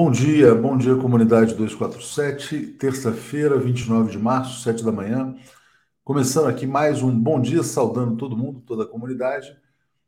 Bom 0.00 0.12
dia, 0.12 0.54
bom 0.54 0.78
dia, 0.78 0.94
comunidade 0.94 1.56
247, 1.56 2.68
terça-feira, 2.78 3.58
29 3.58 4.12
de 4.12 4.16
março, 4.16 4.62
7 4.62 4.84
da 4.84 4.92
manhã. 4.92 5.34
Começando 6.04 6.46
aqui 6.46 6.68
mais 6.68 7.02
um 7.02 7.10
bom 7.10 7.40
dia, 7.40 7.64
saudando 7.64 8.16
todo 8.16 8.36
mundo, 8.36 8.60
toda 8.60 8.84
a 8.84 8.86
comunidade. 8.86 9.58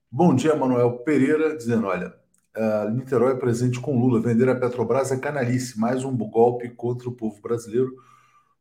Bom 0.08 0.32
dia, 0.32 0.54
Manuel 0.54 0.98
Pereira, 0.98 1.56
dizendo: 1.56 1.88
olha, 1.88 2.14
uh, 2.56 2.88
Niterói 2.92 3.32
é 3.32 3.36
presente 3.36 3.80
com 3.80 3.98
Lula, 3.98 4.20
vender 4.20 4.48
a 4.48 4.54
Petrobras 4.54 5.10
é 5.10 5.18
canalice, 5.18 5.76
mais 5.76 6.04
um 6.04 6.16
golpe 6.16 6.68
contra 6.68 7.08
o 7.08 7.12
povo 7.12 7.42
brasileiro, 7.42 7.92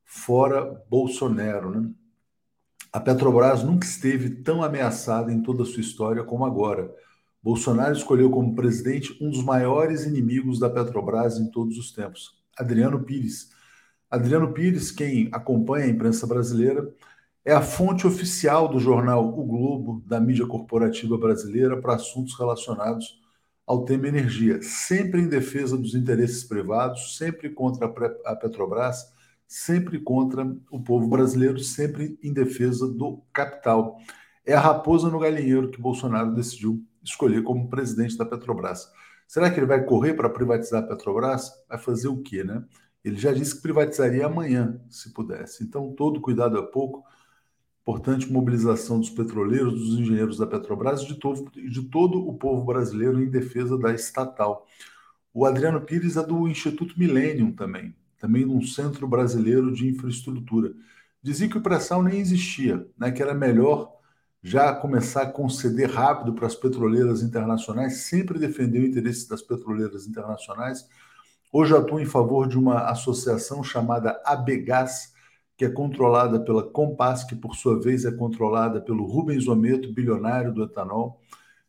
fora 0.04 0.84
Bolsonaro. 0.90 1.70
Né? 1.70 1.92
A 2.92 3.00
Petrobras 3.00 3.64
nunca 3.64 3.86
esteve 3.86 4.32
tão 4.32 4.64
ameaçada 4.64 5.32
em 5.32 5.44
toda 5.44 5.62
a 5.62 5.66
sua 5.68 5.82
história 5.82 6.24
como 6.24 6.44
agora. 6.44 6.92
Bolsonaro 7.42 7.94
escolheu 7.94 8.30
como 8.30 8.54
presidente 8.54 9.18
um 9.22 9.30
dos 9.30 9.44
maiores 9.44 10.06
inimigos 10.06 10.60
da 10.60 10.70
Petrobras 10.70 11.38
em 11.38 11.50
todos 11.50 11.78
os 11.78 11.92
tempos, 11.92 12.38
Adriano 12.58 13.04
Pires. 13.04 13.50
Adriano 14.12 14.52
Pires, 14.54 14.92
quem 14.92 15.30
acompanha 15.32 15.86
a 15.86 15.90
imprensa 15.90 16.28
brasileira, 16.28 16.94
é 17.46 17.54
a 17.54 17.62
fonte 17.62 18.06
oficial 18.06 18.68
do 18.68 18.80
jornal 18.80 19.28
O 19.28 19.46
Globo, 19.46 20.04
da 20.06 20.20
mídia 20.20 20.46
corporativa 20.46 21.18
brasileira, 21.18 21.82
para 21.82 21.96
assuntos 21.96 22.38
relacionados 22.38 23.20
ao 23.66 23.86
tema 23.86 24.08
energia, 24.08 24.62
sempre 24.62 25.22
em 25.22 25.30
defesa 25.30 25.78
dos 25.78 25.96
interesses 25.96 26.44
privados, 26.44 27.18
sempre 27.18 27.50
contra 27.52 27.86
a 28.26 28.36
Petrobras, 28.36 29.14
sempre 29.48 30.00
contra 30.00 30.44
o 30.72 30.82
povo 30.82 31.08
brasileiro, 31.08 31.60
sempre 31.60 32.20
em 32.22 32.34
defesa 32.34 32.88
do 32.88 33.24
capital. 33.32 33.98
É 34.46 34.54
a 34.54 34.60
raposa 34.60 35.10
no 35.10 35.20
galinheiro 35.20 35.70
que 35.70 35.82
Bolsonaro 35.82 36.34
decidiu 36.34 36.84
escolher 37.04 37.44
como 37.44 37.70
presidente 37.70 38.18
da 38.18 38.26
Petrobras. 38.26 38.90
Será 39.28 39.52
que 39.52 39.60
ele 39.60 39.68
vai 39.68 39.84
correr 39.84 40.14
para 40.14 40.30
privatizar 40.30 40.84
a 40.84 40.88
Petrobras? 40.88 41.52
Vai 41.68 41.78
fazer 41.78 42.08
o 42.08 42.22
quê, 42.22 42.44
né? 42.44 42.64
Ele 43.04 43.18
já 43.18 43.32
disse 43.32 43.56
que 43.56 43.62
privatizaria 43.62 44.26
amanhã, 44.26 44.82
se 44.90 45.14
pudesse. 45.14 45.64
Então, 45.64 45.94
todo 45.94 46.20
cuidado 46.20 46.58
é 46.58 46.62
pouco. 46.62 47.04
Importante 47.82 48.32
mobilização 48.32 49.00
dos 49.00 49.10
petroleiros, 49.10 49.74
dos 49.74 50.00
engenheiros 50.00 50.38
da 50.38 50.46
Petrobras 50.46 51.04
de 51.04 51.16
todo, 51.16 51.50
de 51.52 51.82
todo 51.84 52.28
o 52.28 52.38
povo 52.38 52.64
brasileiro 52.64 53.22
em 53.22 53.30
defesa 53.30 53.78
da 53.78 53.94
estatal. 53.94 54.68
O 55.34 55.46
Adriano 55.46 55.82
Pires 55.82 56.18
é 56.18 56.26
do 56.26 56.48
Instituto 56.48 57.00
Millennium 57.00 57.52
também, 57.52 57.96
também 58.18 58.46
um 58.46 58.62
centro 58.62 59.08
brasileiro 59.08 59.72
de 59.72 59.88
infraestrutura. 59.88 60.74
Dizia 61.22 61.50
que 61.50 61.58
o 61.58 61.62
pré-sal 61.62 62.04
nem 62.04 62.20
existia, 62.20 62.88
né, 62.98 63.12
que 63.12 63.22
era 63.22 63.34
melhor 63.34 63.99
já 64.42 64.74
começar 64.74 65.24
a 65.24 65.32
conceder 65.32 65.90
rápido 65.90 66.34
para 66.34 66.48
as 66.48 66.56
petroleiras 66.56 67.22
internacionais, 67.22 68.04
sempre 68.04 68.40
defendeu 68.40 68.82
o 68.82 68.86
interesse 68.86 69.28
das 69.28 69.42
petroleiras 69.42 70.08
internacionais. 70.08 70.88
Hoje 71.52 71.76
atua 71.76 72.02
em 72.02 72.06
favor 72.06 72.48
de 72.48 72.58
uma 72.58 72.90
associação 72.90 73.64
chamada 73.64 74.22
ABGAS, 74.26 75.14
que 75.58 75.66
é 75.66 75.70
controlada 75.70 76.40
pela 76.40 76.64
Compass, 76.64 77.26
que 77.26 77.36
por 77.36 77.56
sua 77.56 77.82
vez 77.82 78.06
é 78.06 78.12
controlada 78.12 78.80
pelo 78.80 79.06
Rubens 79.06 79.48
Ometo, 79.48 79.92
bilionário 79.92 80.54
do 80.54 80.64
etanol. 80.64 81.20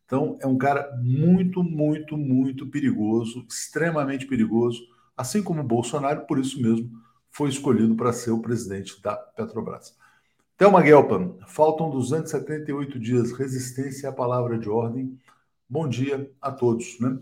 Então, 0.07 0.39
é 0.41 0.47
um 0.47 0.59
cara 0.59 0.97
muito, 1.03 1.63
muito, 1.63 2.17
muito 2.17 2.69
perigoso, 2.69 3.45
extremamente 3.49 4.27
perigoso, 4.27 4.81
assim 5.17 5.43
como 5.43 5.61
o 5.61 5.65
Bolsonaro, 5.65 6.27
por 6.27 6.39
isso 6.39 6.61
mesmo 6.63 6.91
foi 7.31 7.49
escolhido 7.49 7.95
para 7.97 8.13
ser 8.13 8.31
o 8.31 8.41
presidente 8.41 9.01
da 9.03 9.17
Petrobras. 9.17 9.97
Thelma 10.61 10.83
Guelpa, 10.83 11.39
faltam 11.47 11.89
278 11.89 12.99
dias, 12.99 13.33
resistência 13.33 14.11
à 14.11 14.13
palavra 14.13 14.59
de 14.59 14.69
ordem. 14.69 15.19
Bom 15.67 15.89
dia 15.89 16.31
a 16.39 16.53
todos. 16.53 17.01
Né? 17.01 17.19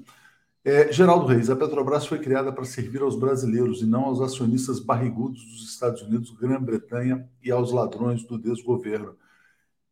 É, 0.64 0.92
Geraldo 0.92 1.24
Reis, 1.24 1.48
a 1.48 1.54
Petrobras 1.54 2.04
foi 2.04 2.18
criada 2.18 2.52
para 2.52 2.64
servir 2.64 3.00
aos 3.00 3.14
brasileiros 3.14 3.80
e 3.80 3.86
não 3.86 4.06
aos 4.06 4.20
acionistas 4.20 4.80
barrigudos 4.80 5.40
dos 5.44 5.70
Estados 5.70 6.02
Unidos, 6.02 6.32
Grã-Bretanha 6.32 7.30
e 7.40 7.52
aos 7.52 7.70
ladrões 7.70 8.24
do 8.24 8.36
desgoverno. 8.40 9.16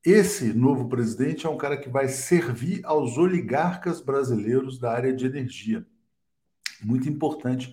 Esse 0.05 0.53
novo 0.53 0.89
presidente 0.89 1.47
é 1.47 1.49
um 1.49 1.57
cara 1.57 1.77
que 1.77 1.89
vai 1.89 2.09
servir 2.09 2.81
aos 2.85 3.17
oligarcas 3.17 4.01
brasileiros 4.01 4.77
da 4.77 4.91
área 4.91 5.13
de 5.13 5.25
energia. 5.25 5.87
Muito 6.83 7.09
importante 7.09 7.73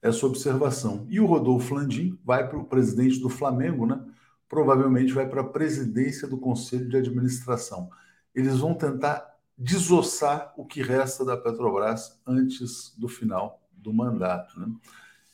essa 0.00 0.24
observação. 0.24 1.06
E 1.10 1.20
o 1.20 1.26
Rodolfo 1.26 1.74
Landim 1.74 2.18
vai 2.24 2.48
para 2.48 2.58
o 2.58 2.64
presidente 2.64 3.20
do 3.20 3.28
Flamengo, 3.28 3.84
né? 3.84 4.02
Provavelmente 4.50 5.12
vai 5.12 5.28
para 5.28 5.42
a 5.42 5.48
presidência 5.48 6.26
do 6.26 6.36
Conselho 6.36 6.88
de 6.88 6.96
Administração. 6.96 7.88
Eles 8.34 8.58
vão 8.58 8.74
tentar 8.74 9.24
desossar 9.56 10.52
o 10.56 10.66
que 10.66 10.82
resta 10.82 11.24
da 11.24 11.36
Petrobras 11.36 12.20
antes 12.26 12.92
do 12.98 13.08
final 13.08 13.62
do 13.72 13.92
mandato. 13.92 14.58
Né? 14.58 14.66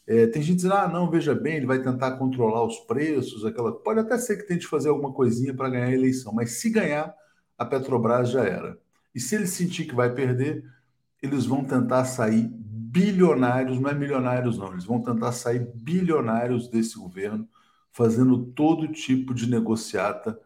É, 0.06 0.26
tem 0.26 0.43
gente 0.43 0.56
dizendo, 0.56 0.75
ah, 0.75 0.87
não, 0.87 1.10
veja 1.10 1.34
bem, 1.34 1.56
ele 1.56 1.66
vai 1.66 1.82
tentar 1.82 2.12
controlar 2.12 2.62
os 2.65 2.78
preços, 2.81 3.44
aquela. 3.44 3.72
Pode 3.72 4.00
até 4.00 4.19
ser 4.19 4.37
que 4.37 4.47
tente 4.47 4.66
fazer 4.66 4.91
alguma 4.91 5.12
coisinha 5.12 5.55
para 5.55 5.71
ganhar 5.71 5.87
a 5.87 5.94
eleição, 5.94 6.32
mas 6.32 6.53
se 6.53 6.69
ganhar, 6.69 7.15
a 7.56 7.65
Petrobras 7.65 8.31
já 8.31 8.44
era. 8.44 8.78
E 9.15 9.19
se 9.19 9.34
ele 9.34 9.47
sentir 9.47 9.87
que 9.87 9.94
vai 9.94 10.12
perder, 10.12 10.62
eles 11.22 11.47
vão 11.47 11.65
tentar 11.65 12.05
sair 12.05 12.47
bilionários, 12.53 13.81
não 13.81 13.88
é 13.88 13.94
milionários, 13.94 14.59
não, 14.59 14.72
eles 14.72 14.84
vão 14.84 15.00
tentar 15.00 15.32
sair 15.32 15.66
bilionários 15.75 16.69
desse 16.69 16.99
governo 16.99 17.49
fazendo 17.97 18.37
todo 18.49 18.93
tipo 18.93 19.33
de 19.33 19.49
negociata 19.49 20.39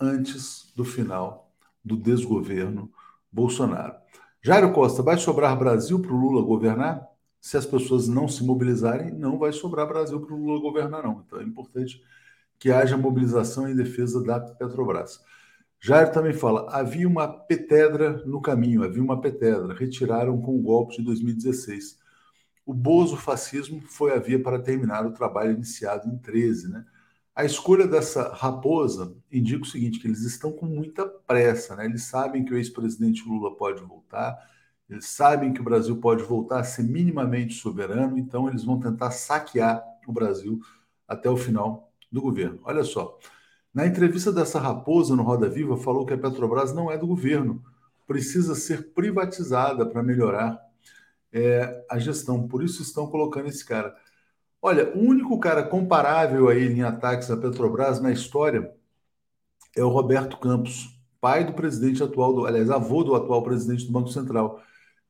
antes 0.00 0.72
do 0.74 0.84
final 0.84 1.48
do 1.84 1.96
desgoverno 1.96 2.90
Bolsonaro. 3.30 3.94
Jairo 4.42 4.72
Costa, 4.72 5.00
vai 5.00 5.16
sobrar 5.16 5.56
Brasil 5.56 6.02
para 6.02 6.12
o 6.12 6.16
Lula 6.16 6.42
governar? 6.42 7.06
Se 7.40 7.56
as 7.56 7.64
pessoas 7.64 8.08
não 8.08 8.26
se 8.26 8.42
mobilizarem, 8.42 9.12
não 9.12 9.38
vai 9.38 9.52
sobrar 9.52 9.86
Brasil 9.86 10.20
para 10.20 10.34
o 10.34 10.44
Lula 10.44 10.60
governar, 10.60 11.04
não. 11.04 11.22
Então 11.24 11.40
é 11.40 11.44
importante 11.44 12.02
que 12.58 12.72
haja 12.72 12.96
mobilização 12.96 13.68
em 13.68 13.76
defesa 13.76 14.20
da 14.24 14.40
Petrobras. 14.40 15.20
Jair 15.80 16.10
também 16.10 16.32
fala: 16.32 16.66
havia 16.68 17.06
uma 17.06 17.28
petedra 17.28 18.24
no 18.26 18.42
caminho, 18.42 18.82
havia 18.82 19.02
uma 19.04 19.20
petedra, 19.20 19.72
retiraram 19.72 20.40
com 20.40 20.58
o 20.58 20.62
golpe 20.62 20.96
de 20.96 21.04
2016 21.04 22.07
o 22.68 22.74
bozo 22.74 23.16
fascismo 23.16 23.80
foi 23.80 24.12
a 24.12 24.18
via 24.18 24.38
para 24.38 24.58
terminar 24.58 25.06
o 25.06 25.12
trabalho 25.14 25.52
iniciado 25.52 26.06
em 26.06 26.18
13. 26.18 26.68
Né? 26.68 26.84
A 27.34 27.42
escolha 27.42 27.88
dessa 27.88 28.34
raposa 28.34 29.16
indica 29.32 29.62
o 29.62 29.66
seguinte: 29.66 29.98
que 29.98 30.06
eles 30.06 30.20
estão 30.20 30.52
com 30.52 30.66
muita 30.66 31.06
pressa, 31.06 31.74
né? 31.74 31.86
eles 31.86 32.02
sabem 32.02 32.44
que 32.44 32.52
o 32.52 32.58
ex-presidente 32.58 33.26
Lula 33.26 33.56
pode 33.56 33.82
voltar, 33.82 34.36
eles 34.86 35.06
sabem 35.06 35.50
que 35.50 35.62
o 35.62 35.64
Brasil 35.64 35.96
pode 35.96 36.22
voltar 36.22 36.60
a 36.60 36.64
ser 36.64 36.82
minimamente 36.82 37.54
soberano, 37.54 38.18
então 38.18 38.46
eles 38.46 38.64
vão 38.64 38.78
tentar 38.78 39.12
saquear 39.12 39.82
o 40.06 40.12
Brasil 40.12 40.60
até 41.08 41.30
o 41.30 41.38
final 41.38 41.90
do 42.12 42.20
governo. 42.20 42.60
Olha 42.64 42.84
só, 42.84 43.18
na 43.72 43.86
entrevista 43.86 44.30
dessa 44.30 44.60
raposa 44.60 45.16
no 45.16 45.22
Roda 45.22 45.48
Viva, 45.48 45.78
falou 45.78 46.04
que 46.04 46.12
a 46.12 46.18
Petrobras 46.18 46.74
não 46.74 46.90
é 46.90 46.98
do 46.98 47.06
governo, 47.06 47.64
precisa 48.06 48.54
ser 48.54 48.92
privatizada 48.92 49.86
para 49.86 50.02
melhorar 50.02 50.67
é, 51.32 51.84
a 51.90 51.98
gestão. 51.98 52.46
Por 52.48 52.62
isso 52.62 52.82
estão 52.82 53.06
colocando 53.06 53.48
esse 53.48 53.64
cara. 53.64 53.94
Olha, 54.60 54.92
o 54.96 55.00
único 55.00 55.38
cara 55.38 55.62
comparável 55.62 56.48
a 56.48 56.54
ele 56.54 56.80
em 56.80 56.82
ataques 56.82 57.30
à 57.30 57.36
Petrobras 57.36 58.00
na 58.00 58.10
história 58.10 58.72
é 59.76 59.84
o 59.84 59.88
Roberto 59.88 60.38
Campos, 60.38 60.98
pai 61.20 61.44
do 61.44 61.52
presidente 61.52 62.02
atual, 62.02 62.34
do, 62.34 62.46
aliás, 62.46 62.70
avô 62.70 63.04
do 63.04 63.14
atual 63.14 63.42
presidente 63.42 63.86
do 63.86 63.92
Banco 63.92 64.08
Central, 64.08 64.60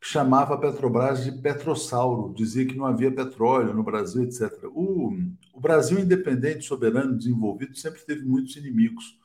que 0.00 0.06
chamava 0.06 0.55
a 0.55 0.59
Petrobras 0.59 1.25
de 1.25 1.32
petrossauro, 1.32 2.32
dizia 2.35 2.67
que 2.67 2.76
não 2.76 2.87
havia 2.87 3.11
petróleo 3.11 3.75
no 3.75 3.82
Brasil, 3.82 4.23
etc. 4.23 4.64
O, 4.73 5.12
o 5.55 5.61
Brasil 5.61 5.99
independente, 5.99 6.67
soberano, 6.67 7.17
desenvolvido, 7.17 7.76
sempre 7.76 8.00
teve 8.03 8.23
muitos 8.25 8.56
inimigos, 8.56 9.19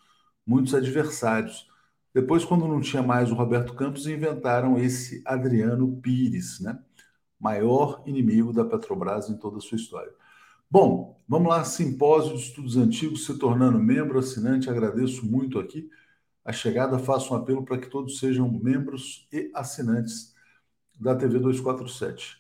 muitos 0.45 0.73
adversários. 0.73 1.67
Depois, 2.13 2.45
quando 2.45 2.67
não 2.67 2.79
tinha 2.79 3.01
mais 3.01 3.31
o 3.31 3.35
Roberto 3.35 3.73
Campos, 3.73 4.07
inventaram 4.07 4.77
esse 4.77 5.21
Adriano 5.25 5.97
Pires, 6.01 6.59
né? 6.59 6.79
maior 7.39 8.03
inimigo 8.05 8.53
da 8.53 8.63
Petrobras 8.63 9.29
em 9.29 9.37
toda 9.37 9.57
a 9.57 9.61
sua 9.61 9.75
história. 9.75 10.13
Bom, 10.69 11.21
vamos 11.27 11.49
lá, 11.49 11.63
Simpósio 11.65 12.35
de 12.35 12.43
Estudos 12.43 12.77
Antigos, 12.77 13.25
se 13.25 13.37
tornando 13.37 13.77
membro 13.77 14.17
assinante, 14.17 14.69
agradeço 14.69 15.25
muito 15.25 15.59
aqui 15.59 15.89
a 16.45 16.51
chegada, 16.51 16.99
faço 16.99 17.33
um 17.33 17.37
apelo 17.37 17.63
para 17.63 17.77
que 17.77 17.89
todos 17.89 18.19
sejam 18.19 18.49
membros 18.51 19.27
e 19.31 19.49
assinantes 19.53 20.33
da 20.99 21.15
TV 21.15 21.39
247. 21.39 22.37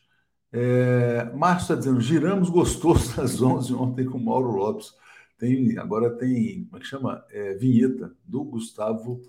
É, 0.51 1.31
Márcio 1.33 1.63
está 1.63 1.75
dizendo, 1.75 2.01
giramos 2.01 2.49
gostoso 2.49 3.19
às 3.21 3.41
11 3.41 3.73
ontem 3.73 4.05
com 4.05 4.19
Mauro 4.19 4.51
Lopes. 4.51 4.93
Tem, 5.37 5.77
agora 5.77 6.09
tem, 6.17 6.65
como 6.65 6.77
é 6.77 6.79
que 6.79 6.85
chama? 6.85 7.25
É, 7.29 7.55
vinheta 7.55 8.15
do 8.23 8.43
Gustavo 8.43 9.21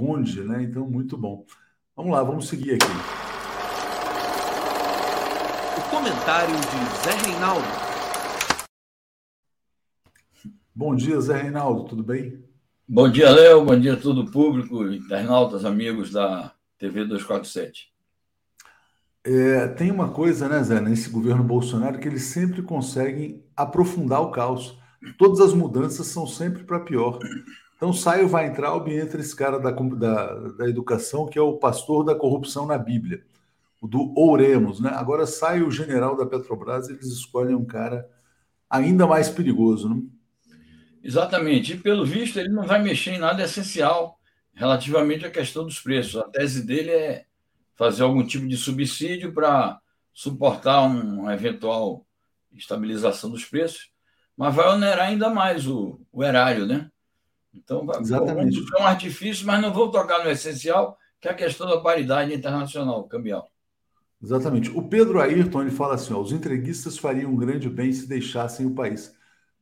Conde, 0.00 0.42
né? 0.42 0.62
Então, 0.62 0.88
muito 0.88 1.14
bom. 1.14 1.44
Vamos 1.94 2.12
lá, 2.12 2.22
vamos 2.22 2.48
seguir 2.48 2.72
aqui. 2.72 2.86
O 5.76 5.90
comentário 5.90 6.54
de 6.54 7.04
Zé 7.04 7.28
Reinaldo. 7.28 7.66
Bom 10.74 10.96
dia, 10.96 11.20
Zé 11.20 11.42
Reinaldo, 11.42 11.84
tudo 11.84 12.02
bem? 12.02 12.42
Bom 12.88 13.10
dia, 13.10 13.28
Léo. 13.30 13.66
Bom 13.66 13.78
dia 13.78 13.92
a 13.92 13.96
todo 13.98 14.22
o 14.22 14.30
público, 14.30 14.86
internautas, 14.86 15.66
amigos 15.66 16.10
da 16.10 16.54
TV 16.78 17.04
247. 17.04 17.92
É, 19.22 19.68
tem 19.68 19.90
uma 19.90 20.08
coisa, 20.12 20.48
né, 20.48 20.62
Zé, 20.62 20.80
nesse 20.80 21.10
governo 21.10 21.44
Bolsonaro, 21.44 21.98
que 21.98 22.08
eles 22.08 22.22
sempre 22.22 22.62
conseguem 22.62 23.44
aprofundar 23.54 24.22
o 24.22 24.30
caos. 24.30 24.78
Todas 25.18 25.40
as 25.40 25.52
mudanças 25.52 26.06
são 26.06 26.26
sempre 26.26 26.64
para 26.64 26.80
pior. 26.80 27.18
Então 27.80 27.94
sai 27.94 28.22
o 28.22 28.30
Weintraub 28.30 28.88
e 28.88 29.00
entra 29.00 29.22
esse 29.22 29.34
cara 29.34 29.58
da, 29.58 29.70
da, 29.70 30.34
da, 30.50 30.68
educação, 30.68 31.26
que 31.26 31.38
é 31.38 31.40
o 31.40 31.56
pastor 31.56 32.04
da 32.04 32.14
corrupção 32.14 32.66
na 32.66 32.76
Bíblia, 32.76 33.24
o 33.80 33.88
do 33.88 34.12
Ouremos, 34.14 34.80
né? 34.80 34.90
Agora 34.90 35.24
sai 35.24 35.62
o 35.62 35.70
general 35.70 36.14
da 36.14 36.26
Petrobras 36.26 36.90
e 36.90 36.92
eles 36.92 37.06
escolhem 37.06 37.54
um 37.54 37.64
cara 37.64 38.06
ainda 38.68 39.06
mais 39.06 39.30
perigoso, 39.30 39.88
né? 39.88 40.02
Exatamente. 41.02 41.72
E 41.72 41.78
pelo 41.78 42.04
visto, 42.04 42.38
ele 42.38 42.50
não 42.50 42.64
vai 42.64 42.82
mexer 42.82 43.12
em 43.12 43.18
nada 43.18 43.44
essencial 43.44 44.20
relativamente 44.52 45.24
à 45.24 45.30
questão 45.30 45.64
dos 45.64 45.80
preços. 45.80 46.20
A 46.20 46.28
tese 46.28 46.66
dele 46.66 46.90
é 46.90 47.24
fazer 47.76 48.02
algum 48.02 48.26
tipo 48.26 48.46
de 48.46 48.58
subsídio 48.58 49.32
para 49.32 49.80
suportar 50.12 50.82
uma 50.82 51.32
eventual 51.32 52.04
estabilização 52.52 53.30
dos 53.30 53.46
preços, 53.46 53.90
mas 54.36 54.54
vai 54.54 54.68
onerar 54.68 55.08
ainda 55.08 55.30
mais 55.30 55.66
o, 55.66 55.98
o 56.12 56.22
erário, 56.22 56.66
né? 56.66 56.90
Então, 57.54 57.86
Exatamente. 58.00 58.58
é 58.78 58.82
um 58.82 58.86
artifício, 58.86 59.46
mas 59.46 59.60
não 59.60 59.72
vou 59.72 59.90
tocar 59.90 60.24
no 60.24 60.30
essencial, 60.30 60.96
que 61.20 61.28
é 61.28 61.30
a 61.32 61.34
questão 61.34 61.66
da 61.66 61.80
paridade 61.80 62.32
internacional 62.32 63.04
cambial. 63.04 63.50
Exatamente. 64.22 64.70
O 64.70 64.82
Pedro 64.82 65.20
Ayrton 65.20 65.62
ele 65.62 65.70
fala 65.70 65.94
assim: 65.94 66.12
ó, 66.12 66.20
os 66.20 66.32
entreguistas 66.32 66.98
fariam 66.98 67.32
um 67.32 67.36
grande 67.36 67.68
bem 67.68 67.92
se 67.92 68.08
deixassem 68.08 68.66
o 68.66 68.74
país. 68.74 69.14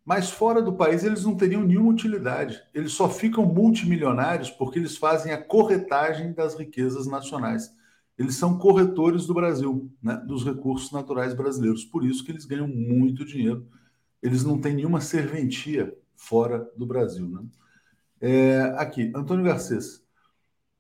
Mas 0.05 0.31
fora 0.31 0.63
do 0.63 0.73
país 0.73 1.05
eles 1.05 1.25
não 1.25 1.37
teriam 1.37 1.63
nenhuma 1.63 1.91
utilidade. 1.91 2.63
Eles 2.75 2.93
só 2.93 3.09
ficam 3.09 3.45
multimilionários 3.45 4.51
porque 4.51 4.79
eles 4.79 4.97
fazem 4.97 5.33
a 5.33 5.43
corretagem 5.43 6.33
das 6.33 6.55
riquezas 6.55 7.07
nacionais 7.07 7.77
eles 8.19 8.35
são 8.35 8.59
corretores 8.59 9.27
do 9.27 9.33
Brasil, 9.33 9.89
né, 10.03 10.17
dos 10.27 10.45
recursos 10.45 10.91
naturais 10.91 11.33
brasileiros. 11.35 11.85
Por 11.85 12.05
isso 12.05 12.25
que 12.25 12.33
eles 12.33 12.45
ganham 12.45 12.67
muito 12.67 13.25
dinheiro. 13.25 13.65
Eles 14.21 14.45
não 14.45 14.61
têm 14.61 14.75
nenhuma 14.75 15.01
serventia 15.01 15.97
fora 16.17 16.69
do 16.77 16.85
Brasil. 16.85 17.29
Né? 17.29 17.43
É, 18.21 18.61
aqui, 18.77 19.13
Antônio 19.15 19.45
Garcês. 19.45 20.03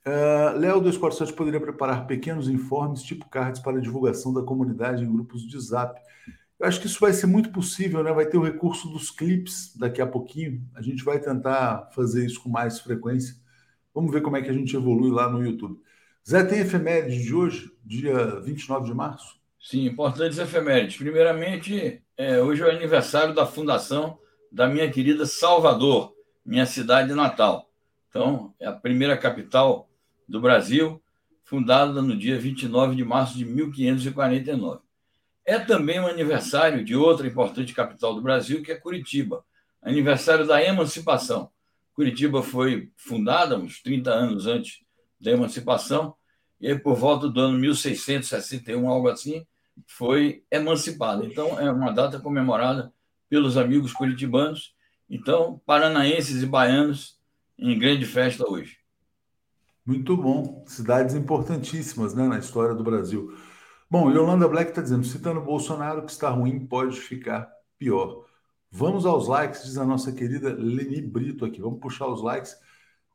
Uh, 0.06 0.58
Léo 0.58 0.80
247 0.80 1.34
poderia 1.34 1.60
preparar 1.60 2.06
pequenos 2.06 2.48
informes, 2.48 3.02
tipo 3.02 3.28
cards, 3.28 3.60
para 3.60 3.80
divulgação 3.80 4.32
da 4.32 4.42
comunidade 4.42 5.04
em 5.04 5.12
grupos 5.12 5.42
de 5.42 5.60
zap. 5.60 6.00
Eu 6.58 6.66
acho 6.66 6.80
que 6.80 6.86
isso 6.86 6.98
vai 6.98 7.12
ser 7.12 7.26
muito 7.26 7.52
possível, 7.52 8.02
né? 8.02 8.12
Vai 8.12 8.26
ter 8.26 8.38
o 8.38 8.42
recurso 8.42 8.88
dos 8.88 9.10
clips 9.10 9.76
daqui 9.76 10.00
a 10.00 10.06
pouquinho. 10.06 10.66
A 10.74 10.82
gente 10.82 11.04
vai 11.04 11.20
tentar 11.20 11.90
fazer 11.94 12.24
isso 12.24 12.42
com 12.42 12.48
mais 12.48 12.80
frequência. 12.80 13.36
Vamos 13.94 14.10
ver 14.10 14.22
como 14.22 14.36
é 14.36 14.42
que 14.42 14.50
a 14.50 14.52
gente 14.52 14.74
evolui 14.74 15.10
lá 15.10 15.30
no 15.30 15.44
YouTube. 15.44 15.78
Zé, 16.28 16.42
tem 16.44 16.60
efemérides 16.60 17.22
de 17.22 17.34
hoje, 17.34 17.70
dia 17.84 18.40
29 18.40 18.86
de 18.86 18.94
março? 18.94 19.38
Sim, 19.60 19.86
importantes 19.86 20.38
efemérides. 20.38 20.96
Primeiramente, 20.96 22.02
é, 22.16 22.40
hoje 22.40 22.62
é 22.62 22.66
o 22.66 22.70
aniversário 22.70 23.34
da 23.34 23.46
fundação 23.46 24.18
da 24.50 24.66
minha 24.66 24.90
querida 24.90 25.26
Salvador, 25.26 26.12
minha 26.48 26.66
cidade 26.66 27.12
natal. 27.14 27.70
Então, 28.08 28.54
é 28.58 28.66
a 28.66 28.72
primeira 28.72 29.16
capital 29.16 29.88
do 30.28 30.40
Brasil, 30.40 31.02
fundada 31.44 32.00
no 32.02 32.16
dia 32.16 32.38
29 32.38 32.96
de 32.96 33.04
março 33.04 33.36
de 33.36 33.44
1549. 33.44 34.80
É 35.44 35.58
também 35.58 35.98
o 35.98 36.04
um 36.04 36.06
aniversário 36.06 36.84
de 36.84 36.94
outra 36.96 37.26
importante 37.26 37.74
capital 37.74 38.14
do 38.14 38.20
Brasil, 38.20 38.62
que 38.62 38.72
é 38.72 38.74
Curitiba, 38.74 39.44
aniversário 39.82 40.46
da 40.46 40.62
emancipação. 40.62 41.50
Curitiba 41.94 42.42
foi 42.42 42.90
fundada 42.96 43.58
uns 43.58 43.82
30 43.82 44.10
anos 44.10 44.46
antes 44.46 44.80
da 45.20 45.30
emancipação 45.30 46.14
e 46.60 46.68
aí, 46.68 46.78
por 46.78 46.96
volta 46.96 47.28
do 47.28 47.40
ano 47.40 47.58
1661, 47.58 48.88
algo 48.88 49.08
assim, 49.08 49.46
foi 49.86 50.42
emancipada. 50.50 51.24
Então, 51.24 51.58
é 51.58 51.70
uma 51.70 51.92
data 51.92 52.18
comemorada 52.18 52.92
pelos 53.28 53.56
amigos 53.56 53.92
curitibanos. 53.92 54.74
Então, 55.08 55.60
paranaenses 55.64 56.42
e 56.42 56.46
baianos 56.46 57.18
em 57.58 57.78
grande 57.78 58.04
festa 58.04 58.48
hoje. 58.48 58.76
Muito 59.84 60.16
bom. 60.16 60.64
Cidades 60.66 61.14
importantíssimas 61.14 62.14
né, 62.14 62.28
na 62.28 62.38
história 62.38 62.74
do 62.74 62.84
Brasil. 62.84 63.34
Bom, 63.90 64.10
Yolanda 64.10 64.46
Black 64.46 64.70
está 64.70 64.82
dizendo, 64.82 65.04
citando 65.04 65.40
Bolsonaro, 65.40 66.04
que 66.04 66.10
está 66.10 66.28
ruim 66.28 66.66
pode 66.66 67.00
ficar 67.00 67.50
pior. 67.78 68.26
Vamos 68.70 69.06
aos 69.06 69.26
likes, 69.26 69.64
diz 69.64 69.78
a 69.78 69.86
nossa 69.86 70.12
querida 70.12 70.52
Leni 70.52 71.00
Brito 71.00 71.46
aqui. 71.46 71.60
Vamos 71.60 71.80
puxar 71.80 72.06
os 72.06 72.22
likes. 72.22 72.54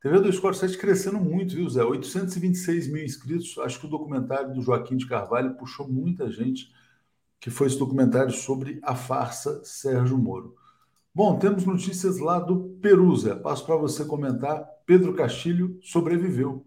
TV 0.01 0.19
do 0.19 0.29
Esporte 0.29 0.57
7 0.57 0.77
crescendo 0.77 1.19
muito, 1.19 1.55
viu, 1.55 1.69
Zé? 1.69 1.83
826 1.83 2.87
mil 2.91 3.05
inscritos. 3.05 3.57
Acho 3.59 3.79
que 3.79 3.85
o 3.85 3.89
documentário 3.89 4.51
do 4.51 4.61
Joaquim 4.61 4.97
de 4.97 5.07
Carvalho 5.07 5.55
puxou 5.55 5.87
muita 5.87 6.29
gente, 6.31 6.73
que 7.39 7.51
foi 7.51 7.67
esse 7.67 7.77
documentário 7.77 8.31
sobre 8.31 8.79
a 8.81 8.95
farsa 8.95 9.63
Sérgio 9.63 10.17
Moro. 10.17 10.55
Bom, 11.15 11.37
temos 11.37 11.63
notícias 11.63 12.17
lá 12.17 12.39
do 12.39 12.75
Peru, 12.81 13.15
Zé. 13.15 13.35
Passo 13.35 13.63
para 13.67 13.75
você 13.75 14.03
comentar. 14.03 14.67
Pedro 14.83 15.13
Castilho 15.13 15.79
sobreviveu. 15.83 16.65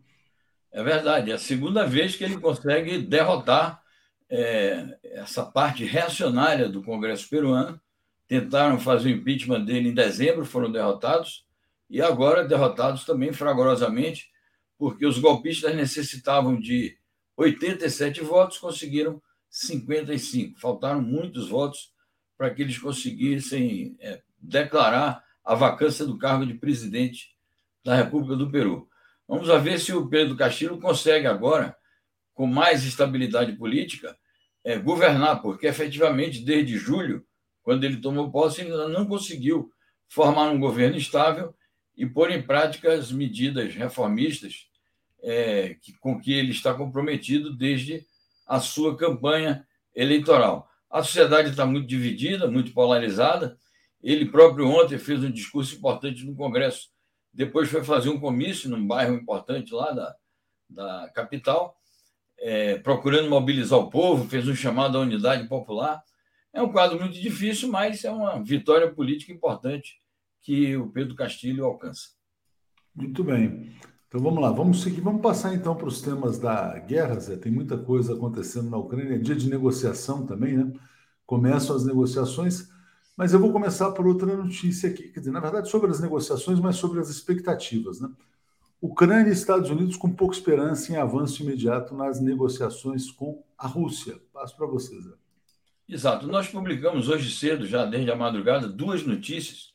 É 0.70 0.84
verdade. 0.84 1.32
É 1.32 1.34
a 1.34 1.38
segunda 1.38 1.84
vez 1.84 2.14
que 2.14 2.22
ele 2.22 2.38
consegue 2.38 2.98
derrotar 2.98 3.82
é, 4.31 4.98
essa 5.02 5.44
parte 5.44 5.84
reacionária 5.84 6.69
do 6.69 6.81
Congresso 6.81 7.28
peruano. 7.28 7.81
Tentaram 8.28 8.78
fazer 8.78 9.08
o 9.08 9.16
impeachment 9.16 9.64
dele 9.64 9.88
em 9.88 9.94
dezembro, 9.94 10.44
foram 10.44 10.70
derrotados 10.70 11.44
e 11.90 12.00
agora 12.00 12.46
derrotados 12.46 13.04
também 13.04 13.32
fragorosamente, 13.32 14.31
porque 14.78 15.06
os 15.06 15.19
golpistas 15.19 15.75
necessitavam 15.75 16.58
de 16.58 16.96
87 17.37 18.20
votos, 18.20 18.58
conseguiram 18.58 19.20
55. 19.50 20.60
Faltaram 20.60 21.02
muitos 21.02 21.49
votos 21.49 21.92
para 22.38 22.50
que 22.50 22.62
eles 22.62 22.78
conseguissem 22.78 23.97
é, 23.99 24.23
declarar 24.47 25.23
a 25.45 25.55
vacância 25.55 26.05
do 26.05 26.19
cargo 26.19 26.47
de 26.47 26.55
presidente 26.55 27.35
da 27.85 27.95
República 27.95 28.37
do 28.37 28.50
Peru. 28.50 28.88
Vamos 29.29 29.49
ver 29.62 29.79
se 29.79 29.93
o 29.93 30.09
Pedro 30.09 30.37
Castilho 30.37 30.79
consegue 30.81 31.26
agora, 31.26 31.76
com 32.35 32.47
mais 32.47 32.85
estabilidade 32.85 33.53
política, 33.53 34.17
é, 34.65 34.79
governar, 34.79 35.41
porque 35.43 35.67
efetivamente 35.67 36.45
desde 36.45 36.76
julho, 36.76 37.25
quando 37.62 37.85
ele 37.85 37.99
tomou 37.99 38.31
posse, 38.31 38.62
ainda 38.62 38.88
não 38.88 39.07
conseguiu 39.07 39.71
formar 40.09 40.50
um 40.50 40.59
governo 40.59 40.97
estável 40.97 41.55
e 41.97 42.05
pôr 42.07 42.31
em 42.31 42.43
prática 42.43 42.93
as 42.93 43.11
medidas 43.11 43.75
reformistas 43.75 44.69
é, 45.23 45.76
que, 45.81 45.93
com 45.99 46.21
que 46.21 46.33
ele 46.33 46.50
está 46.50 46.75
comprometido 46.75 47.57
desde 47.57 48.05
a 48.47 48.61
sua 48.61 48.97
campanha 48.97 49.67
eleitoral. 49.95 50.69
A 50.91 51.03
sociedade 51.03 51.50
está 51.50 51.67
muito 51.67 51.87
dividida, 51.87 52.50
muito 52.50 52.73
polarizada. 52.73 53.59
Ele 54.06 54.25
próprio 54.25 54.68
ontem 54.68 54.98
fez 54.98 55.25
um 55.25 55.30
discurso 55.32 55.75
importante 55.75 56.25
no 56.25 56.36
Congresso, 56.36 56.90
depois 57.34 57.68
foi 57.68 57.82
fazer 57.82 58.08
um 58.08 58.20
comício 58.20 58.70
num 58.70 58.86
bairro 58.86 59.16
importante 59.16 59.75
lá 59.75 59.90
da, 59.90 60.14
da 60.70 61.10
capital, 61.12 61.76
é, 62.38 62.78
procurando 62.78 63.28
mobilizar 63.28 63.80
o 63.80 63.90
povo, 63.90 64.28
fez 64.28 64.46
um 64.46 64.54
chamado 64.54 64.96
à 64.96 65.00
unidade 65.00 65.48
popular. 65.48 66.00
É 66.52 66.62
um 66.62 66.70
quadro 66.70 67.00
muito 67.00 67.20
difícil, 67.20 67.68
mas 67.68 68.04
é 68.04 68.10
uma 68.10 68.40
vitória 68.44 68.88
política 68.94 69.32
importante 69.32 70.00
que 70.40 70.76
o 70.76 70.88
Pedro 70.88 71.16
Castilho 71.16 71.64
alcança. 71.64 72.10
Muito 72.94 73.25
bem. 73.25 73.75
Então 74.06 74.20
vamos 74.20 74.40
lá, 74.40 74.52
vamos 74.52 74.82
seguir, 74.82 75.00
vamos 75.00 75.20
passar 75.20 75.52
então 75.52 75.75
para 75.75 75.88
os 75.88 76.00
temas 76.00 76.38
da 76.38 76.78
guerra, 76.78 77.18
Zé. 77.18 77.36
Tem 77.36 77.50
muita 77.50 77.76
coisa 77.76 78.14
acontecendo 78.14 78.70
na 78.70 78.76
Ucrânia, 78.76 79.16
é 79.16 79.18
dia 79.18 79.34
de 79.34 79.50
negociação 79.50 80.25
também, 80.25 80.56
né? 80.56 80.72
Começam 81.26 81.75
as 81.75 81.84
negociações, 81.84 82.68
mas 83.16 83.32
eu 83.32 83.40
vou 83.40 83.52
começar 83.52 83.92
por 83.92 84.06
outra 84.06 84.37
notícia 84.37 84.90
aqui, 84.90 85.08
quer 85.08 85.20
dizer, 85.20 85.32
na 85.32 85.40
verdade, 85.40 85.70
sobre 85.70 85.90
as 85.90 86.00
negociações, 86.00 86.61
mas 86.61 86.76
sobre 86.76 87.00
as 87.00 87.08
expectativas, 87.08 88.00
né? 88.00 88.08
Ucrânia 88.80 89.30
e 89.30 89.32
Estados 89.32 89.70
Unidos 89.70 89.96
com 89.96 90.12
pouca 90.12 90.37
esperança 90.37 90.92
em 90.92 90.96
avanço 90.96 91.42
imediato 91.42 91.94
nas 91.94 92.20
negociações 92.20 93.11
com 93.11 93.42
a 93.56 93.66
Rússia. 93.66 94.20
Passo 94.32 94.54
para 94.54 94.66
vocês. 94.66 95.02
Zé. 95.02 95.12
Exato. 95.88 96.26
Nós 96.26 96.46
publicamos 96.49 97.08
hoje 97.08 97.35
cedo, 97.35 97.66
já 97.66 97.87
desde 97.87 98.11
a 98.11 98.16
madrugada, 98.16 98.68
duas 98.68 99.02
notícias 99.02 99.75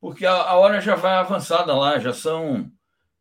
porque 0.00 0.24
a, 0.24 0.32
a 0.32 0.56
hora 0.56 0.80
já 0.80 0.96
vai 0.96 1.14
avançada 1.14 1.74
lá, 1.74 1.98
já 1.98 2.12
são 2.12 2.72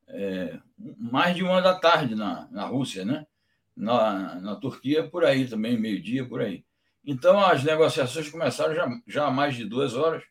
é, 0.07 0.57
mais 0.97 1.35
de 1.35 1.43
uma 1.43 1.61
da 1.61 1.77
tarde 1.77 2.15
na, 2.15 2.47
na 2.49 2.65
Rússia, 2.65 3.03
né? 3.03 3.27
Na, 3.75 4.35
na 4.35 4.55
Turquia, 4.55 5.07
por 5.07 5.25
aí 5.25 5.47
também, 5.47 5.77
meio-dia, 5.79 6.27
por 6.27 6.41
aí. 6.41 6.65
Então, 7.11 7.39
as 7.39 7.63
negociações 7.63 8.29
começaram 8.29 8.75
já, 8.75 8.87
já 9.07 9.25
há 9.25 9.31
mais 9.31 9.55
de 9.55 9.65
duas 9.65 9.95
horas. 9.95 10.23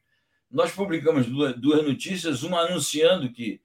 Nós 0.48 0.70
publicamos 0.70 1.26
duas, 1.26 1.56
duas 1.56 1.84
notícias, 1.84 2.44
uma 2.44 2.60
anunciando 2.60 3.32
que 3.32 3.60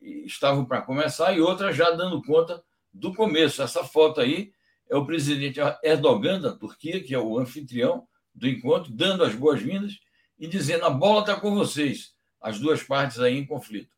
estavam 0.00 0.64
para 0.64 0.82
começar 0.82 1.32
e 1.32 1.40
outra 1.40 1.72
já 1.72 1.92
dando 1.92 2.20
conta 2.24 2.60
do 2.92 3.14
começo. 3.14 3.62
Essa 3.62 3.84
foto 3.84 4.20
aí 4.20 4.50
é 4.90 4.96
o 4.96 5.06
presidente 5.06 5.60
Erdogan 5.80 6.40
da 6.40 6.56
Turquia, 6.56 7.00
que 7.00 7.14
é 7.14 7.18
o 7.20 7.38
anfitrião 7.38 8.04
do 8.34 8.48
encontro, 8.48 8.90
dando 8.90 9.22
as 9.22 9.32
boas-vindas 9.32 10.00
e 10.36 10.48
dizendo: 10.48 10.86
a 10.86 10.90
bola 10.90 11.20
está 11.20 11.38
com 11.38 11.54
vocês 11.54 12.16
as 12.40 12.58
duas 12.58 12.82
partes 12.82 13.20
aí 13.20 13.38
em 13.38 13.46
conflito. 13.46 13.94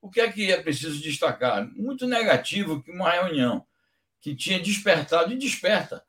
O 0.00 0.08
que 0.08 0.20
é 0.20 0.30
que 0.30 0.52
é 0.52 0.62
preciso 0.62 1.02
destacar? 1.02 1.68
Muito 1.74 2.06
negativo 2.06 2.80
que 2.80 2.92
uma 2.92 3.10
reunião 3.10 3.66
que 4.20 4.36
tinha 4.36 4.60
despertado 4.60 5.32
e 5.32 5.36
desperta 5.36 6.04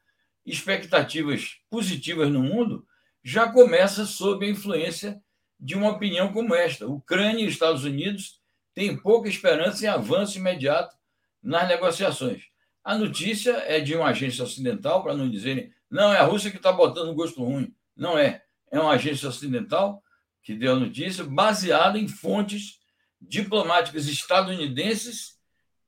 expectativas 0.46 1.58
positivas 1.70 2.30
no 2.30 2.44
mundo, 2.44 2.86
já 3.24 3.52
começa 3.52 4.06
sob 4.06 4.46
a 4.46 4.50
influência 4.50 5.22
de 5.60 5.76
uma 5.76 5.92
opinião 5.92 6.32
como 6.32 6.54
esta. 6.54 6.88
Ucrânia 6.88 7.44
e 7.44 7.48
Estados 7.48 7.84
Unidos 7.84 8.40
têm 8.74 8.96
pouca 8.96 9.28
esperança 9.28 9.86
em 9.86 9.88
avanço 9.88 10.38
imediato 10.38 10.96
nas 11.42 11.68
negociações. 11.68 12.44
A 12.84 12.96
notícia 12.98 13.52
é 13.66 13.80
de 13.80 13.96
uma 13.96 14.10
agência 14.10 14.44
ocidental, 14.44 15.02
para 15.02 15.16
não 15.16 15.30
dizerem, 15.30 15.74
não, 15.90 16.14
é 16.14 16.20
a 16.20 16.24
Rússia 16.24 16.52
que 16.52 16.58
está 16.58 16.72
botando 16.72 17.16
gosto 17.16 17.44
ruim. 17.44 17.74
Não 17.96 18.18
é. 18.18 18.44
É 18.72 18.80
uma 18.80 18.94
agência 18.94 19.30
ocidental 19.30 20.04
que 20.44 20.54
deu 20.54 20.74
a 20.74 20.80
notícia 20.80 21.24
baseada 21.24 21.98
em 21.98 22.08
fontes 22.08 22.80
diplomáticas 23.20 24.08
estadunidenses 24.08 25.40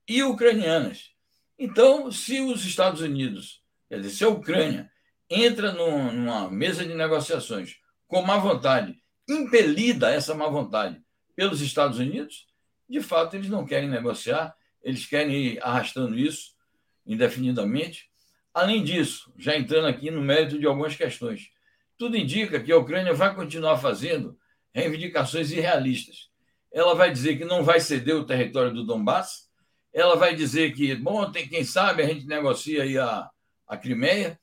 e 0.08 0.22
ucranianas. 0.22 1.10
Então, 1.58 2.10
se 2.10 2.40
os 2.40 2.64
Estados 2.64 3.00
Unidos, 3.00 3.62
quer 3.88 4.00
dizer, 4.00 4.10
se 4.10 4.24
a 4.24 4.28
Ucrânia 4.28 4.90
entra 5.30 5.72
numa 5.72 6.50
mesa 6.50 6.84
de 6.84 6.94
negociações 6.94 7.76
com 8.06 8.22
má 8.22 8.38
vontade, 8.38 8.96
impelida 9.28 10.10
essa 10.10 10.34
má 10.34 10.48
vontade 10.48 11.00
pelos 11.36 11.60
Estados 11.60 11.98
Unidos, 11.98 12.46
de 12.88 13.00
fato 13.00 13.36
eles 13.36 13.48
não 13.48 13.66
querem 13.66 13.88
negociar, 13.88 14.54
eles 14.82 15.04
querem 15.04 15.34
ir 15.34 15.62
arrastando 15.62 16.18
isso 16.18 16.52
indefinidamente. 17.06 18.08
Além 18.54 18.82
disso, 18.82 19.32
já 19.36 19.56
entrando 19.56 19.86
aqui 19.86 20.10
no 20.10 20.22
mérito 20.22 20.58
de 20.58 20.66
algumas 20.66 20.96
questões, 20.96 21.50
tudo 21.96 22.16
indica 22.16 22.60
que 22.60 22.72
a 22.72 22.78
Ucrânia 22.78 23.12
vai 23.12 23.34
continuar 23.34 23.76
fazendo 23.76 24.38
reivindicações 24.72 25.50
irrealistas. 25.50 26.28
Ela 26.72 26.94
vai 26.94 27.10
dizer 27.10 27.36
que 27.36 27.44
não 27.44 27.62
vai 27.62 27.80
ceder 27.80 28.16
o 28.16 28.24
território 28.24 28.72
do 28.72 28.84
Donbass, 28.84 29.48
ela 29.92 30.16
vai 30.16 30.34
dizer 30.34 30.72
que, 30.74 30.94
bom, 30.94 31.30
tem, 31.30 31.48
quem 31.48 31.64
sabe 31.64 32.02
a 32.02 32.06
gente 32.06 32.26
negocia 32.26 32.82
aí 32.82 32.96
a, 32.98 33.28
a 33.68 33.76
Crimeia, 33.76 34.38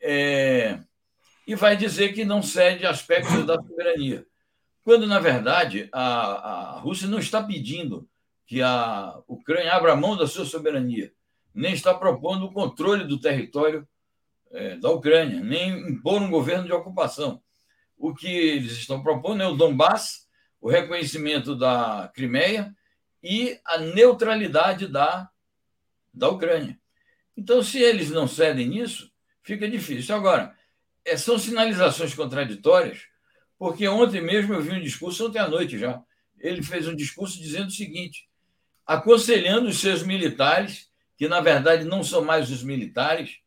é, 0.00 0.80
e 1.46 1.54
vai 1.54 1.76
dizer 1.76 2.12
que 2.12 2.24
não 2.24 2.42
cede 2.42 2.86
aspectos 2.86 3.44
da 3.46 3.54
soberania. 3.54 4.26
Quando, 4.82 5.06
na 5.06 5.18
verdade, 5.18 5.88
a, 5.92 6.76
a 6.76 6.80
Rússia 6.80 7.08
não 7.08 7.18
está 7.18 7.42
pedindo 7.42 8.08
que 8.46 8.62
a 8.62 9.20
Ucrânia 9.26 9.74
abra 9.74 9.96
mão 9.96 10.16
da 10.16 10.26
sua 10.26 10.44
soberania, 10.44 11.12
nem 11.54 11.72
está 11.72 11.92
propondo 11.92 12.46
o 12.46 12.52
controle 12.52 13.04
do 13.04 13.20
território 13.20 13.86
é, 14.52 14.76
da 14.76 14.90
Ucrânia, 14.90 15.40
nem 15.40 15.90
impor 15.90 16.22
um 16.22 16.30
governo 16.30 16.66
de 16.66 16.72
ocupação. 16.72 17.42
O 17.98 18.14
que 18.14 18.28
eles 18.28 18.72
estão 18.72 19.02
propondo 19.02 19.42
é 19.42 19.46
o 19.46 19.56
Donbass, 19.56 20.26
o 20.60 20.70
reconhecimento 20.70 21.56
da 21.56 22.10
Crimeia 22.14 22.74
e 23.22 23.58
a 23.64 23.78
neutralidade 23.78 24.86
da, 24.86 25.28
da 26.12 26.28
Ucrânia. 26.28 26.78
Então, 27.36 27.62
se 27.62 27.78
eles 27.78 28.10
não 28.10 28.26
cedem 28.26 28.68
nisso, 28.68 29.10
fica 29.42 29.68
difícil. 29.68 30.14
Agora, 30.14 30.54
é, 31.04 31.16
são 31.16 31.38
sinalizações 31.38 32.14
contraditórias, 32.14 33.02
porque 33.58 33.86
ontem 33.86 34.20
mesmo 34.20 34.54
eu 34.54 34.62
vi 34.62 34.72
um 34.72 34.82
discurso, 34.82 35.26
ontem 35.26 35.38
à 35.38 35.48
noite 35.48 35.78
já, 35.78 36.02
ele 36.38 36.62
fez 36.62 36.88
um 36.88 36.96
discurso 36.96 37.38
dizendo 37.38 37.68
o 37.68 37.72
seguinte, 37.72 38.28
aconselhando 38.86 39.68
os 39.68 39.78
seus 39.80 40.02
militares, 40.02 40.90
que 41.16 41.28
na 41.28 41.40
verdade 41.40 41.84
não 41.84 42.02
são 42.02 42.24
mais 42.24 42.50
os 42.50 42.62
militares 42.62 43.38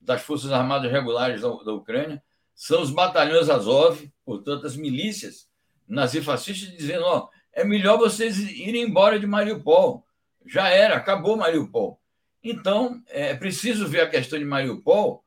das 0.00 0.22
Forças 0.22 0.50
Armadas 0.50 0.90
Regulares 0.90 1.42
da, 1.42 1.48
da 1.48 1.72
Ucrânia, 1.72 2.22
são 2.54 2.82
os 2.82 2.90
batalhões 2.90 3.48
Azov, 3.48 4.10
portanto, 4.24 4.66
as 4.66 4.76
milícias 4.76 5.48
nazifascistas, 5.86 6.76
dizendo: 6.76 7.04
ó, 7.04 7.28
é 7.52 7.64
melhor 7.64 7.98
vocês 7.98 8.38
irem 8.38 8.82
embora 8.82 9.18
de 9.18 9.26
Mariupol. 9.26 10.04
Já 10.46 10.68
era, 10.68 10.96
acabou 10.96 11.36
Mariupol. 11.36 12.00
Então, 12.42 13.02
é 13.08 13.34
preciso 13.34 13.86
ver 13.86 14.02
a 14.02 14.08
questão 14.08 14.38
de 14.38 14.44
Mariupol 14.44 15.24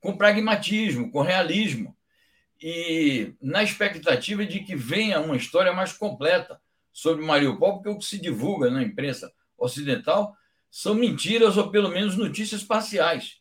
com 0.00 0.16
pragmatismo, 0.16 1.10
com 1.10 1.22
realismo, 1.22 1.96
e 2.60 3.34
na 3.40 3.62
expectativa 3.62 4.46
de 4.46 4.60
que 4.60 4.76
venha 4.76 5.20
uma 5.20 5.36
história 5.36 5.72
mais 5.72 5.92
completa 5.92 6.60
sobre 6.92 7.24
Mariupol, 7.24 7.74
porque 7.74 7.88
o 7.88 7.98
que 7.98 8.04
se 8.04 8.20
divulga 8.20 8.70
na 8.70 8.82
imprensa 8.82 9.32
ocidental 9.58 10.36
são 10.70 10.94
mentiras 10.94 11.56
ou 11.56 11.70
pelo 11.70 11.88
menos 11.88 12.16
notícias 12.16 12.62
parciais. 12.62 13.40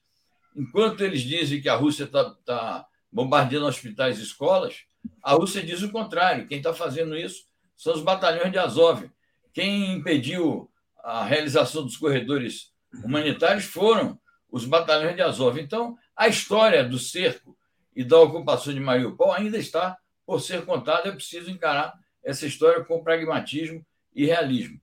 Enquanto 0.55 1.01
eles 1.01 1.21
dizem 1.21 1.61
que 1.61 1.69
a 1.69 1.75
Rússia 1.75 2.05
está 2.05 2.29
tá 2.45 2.85
bombardeando 3.11 3.67
hospitais 3.67 4.19
e 4.19 4.23
escolas, 4.23 4.83
a 5.23 5.33
Rússia 5.33 5.63
diz 5.63 5.81
o 5.81 5.91
contrário. 5.91 6.47
Quem 6.47 6.57
está 6.57 6.73
fazendo 6.73 7.15
isso 7.15 7.45
são 7.75 7.93
os 7.93 8.01
batalhões 8.01 8.51
de 8.51 8.57
Azov. 8.57 9.09
Quem 9.53 9.93
impediu 9.93 10.69
a 11.03 11.23
realização 11.23 11.83
dos 11.83 11.97
corredores 11.97 12.70
humanitários 13.03 13.65
foram 13.65 14.19
os 14.49 14.65
batalhões 14.65 15.15
de 15.15 15.21
Azov. 15.21 15.59
Então, 15.59 15.97
a 16.15 16.27
história 16.27 16.83
do 16.83 16.99
cerco 16.99 17.57
e 17.95 18.03
da 18.03 18.19
ocupação 18.19 18.73
de 18.73 18.79
Mariupol 18.79 19.31
ainda 19.31 19.57
está 19.57 19.97
por 20.25 20.39
ser 20.41 20.65
contada. 20.65 21.09
É 21.09 21.11
preciso 21.11 21.49
encarar 21.49 21.93
essa 22.23 22.45
história 22.45 22.83
com 22.83 23.03
pragmatismo 23.03 23.85
e 24.13 24.25
realismo. 24.25 24.79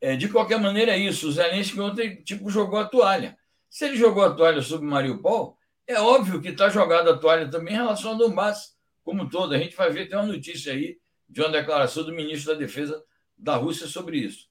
É, 0.00 0.16
de 0.16 0.28
qualquer 0.28 0.58
maneira, 0.58 0.92
é 0.92 0.98
isso. 0.98 1.28
O 1.28 1.32
Zelensky 1.32 1.80
ontem 1.80 2.22
tipo, 2.22 2.48
jogou 2.50 2.78
a 2.78 2.84
toalha. 2.84 3.36
Se 3.68 3.84
ele 3.84 3.96
jogou 3.96 4.24
a 4.24 4.34
toalha 4.34 4.62
sobre 4.62 4.86
Mariupol, 4.86 5.56
é 5.86 6.00
óbvio 6.00 6.40
que 6.40 6.48
está 6.48 6.68
jogada 6.68 7.12
a 7.12 7.18
toalha 7.18 7.48
também 7.50 7.74
em 7.74 7.76
relação 7.76 8.12
ao 8.12 8.18
Donbass 8.18 8.76
como 9.02 9.28
todo. 9.28 9.54
A 9.54 9.58
gente 9.58 9.76
vai 9.76 9.90
ver, 9.90 10.08
tem 10.08 10.18
uma 10.18 10.26
notícia 10.26 10.72
aí 10.72 10.98
de 11.28 11.40
uma 11.40 11.50
declaração 11.50 12.04
do 12.04 12.12
ministro 12.12 12.52
da 12.52 12.58
Defesa 12.58 13.02
da 13.36 13.56
Rússia 13.56 13.86
sobre 13.86 14.18
isso. 14.18 14.49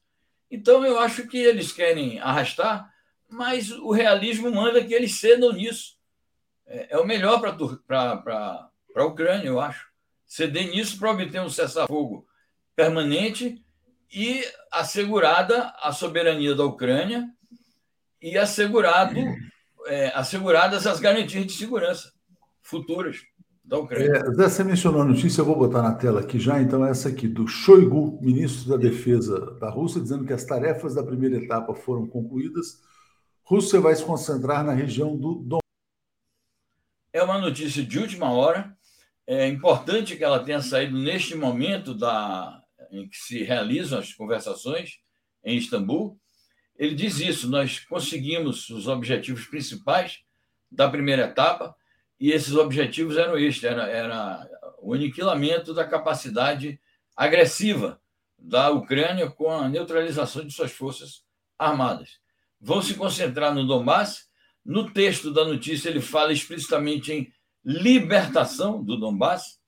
Então, 0.50 0.84
eu 0.84 0.98
acho 0.98 1.26
que 1.28 1.38
eles 1.38 1.72
querem 1.72 2.18
arrastar, 2.18 2.92
mas 3.28 3.70
o 3.70 3.90
realismo 3.90 4.50
manda 4.50 4.84
que 4.84 4.92
eles 4.92 5.20
cedam 5.20 5.52
nisso. 5.52 5.96
É, 6.66 6.94
é 6.96 6.98
o 6.98 7.06
melhor 7.06 7.40
para 7.40 8.70
a 8.96 9.04
Ucrânia, 9.04 9.46
eu 9.46 9.60
acho. 9.60 9.88
Ceder 10.26 10.70
nisso 10.70 10.98
para 10.98 11.10
obter 11.10 11.40
um 11.40 11.48
cessar-fogo 11.48 12.26
permanente 12.74 13.64
e 14.12 14.44
assegurada 14.70 15.72
a 15.80 15.92
soberania 15.92 16.54
da 16.54 16.64
Ucrânia 16.64 17.28
e 18.20 18.36
assegurado, 18.36 19.18
é, 19.86 20.08
asseguradas 20.14 20.86
as 20.86 20.98
garantias 21.00 21.46
de 21.46 21.52
segurança 21.52 22.12
futuras 22.62 23.18
da 23.70 23.78
Ucrânia. 23.78 24.16
É, 24.16 24.34
Zé, 24.34 24.48
você 24.48 24.64
mencionou 24.64 25.02
a 25.02 25.04
notícia, 25.04 25.40
eu 25.40 25.44
vou 25.44 25.56
botar 25.56 25.80
na 25.80 25.94
tela 25.94 26.20
aqui 26.20 26.40
já, 26.40 26.60
então, 26.60 26.84
essa 26.84 27.08
aqui, 27.08 27.28
do 27.28 27.46
Shoigu, 27.46 28.18
ministro 28.20 28.68
da 28.68 28.76
Defesa 28.76 29.52
da 29.60 29.70
Rússia, 29.70 30.00
dizendo 30.00 30.24
que 30.24 30.32
as 30.32 30.44
tarefas 30.44 30.96
da 30.96 31.04
primeira 31.04 31.36
etapa 31.36 31.72
foram 31.72 32.04
concluídas. 32.04 32.82
Rússia 33.44 33.80
vai 33.80 33.94
se 33.94 34.04
concentrar 34.04 34.64
na 34.64 34.72
região 34.72 35.16
do 35.16 35.36
Donbass. 35.36 35.60
É 37.12 37.22
uma 37.22 37.38
notícia 37.38 37.84
de 37.84 37.98
última 38.00 38.32
hora. 38.32 38.76
É 39.24 39.46
importante 39.46 40.16
que 40.16 40.24
ela 40.24 40.42
tenha 40.42 40.60
saído 40.60 40.98
neste 40.98 41.36
momento 41.36 41.94
da, 41.94 42.60
em 42.90 43.08
que 43.08 43.16
se 43.16 43.44
realizam 43.44 44.00
as 44.00 44.12
conversações 44.12 44.98
em 45.44 45.56
Istambul. 45.56 46.18
Ele 46.76 46.94
diz 46.96 47.20
isso: 47.20 47.48
nós 47.48 47.78
conseguimos 47.78 48.68
os 48.68 48.88
objetivos 48.88 49.46
principais 49.46 50.18
da 50.70 50.88
primeira 50.88 51.26
etapa, 51.26 51.74
e 52.20 52.32
esses 52.32 52.54
objetivos 52.54 53.16
eram 53.16 53.38
estes: 53.38 53.64
era, 53.64 53.88
era 53.88 54.46
o 54.82 54.92
aniquilamento 54.92 55.72
da 55.72 55.86
capacidade 55.86 56.78
agressiva 57.16 58.00
da 58.38 58.70
Ucrânia 58.70 59.30
com 59.30 59.50
a 59.50 59.68
neutralização 59.68 60.44
de 60.46 60.52
suas 60.52 60.70
forças 60.70 61.24
armadas. 61.58 62.20
Vão 62.60 62.82
se 62.82 62.94
concentrar 62.94 63.54
no 63.54 63.66
Donbass. 63.66 64.28
No 64.62 64.90
texto 64.92 65.32
da 65.32 65.44
notícia, 65.44 65.88
ele 65.88 66.02
fala 66.02 66.34
explicitamente 66.34 67.10
em 67.10 67.32
libertação 67.64 68.84
do 68.84 68.98
Donbass. 68.98 69.58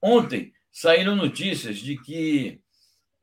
Ontem 0.00 0.52
saíram 0.72 1.14
notícias 1.14 1.78
de 1.78 1.98
que, 1.98 2.60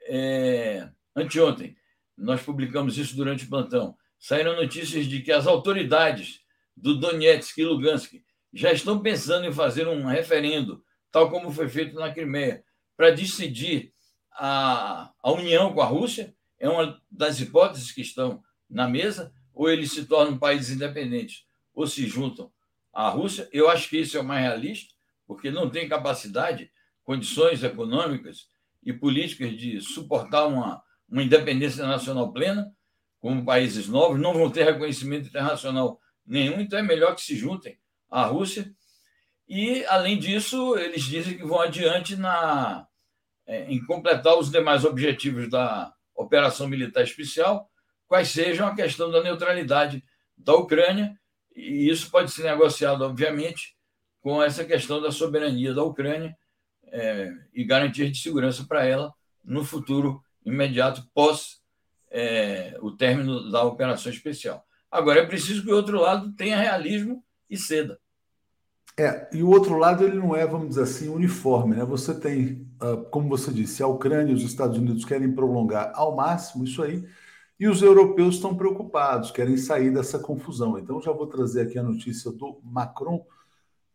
é, 0.04 0.88
anteontem, 1.16 1.76
nós 2.16 2.42
publicamos 2.42 3.00
isso 3.00 3.16
durante 3.16 3.46
o 3.46 3.50
plantão, 3.50 3.98
saíram 4.20 4.56
notícias 4.56 5.08
de 5.08 5.22
que 5.22 5.32
as 5.32 5.48
autoridades 5.48 6.42
do 6.78 7.00
Donetsk 7.00 7.58
e 7.58 7.66
Lugansk 7.66 8.22
já 8.54 8.72
estão 8.72 9.00
pensando 9.00 9.46
em 9.46 9.52
fazer 9.52 9.88
um 9.88 10.06
referendo, 10.06 10.84
tal 11.12 11.30
como 11.30 11.52
foi 11.52 11.70
feito 11.70 11.96
na 11.96 12.12
Crimeia, 12.12 12.64
para 12.98 13.12
decidir 13.12 13.94
a, 14.34 15.12
a 15.22 15.32
união 15.32 15.74
com 15.74 15.82
a 15.82 15.86
Rússia, 15.86 16.36
é 16.60 16.70
uma 16.70 17.02
das 17.10 17.40
hipóteses 17.40 17.92
que 17.92 18.02
estão 18.02 18.44
na 18.70 18.88
mesa, 18.88 19.34
ou 19.54 19.70
eles 19.70 19.92
se 19.92 20.06
tornam 20.06 20.38
países 20.38 20.76
independentes, 20.76 21.46
ou 21.74 21.88
se 21.88 22.06
juntam 22.08 22.52
à 22.94 23.10
Rússia. 23.10 23.50
Eu 23.52 23.70
acho 23.70 23.90
que 23.90 23.98
isso 23.98 24.18
é 24.18 24.22
o 24.22 24.24
mais 24.24 24.44
realista, 24.44 24.94
porque 25.26 25.50
não 25.50 25.70
tem 25.70 25.88
capacidade, 25.88 26.72
condições 27.04 27.64
econômicas 27.64 28.50
e 28.84 28.94
políticas 28.94 29.58
de 29.58 29.82
suportar 29.82 30.46
uma, 30.46 30.82
uma 31.10 31.24
independência 31.24 31.86
nacional 31.86 32.32
plena, 32.32 32.72
como 33.20 33.46
países 33.46 33.88
novos, 33.88 34.20
não 34.20 34.34
vão 34.34 34.50
ter 34.50 34.64
reconhecimento 34.64 35.28
internacional 35.28 36.00
nenhum, 36.26 36.60
então 36.60 36.80
é 36.80 36.82
melhor 36.82 37.16
que 37.16 37.22
se 37.22 37.36
juntem 37.36 37.78
à 38.12 38.26
Rússia. 38.26 38.72
E, 39.48 39.84
além 39.86 40.20
disso, 40.20 40.78
eles 40.78 41.04
dizem 41.04 41.38
que 41.38 41.44
vão 41.46 41.62
adiante 41.62 42.16
na, 42.16 42.86
é, 43.48 43.72
em 43.72 43.84
completar 43.86 44.38
os 44.38 44.52
demais 44.52 44.86
objetivos 44.86 45.50
da 45.50 45.94
operação 46.16 46.68
militar 46.68 47.04
especial, 47.04 47.70
quais 48.08 48.30
sejam 48.30 48.68
a 48.68 48.76
questão 48.76 49.10
da 49.10 49.24
neutralidade 49.24 50.04
da 50.38 50.54
Ucrânia 50.56 51.18
E 51.56 51.90
isso 51.90 52.10
pode 52.10 52.32
ser 52.32 52.44
negociado, 52.44 53.04
obviamente, 53.04 53.76
com 54.22 54.42
essa 54.42 54.64
questão 54.64 55.02
da 55.02 55.12
soberania 55.12 55.74
da 55.74 55.84
Ucrânia 55.84 56.38
é, 56.88 57.32
e 57.54 57.64
garantias 57.64 58.12
de 58.12 58.20
segurança 58.20 58.66
para 58.66 58.86
ela 58.86 59.14
no 59.44 59.64
futuro 59.64 60.24
imediato 60.46 61.10
pós 61.14 61.62
é, 62.10 62.78
o 62.82 62.92
término 62.92 63.50
da 63.50 63.64
operação 63.64 64.12
especial. 64.12 64.66
Agora, 64.90 65.22
é 65.22 65.26
preciso 65.26 65.64
que 65.64 65.72
o 65.72 65.76
outro 65.76 66.00
lado 66.00 66.34
tenha 66.34 66.58
realismo 66.58 67.24
e 67.50 67.58
ceda. 67.58 68.00
É, 68.98 69.30
e 69.34 69.42
o 69.42 69.50
outro 69.50 69.78
lado 69.78 70.04
ele 70.04 70.18
não 70.18 70.36
é, 70.36 70.46
vamos 70.46 70.70
dizer 70.70 70.84
assim, 70.84 71.10
uniforme, 71.10 71.76
né? 71.76 71.86
Você 71.86 72.14
tem, 72.14 72.68
ah, 72.80 72.98
como 73.10 73.30
você 73.30 73.52
disse, 73.52 73.82
a 73.82 73.88
Ucrânia 73.88 74.32
e 74.32 74.36
os 74.36 74.44
Estados 74.44 74.78
Unidos 74.78 75.06
querem 75.06 75.32
prolongar 75.34 75.92
ao 75.96 76.16
máximo 76.16 76.64
isso 76.64 76.84
aí, 76.84 77.04
e 77.60 77.68
os 77.68 77.82
europeus 77.82 78.36
estão 78.36 78.56
preocupados, 78.56 79.32
querem 79.32 79.56
sair 79.56 79.94
dessa 79.94 80.20
confusão. 80.20 80.78
Então 80.78 81.02
já 81.02 81.12
vou 81.12 81.28
trazer 81.28 81.62
aqui 81.62 81.78
a 81.80 81.84
notícia 81.84 82.32
do 82.32 82.60
Macron, 82.64 83.26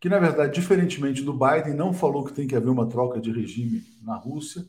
que 0.00 0.08
na 0.08 0.18
verdade, 0.18 0.54
diferentemente 0.54 1.22
do 1.22 1.32
Biden, 1.32 1.74
não 1.74 1.92
falou 1.92 2.24
que 2.24 2.32
tem 2.32 2.46
que 2.46 2.56
haver 2.56 2.70
uma 2.70 2.88
troca 2.88 3.20
de 3.20 3.32
regime 3.32 3.82
na 4.02 4.16
Rússia 4.16 4.64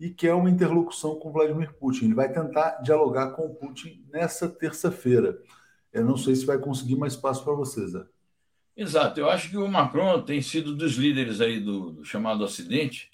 e 0.00 0.10
quer 0.10 0.34
uma 0.34 0.50
interlocução 0.50 1.16
com 1.16 1.32
Vladimir 1.32 1.74
Putin. 1.74 2.06
Ele 2.06 2.14
vai 2.14 2.32
tentar 2.32 2.80
dialogar 2.82 3.32
com 3.32 3.46
o 3.46 3.54
Putin 3.54 4.04
nessa 4.10 4.48
terça-feira. 4.48 5.38
Eu 5.92 6.04
não 6.04 6.16
sei 6.16 6.34
se 6.34 6.46
vai 6.46 6.58
conseguir 6.58 6.96
mais 6.96 7.14
espaço 7.14 7.44
para 7.44 7.52
vocês, 7.54 7.90
Zé. 7.90 8.04
Exato. 8.78 9.18
Eu 9.18 9.28
acho 9.28 9.50
que 9.50 9.56
o 9.56 9.66
Macron 9.66 10.22
tem 10.22 10.40
sido 10.40 10.72
dos 10.72 10.94
líderes 10.94 11.40
aí 11.40 11.58
do, 11.58 11.90
do 11.90 12.04
chamado 12.04 12.44
Ocidente 12.44 13.10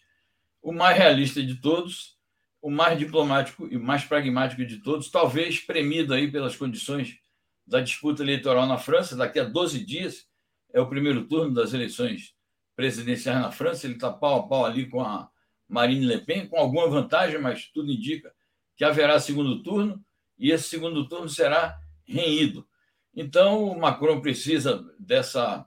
o 0.61 0.73
mais 0.73 0.97
realista 0.97 1.43
de 1.43 1.55
todos, 1.55 2.19
o 2.61 2.71
mais 2.71 2.99
diplomático 2.99 3.67
e 3.71 3.79
mais 3.79 4.05
pragmático 4.05 4.63
de 4.65 4.79
todos, 4.79 5.11
talvez 5.11 5.61
premido 5.61 6.13
aí 6.13 6.31
pelas 6.31 6.55
condições 6.55 7.19
da 7.67 7.81
disputa 7.81 8.23
eleitoral 8.23 8.67
na 8.67 8.77
França. 8.77 9.17
Daqui 9.17 9.41
a 9.41 9.45
12 9.45 9.83
dias 9.83 10.29
é 10.71 10.83
o 10.83 10.87
primeiro 10.87 11.25
turno 11.25 11.55
das 11.55 11.73
eleições 11.73 12.35
presidenciais 12.77 13.41
na 13.41 13.51
França. 13.51 13.87
Ele 13.87 13.95
está 13.95 14.11
pau 14.11 14.41
a 14.41 14.47
pau 14.47 14.67
ali 14.67 14.87
com 14.87 15.01
a 15.01 15.31
Marine 15.67 16.05
Le 16.05 16.19
Pen, 16.19 16.47
com 16.47 16.59
alguma 16.59 16.89
vantagem, 16.91 17.41
mas 17.41 17.69
tudo 17.69 17.91
indica 17.91 18.35
que 18.77 18.85
haverá 18.85 19.19
segundo 19.19 19.63
turno 19.63 20.05
e 20.39 20.51
esse 20.51 20.69
segundo 20.69 21.09
turno 21.09 21.29
será 21.29 21.79
renhido. 22.05 22.69
Então, 23.17 23.65
o 23.65 23.79
Macron 23.79 24.21
precisa 24.21 24.85
dessa 24.99 25.65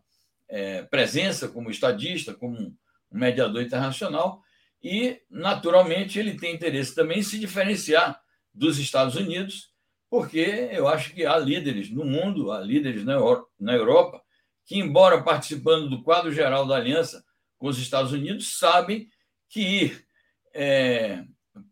é, 0.48 0.84
presença 0.84 1.48
como 1.48 1.72
estadista, 1.72 2.34
como 2.34 2.58
um 2.58 2.75
mediador 3.12 3.62
internacional, 3.62 4.42
e, 4.84 5.22
naturalmente, 5.30 6.20
ele 6.20 6.36
tem 6.36 6.54
interesse 6.54 6.94
também 6.94 7.20
em 7.20 7.24
se 7.24 7.39
diferenciar 7.39 8.22
dos 8.54 8.77
Estados 8.77 9.16
Unidos, 9.16 9.72
porque 10.10 10.70
eu 10.72 10.88
acho 10.88 11.13
que 11.13 11.25
há 11.25 11.38
líderes 11.38 11.89
no 11.89 12.06
mundo, 12.06 12.51
há 12.51 12.60
líderes 12.62 13.04
na 13.04 13.74
Europa, 13.74 14.22
que, 14.66 14.77
embora 14.77 15.24
participando 15.24 15.89
do 15.89 16.04
quadro 16.04 16.32
geral 16.32 16.66
da 16.66 16.75
aliança 16.75 17.24
com 17.58 17.68
os 17.68 17.80
Estados 17.80 18.12
Unidos, 18.12 18.58
sabem 18.58 19.10
que 19.50 19.62
ir 19.62 20.05
é, 20.53 21.24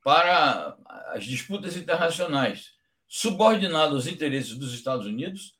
para 0.04 0.78
as 1.14 1.26
disputas 1.26 1.76
internacionais 1.76 2.74
subordinado 3.08 3.96
aos 3.96 4.08
interesses 4.08 4.56
dos 4.56 4.74
Estados 4.74 5.06
Unidos 5.06 5.55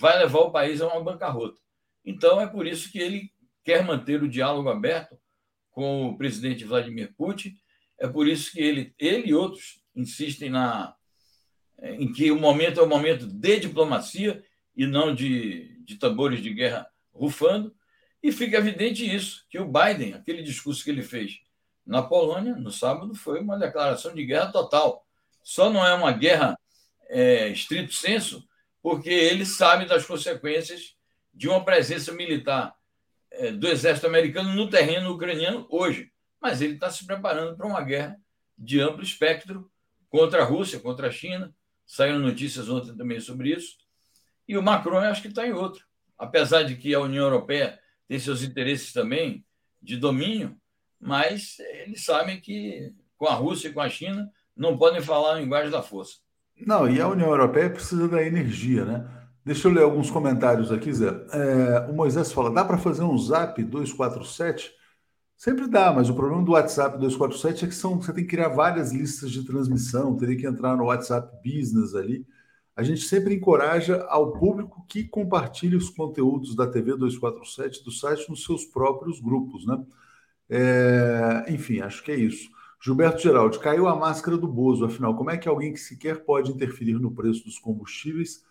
vai 0.00 0.18
levar 0.18 0.38
o 0.38 0.50
país 0.50 0.80
a 0.80 0.88
uma 0.88 1.04
bancarrota. 1.04 1.60
Então, 2.02 2.40
é 2.40 2.46
por 2.46 2.66
isso 2.66 2.90
que 2.90 2.98
ele 2.98 3.30
quer 3.62 3.84
manter 3.84 4.22
o 4.22 4.28
diálogo 4.28 4.70
aberto 4.70 5.14
com 5.70 6.06
o 6.06 6.16
presidente 6.16 6.64
Vladimir 6.64 7.14
Putin. 7.14 7.54
É 7.98 8.08
por 8.08 8.26
isso 8.26 8.50
que 8.50 8.60
ele, 8.60 8.94
ele 8.98 9.28
e 9.28 9.34
outros 9.34 9.82
insistem 9.94 10.48
na, 10.48 10.94
em 11.82 12.10
que 12.10 12.30
o 12.30 12.40
momento 12.40 12.80
é 12.80 12.82
um 12.82 12.88
momento 12.88 13.26
de 13.26 13.60
diplomacia 13.60 14.42
e 14.74 14.86
não 14.86 15.14
de, 15.14 15.78
de 15.84 15.96
tambores 15.96 16.42
de 16.42 16.54
guerra 16.54 16.88
rufando. 17.12 17.74
E 18.22 18.32
fica 18.32 18.56
evidente 18.56 19.04
isso, 19.04 19.44
que 19.50 19.58
o 19.58 19.70
Biden, 19.70 20.14
aquele 20.14 20.42
discurso 20.42 20.82
que 20.82 20.88
ele 20.88 21.02
fez 21.02 21.40
na 21.86 22.02
Polônia, 22.02 22.54
no 22.54 22.70
sábado, 22.70 23.14
foi 23.14 23.38
uma 23.40 23.58
declaração 23.58 24.14
de 24.14 24.24
guerra 24.24 24.50
total. 24.50 25.06
Só 25.42 25.68
não 25.68 25.86
é 25.86 25.92
uma 25.92 26.12
guerra 26.12 26.58
é, 27.10 27.48
estrito 27.48 27.92
senso, 27.92 28.48
porque 28.82 29.10
ele 29.10 29.44
sabe 29.44 29.86
das 29.86 30.06
consequências 30.06 30.96
de 31.32 31.48
uma 31.48 31.64
presença 31.64 32.12
militar 32.12 32.74
é, 33.30 33.52
do 33.52 33.68
exército 33.68 34.06
americano 34.06 34.52
no 34.54 34.68
terreno 34.68 35.12
ucraniano 35.12 35.66
hoje. 35.70 36.10
Mas 36.40 36.60
ele 36.60 36.74
está 36.74 36.90
se 36.90 37.06
preparando 37.06 37.56
para 37.56 37.66
uma 37.66 37.82
guerra 37.82 38.18
de 38.56 38.80
amplo 38.80 39.02
espectro 39.02 39.70
contra 40.08 40.42
a 40.42 40.44
Rússia, 40.44 40.80
contra 40.80 41.08
a 41.08 41.10
China. 41.10 41.54
Saíram 41.86 42.18
notícias 42.18 42.68
ontem 42.68 42.96
também 42.96 43.20
sobre 43.20 43.50
isso. 43.54 43.76
E 44.48 44.56
o 44.56 44.62
Macron, 44.62 44.98
acho 44.98 45.22
que 45.22 45.28
está 45.28 45.46
em 45.46 45.52
outro. 45.52 45.84
Apesar 46.18 46.62
de 46.62 46.76
que 46.76 46.94
a 46.94 47.00
União 47.00 47.24
Europeia 47.24 47.78
tem 48.08 48.18
seus 48.18 48.42
interesses 48.42 48.92
também 48.92 49.44
de 49.80 49.96
domínio, 49.96 50.60
mas 50.98 51.58
eles 51.58 52.04
sabem 52.04 52.40
que 52.40 52.92
com 53.16 53.26
a 53.26 53.34
Rússia 53.34 53.68
e 53.68 53.72
com 53.72 53.80
a 53.80 53.88
China 53.88 54.30
não 54.56 54.76
podem 54.76 55.00
falar 55.00 55.36
a 55.36 55.40
linguagem 55.40 55.70
da 55.70 55.82
força. 55.82 56.18
Não, 56.66 56.88
e 56.88 57.00
a 57.00 57.08
União 57.08 57.28
Europeia 57.28 57.70
precisa 57.70 58.08
da 58.08 58.22
energia, 58.22 58.84
né? 58.84 59.08
Deixa 59.44 59.68
eu 59.68 59.72
ler 59.72 59.82
alguns 59.82 60.10
comentários 60.10 60.70
aqui, 60.70 60.92
Zé. 60.92 61.08
É, 61.32 61.90
o 61.90 61.94
Moisés 61.94 62.32
fala: 62.32 62.50
dá 62.50 62.64
para 62.64 62.78
fazer 62.78 63.02
um 63.02 63.16
zap 63.16 63.62
247? 63.62 64.70
Sempre 65.36 65.66
dá, 65.68 65.92
mas 65.92 66.10
o 66.10 66.14
problema 66.14 66.44
do 66.44 66.52
WhatsApp 66.52 66.98
247 66.98 67.64
é 67.64 67.68
que 67.68 67.74
são, 67.74 68.00
você 68.00 68.12
tem 68.12 68.24
que 68.24 68.30
criar 68.30 68.48
várias 68.50 68.92
listas 68.92 69.30
de 69.30 69.42
transmissão, 69.44 70.16
teria 70.16 70.36
que 70.36 70.46
entrar 70.46 70.76
no 70.76 70.84
WhatsApp 70.84 71.34
Business 71.42 71.94
ali. 71.94 72.26
A 72.76 72.82
gente 72.82 73.00
sempre 73.02 73.34
encoraja 73.34 74.04
ao 74.08 74.32
público 74.32 74.84
que 74.86 75.04
compartilhe 75.04 75.76
os 75.76 75.88
conteúdos 75.90 76.54
da 76.54 76.66
TV 76.66 76.94
247 76.96 77.82
do 77.82 77.90
site 77.90 78.28
nos 78.28 78.44
seus 78.44 78.66
próprios 78.66 79.18
grupos, 79.20 79.66
né? 79.66 79.82
É, 80.48 81.46
enfim, 81.48 81.80
acho 81.80 82.02
que 82.02 82.12
é 82.12 82.16
isso. 82.16 82.50
Gilberto 82.82 83.22
Geraldi, 83.22 83.58
caiu 83.58 83.86
a 83.86 83.94
máscara 83.94 84.38
do 84.38 84.48
Bozo, 84.48 84.84
afinal, 84.86 85.14
como 85.14 85.30
é 85.30 85.36
que 85.36 85.48
alguém 85.48 85.72
que 85.72 85.80
sequer 85.80 86.24
pode 86.24 86.50
interferir 86.50 86.94
no 86.94 87.14
preço 87.14 87.44
dos 87.44 87.58
combustíveis 87.58 88.42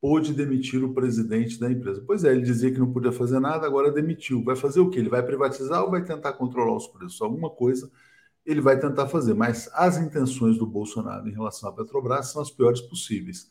pôde 0.00 0.34
demitir 0.34 0.82
o 0.84 0.92
presidente 0.92 1.58
da 1.60 1.70
empresa? 1.70 2.02
Pois 2.04 2.24
é, 2.24 2.32
ele 2.32 2.42
dizia 2.42 2.72
que 2.72 2.78
não 2.78 2.92
podia 2.92 3.12
fazer 3.12 3.38
nada, 3.38 3.66
agora 3.66 3.90
demitiu. 3.92 4.42
Vai 4.42 4.56
fazer 4.56 4.80
o 4.80 4.90
quê? 4.90 4.98
Ele 4.98 5.08
vai 5.08 5.22
privatizar 5.22 5.82
ou 5.84 5.90
vai 5.90 6.04
tentar 6.04 6.32
controlar 6.32 6.76
os 6.76 6.88
preços? 6.88 7.20
Alguma 7.22 7.50
coisa 7.50 7.90
ele 8.44 8.60
vai 8.60 8.78
tentar 8.78 9.06
fazer, 9.06 9.34
mas 9.34 9.70
as 9.72 9.96
intenções 9.98 10.58
do 10.58 10.66
Bolsonaro 10.66 11.28
em 11.28 11.32
relação 11.32 11.68
à 11.68 11.72
Petrobras 11.72 12.32
são 12.32 12.42
as 12.42 12.50
piores 12.50 12.80
possíveis. 12.80 13.48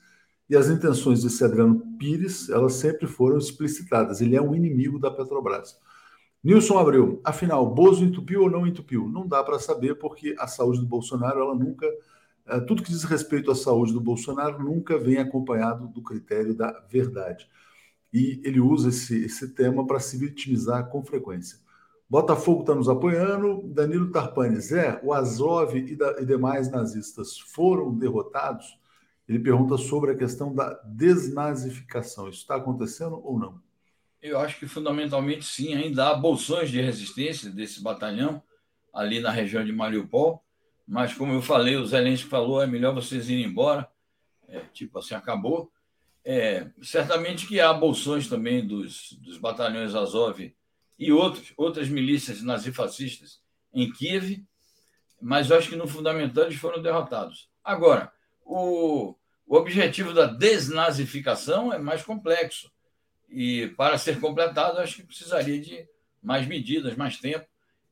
E 0.49 0.55
as 0.55 0.69
intenções 0.69 1.23
desse 1.23 1.43
Adriano 1.43 1.79
Pires, 1.97 2.49
elas 2.49 2.73
sempre 2.73 3.07
foram 3.07 3.37
explicitadas. 3.37 4.19
Ele 4.19 4.35
é 4.35 4.41
um 4.41 4.53
inimigo 4.53 4.99
da 4.99 5.09
Petrobras. 5.09 5.77
Nilson 6.43 6.79
Abreu, 6.79 7.21
afinal, 7.23 7.71
Bozo 7.73 8.03
entupiu 8.03 8.43
ou 8.43 8.49
não 8.49 8.65
entupiu? 8.65 9.07
Não 9.07 9.27
dá 9.27 9.43
para 9.43 9.59
saber, 9.59 9.95
porque 9.95 10.35
a 10.39 10.47
saúde 10.47 10.79
do 10.79 10.87
Bolsonaro, 10.87 11.39
ela 11.39 11.55
nunca. 11.55 11.85
É, 12.47 12.59
tudo 12.59 12.81
que 12.81 12.91
diz 12.91 13.03
respeito 13.03 13.51
à 13.51 13.55
saúde 13.55 13.93
do 13.93 14.01
Bolsonaro 14.01 14.63
nunca 14.63 14.97
vem 14.97 15.17
acompanhado 15.17 15.87
do 15.87 16.01
critério 16.01 16.55
da 16.55 16.71
verdade. 16.89 17.47
E 18.11 18.41
ele 18.43 18.59
usa 18.59 18.89
esse, 18.89 19.23
esse 19.23 19.53
tema 19.53 19.85
para 19.85 19.99
se 19.99 20.17
vitimizar 20.17 20.89
com 20.89 21.03
frequência. 21.03 21.59
Botafogo 22.09 22.61
está 22.61 22.75
nos 22.75 22.89
apoiando. 22.89 23.61
Danilo 23.67 24.11
Tarpani, 24.11 24.59
Zé, 24.59 24.99
o 25.03 25.13
Azov 25.13 25.77
e, 25.77 25.95
da, 25.95 26.19
e 26.21 26.25
demais 26.25 26.69
nazistas 26.69 27.39
foram 27.39 27.93
derrotados? 27.97 28.77
Ele 29.29 29.39
pergunta 29.39 29.77
sobre 29.77 30.11
a 30.11 30.15
questão 30.15 30.53
da 30.53 30.73
desnazificação. 30.83 32.27
Isso 32.27 32.39
está 32.39 32.55
acontecendo 32.55 33.21
ou 33.23 33.39
não? 33.39 33.61
Eu 34.21 34.39
acho 34.39 34.59
que 34.59 34.67
fundamentalmente 34.67 35.43
sim, 35.43 35.73
ainda 35.73 36.09
há 36.09 36.13
bolsões 36.13 36.69
de 36.69 36.79
resistência 36.79 37.49
desse 37.49 37.81
batalhão 37.81 38.41
ali 38.93 39.19
na 39.19 39.31
região 39.31 39.65
de 39.65 39.71
Mariupol, 39.71 40.43
mas 40.87 41.13
como 41.13 41.33
eu 41.33 41.41
falei, 41.41 41.75
o 41.75 41.85
Zelensky 41.85 42.29
falou, 42.29 42.61
é 42.61 42.67
melhor 42.67 42.93
vocês 42.93 43.29
irem 43.29 43.45
embora, 43.45 43.89
é, 44.47 44.59
tipo 44.73 44.99
assim, 44.99 45.15
acabou. 45.15 45.71
É, 46.23 46.69
certamente 46.83 47.47
que 47.47 47.59
há 47.59 47.73
bolsões 47.73 48.27
também 48.27 48.65
dos, 48.65 49.13
dos 49.13 49.37
batalhões 49.37 49.95
Azov 49.95 50.53
e 50.99 51.11
outros, 51.11 51.51
outras 51.57 51.89
milícias 51.89 52.43
nazifascistas 52.43 53.41
em 53.73 53.91
Kiev, 53.91 54.45
mas 55.19 55.49
eu 55.49 55.57
acho 55.57 55.69
que 55.69 55.75
no 55.75 55.87
fundamental 55.87 56.43
eles 56.43 56.57
foram 56.57 56.79
derrotados. 56.79 57.49
Agora, 57.63 58.11
o, 58.45 59.15
o 59.47 59.55
objetivo 59.55 60.13
da 60.13 60.27
desnazificação 60.27 61.73
é 61.73 61.79
mais 61.79 62.03
complexo 62.03 62.71
e 63.31 63.69
para 63.77 63.97
ser 63.97 64.19
completado, 64.19 64.79
acho 64.79 64.97
que 64.97 65.03
precisaria 65.03 65.59
de 65.59 65.87
mais 66.21 66.45
medidas, 66.45 66.95
mais 66.97 67.17
tempo. 67.17 67.45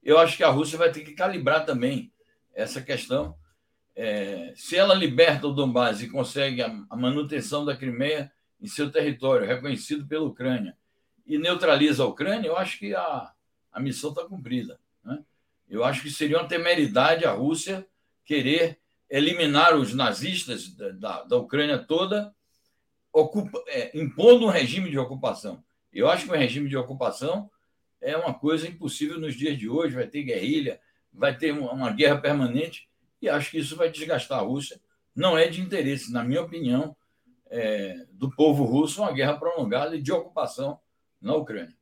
Eu 0.04 0.20
acho 0.20 0.36
que 0.36 0.44
a 0.44 0.50
Rússia 0.50 0.78
vai 0.78 0.92
ter 0.92 1.02
que 1.02 1.14
calibrar 1.14 1.66
também 1.66 2.12
essa 2.54 2.82
questão. 2.82 3.36
É, 3.96 4.54
se 4.56 4.76
ela 4.76 4.94
liberta 4.94 5.48
o 5.48 5.54
Donbass 5.54 6.02
e 6.02 6.10
consegue 6.10 6.62
a, 6.62 6.68
a 6.90 6.96
manutenção 6.96 7.64
da 7.64 7.76
Crimeia 7.76 8.32
em 8.62 8.68
seu 8.68 8.92
território, 8.92 9.48
reconhecido 9.48 10.06
pela 10.06 10.26
Ucrânia, 10.26 10.78
e 11.26 11.38
neutraliza 11.38 12.04
a 12.04 12.08
Ucrânia, 12.08 12.48
eu 12.48 12.58
acho 12.58 12.78
que 12.78 12.94
a, 12.94 13.32
a 13.72 13.80
missão 13.80 14.10
está 14.10 14.26
cumprida. 14.26 14.80
Né? 15.04 15.24
Eu 15.70 15.84
acho 15.84 16.02
que 16.02 16.10
seria 16.10 16.38
uma 16.38 16.48
temeridade 16.48 17.26
a 17.26 17.32
Rússia 17.32 17.88
querer 18.26 18.78
eliminar 19.10 19.76
os 19.76 19.94
nazistas 19.94 20.70
da, 20.76 20.90
da, 20.90 21.24
da 21.24 21.38
Ucrânia 21.38 21.78
toda 21.78 22.34
ocupa, 23.14 23.62
é, 23.68 23.98
impondo 23.98 24.46
um 24.46 24.50
regime 24.50 24.90
de 24.90 24.98
ocupação. 24.98 25.64
Eu 25.92 26.10
acho 26.10 26.26
que 26.26 26.32
o 26.32 26.38
regime 26.38 26.70
de 26.70 26.78
ocupação 26.78 27.50
é 28.02 28.16
uma 28.16 28.34
coisa 28.34 28.68
impossível 28.68 29.20
nos 29.20 29.36
dias 29.36 29.58
de 29.58 29.68
hoje. 29.68 29.96
Vai 29.96 30.08
ter 30.08 30.24
guerrilha, 30.24 30.80
vai 31.12 31.36
ter 31.36 31.52
uma 31.52 31.92
guerra 31.92 32.18
permanente, 32.18 32.88
e 33.22 33.28
acho 33.28 33.52
que 33.52 33.58
isso 33.58 33.76
vai 33.76 33.90
desgastar 33.90 34.40
a 34.40 34.44
Rússia. 34.44 34.80
Não 35.16 35.38
é 35.38 35.48
de 35.48 35.62
interesse, 35.62 36.12
na 36.12 36.24
minha 36.24 36.42
opinião, 36.42 36.96
é, 37.50 38.06
do 38.12 38.30
povo 38.30 38.64
russo 38.64 39.02
uma 39.02 39.12
guerra 39.12 39.38
prolongada 39.38 39.96
e 39.96 40.02
de 40.02 40.12
ocupação 40.12 40.80
na 41.22 41.36
Ucrânia. 41.36 41.76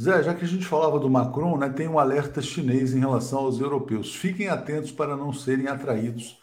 Zé, 0.00 0.22
já 0.22 0.34
que 0.34 0.44
a 0.44 0.48
gente 0.48 0.66
falava 0.66 0.98
do 0.98 1.08
Macron, 1.08 1.56
né, 1.56 1.70
tem 1.70 1.88
um 1.88 1.98
alerta 1.98 2.42
chinês 2.42 2.94
em 2.94 2.98
relação 2.98 3.40
aos 3.40 3.60
europeus. 3.60 4.14
Fiquem 4.14 4.48
atentos 4.48 4.92
para 4.92 5.16
não 5.16 5.32
serem 5.32 5.68
atraídos 5.68 6.38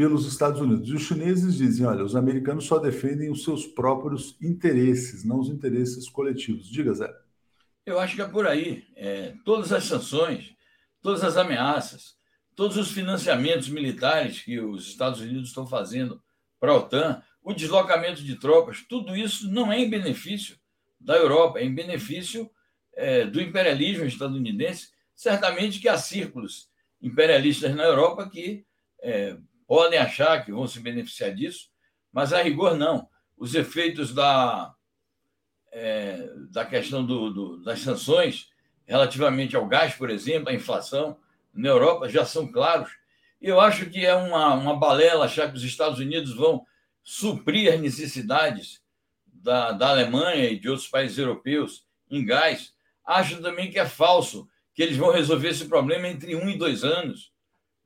pelos 0.00 0.26
Estados 0.26 0.58
Unidos. 0.62 0.88
E 0.88 0.94
os 0.94 1.02
chineses 1.02 1.56
dizem: 1.56 1.84
olha, 1.84 2.02
os 2.02 2.16
americanos 2.16 2.64
só 2.64 2.78
defendem 2.78 3.30
os 3.30 3.44
seus 3.44 3.66
próprios 3.66 4.34
interesses, 4.40 5.24
não 5.24 5.38
os 5.38 5.50
interesses 5.50 6.08
coletivos. 6.08 6.70
Diga, 6.70 6.94
Zé. 6.94 7.14
Eu 7.84 8.00
acho 8.00 8.16
que 8.16 8.22
é 8.22 8.26
por 8.26 8.46
aí. 8.46 8.86
É, 8.96 9.34
todas 9.44 9.74
as 9.74 9.84
sanções, 9.84 10.54
todas 11.02 11.22
as 11.22 11.36
ameaças, 11.36 12.14
todos 12.56 12.78
os 12.78 12.90
financiamentos 12.92 13.68
militares 13.68 14.40
que 14.40 14.58
os 14.58 14.88
Estados 14.88 15.20
Unidos 15.20 15.48
estão 15.48 15.66
fazendo 15.66 16.22
para 16.58 16.72
a 16.72 16.76
OTAN, 16.76 17.22
o 17.42 17.52
deslocamento 17.52 18.24
de 18.24 18.36
tropas, 18.36 18.82
tudo 18.88 19.14
isso 19.14 19.50
não 19.50 19.70
é 19.70 19.80
em 19.80 19.90
benefício 19.90 20.56
da 20.98 21.14
Europa, 21.14 21.58
é 21.58 21.64
em 21.64 21.74
benefício 21.74 22.50
é, 22.94 23.26
do 23.26 23.38
imperialismo 23.38 24.06
estadunidense. 24.06 24.92
Certamente 25.14 25.78
que 25.78 25.90
há 25.90 25.98
círculos 25.98 26.70
imperialistas 27.02 27.74
na 27.74 27.84
Europa 27.84 28.30
que 28.30 28.64
é, 29.02 29.36
podem 29.70 30.00
achar 30.00 30.44
que 30.44 30.50
vão 30.50 30.66
se 30.66 30.80
beneficiar 30.80 31.32
disso, 31.32 31.68
mas 32.12 32.32
a 32.32 32.42
rigor 32.42 32.76
não. 32.76 33.08
Os 33.36 33.54
efeitos 33.54 34.12
da, 34.12 34.74
é, 35.70 36.28
da 36.50 36.64
questão 36.64 37.06
do, 37.06 37.30
do, 37.30 37.62
das 37.62 37.78
sanções 37.78 38.48
relativamente 38.84 39.54
ao 39.54 39.68
gás, 39.68 39.94
por 39.94 40.10
exemplo, 40.10 40.48
a 40.48 40.52
inflação 40.52 41.16
na 41.54 41.68
Europa 41.68 42.08
já 42.08 42.24
são 42.24 42.50
claros. 42.50 42.90
E 43.40 43.46
eu 43.46 43.60
acho 43.60 43.88
que 43.88 44.04
é 44.04 44.12
uma, 44.12 44.54
uma 44.54 44.76
balela 44.76 45.26
achar 45.26 45.48
que 45.48 45.56
os 45.56 45.62
Estados 45.62 46.00
Unidos 46.00 46.34
vão 46.34 46.66
suprir 47.04 47.72
as 47.72 47.80
necessidades 47.80 48.82
da, 49.24 49.70
da 49.70 49.90
Alemanha 49.90 50.50
e 50.50 50.58
de 50.58 50.68
outros 50.68 50.88
países 50.88 51.16
europeus 51.16 51.86
em 52.10 52.26
gás. 52.26 52.74
Acho 53.06 53.40
também 53.40 53.70
que 53.70 53.78
é 53.78 53.86
falso 53.86 54.48
que 54.74 54.82
eles 54.82 54.96
vão 54.96 55.12
resolver 55.12 55.50
esse 55.50 55.66
problema 55.66 56.08
entre 56.08 56.34
um 56.34 56.50
e 56.50 56.58
dois 56.58 56.82
anos, 56.82 57.29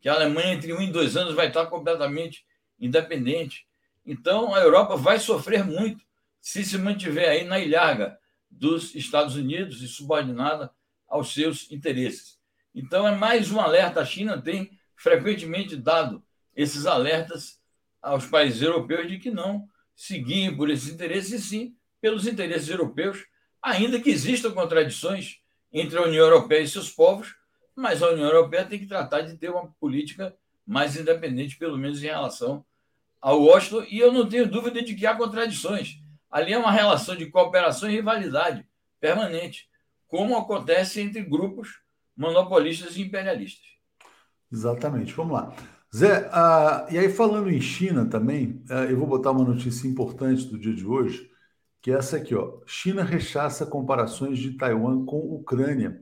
que 0.05 0.09
a 0.11 0.13
Alemanha 0.13 0.53
entre 0.53 0.71
um 0.75 0.83
e 0.83 0.93
dois 0.93 1.17
anos 1.17 1.35
vai 1.35 1.49
estar 1.49 1.65
completamente 1.65 2.45
independente. 2.79 3.67
Então, 4.05 4.55
a 4.55 4.61
Europa 4.61 4.99
vai 4.99 5.19
sofrer 5.19 5.65
muito 5.65 6.05
se 6.43 6.63
se 6.63 6.77
mantiver 6.77 7.27
aí 7.27 7.45
na 7.45 7.59
ilharga 7.59 8.19
dos 8.51 8.95
Estados 8.95 9.35
Unidos 9.35 9.81
e 9.81 9.89
subordinada 9.89 10.71
aos 11.09 11.33
seus 11.33 11.73
interesses. 11.73 12.39
Então, 12.75 13.09
é 13.09 13.17
mais 13.17 13.51
um 13.51 13.59
alerta. 13.59 14.03
A 14.03 14.05
China 14.05 14.43
tem 14.43 14.79
frequentemente 14.95 15.75
dado 15.75 16.23
esses 16.55 16.85
alertas 16.85 17.59
aos 18.03 18.27
países 18.27 18.61
europeus 18.61 19.09
de 19.09 19.19
que 19.19 19.31
não 19.31 19.67
seguiem 19.97 20.55
por 20.55 20.69
esses 20.69 20.93
interesses, 20.93 21.33
e 21.33 21.41
sim 21.41 21.77
pelos 21.99 22.27
interesses 22.27 22.69
europeus, 22.69 23.25
ainda 23.63 23.99
que 23.99 24.11
existam 24.11 24.53
contradições 24.53 25.39
entre 25.73 25.97
a 25.97 26.03
União 26.03 26.27
Europeia 26.27 26.61
e 26.61 26.69
seus 26.69 26.91
povos, 26.91 27.35
mas 27.77 28.03
a 28.03 28.11
União 28.11 28.27
Europeia 28.27 28.65
tem 28.65 28.79
que 28.79 28.87
tratar 28.87 29.23
de 29.23 29.37
ter 29.37 29.51
uma 29.51 29.69
política 29.81 30.35
mais 30.67 30.97
independente, 30.97 31.59
pelo 31.59 31.77
menos 31.77 32.03
em 32.03 32.07
relação 32.07 32.65
ao 33.21 33.43
Washington, 33.43 33.85
e 33.91 33.99
eu 33.99 34.13
não 34.13 34.29
tenho 34.29 34.49
dúvida 34.49 34.83
de 34.83 34.95
que 34.95 35.07
há 35.07 35.17
contradições. 35.17 35.99
Ali 36.31 36.53
é 36.53 36.59
uma 36.59 36.73
relação 36.73 37.17
de 37.17 37.27
cooperação 37.27 37.89
e 37.89 37.95
rivalidade 37.95 38.67
permanente, 39.01 39.69
como 40.09 40.37
acontece 40.37 41.01
entre 41.01 41.23
grupos 41.23 41.81
monopolistas 42.17 42.97
e 42.97 43.03
imperialistas. 43.03 43.67
Exatamente. 44.53 45.13
Vamos 45.15 45.33
lá. 45.33 45.55
Zé, 45.95 46.29
uh, 46.29 46.93
e 46.93 46.99
aí 46.99 47.09
falando 47.09 47.51
em 47.51 47.61
China 47.61 48.07
também, 48.07 48.63
uh, 48.69 48.91
eu 48.91 48.97
vou 48.97 49.07
botar 49.07 49.31
uma 49.31 49.45
notícia 49.45 49.87
importante 49.87 50.45
do 50.47 50.59
dia 50.59 50.75
de 50.75 50.85
hoje, 50.85 51.31
que 51.81 51.91
é 51.91 51.95
essa 51.95 52.17
aqui, 52.17 52.35
ó. 52.35 52.61
China 52.67 53.05
rechaça 53.05 53.67
comparações 53.67 54.39
de 54.39 54.57
Taiwan 54.57 55.05
com 55.05 55.19
Ucrânia. 55.19 56.01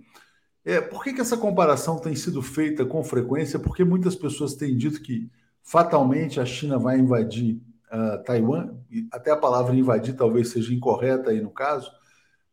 É, 0.65 0.81
por 0.81 1.03
que, 1.03 1.13
que 1.13 1.21
essa 1.21 1.37
comparação 1.37 1.99
tem 1.99 2.15
sido 2.15 2.41
feita 2.41 2.85
com 2.85 3.03
frequência? 3.03 3.59
Porque 3.59 3.85
muitas 3.85 4.15
pessoas 4.15 4.55
têm 4.55 4.77
dito 4.77 5.03
que 5.03 5.29
fatalmente 5.63 6.41
a 6.41 6.45
China 6.45 6.79
vai 6.79 6.99
invadir 6.99 7.61
uh, 7.93 8.23
Taiwan, 8.25 8.75
até 9.13 9.31
a 9.31 9.37
palavra 9.37 9.75
invadir 9.75 10.15
talvez 10.15 10.49
seja 10.49 10.73
incorreta 10.73 11.31
aí 11.31 11.41
no 11.41 11.51
caso, 11.51 11.91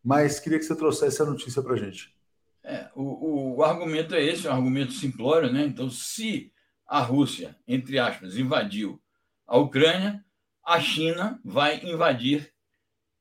mas 0.02 0.40
queria 0.40 0.58
que 0.58 0.64
você 0.64 0.74
trouxesse 0.74 1.22
a 1.22 1.26
notícia 1.26 1.62
para 1.62 1.74
a 1.74 1.76
gente. 1.76 2.14
É, 2.62 2.88
o, 2.94 3.56
o, 3.56 3.64
argumento 3.64 4.14
é 4.14 4.22
esse, 4.22 4.46
é 4.46 4.50
um 4.50 4.54
argumento 4.54 4.92
simplório, 4.92 5.52
né? 5.52 5.64
Então, 5.64 5.88
se 5.88 6.52
a 6.86 7.00
Rússia, 7.00 7.56
entre 7.66 7.98
aspas, 7.98 8.36
invadiu 8.36 9.00
a 9.46 9.56
Ucrânia, 9.56 10.24
a 10.64 10.80
China 10.80 11.40
vai 11.44 11.80
invadir, 11.84 12.52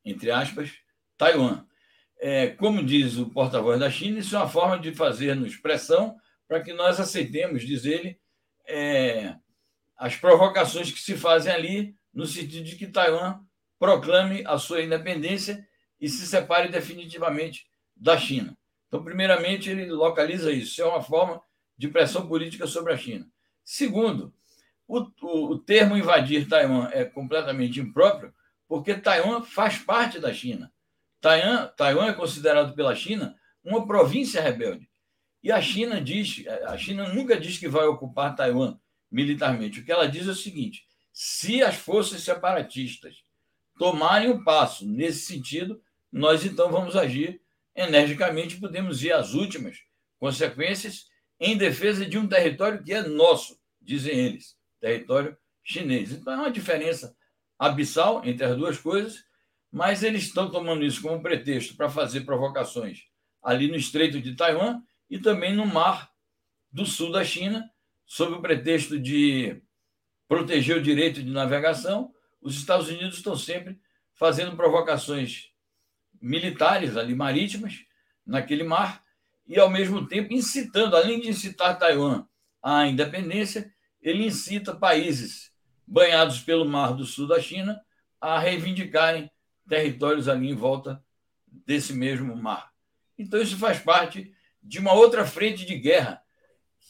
entre 0.03 0.29
aspas, 0.29 0.71
Taiwan. 1.17 1.65
É, 2.19 2.47
como 2.49 2.83
diz 2.83 3.17
o 3.17 3.29
porta-voz 3.29 3.79
da 3.79 3.89
China, 3.89 4.19
isso 4.19 4.35
é 4.35 4.39
uma 4.39 4.49
forma 4.49 4.77
de 4.77 4.93
fazer-nos 4.93 5.55
pressão 5.55 6.17
para 6.47 6.61
que 6.61 6.73
nós 6.73 6.99
aceitemos, 6.99 7.63
diz 7.63 7.85
ele, 7.85 8.19
é, 8.67 9.35
as 9.97 10.15
provocações 10.15 10.91
que 10.91 10.99
se 10.99 11.15
fazem 11.15 11.51
ali, 11.51 11.95
no 12.13 12.25
sentido 12.25 12.63
de 12.63 12.75
que 12.75 12.87
Taiwan 12.87 13.39
proclame 13.77 14.43
a 14.45 14.57
sua 14.57 14.81
independência 14.81 15.65
e 15.99 16.09
se 16.09 16.27
separe 16.27 16.69
definitivamente 16.69 17.67
da 17.95 18.17
China. 18.17 18.57
Então, 18.87 19.03
primeiramente, 19.03 19.69
ele 19.69 19.85
localiza 19.85 20.51
isso. 20.51 20.71
Isso 20.71 20.81
é 20.81 20.85
uma 20.85 21.01
forma 21.01 21.41
de 21.77 21.87
pressão 21.87 22.27
política 22.27 22.67
sobre 22.67 22.91
a 22.91 22.97
China. 22.97 23.27
Segundo, 23.63 24.33
o, 24.87 24.99
o, 25.21 25.51
o 25.51 25.59
termo 25.59 25.95
invadir 25.95 26.47
Taiwan 26.47 26.89
é 26.91 27.05
completamente 27.05 27.79
impróprio, 27.79 28.33
porque 28.67 28.95
Taiwan 28.95 29.43
faz 29.43 29.77
parte 29.77 30.19
da 30.19 30.33
China. 30.33 30.71
Taiwan, 31.21 31.67
Taiwan 31.75 32.07
é 32.07 32.13
considerado 32.13 32.73
pela 32.73 32.95
China 32.95 33.35
uma 33.63 33.85
província 33.85 34.41
rebelde. 34.41 34.89
E 35.41 35.51
a 35.51 35.61
China 35.61 36.01
diz, 36.01 36.45
a 36.65 36.77
China 36.77 37.07
nunca 37.13 37.39
diz 37.39 37.57
que 37.57 37.67
vai 37.67 37.85
ocupar 37.85 38.35
Taiwan 38.35 38.77
militarmente. 39.11 39.79
O 39.79 39.85
que 39.85 39.91
ela 39.91 40.07
diz 40.07 40.27
é 40.27 40.31
o 40.31 40.35
seguinte: 40.35 40.85
se 41.13 41.63
as 41.63 41.75
forças 41.75 42.21
separatistas 42.21 43.23
tomarem 43.77 44.29
um 44.29 44.43
passo 44.43 44.85
nesse 44.85 45.25
sentido, 45.25 45.81
nós 46.11 46.45
então 46.45 46.69
vamos 46.71 46.95
agir 46.95 47.41
energicamente, 47.75 48.59
podemos 48.59 49.03
ir 49.03 49.13
às 49.13 49.33
últimas 49.33 49.77
consequências 50.19 51.07
em 51.39 51.57
defesa 51.57 52.05
de 52.05 52.17
um 52.17 52.27
território 52.27 52.83
que 52.83 52.93
é 52.93 53.01
nosso, 53.07 53.57
dizem 53.81 54.13
eles, 54.13 54.57
território 54.81 55.37
chinês. 55.63 56.11
Então 56.11 56.33
é 56.33 56.37
uma 56.37 56.51
diferença 56.51 57.15
abissal 57.57 58.25
entre 58.25 58.45
as 58.45 58.57
duas 58.57 58.77
coisas, 58.77 59.23
mas 59.71 60.03
eles 60.03 60.23
estão 60.23 60.49
tomando 60.49 60.83
isso 60.83 61.01
como 61.01 61.21
pretexto 61.21 61.75
para 61.75 61.89
fazer 61.89 62.21
provocações 62.21 63.03
ali 63.41 63.67
no 63.67 63.75
Estreito 63.75 64.19
de 64.19 64.35
Taiwan 64.35 64.81
e 65.09 65.19
também 65.19 65.55
no 65.55 65.65
Mar 65.65 66.11
do 66.71 66.85
Sul 66.85 67.11
da 67.11 67.23
China, 67.23 67.69
sob 68.05 68.33
o 68.33 68.41
pretexto 68.41 68.99
de 68.99 69.61
proteger 70.27 70.77
o 70.77 70.81
direito 70.81 71.23
de 71.23 71.31
navegação. 71.31 72.13
Os 72.41 72.55
Estados 72.55 72.87
Unidos 72.87 73.17
estão 73.17 73.35
sempre 73.35 73.79
fazendo 74.13 74.55
provocações 74.55 75.51
militares 76.21 76.97
ali 76.97 77.15
marítimas 77.15 77.85
naquele 78.25 78.63
mar 78.63 79.03
e 79.47 79.59
ao 79.59 79.69
mesmo 79.69 80.05
tempo 80.07 80.33
incitando, 80.33 80.95
além 80.95 81.19
de 81.19 81.29
incitar 81.29 81.77
Taiwan 81.79 82.25
à 82.61 82.85
independência, 82.85 83.73
ele 84.01 84.25
incita 84.25 84.75
países 84.75 85.51
banhados 85.87 86.39
pelo 86.39 86.65
Mar 86.65 86.93
do 86.93 87.03
Sul 87.03 87.27
da 87.27 87.41
China 87.41 87.81
a 88.21 88.37
reivindicarem 88.37 89.29
territórios 89.69 90.27
ali 90.27 90.49
em 90.49 90.55
volta 90.55 91.01
desse 91.65 91.93
mesmo 91.93 92.35
mar. 92.35 92.71
Então, 93.17 93.41
isso 93.41 93.57
faz 93.57 93.79
parte 93.79 94.33
de 94.61 94.79
uma 94.79 94.93
outra 94.93 95.25
frente 95.25 95.65
de 95.65 95.75
guerra 95.75 96.21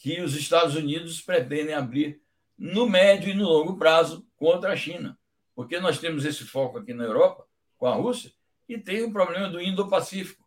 que 0.02 0.20
os 0.20 0.34
Estados 0.34 0.74
Unidos 0.74 1.20
pretendem 1.20 1.74
abrir 1.74 2.20
no 2.58 2.88
médio 2.88 3.30
e 3.30 3.34
no 3.34 3.44
longo 3.44 3.76
prazo 3.76 4.26
contra 4.36 4.72
a 4.72 4.76
China. 4.76 5.18
Porque 5.54 5.78
nós 5.78 5.98
temos 5.98 6.24
esse 6.24 6.44
foco 6.44 6.78
aqui 6.78 6.94
na 6.94 7.04
Europa, 7.04 7.44
com 7.76 7.86
a 7.86 7.94
Rússia, 7.94 8.32
e 8.68 8.78
tem 8.78 9.02
o 9.02 9.12
problema 9.12 9.48
do 9.48 9.60
Indo-Pacífico, 9.60 10.44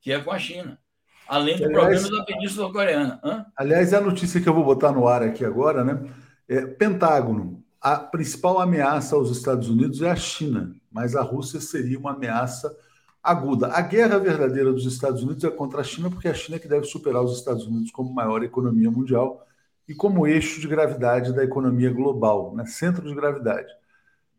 que 0.00 0.12
é 0.12 0.20
com 0.20 0.30
a 0.30 0.38
China. 0.38 0.78
Além 1.26 1.56
do 1.56 1.64
aliás, 1.64 2.02
problema 2.02 2.18
da 2.18 2.24
Península 2.24 2.72
Coreana. 2.72 3.20
Hã? 3.22 3.46
Aliás, 3.56 3.92
é 3.92 3.96
a 3.96 4.00
notícia 4.00 4.40
que 4.40 4.48
eu 4.48 4.54
vou 4.54 4.64
botar 4.64 4.90
no 4.90 5.06
ar 5.06 5.22
aqui 5.22 5.44
agora, 5.44 5.84
né? 5.84 6.12
É, 6.48 6.66
Pentágono. 6.66 7.64
A 7.80 7.96
principal 7.96 8.60
ameaça 8.60 9.14
aos 9.14 9.30
Estados 9.30 9.68
Unidos 9.68 10.02
é 10.02 10.10
a 10.10 10.16
China, 10.16 10.74
mas 10.90 11.14
a 11.14 11.22
Rússia 11.22 11.60
seria 11.60 11.98
uma 11.98 12.12
ameaça 12.12 12.74
aguda. 13.22 13.68
A 13.68 13.80
guerra 13.80 14.18
verdadeira 14.18 14.72
dos 14.72 14.86
Estados 14.86 15.22
Unidos 15.22 15.44
é 15.44 15.50
contra 15.50 15.80
a 15.80 15.84
China, 15.84 16.10
porque 16.10 16.28
é 16.28 16.30
a 16.30 16.34
China 16.34 16.58
que 16.58 16.68
deve 16.68 16.86
superar 16.86 17.22
os 17.22 17.36
Estados 17.36 17.66
Unidos 17.66 17.90
como 17.90 18.12
maior 18.12 18.42
economia 18.42 18.90
mundial 18.90 19.46
e 19.86 19.94
como 19.94 20.26
eixo 20.26 20.60
de 20.60 20.68
gravidade 20.68 21.32
da 21.32 21.44
economia 21.44 21.92
global, 21.92 22.54
né? 22.54 22.64
centro 22.66 23.06
de 23.06 23.14
gravidade. 23.14 23.68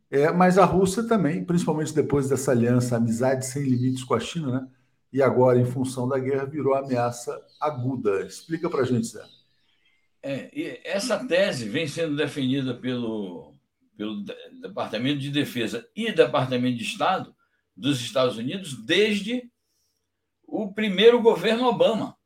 É, 0.10 0.30
mas 0.32 0.58
a 0.58 0.66
Rússia 0.66 1.04
também, 1.04 1.44
principalmente 1.46 1.94
depois 1.94 2.28
dessa 2.28 2.52
aliança, 2.52 2.98
amizade 2.98 3.46
sem 3.46 3.64
limites 3.64 4.04
com 4.04 4.14
a 4.14 4.20
China, 4.20 4.52
né? 4.52 4.68
E 5.14 5.22
agora, 5.22 5.60
em 5.60 5.66
função 5.66 6.08
da 6.08 6.18
guerra, 6.18 6.46
virou 6.46 6.74
ameaça 6.74 7.38
aguda. 7.60 8.26
Explica 8.26 8.70
para 8.70 8.82
a 8.82 8.86
gente, 8.86 9.08
Zé. 9.08 9.24
É, 10.24 10.82
essa 10.90 11.18
tese 11.26 11.68
vem 11.68 11.88
sendo 11.88 12.16
defendida 12.16 12.74
pelo, 12.74 13.51
pelo 14.02 14.26
Departamento 14.60 15.20
de 15.20 15.30
Defesa 15.30 15.88
e 15.96 16.12
Departamento 16.12 16.76
de 16.76 16.84
Estado 16.84 17.36
dos 17.78 18.02
Estados 18.02 18.36
Unidos 18.36 18.74
desde 18.84 19.48
o 20.48 20.74
primeiro 20.74 21.22
governo 21.22 21.68
Obama, 21.68 22.18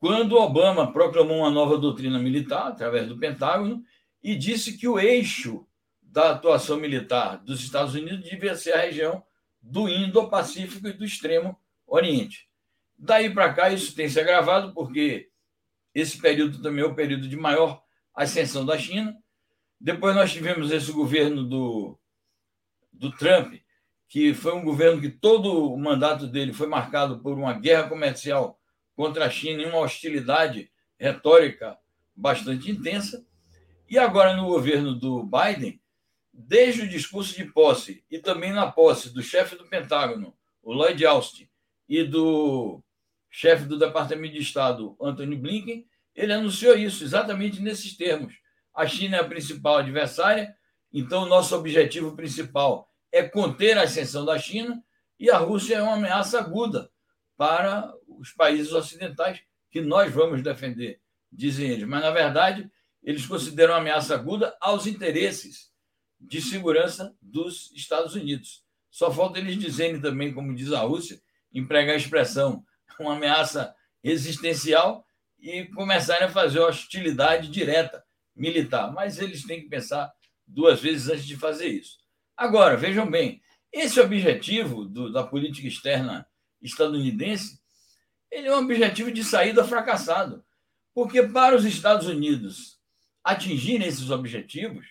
quando 0.00 0.38
Obama 0.38 0.90
proclamou 0.94 1.40
uma 1.40 1.50
nova 1.50 1.76
doutrina 1.76 2.18
militar 2.18 2.68
através 2.68 3.06
do 3.06 3.18
Pentágono 3.18 3.84
e 4.22 4.34
disse 4.34 4.78
que 4.78 4.88
o 4.88 4.98
eixo 4.98 5.66
da 6.00 6.30
atuação 6.30 6.78
militar 6.78 7.36
dos 7.36 7.60
Estados 7.60 7.94
Unidos 7.94 8.24
devia 8.24 8.56
ser 8.56 8.72
a 8.72 8.80
região 8.80 9.22
do 9.60 9.90
Indo-Pacífico 9.90 10.88
e 10.88 10.94
do 10.94 11.04
Extremo 11.04 11.60
Oriente. 11.86 12.48
Daí 12.96 13.28
para 13.28 13.52
cá, 13.52 13.68
isso 13.68 13.94
tem 13.94 14.08
se 14.08 14.18
agravado, 14.18 14.72
porque 14.72 15.28
esse 15.94 16.18
período 16.18 16.62
também 16.62 16.82
é 16.82 16.86
o 16.86 16.94
período 16.94 17.28
de 17.28 17.36
maior 17.36 17.82
ascensão 18.14 18.64
da 18.64 18.78
China. 18.78 19.14
Depois 19.84 20.14
nós 20.14 20.32
tivemos 20.32 20.70
esse 20.70 20.90
governo 20.90 21.44
do, 21.44 21.98
do 22.90 23.12
Trump, 23.12 23.52
que 24.08 24.32
foi 24.32 24.54
um 24.54 24.64
governo 24.64 24.98
que 24.98 25.10
todo 25.10 25.74
o 25.74 25.76
mandato 25.76 26.26
dele 26.26 26.54
foi 26.54 26.66
marcado 26.66 27.18
por 27.18 27.36
uma 27.36 27.52
guerra 27.52 27.86
comercial 27.86 28.58
contra 28.96 29.26
a 29.26 29.30
China 29.30 29.60
e 29.60 29.66
uma 29.66 29.80
hostilidade 29.80 30.72
retórica 30.98 31.76
bastante 32.16 32.70
intensa. 32.70 33.26
E 33.86 33.98
agora, 33.98 34.34
no 34.34 34.46
governo 34.46 34.94
do 34.94 35.22
Biden, 35.22 35.78
desde 36.32 36.80
o 36.80 36.88
discurso 36.88 37.36
de 37.36 37.44
posse 37.44 38.02
e 38.10 38.18
também 38.18 38.54
na 38.54 38.72
posse 38.72 39.12
do 39.12 39.22
chefe 39.22 39.54
do 39.54 39.68
Pentágono, 39.68 40.34
o 40.62 40.72
Lloyd 40.72 41.04
Austin, 41.04 41.46
e 41.86 42.02
do 42.02 42.82
chefe 43.30 43.66
do 43.66 43.78
Departamento 43.78 44.32
de 44.32 44.40
Estado, 44.40 44.96
Anthony 44.98 45.36
Blinken, 45.36 45.86
ele 46.14 46.32
anunciou 46.32 46.74
isso 46.74 47.04
exatamente 47.04 47.60
nesses 47.60 47.94
termos. 47.94 48.42
A 48.74 48.86
China 48.86 49.16
é 49.16 49.20
a 49.20 49.28
principal 49.28 49.78
adversária, 49.78 50.56
então 50.92 51.26
nosso 51.26 51.54
objetivo 51.56 52.16
principal 52.16 52.90
é 53.12 53.22
conter 53.22 53.78
a 53.78 53.82
ascensão 53.82 54.24
da 54.24 54.38
China 54.38 54.82
e 55.18 55.30
a 55.30 55.38
Rússia 55.38 55.76
é 55.76 55.82
uma 55.82 55.94
ameaça 55.94 56.38
aguda 56.38 56.90
para 57.36 57.92
os 58.08 58.32
países 58.32 58.72
ocidentais 58.72 59.40
que 59.70 59.80
nós 59.80 60.12
vamos 60.12 60.42
defender, 60.42 61.00
dizem 61.32 61.70
eles. 61.70 61.86
Mas, 61.86 62.02
na 62.02 62.10
verdade, 62.10 62.68
eles 63.02 63.26
consideram 63.26 63.74
uma 63.74 63.80
ameaça 63.80 64.14
aguda 64.14 64.56
aos 64.60 64.86
interesses 64.86 65.70
de 66.20 66.40
segurança 66.40 67.14
dos 67.20 67.70
Estados 67.72 68.14
Unidos. 68.14 68.64
Só 68.90 69.10
falta 69.10 69.38
eles 69.38 69.58
dizerem 69.58 70.00
também, 70.00 70.32
como 70.32 70.54
diz 70.54 70.72
a 70.72 70.80
Rússia, 70.80 71.20
empregar 71.52 71.94
a 71.94 71.98
expressão 71.98 72.64
uma 72.98 73.16
ameaça 73.16 73.74
existencial 74.02 75.04
e 75.38 75.64
começarem 75.66 76.26
a 76.26 76.30
fazer 76.30 76.60
hostilidade 76.60 77.48
direta 77.48 78.04
militar. 78.34 78.92
Mas 78.92 79.18
eles 79.18 79.44
têm 79.44 79.60
que 79.60 79.68
pensar 79.68 80.12
duas 80.46 80.80
vezes 80.80 81.08
antes 81.08 81.26
de 81.26 81.36
fazer 81.36 81.68
isso. 81.68 81.98
Agora, 82.36 82.76
vejam 82.76 83.10
bem, 83.10 83.40
esse 83.72 84.00
objetivo 84.00 84.84
do, 84.84 85.12
da 85.12 85.24
política 85.24 85.68
externa 85.68 86.26
estadunidense 86.60 87.62
ele 88.34 88.48
é 88.48 88.56
um 88.56 88.64
objetivo 88.64 89.12
de 89.12 89.22
saída 89.22 89.62
fracassado. 89.64 90.44
Porque 90.92 91.22
para 91.22 91.54
os 91.54 91.64
Estados 91.64 92.08
Unidos 92.08 92.80
atingirem 93.22 93.86
esses 93.86 94.10
objetivos, 94.10 94.86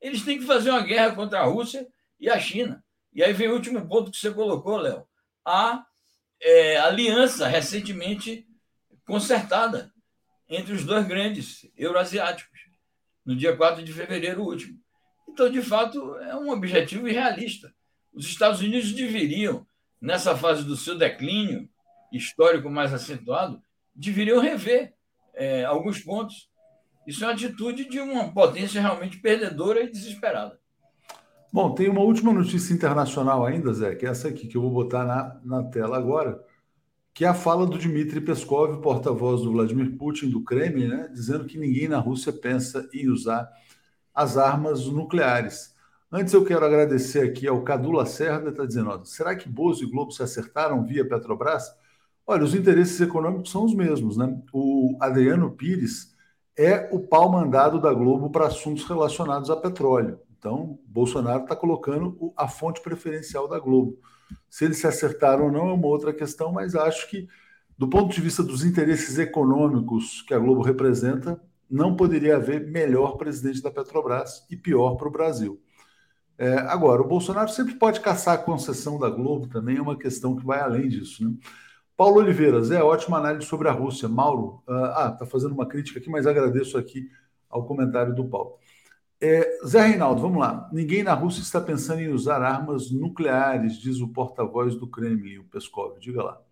eles 0.00 0.22
têm 0.22 0.38
que 0.38 0.44
fazer 0.44 0.70
uma 0.70 0.82
guerra 0.82 1.14
contra 1.14 1.40
a 1.40 1.44
Rússia 1.44 1.88
e 2.20 2.28
a 2.28 2.38
China. 2.38 2.84
E 3.12 3.22
aí 3.22 3.32
vem 3.32 3.48
o 3.48 3.54
último 3.54 3.86
ponto 3.88 4.10
que 4.10 4.18
você 4.18 4.30
colocou, 4.30 4.76
Léo. 4.76 5.06
A 5.46 5.84
é, 6.40 6.76
aliança 6.76 7.46
recentemente 7.46 8.46
consertada 9.06 9.90
entre 10.46 10.74
os 10.74 10.84
dois 10.84 11.06
grandes 11.06 11.66
euroasiáticos, 11.76 12.53
no 13.24 13.34
dia 13.34 13.56
4 13.56 13.82
de 13.82 13.92
fevereiro 13.92 14.42
último. 14.42 14.78
Então, 15.28 15.50
de 15.50 15.62
fato, 15.62 16.16
é 16.18 16.36
um 16.36 16.50
objetivo 16.50 17.08
irrealista. 17.08 17.72
Os 18.12 18.26
Estados 18.26 18.60
Unidos 18.60 18.92
deveriam, 18.92 19.66
nessa 20.00 20.36
fase 20.36 20.62
do 20.62 20.76
seu 20.76 20.96
declínio 20.96 21.68
histórico 22.12 22.70
mais 22.70 22.92
acentuado, 22.92 23.60
deveriam 23.94 24.40
rever 24.40 24.94
é, 25.34 25.64
alguns 25.64 26.00
pontos. 26.00 26.48
Isso 27.06 27.24
é 27.24 27.26
uma 27.26 27.34
atitude 27.34 27.88
de 27.88 28.00
uma 28.00 28.32
potência 28.32 28.80
realmente 28.80 29.18
perdedora 29.18 29.82
e 29.82 29.90
desesperada. 29.90 30.58
Bom, 31.52 31.74
tem 31.74 31.88
uma 31.88 32.00
última 32.00 32.32
notícia 32.32 32.74
internacional 32.74 33.46
ainda, 33.46 33.72
Zé, 33.72 33.94
que 33.94 34.06
é 34.06 34.08
essa 34.08 34.28
aqui 34.28 34.48
que 34.48 34.56
eu 34.56 34.62
vou 34.62 34.70
botar 34.70 35.04
na, 35.04 35.40
na 35.44 35.62
tela 35.62 35.96
agora, 35.96 36.44
que 37.14 37.24
é 37.24 37.28
a 37.28 37.34
fala 37.34 37.64
do 37.64 37.78
Dmitry 37.78 38.20
Peskov, 38.20 38.82
porta-voz 38.82 39.42
do 39.42 39.52
Vladimir 39.52 39.96
Putin, 39.96 40.28
do 40.30 40.42
Kremlin, 40.42 40.88
né, 40.88 41.08
dizendo 41.12 41.44
que 41.44 41.56
ninguém 41.56 41.86
na 41.86 41.98
Rússia 41.98 42.32
pensa 42.32 42.88
em 42.92 43.08
usar 43.08 43.48
as 44.12 44.36
armas 44.36 44.86
nucleares. 44.86 45.74
Antes 46.10 46.34
eu 46.34 46.44
quero 46.44 46.64
agradecer 46.64 47.20
aqui 47.20 47.46
ao 47.46 47.62
Cadu 47.62 47.92
Lacerda, 47.92 48.50
está 48.50 48.66
dizendo, 48.66 48.90
ó, 48.90 49.04
será 49.04 49.34
que 49.36 49.48
Bozo 49.48 49.84
e 49.84 49.90
Globo 49.90 50.10
se 50.10 50.24
acertaram 50.24 50.84
via 50.84 51.08
Petrobras? 51.08 51.72
Olha, 52.26 52.42
os 52.42 52.54
interesses 52.54 53.00
econômicos 53.00 53.50
são 53.50 53.64
os 53.64 53.74
mesmos, 53.74 54.16
né? 54.16 54.36
O 54.52 54.96
Adriano 55.00 55.50
Pires 55.52 56.14
é 56.56 56.88
o 56.92 57.00
pau 57.00 57.30
mandado 57.30 57.80
da 57.80 57.92
Globo 57.92 58.30
para 58.30 58.46
assuntos 58.46 58.84
relacionados 58.84 59.50
a 59.50 59.56
petróleo. 59.56 60.18
Então, 60.38 60.78
Bolsonaro 60.86 61.42
está 61.42 61.54
colocando 61.54 62.32
a 62.36 62.48
fonte 62.48 62.80
preferencial 62.80 63.48
da 63.48 63.58
Globo. 63.58 63.98
Se 64.48 64.64
eles 64.64 64.78
se 64.78 64.86
acertaram 64.86 65.46
ou 65.46 65.52
não 65.52 65.68
é 65.68 65.72
uma 65.72 65.86
outra 65.86 66.12
questão, 66.12 66.52
mas 66.52 66.74
acho 66.74 67.08
que, 67.08 67.28
do 67.76 67.88
ponto 67.88 68.14
de 68.14 68.20
vista 68.20 68.42
dos 68.42 68.64
interesses 68.64 69.18
econômicos 69.18 70.22
que 70.22 70.34
a 70.34 70.38
Globo 70.38 70.62
representa, 70.62 71.40
não 71.70 71.96
poderia 71.96 72.36
haver 72.36 72.66
melhor 72.66 73.16
presidente 73.16 73.62
da 73.62 73.70
Petrobras 73.70 74.46
e 74.50 74.56
pior 74.56 74.96
para 74.96 75.08
o 75.08 75.10
Brasil. 75.10 75.60
É, 76.36 76.54
agora, 76.58 77.02
o 77.02 77.08
Bolsonaro 77.08 77.48
sempre 77.48 77.74
pode 77.74 78.00
caçar 78.00 78.34
a 78.34 78.38
concessão 78.38 78.98
da 78.98 79.08
Globo, 79.08 79.46
também 79.46 79.76
é 79.76 79.82
uma 79.82 79.96
questão 79.96 80.36
que 80.36 80.44
vai 80.44 80.60
além 80.60 80.88
disso. 80.88 81.24
Né? 81.24 81.34
Paulo 81.96 82.16
Oliveira, 82.16 82.60
Zé, 82.62 82.82
ótima 82.82 83.18
análise 83.18 83.46
sobre 83.46 83.68
a 83.68 83.72
Rússia. 83.72 84.08
Mauro, 84.08 84.62
ah, 84.68 85.10
está 85.12 85.26
fazendo 85.26 85.52
uma 85.52 85.66
crítica 85.66 86.00
aqui, 86.00 86.10
mas 86.10 86.26
agradeço 86.26 86.76
aqui 86.76 87.08
ao 87.48 87.64
comentário 87.64 88.14
do 88.14 88.24
Paulo. 88.24 88.58
É, 89.26 89.58
Zé 89.66 89.86
Reinaldo, 89.86 90.20
vamos 90.20 90.38
lá. 90.38 90.68
Ninguém 90.70 91.02
na 91.02 91.14
Rússia 91.14 91.40
está 91.40 91.58
pensando 91.58 92.02
em 92.02 92.12
usar 92.12 92.42
armas 92.42 92.90
nucleares, 92.90 93.80
diz 93.80 93.98
o 94.00 94.08
porta-voz 94.08 94.74
do 94.74 94.86
Kremlin, 94.86 95.38
o 95.38 95.44
Peskov. 95.44 95.98
Diga 95.98 96.22
lá. 96.22 96.42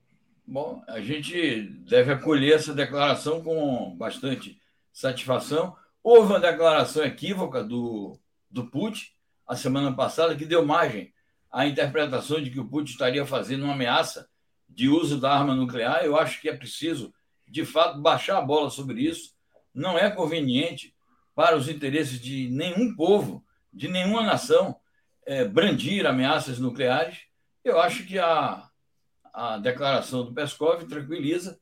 Bom, 0.46 0.82
a 0.88 0.98
gente 0.98 1.64
deve 1.86 2.10
acolher 2.10 2.54
essa 2.54 2.72
declaração 2.72 3.42
com 3.42 3.94
bastante 3.94 4.58
satisfação. 4.90 5.76
Houve 6.02 6.32
uma 6.32 6.40
declaração 6.40 7.04
equívoca 7.04 7.62
do, 7.62 8.18
do 8.50 8.64
Putin 8.64 9.04
a 9.46 9.54
semana 9.54 9.94
passada 9.94 10.34
que 10.34 10.46
deu 10.46 10.64
margem 10.64 11.12
à 11.50 11.66
interpretação 11.66 12.42
de 12.42 12.48
que 12.48 12.58
o 12.58 12.66
Putin 12.66 12.92
estaria 12.92 13.26
fazendo 13.26 13.64
uma 13.64 13.74
ameaça 13.74 14.26
de 14.66 14.88
uso 14.88 15.20
da 15.20 15.30
arma 15.30 15.54
nuclear. 15.54 16.06
Eu 16.06 16.16
acho 16.16 16.40
que 16.40 16.48
é 16.48 16.56
preciso, 16.56 17.12
de 17.46 17.66
fato, 17.66 18.00
baixar 18.00 18.38
a 18.38 18.42
bola 18.42 18.70
sobre 18.70 19.02
isso. 19.02 19.34
Não 19.74 19.98
é 19.98 20.10
conveniente 20.10 20.91
para 21.34 21.56
os 21.56 21.68
interesses 21.68 22.20
de 22.20 22.48
nenhum 22.50 22.94
povo, 22.94 23.44
de 23.72 23.88
nenhuma 23.88 24.22
nação, 24.22 24.76
é, 25.24 25.44
brandir 25.44 26.06
ameaças 26.06 26.58
nucleares. 26.58 27.20
Eu 27.64 27.80
acho 27.80 28.04
que 28.06 28.18
a, 28.18 28.68
a 29.32 29.58
declaração 29.58 30.24
do 30.24 30.34
Peskov 30.34 30.84
tranquiliza 30.84 31.58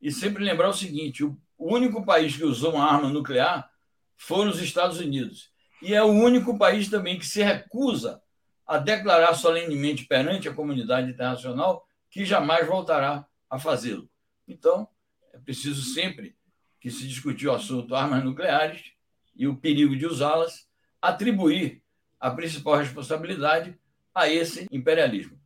e 0.00 0.10
sempre 0.10 0.44
lembrar 0.44 0.68
o 0.68 0.74
seguinte: 0.74 1.24
o, 1.24 1.38
único 1.58 2.04
país 2.04 2.36
que 2.36 2.44
usou 2.44 2.74
uma 2.74 2.90
arma 2.90 3.08
nuclear 3.08 3.70
foram 4.16 4.50
os 4.50 4.60
Estados 4.60 4.98
Unidos. 4.98 5.50
E 5.80 5.94
é 5.94 6.02
o 6.02 6.08
único 6.08 6.58
país 6.58 6.88
também 6.88 7.18
que 7.18 7.26
se 7.26 7.42
recusa 7.42 8.22
a 8.66 8.78
declarar 8.78 9.34
solenemente 9.34 10.04
perante 10.04 10.48
a 10.48 10.54
comunidade 10.54 11.10
internacional 11.10 11.86
que 12.10 12.24
jamais 12.24 12.66
voltará 12.66 13.26
a 13.50 13.58
fazê-lo. 13.58 14.08
Então, 14.48 14.88
é 15.32 15.38
preciso 15.38 15.82
sempre 15.82 16.36
que 16.80 16.90
se 16.90 17.06
discutir 17.06 17.48
o 17.48 17.52
assunto 17.52 17.94
armas 17.94 18.24
nucleares 18.24 18.93
e 19.36 19.46
o 19.46 19.56
perigo 19.56 19.96
de 19.96 20.06
usá-las, 20.06 20.68
atribuir 21.00 21.82
a 22.18 22.30
principal 22.30 22.76
responsabilidade 22.76 23.78
a 24.14 24.28
esse 24.28 24.66
imperialismo. 24.70 25.38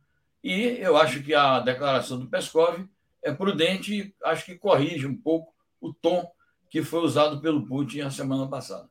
E 0.43 0.77
eu 0.79 0.95
acho 0.95 1.21
que 1.21 1.33
a 1.33 1.59
declaração 1.59 2.19
do 2.19 2.29
Peskov 2.29 2.87
é 3.21 3.33
prudente 3.33 3.93
e 3.93 4.15
acho 4.23 4.45
que 4.45 4.57
corrige 4.57 5.05
um 5.05 5.15
pouco 5.15 5.53
o 5.81 5.93
tom 5.93 6.29
que 6.69 6.83
foi 6.83 7.01
usado 7.01 7.41
pelo 7.41 7.65
Putin 7.65 8.01
a 8.01 8.11
semana 8.11 8.47
passada. 8.47 8.87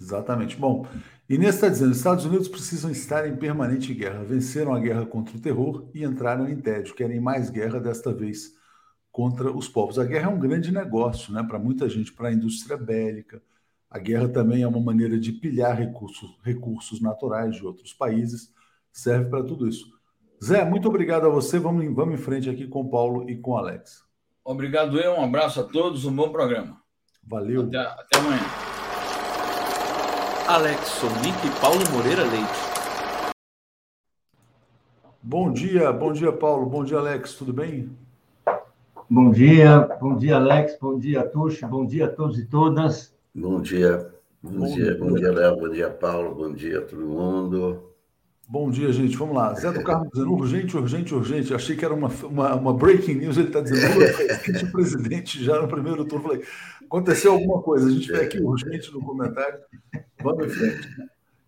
Exatamente. 0.00 0.56
Bom, 0.56 0.86
Inês 1.28 1.54
está 1.54 1.68
dizendo: 1.68 1.92
Estados 1.92 2.24
Unidos 2.24 2.48
precisam 2.48 2.90
estar 2.90 3.26
em 3.26 3.36
permanente 3.36 3.94
guerra. 3.94 4.24
Venceram 4.24 4.74
a 4.74 4.80
guerra 4.80 5.06
contra 5.06 5.36
o 5.36 5.40
terror 5.40 5.88
e 5.94 6.04
entraram 6.04 6.48
em 6.48 6.60
tédio. 6.60 6.94
Querem 6.94 7.20
mais 7.20 7.48
guerra, 7.48 7.80
desta 7.80 8.12
vez 8.12 8.52
contra 9.10 9.50
os 9.50 9.68
povos. 9.68 9.98
A 9.98 10.04
guerra 10.04 10.30
é 10.30 10.34
um 10.34 10.38
grande 10.38 10.72
negócio 10.72 11.32
né, 11.32 11.42
para 11.42 11.58
muita 11.58 11.88
gente, 11.88 12.12
para 12.12 12.28
a 12.28 12.32
indústria 12.32 12.76
bélica, 12.76 13.40
A 13.94 13.98
guerra 14.00 14.28
também 14.28 14.60
é 14.60 14.66
uma 14.66 14.80
maneira 14.80 15.16
de 15.16 15.30
pilhar 15.30 15.78
recursos, 15.78 16.36
recursos 16.42 17.00
naturais 17.00 17.54
de 17.54 17.64
outros 17.64 17.92
países, 17.92 18.52
serve 18.90 19.30
para 19.30 19.44
tudo 19.44 19.68
isso. 19.68 19.86
Zé, 20.44 20.64
muito 20.64 20.88
obrigado 20.88 21.26
a 21.26 21.28
você. 21.28 21.60
Vamos, 21.60 21.94
vamos 21.94 22.14
em 22.14 22.20
frente 22.20 22.50
aqui 22.50 22.66
com 22.66 22.80
o 22.80 22.90
Paulo 22.90 23.30
e 23.30 23.36
com 23.36 23.52
o 23.52 23.56
Alex. 23.56 24.02
Obrigado, 24.44 24.98
eu. 24.98 25.12
Um 25.12 25.22
abraço 25.22 25.60
a 25.60 25.62
todos, 25.62 26.04
um 26.04 26.12
bom 26.12 26.30
programa. 26.30 26.76
Valeu. 27.22 27.68
Até, 27.68 27.78
até 27.78 28.18
amanhã. 28.18 28.42
Alex 30.48 30.80
Sonic 30.88 31.46
e 31.46 31.60
Paulo 31.60 31.88
Moreira 31.92 32.24
Leite. 32.24 33.34
Bom 35.22 35.52
dia, 35.52 35.92
bom 35.92 36.12
dia, 36.12 36.32
Paulo. 36.32 36.66
Bom 36.66 36.82
dia, 36.82 36.98
Alex. 36.98 37.34
Tudo 37.34 37.52
bem? 37.52 37.96
Bom 39.08 39.30
dia, 39.30 39.78
bom 40.00 40.16
dia, 40.16 40.34
Alex. 40.34 40.76
Bom 40.80 40.98
dia, 40.98 41.22
Tuxo. 41.22 41.64
Bom 41.68 41.86
dia 41.86 42.06
a 42.06 42.10
todos 42.10 42.40
e 42.40 42.44
todas. 42.44 43.13
Bom 43.36 43.60
dia, 43.60 44.14
bom, 44.40 44.60
bom 44.60 44.66
dia, 44.66 44.84
dia, 44.84 44.96
bom 44.96 45.12
dia, 45.12 45.32
Léo. 45.32 45.56
Bom 45.56 45.68
dia, 45.68 45.90
Paulo. 45.90 46.36
Bom 46.36 46.54
dia 46.54 46.78
a 46.78 46.82
todo 46.82 47.04
mundo. 47.04 47.90
Bom 48.46 48.70
dia, 48.70 48.92
gente. 48.92 49.16
Vamos 49.16 49.34
lá. 49.34 49.52
Zé 49.54 49.72
do 49.72 49.82
Carmo 49.82 50.08
dizendo 50.08 50.32
urgente, 50.32 50.76
urgente, 50.76 51.12
urgente. 51.12 51.52
Achei 51.52 51.74
que 51.74 51.84
era 51.84 51.92
uma, 51.92 52.06
uma, 52.22 52.54
uma 52.54 52.72
breaking 52.72 53.14
news. 53.14 53.36
Ele 53.36 53.48
está 53.48 53.60
dizendo 53.60 53.98
urgente, 53.98 54.64
o 54.64 54.70
presidente 54.70 55.42
já 55.42 55.60
no 55.60 55.66
primeiro 55.66 56.04
turno. 56.04 56.28
Falei, 56.28 56.44
aconteceu 56.84 57.32
alguma 57.32 57.60
coisa. 57.60 57.88
A 57.88 57.90
gente 57.90 58.06
vê 58.06 58.20
aqui 58.20 58.38
urgente 58.40 58.92
no 58.92 59.00
comentário. 59.00 59.58
Vamos 60.22 60.46
em 60.46 60.50
frente. 60.50 60.88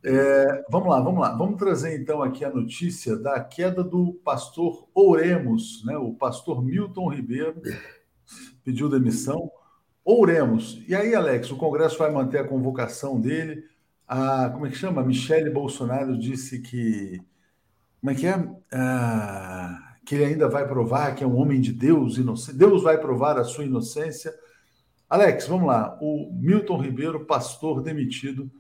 É, 0.05 0.65
vamos 0.69 0.89
lá, 0.89 1.01
vamos 1.01 1.21
lá. 1.21 1.37
Vamos 1.37 1.57
trazer 1.57 1.97
então 2.01 2.21
aqui 2.21 2.45
a 2.45 2.51
notícia 2.51 3.17
da 3.17 3.39
queda 3.39 3.85
do 3.85 4.13
pastor 4.25 4.89
Ouremos, 4.93 5.85
né? 5.85 5.97
O 5.97 6.13
pastor 6.15 6.65
Milton 6.65 7.09
Ribeiro 7.11 7.63
pediu 8.65 8.89
demissão. 8.89 9.53
Ouremos. 10.07 10.83
E 10.89 10.95
aí, 10.95 11.15
Alex, 11.15 11.51
o 11.51 11.57
Congresso 11.59 11.99
vai 11.99 12.11
manter 12.11 12.39
a 12.39 12.49
convocação 12.49 13.21
dele 13.21 13.65
a, 14.07 14.51
como 14.51 14.67
é 14.67 14.71
que 14.71 14.77
chama? 14.77 15.03
Michele 15.03 15.51
Bolsonaro 15.51 16.17
disse 16.17 16.61
que. 16.61 17.21
Como 18.01 18.13
é 18.13 18.15
que 18.15 18.27
é? 18.27 18.49
Ah, 18.73 19.97
que 20.05 20.15
ele 20.15 20.27
ainda 20.27 20.49
vai 20.49 20.67
provar 20.67 21.15
que 21.17 21.25
é 21.25 21.27
um 21.27 21.37
homem 21.37 21.61
de 21.61 21.73
Deus, 21.73 22.17
inocente. 22.17 22.57
Deus 22.57 22.83
vai 22.83 22.99
provar 22.99 23.37
a 23.39 23.45
sua 23.45 23.65
inocência. 23.65 24.33
Alex, 25.11 25.49
vamos 25.49 25.67
lá. 25.67 25.99
O 26.01 26.33
Milton 26.33 26.81
Ribeiro, 26.81 27.27
pastor 27.27 27.83
demitido 27.83 28.51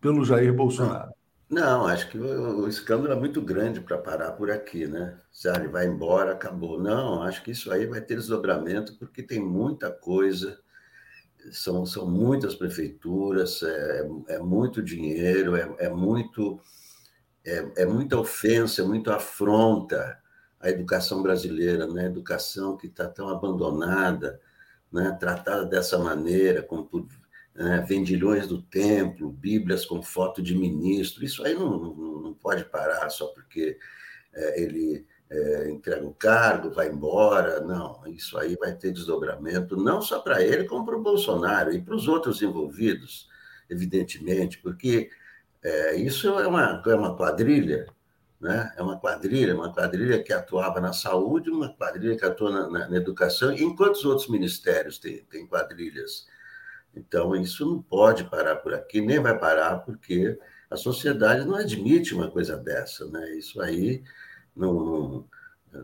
pelo 0.00 0.24
Jair 0.24 0.54
Bolsonaro. 0.54 1.10
Não, 1.48 1.80
não 1.80 1.86
acho 1.86 2.08
que 2.10 2.18
o, 2.18 2.60
o, 2.60 2.68
escândalo 2.68 3.12
é 3.12 3.16
muito 3.16 3.40
grande 3.40 3.80
para 3.80 3.98
parar 3.98 4.32
por 4.32 4.50
aqui, 4.50 4.86
né? 4.86 5.18
Se 5.32 5.48
ele 5.48 5.68
vai 5.68 5.86
embora, 5.86 6.32
acabou. 6.32 6.80
Não, 6.80 7.22
acho 7.22 7.42
que 7.42 7.50
isso 7.50 7.72
aí 7.72 7.86
vai 7.86 8.00
ter 8.00 8.16
desdobramento, 8.16 8.96
porque 8.98 9.22
tem 9.22 9.40
muita 9.40 9.90
coisa 9.90 10.58
são, 11.52 11.86
são 11.86 12.10
muitas 12.10 12.54
prefeituras, 12.54 13.62
é, 13.62 14.08
é 14.28 14.38
muito 14.38 14.82
dinheiro, 14.82 15.56
é, 15.56 15.74
é 15.78 15.88
muito 15.88 16.60
é, 17.44 17.82
é, 17.82 17.86
muita 17.86 18.18
ofensa, 18.18 18.82
é 18.82 18.84
muito 18.84 19.10
afronta 19.10 20.18
à 20.58 20.68
educação 20.68 21.22
brasileira, 21.22 21.86
né? 21.86 22.06
educação 22.06 22.76
que 22.76 22.88
está 22.88 23.06
tão 23.08 23.28
abandonada, 23.28 24.40
né? 24.92 25.16
tratada 25.18 25.64
dessa 25.64 25.96
maneira, 25.96 26.62
por 26.62 27.06
né? 27.54 27.84
vendilhões 27.88 28.48
do 28.48 28.60
templo, 28.60 29.30
bíblias 29.30 29.86
com 29.86 30.02
foto 30.02 30.42
de 30.42 30.56
ministro, 30.56 31.24
isso 31.24 31.44
aí 31.44 31.54
não, 31.54 31.78
não, 31.78 32.20
não 32.20 32.34
pode 32.34 32.64
parar 32.64 33.08
só 33.10 33.26
porque 33.28 33.78
é, 34.34 34.62
ele 34.62 35.06
é, 35.30 35.70
entrega 35.70 36.06
o 36.06 36.14
cargo, 36.14 36.70
vai 36.70 36.88
embora. 36.88 37.60
Não, 37.60 38.02
isso 38.06 38.38
aí 38.38 38.56
vai 38.56 38.74
ter 38.74 38.92
desdobramento, 38.92 39.76
não 39.76 40.00
só 40.00 40.20
para 40.20 40.42
ele, 40.42 40.64
como 40.64 40.84
para 40.84 40.96
o 40.96 41.02
Bolsonaro 41.02 41.72
e 41.72 41.80
para 41.80 41.94
os 41.94 42.08
outros 42.08 42.42
envolvidos, 42.42 43.28
evidentemente, 43.68 44.58
porque 44.58 45.10
é, 45.62 45.96
isso 45.96 46.28
é 46.38 46.46
uma, 46.46 46.82
é 46.86 46.94
uma 46.94 47.16
quadrilha, 47.16 47.86
né? 48.40 48.72
é 48.76 48.82
uma 48.82 48.98
quadrilha, 48.98 49.54
uma 49.54 49.72
quadrilha 49.72 50.22
que 50.22 50.32
atuava 50.32 50.80
na 50.80 50.92
saúde, 50.92 51.50
uma 51.50 51.72
quadrilha 51.74 52.16
que 52.16 52.24
atua 52.24 52.50
na, 52.50 52.70
na, 52.70 52.88
na 52.88 52.96
educação, 52.96 53.54
quantos 53.76 54.04
outros 54.04 54.28
ministérios 54.28 54.98
tem, 54.98 55.24
tem 55.24 55.46
quadrilhas? 55.46 56.26
Então, 56.94 57.36
isso 57.36 57.66
não 57.66 57.82
pode 57.82 58.24
parar 58.24 58.56
por 58.56 58.72
aqui, 58.72 59.00
nem 59.02 59.20
vai 59.20 59.38
parar, 59.38 59.80
porque 59.80 60.38
a 60.70 60.76
sociedade 60.76 61.44
não 61.44 61.54
admite 61.54 62.14
uma 62.14 62.30
coisa 62.30 62.56
dessa. 62.56 63.06
Né? 63.06 63.36
Isso 63.36 63.60
aí 63.60 64.02
não, 64.56 65.26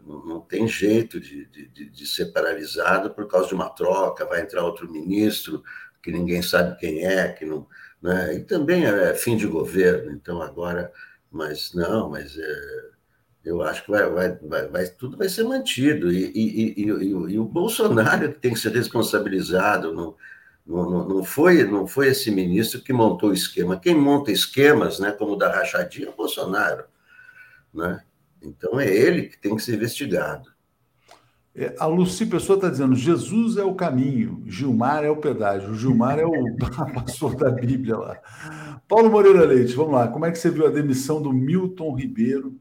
não, 0.06 0.26
não 0.26 0.40
tem 0.40 0.66
jeito 0.66 1.20
de, 1.20 1.46
de, 1.46 1.90
de, 1.90 2.06
ser 2.06 2.32
paralisado 2.32 3.10
por 3.10 3.28
causa 3.28 3.48
de 3.48 3.54
uma 3.54 3.68
troca, 3.68 4.24
vai 4.24 4.40
entrar 4.40 4.64
outro 4.64 4.90
ministro 4.90 5.62
que 6.02 6.10
ninguém 6.10 6.42
sabe 6.42 6.78
quem 6.78 7.04
é, 7.04 7.28
que 7.28 7.44
não, 7.44 7.66
né? 8.00 8.34
e 8.34 8.40
também 8.40 8.84
é 8.84 9.14
fim 9.14 9.36
de 9.36 9.46
governo, 9.46 10.10
então 10.10 10.42
agora, 10.42 10.90
mas 11.30 11.72
não, 11.74 12.10
mas 12.10 12.36
é, 12.36 12.90
eu 13.44 13.62
acho 13.62 13.84
que 13.84 13.90
vai, 13.90 14.08
vai, 14.10 14.36
vai, 14.36 14.68
vai, 14.68 14.86
tudo 14.86 15.16
vai 15.16 15.28
ser 15.28 15.44
mantido, 15.44 16.10
e, 16.10 16.32
e, 16.34 16.82
e, 16.82 16.86
e, 16.86 17.38
o 17.38 17.44
Bolsonaro 17.44 18.32
que 18.32 18.40
tem 18.40 18.54
que 18.54 18.58
ser 18.58 18.72
responsabilizado, 18.72 19.92
não, 19.92 20.16
não, 20.66 21.08
não, 21.08 21.24
foi, 21.24 21.64
não 21.64 21.86
foi 21.86 22.08
esse 22.08 22.30
ministro 22.30 22.80
que 22.80 22.92
montou 22.92 23.30
o 23.30 23.34
esquema, 23.34 23.78
quem 23.78 23.94
monta 23.94 24.32
esquemas, 24.32 24.98
né, 24.98 25.12
como 25.12 25.34
o 25.34 25.36
da 25.36 25.52
rachadinha, 25.52 26.08
é 26.08 26.10
o 26.10 26.16
Bolsonaro, 26.16 26.84
né? 27.72 28.02
Então 28.42 28.78
é 28.80 28.86
ele 28.86 29.24
que 29.24 29.38
tem 29.38 29.54
que 29.54 29.62
ser 29.62 29.74
investigado. 29.74 30.50
É, 31.54 31.74
a 31.78 31.86
Luci 31.86 32.24
Pessoa 32.26 32.56
está 32.56 32.68
dizendo: 32.70 32.94
Jesus 32.94 33.56
é 33.58 33.64
o 33.64 33.74
caminho, 33.74 34.42
Gilmar 34.46 35.04
é 35.04 35.10
o 35.10 35.16
pedágio, 35.16 35.74
Gilmar 35.74 36.18
é 36.18 36.24
o 36.24 36.32
pastor 36.94 37.36
da 37.36 37.50
Bíblia 37.50 37.96
lá. 37.96 38.18
Paulo 38.88 39.10
Moreira 39.10 39.44
Leite, 39.44 39.74
vamos 39.74 39.92
lá. 39.92 40.08
Como 40.08 40.24
é 40.24 40.30
que 40.30 40.38
você 40.38 40.50
viu 40.50 40.66
a 40.66 40.70
demissão 40.70 41.20
do 41.20 41.32
Milton 41.32 41.94
Ribeiro, 41.94 42.58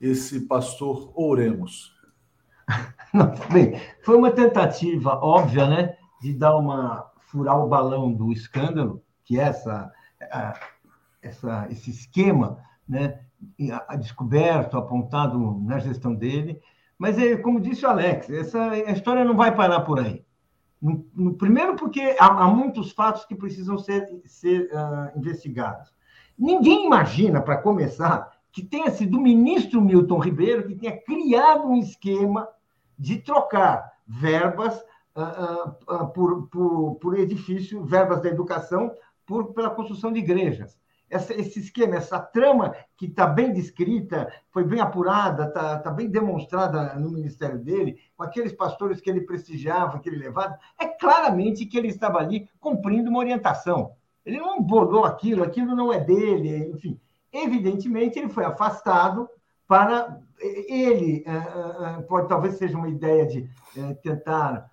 esse 0.00 0.40
pastor 0.40 1.12
Ouremos? 1.14 1.94
bem, 3.52 3.78
foi 4.02 4.16
uma 4.16 4.30
tentativa 4.30 5.10
óbvia, 5.16 5.68
né, 5.68 5.96
de 6.22 6.32
dar 6.32 6.56
uma 6.56 7.10
furar 7.30 7.58
o 7.58 7.68
balão 7.68 8.12
do 8.12 8.32
escândalo, 8.32 9.02
que 9.24 9.38
é 9.38 9.44
essa, 9.44 9.92
essa 11.20 11.66
esse 11.70 11.90
esquema, 11.90 12.58
né, 12.88 13.20
descoberto, 13.98 14.76
apontado 14.76 15.60
na 15.64 15.78
gestão 15.78 16.14
dele. 16.14 16.60
Mas, 16.98 17.18
é, 17.18 17.36
como 17.36 17.60
disse 17.60 17.84
o 17.84 17.88
Alex, 17.88 18.30
essa 18.30 18.76
história 18.92 19.24
não 19.24 19.36
vai 19.36 19.54
parar 19.54 19.80
por 19.80 19.98
aí. 19.98 20.24
No, 20.80 21.06
no 21.14 21.34
primeiro, 21.34 21.76
porque 21.76 22.16
há, 22.18 22.26
há, 22.26 22.48
muitos 22.48 22.92
fatos 22.92 23.24
que 23.24 23.34
precisam 23.34 23.78
ser, 23.78 24.08
ser 24.24 24.68
uh, 24.72 25.18
investigados. 25.18 25.92
Ninguém 26.38 26.86
imagina, 26.86 27.40
para 27.40 27.58
começar, 27.58 28.30
que 28.50 28.62
tenha 28.62 28.90
sido 28.90 29.18
o 29.18 29.20
ministro 29.20 29.80
Milton 29.80 30.18
Ribeiro 30.18 30.66
que 30.66 30.74
tenha 30.74 31.00
criado 31.00 31.66
um 31.66 31.76
esquema 31.76 32.48
de 32.98 33.18
trocar 33.18 33.92
verbas 34.06 34.76
uh, 35.16 35.94
uh, 35.94 36.08
por, 36.08 36.48
por, 36.48 36.94
por 36.96 37.18
edifício, 37.18 37.84
verbas 37.84 38.20
da 38.20 38.28
educação, 38.28 38.92
por, 39.24 39.54
pela 39.54 39.70
construção 39.70 40.12
de 40.12 40.18
igrejas 40.18 40.76
essa, 41.12 41.34
esse 41.34 41.60
esquema, 41.60 41.96
essa 41.96 42.18
trama 42.18 42.74
que 42.96 43.06
está 43.06 43.26
bem 43.26 43.52
descrita, 43.52 44.32
foi 44.50 44.64
bem 44.64 44.80
apurada, 44.80 45.44
está 45.44 45.78
tá 45.78 45.90
bem 45.90 46.08
demonstrada 46.08 46.94
no 46.94 47.10
ministério 47.10 47.58
dele, 47.58 47.98
com 48.16 48.22
aqueles 48.22 48.52
pastores 48.52 49.00
que 49.00 49.10
ele 49.10 49.20
prestigiava, 49.20 49.98
que 49.98 50.08
ele 50.08 50.16
levava, 50.16 50.58
é 50.80 50.86
claramente 50.86 51.66
que 51.66 51.76
ele 51.76 51.88
estava 51.88 52.18
ali 52.18 52.48
cumprindo 52.58 53.10
uma 53.10 53.18
orientação. 53.18 53.92
Ele 54.24 54.38
não 54.38 54.62
bolou 54.62 55.04
aquilo, 55.04 55.42
aquilo 55.44 55.76
não 55.76 55.92
é 55.92 56.00
dele, 56.00 56.70
enfim. 56.72 56.98
Evidentemente, 57.30 58.18
ele 58.18 58.28
foi 58.28 58.44
afastado 58.44 59.28
para 59.68 60.18
ele, 60.40 61.24
eh, 61.26 61.30
eh, 61.30 61.98
eh, 61.98 62.02
pode 62.02 62.28
talvez 62.28 62.56
seja 62.56 62.76
uma 62.76 62.88
ideia 62.88 63.26
de 63.26 63.48
tentar 64.02 64.70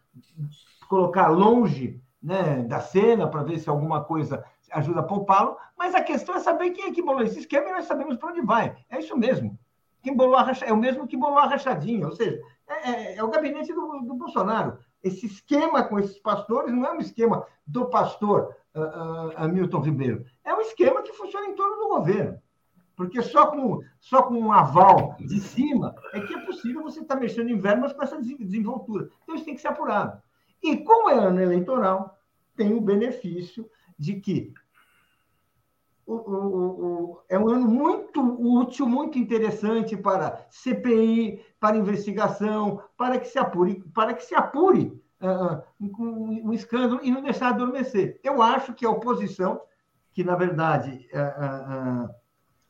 colocar 0.88 1.28
longe 1.28 2.02
né, 2.22 2.64
da 2.64 2.80
cena 2.80 3.28
para 3.28 3.44
ver 3.44 3.60
se 3.60 3.70
alguma 3.70 4.04
coisa 4.04 4.44
ajuda 4.72 5.02
a 5.02 5.04
poupá-lo, 5.04 5.58
mas 5.78 5.96
a 5.96 6.02
questão 6.02 6.36
é 6.36 6.40
saber 6.40 6.72
quem 6.72 6.86
é 6.86 6.92
que 6.92 7.02
bolou 7.02 7.22
esse 7.22 7.40
esquema 7.40 7.70
e 7.70 7.74
nós 7.74 7.86
sabemos 7.86 8.18
para 8.18 8.30
onde 8.30 8.42
vai. 8.42 8.76
É 8.90 9.00
isso 9.00 9.18
mesmo. 9.18 9.58
Quem 10.02 10.16
bolou 10.16 10.36
a 10.36 10.44
racha... 10.44 10.66
É 10.66 10.74
o 10.74 10.78
mesmo 10.78 11.08
que 11.08 11.18
bolou 11.18 11.40
a 11.40 11.46
rachadinha, 11.46 12.06
ou 12.06 12.14
seja, 12.14 12.42
é, 12.68 12.90
é, 12.90 13.16
é 13.18 13.24
o 13.24 13.30
gabinete 13.30 13.74
do, 13.74 14.02
do, 14.02 14.14
Bolsonaro. 14.14 14.80
Esse 15.04 15.26
esquema 15.26 15.84
com 15.84 16.00
esses 16.00 16.20
pastores 16.20 16.74
não 16.74 16.86
é 16.86 16.92
um 16.92 17.00
esquema 17.00 17.46
do 17.66 17.86
pastor 17.90 18.56
uh, 18.76 18.80
uh, 18.82 19.34
Hamilton 19.36 19.80
Ribeiro, 19.80 20.26
é 20.44 20.54
um 20.54 20.62
esquema 20.62 21.02
que 21.02 21.14
funciona 21.14 21.48
em 21.48 21.56
torno 21.56 21.78
do 21.78 21.90
governo. 21.90 22.40
Porque 22.96 23.22
só 23.22 23.48
com, 23.48 23.82
só 23.98 24.24
com 24.24 24.34
um 24.34 24.52
aval 24.52 25.16
de 25.20 25.40
cima 25.40 25.96
é 26.14 26.20
que 26.20 26.34
é 26.34 26.46
possível 26.46 26.84
você 26.84 27.00
estar 27.00 27.16
tá 27.16 27.20
mexendo 27.20 27.50
em 27.50 27.58
verbas 27.58 27.94
com 27.94 28.04
essa 28.04 28.22
desenvoltura. 28.22 29.10
Então 29.24 29.36
isso 29.36 29.46
tem 29.46 29.56
que 29.56 29.62
ser 29.62 29.70
apurado. 29.70 30.22
E 30.62 30.76
como 30.78 31.10
é 31.10 31.18
ano 31.18 31.42
eleitoral, 31.42 32.20
tem 32.58 32.74
o 32.74 32.82
benefício 32.82 33.70
de 33.98 34.20
que 34.20 34.54
o, 36.10 36.16
o, 36.16 37.12
o, 37.12 37.22
é 37.30 37.38
um 37.38 37.48
ano 37.50 37.68
muito 37.68 38.20
útil, 38.60 38.88
muito 38.88 39.20
interessante 39.20 39.96
para 39.96 40.44
CPI, 40.50 41.40
para 41.60 41.78
investigação, 41.78 42.82
para 42.98 43.20
que 43.20 43.28
se 43.28 43.38
apure, 43.38 43.84
para 43.94 44.16
que 44.16 44.24
se 44.24 44.34
apure 44.34 45.00
uh, 45.22 45.62
um, 45.80 46.48
um, 46.48 46.54
escândalo 46.54 47.00
e 47.04 47.12
não 47.12 47.22
deixar 47.22 47.50
adormecer. 47.50 48.20
Eu 48.24 48.42
acho 48.42 48.74
que 48.74 48.86
a 48.86 48.90
oposição, 48.90 49.62
que 50.12 50.24
na 50.24 50.36
verdade 50.36 51.08
uh, 51.14 52.10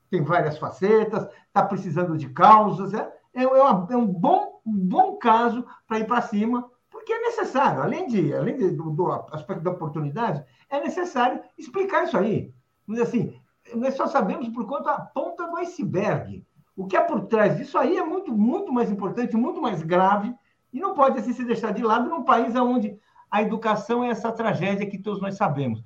tem 0.10 0.22
várias 0.22 0.58
facetas, 0.58 1.26
está 1.48 1.64
precisando 1.64 2.18
de 2.18 2.28
causas, 2.30 2.94
é, 2.94 3.10
é, 3.34 3.44
é, 3.44 3.48
uma, 3.48 3.88
é 3.90 3.96
um, 3.96 4.08
bom, 4.08 4.60
um 4.66 4.78
bom 4.78 5.16
caso 5.16 5.66
para 5.88 6.00
ir 6.00 6.08
para 6.08 6.22
cima, 6.22 6.70
porque 6.90 7.14
é 7.14 7.22
necessário, 7.22 7.82
além, 7.82 8.06
de, 8.08 8.34
além 8.36 8.58
de, 8.58 8.72
do, 8.72 8.90
do, 8.90 9.10
aspecto 9.32 9.64
da 9.64 9.72
oportunidade, 9.72 10.44
é 10.70 10.82
necessário 10.82 11.42
explicar 11.58 12.04
isso 12.04 12.18
aí. 12.18 12.54
Assim, 13.02 13.34
nós 13.76 13.96
só 13.96 14.08
sabemos 14.08 14.48
por 14.50 14.66
conta 14.66 14.92
da 14.92 15.00
ponta 15.00 15.48
do 15.48 15.58
iceberg. 15.58 16.44
O 16.76 16.88
que 16.88 16.96
é 16.96 17.02
por 17.02 17.26
trás 17.28 17.58
disso 17.58 17.78
aí 17.78 17.98
é 17.98 18.04
muito, 18.04 18.32
muito 18.32 18.72
mais 18.72 18.90
importante, 18.90 19.36
muito 19.36 19.62
mais 19.62 19.84
grave, 19.84 20.34
e 20.72 20.80
não 20.80 20.94
pode 20.94 21.20
assim 21.20 21.34
se 21.34 21.44
deixar 21.44 21.74
de 21.74 21.84
lado 21.84 22.10
num 22.10 22.24
país 22.24 22.56
onde 22.56 22.98
a 23.30 23.42
educação 23.42 24.04
é 24.04 24.10
essa 24.10 24.32
tragédia 24.32 24.90
que 24.90 24.98
todos 24.98 25.22
nós 25.22 25.36
sabemos. 25.36 25.84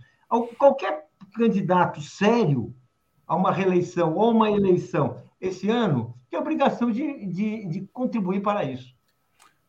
Qualquer 0.58 1.08
candidato 1.36 2.01
sério 2.01 2.74
a 3.28 3.36
uma 3.36 3.51
reeleição 3.51 4.16
ou 4.16 4.32
uma 4.32 4.51
eleição 4.51 5.18
esse 5.41 5.70
ano 5.70 6.14
tem 6.30 6.39
obrigação 6.39 6.91
de, 6.91 7.26
de, 7.26 7.68
de 7.68 7.89
contribuir 7.91 8.41
para 8.41 8.64
isso. 8.64 8.93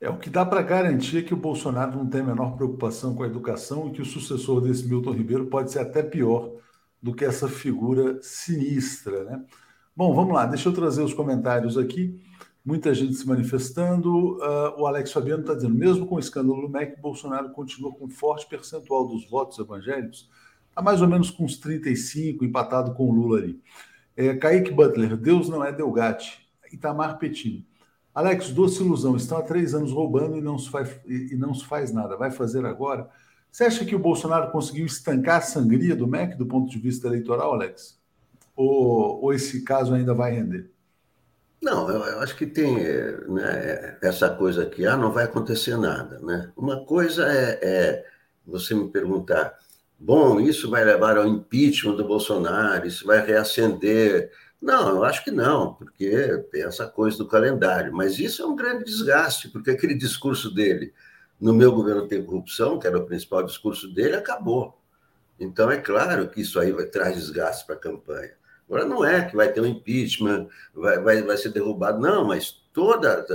É, 0.01 0.09
o 0.09 0.19
que 0.19 0.29
dá 0.29 0.45
para 0.45 0.63
garantir 0.63 1.25
que 1.25 1.33
o 1.33 1.37
Bolsonaro 1.37 1.97
não 1.97 2.07
tem 2.07 2.21
a 2.21 2.25
menor 2.25 2.57
preocupação 2.57 3.15
com 3.15 3.23
a 3.23 3.27
educação 3.27 3.89
e 3.89 3.93
que 3.93 4.03
o 4.03 4.05
sucessor 4.05 4.61
desse 4.61 4.87
Milton 4.87 5.13
Ribeiro 5.13 5.47
pode 5.47 5.73
ser 5.73 5.81
até 5.81 6.03
pior 6.03 6.53
do 7.05 7.15
que 7.15 7.23
essa 7.23 7.47
figura 7.47 8.19
sinistra, 8.23 9.25
né? 9.25 9.45
Bom, 9.95 10.15
vamos 10.15 10.33
lá, 10.33 10.47
deixa 10.47 10.71
eu 10.71 10.73
trazer 10.73 11.03
os 11.03 11.13
comentários 11.13 11.77
aqui. 11.77 12.19
Muita 12.65 12.95
gente 12.95 13.13
se 13.13 13.29
manifestando. 13.29 14.39
Uh, 14.39 14.81
o 14.81 14.87
Alex 14.87 15.13
Fabiano 15.13 15.43
está 15.43 15.55
dizendo: 15.55 15.75
mesmo 15.75 16.07
com 16.07 16.15
o 16.15 16.19
escândalo 16.19 16.63
do 16.63 16.69
MEC, 16.71 16.99
Bolsonaro 16.99 17.51
continua 17.51 17.93
com 17.93 18.07
um 18.07 18.09
forte 18.09 18.49
percentual 18.49 19.07
dos 19.07 19.29
votos 19.29 19.59
evangélicos, 19.59 20.31
está 20.71 20.81
mais 20.81 21.03
ou 21.03 21.07
menos 21.07 21.31
com 21.31 21.45
uns 21.45 21.59
35, 21.59 22.43
empatado 22.43 22.95
com 22.95 23.11
o 23.11 23.13
Lula 23.13 23.37
ali. 23.37 23.61
É, 24.17 24.35
Kaique 24.35 24.73
Butler, 24.73 25.15
Deus 25.15 25.47
não 25.47 25.63
é 25.63 25.71
Delgatti. 25.71 26.49
Itamar 26.73 27.19
Petini. 27.19 27.69
Alex, 28.15 28.49
doce 28.49 28.83
ilusão, 28.83 29.15
estão 29.15 29.37
há 29.37 29.43
três 29.43 29.75
anos 29.75 29.93
roubando 29.93 30.39
e 30.39 30.41
não, 30.41 30.59
se 30.59 30.71
faz, 30.71 30.99
e 31.05 31.37
não 31.37 31.53
se 31.53 31.67
faz 31.67 31.93
nada. 31.93 32.17
Vai 32.17 32.31
fazer 32.31 32.65
agora? 32.65 33.11
Você 33.55 33.63
acha 33.63 33.85
que 33.85 33.95
o 33.95 34.01
Bolsonaro 34.01 34.51
conseguiu 34.51 34.85
estancar 34.85 35.37
a 35.37 35.41
sangria 35.41 35.95
do 35.95 36.09
MEC 36.09 36.37
do 36.37 36.45
ponto 36.45 36.69
de 36.69 36.77
vista 36.77 37.07
eleitoral, 37.07 37.55
Alex? 37.55 37.97
Ou, 38.57 39.23
ou 39.23 39.33
esse 39.33 39.63
caso 39.63 39.95
ainda 39.95 40.13
vai 40.13 40.33
render? 40.33 40.73
Não, 41.63 41.89
eu, 41.89 42.03
eu 42.03 42.19
acho 42.19 42.35
que 42.35 42.47
tem 42.47 42.75
né, 43.29 43.97
essa 44.03 44.29
coisa 44.29 44.67
que 44.67 44.85
ah, 44.85 44.97
não 44.97 45.13
vai 45.13 45.23
acontecer 45.23 45.77
nada. 45.77 46.19
Né? 46.19 46.51
Uma 46.57 46.85
coisa 46.85 47.33
é, 47.33 47.61
é 47.63 48.07
você 48.45 48.75
me 48.75 48.89
perguntar, 48.89 49.57
bom, 50.01 50.41
isso 50.41 50.69
vai 50.69 50.83
levar 50.85 51.17
ao 51.17 51.29
impeachment 51.29 51.95
do 51.95 52.09
Bolsonaro, 52.09 52.89
isso 52.89 53.07
vai 53.07 53.25
reacender. 53.25 54.33
Não, 54.61 54.89
eu 54.89 55.05
acho 55.05 55.23
que 55.23 55.31
não, 55.31 55.75
porque 55.75 56.45
tem 56.51 56.65
essa 56.65 56.89
coisa 56.89 57.19
do 57.19 57.29
calendário. 57.29 57.93
Mas 57.93 58.19
isso 58.19 58.43
é 58.43 58.47
um 58.47 58.57
grande 58.57 58.83
desgaste, 58.83 59.49
porque 59.49 59.71
aquele 59.71 59.95
discurso 59.95 60.53
dele, 60.53 60.93
no 61.45 61.53
meu 61.53 61.73
governo 61.73 62.09
tem 62.09 62.25
corrupção, 62.25 62.79
que 62.79 62.87
era 62.87 62.97
o 62.97 63.05
principal 63.05 63.43
discurso 63.43 63.93
dele, 63.93 64.17
acabou. 64.17 64.81
Então 65.39 65.71
é 65.71 65.77
claro 65.77 66.27
que 66.27 66.41
isso 66.41 66.59
aí 66.59 66.73
vai 66.73 66.87
traz 66.87 67.17
desgaste 67.17 67.67
para 67.67 67.75
a 67.75 67.79
campanha. 67.79 68.33
Agora, 68.67 68.87
não 68.87 69.05
é 69.05 69.27
que 69.27 69.37
vai 69.37 69.53
ter 69.53 69.61
um 69.61 69.67
impeachment, 69.67 70.49
vai, 70.75 70.99
vai, 71.01 71.23
vai 71.23 71.37
ser 71.37 71.51
derrubado, 71.51 72.01
não, 72.01 72.25
mas 72.25 72.51
toda 72.73 73.27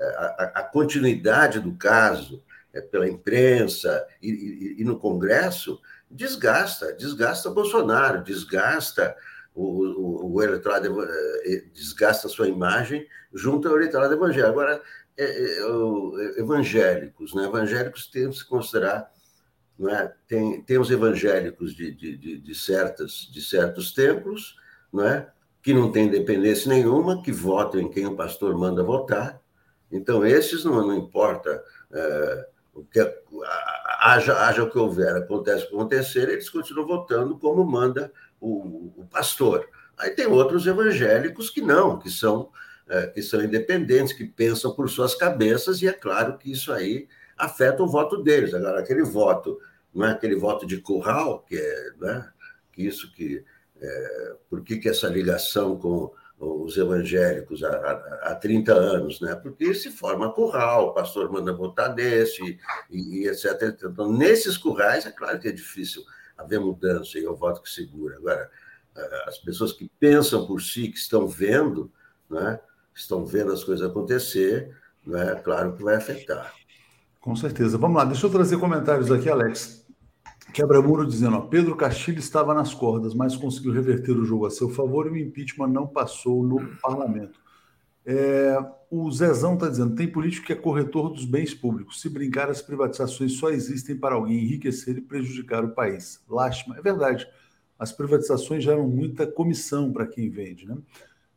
a, 0.00 0.24
a, 0.24 0.52
a 0.54 0.62
continuidade 0.62 1.60
do 1.60 1.74
caso 1.74 2.42
é, 2.72 2.80
pela 2.80 3.06
imprensa 3.06 4.06
e, 4.22 4.30
e, 4.30 4.80
e, 4.80 4.84
no 4.84 4.98
Congresso 4.98 5.78
desgasta, 6.10 6.94
desgasta 6.94 7.50
Bolsonaro, 7.50 8.24
desgasta 8.24 9.14
o, 9.54 9.64
o, 9.64 10.32
o 10.32 10.42
eleitorado, 10.42 11.04
é, 11.44 11.62
desgasta 11.74 12.26
a 12.26 12.30
sua 12.30 12.48
imagem 12.48 13.06
junto 13.34 13.68
ao 13.68 13.76
eleitorado 13.76 14.14
evangélico. 14.14 14.48
Agora, 14.48 14.80
é, 14.80 14.80
é, 14.80 14.80
é 14.80 15.03
evangélicos, 16.36 17.34
né? 17.34 17.44
evangélicos 17.44 18.06
têm 18.08 18.30
que 18.30 18.44
considerar 18.44 19.12
não 19.78 19.90
é? 19.90 20.12
tem, 20.26 20.62
tem 20.62 20.78
os 20.78 20.90
evangélicos 20.90 21.74
de, 21.74 21.92
de, 21.92 22.38
de, 22.38 22.54
certas, 22.54 23.28
de 23.32 23.42
certos 23.42 23.92
templos, 23.92 24.56
não 24.92 25.04
é? 25.04 25.28
que 25.62 25.74
não 25.74 25.90
têm 25.90 26.06
independência 26.06 26.68
nenhuma, 26.68 27.22
que 27.22 27.32
votam 27.32 27.80
em 27.80 27.90
quem 27.90 28.06
o 28.06 28.16
pastor 28.16 28.56
manda 28.56 28.82
votar. 28.82 29.40
Então, 29.90 30.24
esses 30.24 30.64
não, 30.64 30.86
não 30.86 30.94
importa 30.94 31.62
é, 31.92 32.48
o 32.74 32.84
que 32.84 33.00
haja, 34.00 34.46
haja 34.46 34.62
o 34.62 34.70
que 34.70 34.78
houver, 34.78 35.16
acontece 35.16 35.64
o 35.64 35.68
que 35.68 35.74
acontecer, 35.74 36.28
eles 36.28 36.50
continuam 36.50 36.86
votando 36.86 37.38
como 37.38 37.64
manda 37.64 38.12
o, 38.40 38.92
o 38.96 39.08
pastor. 39.10 39.68
Aí 39.96 40.10
tem 40.10 40.26
outros 40.26 40.66
evangélicos 40.66 41.48
que 41.50 41.62
não, 41.62 41.98
que 41.98 42.10
são, 42.10 42.50
é, 42.50 42.63
que 43.14 43.22
são 43.22 43.42
independentes, 43.42 44.12
que 44.12 44.24
pensam 44.24 44.74
por 44.74 44.88
suas 44.90 45.14
cabeças, 45.14 45.80
e 45.80 45.88
é 45.88 45.92
claro 45.92 46.36
que 46.36 46.52
isso 46.52 46.72
aí 46.72 47.08
afeta 47.36 47.82
o 47.82 47.88
voto 47.88 48.22
deles. 48.22 48.54
Agora, 48.54 48.80
aquele 48.80 49.02
voto, 49.02 49.58
não 49.92 50.06
é 50.06 50.12
aquele 50.12 50.36
voto 50.36 50.66
de 50.66 50.78
curral, 50.80 51.44
que 51.48 51.56
é 51.56 51.90
né, 52.00 52.30
que 52.72 52.86
isso 52.86 53.12
que. 53.12 53.44
É, 53.80 54.36
por 54.48 54.62
que, 54.62 54.78
que 54.78 54.88
essa 54.88 55.08
ligação 55.08 55.76
com 55.76 56.12
os 56.38 56.76
evangélicos 56.76 57.62
há, 57.62 57.68
há, 57.70 58.30
há 58.30 58.34
30 58.34 58.72
anos, 58.72 59.20
né? 59.20 59.34
Porque 59.34 59.74
se 59.74 59.90
forma 59.90 60.32
curral, 60.32 60.88
o 60.88 60.92
pastor 60.94 61.30
manda 61.30 61.52
votar 61.52 61.94
desse, 61.94 62.58
e, 62.90 63.22
e 63.22 63.28
etc. 63.28 63.76
Então, 63.84 64.12
nesses 64.12 64.56
currais, 64.56 65.06
é 65.06 65.10
claro 65.10 65.38
que 65.38 65.48
é 65.48 65.52
difícil 65.52 66.02
haver 66.36 66.60
mudança 66.60 67.18
e 67.18 67.24
é 67.24 67.30
o 67.30 67.36
voto 67.36 67.62
que 67.62 67.70
segura. 67.70 68.16
Agora, 68.16 68.50
as 69.26 69.38
pessoas 69.38 69.72
que 69.72 69.90
pensam 69.98 70.46
por 70.46 70.60
si, 70.60 70.88
que 70.88 70.98
estão 70.98 71.26
vendo, 71.26 71.92
né? 72.30 72.60
Estão 72.94 73.24
vendo 73.24 73.52
as 73.52 73.64
coisas 73.64 73.88
acontecer, 73.88 74.76
né? 75.06 75.34
claro 75.42 75.74
que 75.74 75.82
vai 75.82 75.96
afetar. 75.96 76.52
Com 77.20 77.34
certeza. 77.34 77.78
Vamos 77.78 77.96
lá, 77.96 78.04
deixa 78.04 78.26
eu 78.26 78.30
trazer 78.30 78.58
comentários 78.58 79.10
aqui, 79.10 79.28
Alex. 79.28 79.84
Quebra-muro 80.52 81.06
dizendo: 81.06 81.36
ó, 81.36 81.40
Pedro 81.40 81.74
Castilho 81.74 82.18
estava 82.18 82.54
nas 82.54 82.74
cordas, 82.74 83.14
mas 83.14 83.34
conseguiu 83.34 83.72
reverter 83.72 84.12
o 84.12 84.24
jogo 84.24 84.46
a 84.46 84.50
seu 84.50 84.68
favor 84.68 85.06
e 85.06 85.10
o 85.10 85.16
impeachment 85.16 85.68
não 85.68 85.86
passou 85.86 86.42
no 86.42 86.76
parlamento. 86.82 87.40
É, 88.06 88.58
o 88.90 89.10
Zezão 89.10 89.54
está 89.54 89.68
dizendo: 89.68 89.94
tem 89.94 90.06
político 90.06 90.46
que 90.46 90.52
é 90.52 90.56
corretor 90.56 91.10
dos 91.10 91.24
bens 91.24 91.54
públicos. 91.54 92.00
Se 92.00 92.08
brincar, 92.08 92.50
as 92.50 92.60
privatizações 92.60 93.32
só 93.38 93.50
existem 93.50 93.96
para 93.96 94.14
alguém 94.14 94.44
enriquecer 94.44 94.98
e 94.98 95.00
prejudicar 95.00 95.64
o 95.64 95.70
país. 95.70 96.22
Lástima. 96.28 96.76
É 96.78 96.82
verdade. 96.82 97.26
As 97.78 97.90
privatizações 97.90 98.62
geram 98.62 98.86
muita 98.86 99.26
comissão 99.26 99.92
para 99.92 100.06
quem 100.06 100.28
vende. 100.28 100.66
Né? 100.66 100.76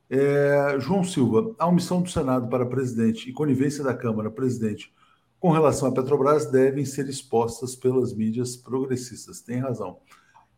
É, 0.10 0.78
João 0.80 1.03
Silva, 1.03 1.53
a 1.60 1.68
omissão 1.68 2.01
do 2.01 2.10
Senado 2.10 2.47
para 2.47 2.66
presidente 2.66 3.30
e 3.30 3.34
conivência 3.34 3.84
da 3.84 3.93
Câmara, 3.93 4.32
presidente, 4.32 4.93
com 5.39 5.51
relação 5.51 5.89
à 5.89 5.91
Petrobras 5.91 6.49
devem 6.49 6.86
ser 6.86 7.08
expostas 7.10 7.76
pelas 7.76 8.14
mídias 8.14 8.55
progressistas. 8.55 9.41
Tem 9.41 9.60
razão. 9.60 9.99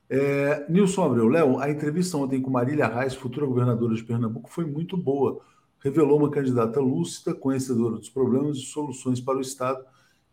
É, 0.10 0.66
Nilson 0.70 1.04
Abreu, 1.04 1.28
Léo, 1.28 1.60
a 1.60 1.70
entrevista 1.70 2.18
ontem 2.18 2.42
com 2.42 2.50
Marília 2.50 2.88
Reis, 2.88 3.14
futura 3.14 3.46
governadora 3.46 3.94
de 3.94 4.04
Pernambuco, 4.04 4.50
foi 4.50 4.66
muito 4.66 4.96
boa. 4.98 5.42
Revelou 5.80 6.18
uma 6.18 6.32
candidata 6.32 6.80
lúcida, 6.80 7.34
conhecedora 7.34 7.98
dos 7.98 8.10
problemas 8.10 8.58
e 8.58 8.62
soluções 8.62 9.20
para 9.20 9.38
o 9.38 9.42
Estado 9.42 9.84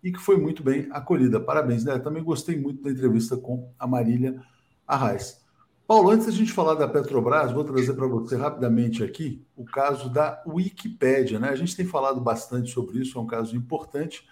e 0.02 0.12
que 0.12 0.18
foi 0.18 0.36
muito 0.36 0.62
bem 0.62 0.88
acolhida. 0.90 1.40
Parabéns, 1.40 1.84
né? 1.84 1.98
Também 1.98 2.22
gostei 2.22 2.58
muito 2.58 2.82
da 2.82 2.90
entrevista 2.90 3.36
com 3.36 3.70
a 3.78 3.86
Marília 3.86 4.42
Arraes. 4.86 5.45
Paulo, 5.86 6.10
antes 6.10 6.26
da 6.26 6.32
gente 6.32 6.52
falar 6.52 6.74
da 6.74 6.88
Petrobras, 6.88 7.52
vou 7.52 7.62
trazer 7.62 7.94
para 7.94 8.08
você 8.08 8.34
rapidamente 8.36 9.04
aqui 9.04 9.46
o 9.56 9.64
caso 9.64 10.10
da 10.10 10.42
Wikipédia. 10.44 11.38
Né? 11.38 11.48
A 11.48 11.54
gente 11.54 11.76
tem 11.76 11.86
falado 11.86 12.20
bastante 12.20 12.72
sobre 12.72 12.98
isso, 12.98 13.16
é 13.16 13.22
um 13.22 13.26
caso 13.26 13.56
importante. 13.56 14.26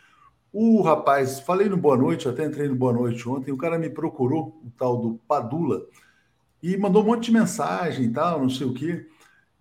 O 0.52 0.82
rapaz, 0.82 1.38
falei 1.38 1.68
no 1.68 1.76
Boa 1.76 1.96
Noite, 1.96 2.28
até 2.28 2.44
entrei 2.44 2.68
no 2.68 2.74
Boa 2.74 2.92
Noite 2.92 3.28
ontem, 3.28 3.52
o 3.52 3.56
cara 3.56 3.78
me 3.78 3.88
procurou, 3.88 4.60
o 4.64 4.70
tal 4.76 4.96
do 4.96 5.20
Padula, 5.28 5.86
e 6.60 6.76
mandou 6.76 7.02
um 7.04 7.06
monte 7.06 7.26
de 7.26 7.32
mensagem 7.32 8.06
e 8.06 8.12
tal, 8.12 8.40
não 8.40 8.50
sei 8.50 8.66
o 8.66 8.74
quê. 8.74 9.06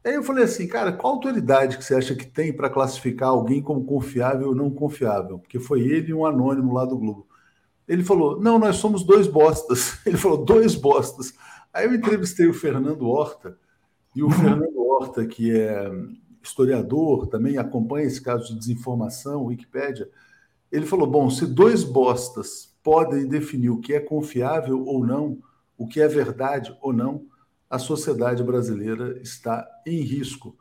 Aí 0.03 0.15
eu 0.15 0.23
falei 0.23 0.45
assim, 0.45 0.67
cara, 0.67 0.91
qual 0.91 1.13
autoridade 1.13 1.77
que 1.77 1.83
você 1.83 1.93
acha 1.93 2.15
que 2.15 2.25
tem 2.25 2.51
para 2.51 2.71
classificar 2.71 3.29
alguém 3.29 3.61
como 3.61 3.85
confiável 3.85 4.49
ou 4.49 4.55
não 4.55 4.71
confiável? 4.71 5.37
Porque 5.37 5.59
foi 5.59 5.81
ele 5.81 6.09
e 6.09 6.13
um 6.13 6.25
anônimo 6.25 6.73
lá 6.73 6.85
do 6.85 6.97
Globo. 6.97 7.27
Ele 7.87 8.03
falou, 8.03 8.39
não, 8.41 8.57
nós 8.57 8.77
somos 8.77 9.03
dois 9.03 9.27
bostas. 9.27 9.99
Ele 10.05 10.17
falou, 10.17 10.37
dois 10.43 10.73
bostas. 10.73 11.33
Aí 11.73 11.85
eu 11.85 11.93
entrevistei 11.93 12.47
o 12.47 12.53
Fernando 12.53 13.07
Horta, 13.07 13.57
e 14.15 14.21
o 14.21 14.29
Fernando 14.29 14.79
Horta, 14.79 15.25
que 15.25 15.51
é 15.57 15.91
historiador, 16.41 17.27
também 17.27 17.57
acompanha 17.57 18.05
esse 18.05 18.21
caso 18.21 18.53
de 18.53 18.59
desinformação, 18.59 19.45
Wikipédia, 19.45 20.09
ele 20.71 20.85
falou: 20.85 21.07
bom, 21.07 21.29
se 21.29 21.47
dois 21.47 21.83
bostas 21.83 22.75
podem 22.83 23.27
definir 23.27 23.69
o 23.69 23.79
que 23.79 23.93
é 23.93 23.99
confiável 23.99 24.85
ou 24.85 25.05
não, 25.05 25.39
o 25.77 25.87
que 25.87 25.99
é 25.99 26.07
verdade 26.07 26.77
ou 26.81 26.93
não, 26.93 27.25
a 27.69 27.79
sociedade 27.79 28.43
brasileira 28.43 29.19
está 29.21 29.67
em 29.85 30.01
risco. 30.01 30.55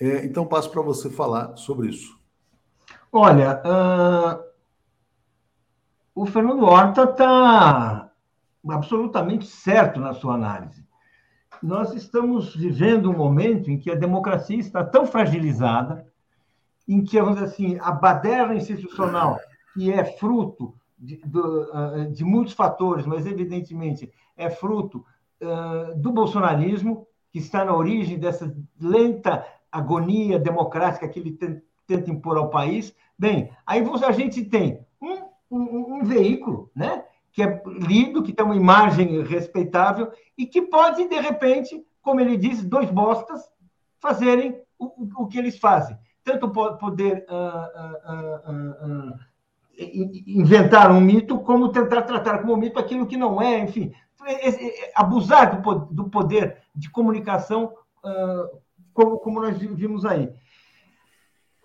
É, 0.00 0.24
então, 0.24 0.46
passo 0.46 0.70
para 0.70 0.80
você 0.80 1.10
falar 1.10 1.56
sobre 1.56 1.88
isso. 1.88 2.18
Olha, 3.12 3.60
uh, 3.64 4.44
o 6.14 6.24
Fernando 6.24 6.62
Horta 6.62 7.04
está 7.04 8.07
absolutamente 8.68 9.46
certo 9.46 10.00
na 10.00 10.14
sua 10.14 10.34
análise. 10.34 10.86
Nós 11.62 11.92
estamos 11.94 12.54
vivendo 12.54 13.10
um 13.10 13.16
momento 13.16 13.70
em 13.70 13.78
que 13.78 13.90
a 13.90 13.94
democracia 13.94 14.58
está 14.58 14.84
tão 14.84 15.06
fragilizada, 15.06 16.06
em 16.86 17.02
que, 17.02 17.20
vamos 17.20 17.34
dizer 17.34 17.46
assim, 17.46 17.78
a 17.80 17.90
baderna 17.90 18.54
institucional, 18.54 19.38
que 19.74 19.92
é 19.92 20.04
fruto 20.04 20.74
de, 20.98 21.16
de, 21.16 22.12
de 22.12 22.24
muitos 22.24 22.54
fatores, 22.54 23.06
mas 23.06 23.26
evidentemente 23.26 24.10
é 24.36 24.48
fruto 24.48 25.04
uh, 25.42 25.94
do 25.96 26.12
bolsonarismo, 26.12 27.06
que 27.30 27.38
está 27.38 27.64
na 27.64 27.74
origem 27.74 28.18
dessa 28.18 28.54
lenta 28.80 29.44
agonia 29.70 30.38
democrática 30.38 31.08
que 31.08 31.18
ele 31.18 31.38
tenta 31.86 32.10
impor 32.10 32.38
ao 32.38 32.50
país. 32.50 32.94
Bem, 33.18 33.50
aí 33.66 33.84
a 34.04 34.12
gente 34.12 34.44
tem 34.44 34.80
um, 35.00 35.24
um, 35.50 35.96
um 35.98 36.04
veículo, 36.04 36.70
né? 36.74 37.04
Que 37.32 37.42
é 37.42 37.62
lido, 37.66 38.22
que 38.22 38.32
tem 38.32 38.44
uma 38.44 38.56
imagem 38.56 39.22
respeitável 39.22 40.10
e 40.36 40.46
que 40.46 40.62
pode, 40.62 41.08
de 41.08 41.20
repente, 41.20 41.84
como 42.02 42.20
ele 42.20 42.36
diz, 42.36 42.64
dois 42.64 42.90
bostas 42.90 43.42
fazerem 44.00 44.60
o, 44.78 45.22
o 45.22 45.26
que 45.26 45.38
eles 45.38 45.58
fazem. 45.58 45.96
Tanto 46.24 46.50
poder 46.50 47.24
uh, 47.28 48.12
uh, 48.12 49.12
uh, 49.12 49.18
inventar 50.26 50.90
um 50.90 51.00
mito, 51.00 51.38
como 51.40 51.70
tentar 51.70 52.02
tratar 52.02 52.38
como 52.40 52.56
mito 52.56 52.78
aquilo 52.78 53.06
que 53.06 53.16
não 53.16 53.40
é, 53.40 53.60
enfim, 53.60 53.92
abusar 54.94 55.62
do 55.90 56.10
poder 56.10 56.58
de 56.74 56.90
comunicação 56.90 57.72
como, 58.92 59.18
como 59.18 59.40
nós 59.40 59.56
vimos 59.56 60.04
aí. 60.04 60.32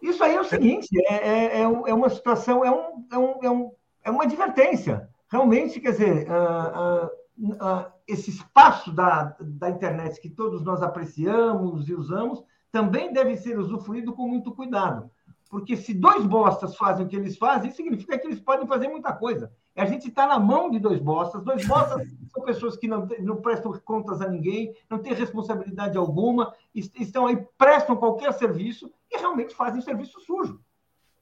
Isso 0.04 0.24
aí 0.24 0.36
é 0.36 0.42
o 0.42 0.46
seguinte: 0.46 0.90
é, 1.08 1.14
é, 1.14 1.46
é, 1.58 1.62
é 1.62 1.94
uma 1.94 2.10
situação, 2.10 2.64
é, 2.64 2.70
um, 2.70 3.06
é, 3.12 3.18
um, 3.50 3.66
é, 3.66 3.72
é 4.04 4.12
uma 4.12 4.24
advertência. 4.24 5.10
Realmente, 5.34 5.80
quer 5.80 5.94
dizer, 5.94 6.28
uh, 6.30 7.08
uh, 7.08 7.92
esse 8.08 8.30
espaço 8.30 8.92
da, 8.92 9.36
da 9.42 9.68
internet 9.68 10.22
que 10.22 10.30
todos 10.30 10.62
nós 10.62 10.84
apreciamos 10.84 11.90
e 11.90 11.96
usamos 11.96 12.44
também 12.72 13.12
deve 13.12 13.36
ser 13.38 13.58
usufruído 13.58 14.14
com 14.14 14.28
muito 14.28 14.52
cuidado. 14.52 15.10
Porque 15.50 15.76
se 15.76 15.92
dois 15.92 16.24
bostas 16.24 16.78
fazem 16.78 17.04
o 17.04 17.10
que 17.10 17.16
eles 17.16 17.36
fazem, 17.36 17.72
significa 17.72 18.16
que 18.20 18.28
eles 18.28 18.40
podem 18.40 18.68
fazer 18.68 18.88
muita 18.88 19.12
coisa. 19.12 19.52
E 19.76 19.82
a 19.82 19.86
gente 19.86 20.08
está 20.08 20.28
na 20.28 20.38
mão 20.38 20.70
de 20.70 20.78
dois 20.78 21.00
bostas. 21.00 21.44
Dois 21.44 21.66
bostas 21.66 22.08
são 22.32 22.44
pessoas 22.44 22.78
que 22.78 22.88
não, 22.88 23.08
não 23.20 23.38
prestam 23.38 23.74
contas 23.84 24.22
a 24.22 24.28
ninguém, 24.28 24.72
não 24.88 25.00
têm 25.00 25.16
responsabilidade 25.16 25.98
alguma, 25.98 26.54
estão 26.76 27.26
aí, 27.26 27.44
prestam 27.58 27.96
qualquer 27.96 28.34
serviço 28.34 28.88
e 29.12 29.18
realmente 29.18 29.56
fazem 29.56 29.82
serviço 29.82 30.20
sujo. 30.20 30.62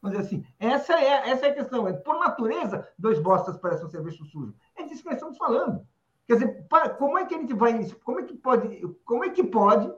Mas 0.02 0.16
assim, 0.16 0.44
essa 0.60 0.94
é, 0.94 1.30
essa 1.30 1.46
é 1.46 1.50
a 1.52 1.54
questão. 1.54 1.88
É, 1.88 1.94
por 1.94 2.20
natureza, 2.20 2.88
dois 2.98 3.20
bostas 3.20 3.58
prestam 3.58 3.90
serviço 3.90 4.26
sujo. 4.26 4.56
É 4.76 4.84
disso 4.84 5.04
que 5.04 5.10
nós 5.10 5.18
estamos 5.18 5.38
falando. 5.38 5.86
Quer 6.28 6.34
dizer, 6.34 6.68
como 6.98 7.18
é 7.18 7.26
que 7.26 7.36
a 7.36 7.38
gente 7.38 7.54
vai. 7.54 7.86
Como 8.04 8.20
é 8.20 8.24
que 8.24 8.34
pode, 8.34 8.82
como 9.06 9.24
é 9.24 9.30
que 9.30 9.44
pode 9.44 9.92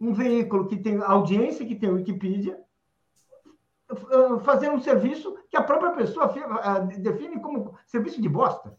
um 0.00 0.12
veículo 0.12 0.68
que 0.68 0.76
tem 0.76 1.02
audiência, 1.02 1.66
que 1.66 1.74
tem 1.74 1.90
Wikipedia, 1.90 2.60
fazer 4.42 4.70
um 4.70 4.80
serviço 4.80 5.36
que 5.50 5.56
a 5.56 5.62
própria 5.62 5.92
pessoa 5.92 6.32
define 6.98 7.40
como 7.40 7.74
serviço 7.86 8.20
de 8.20 8.28
bosta? 8.28 8.76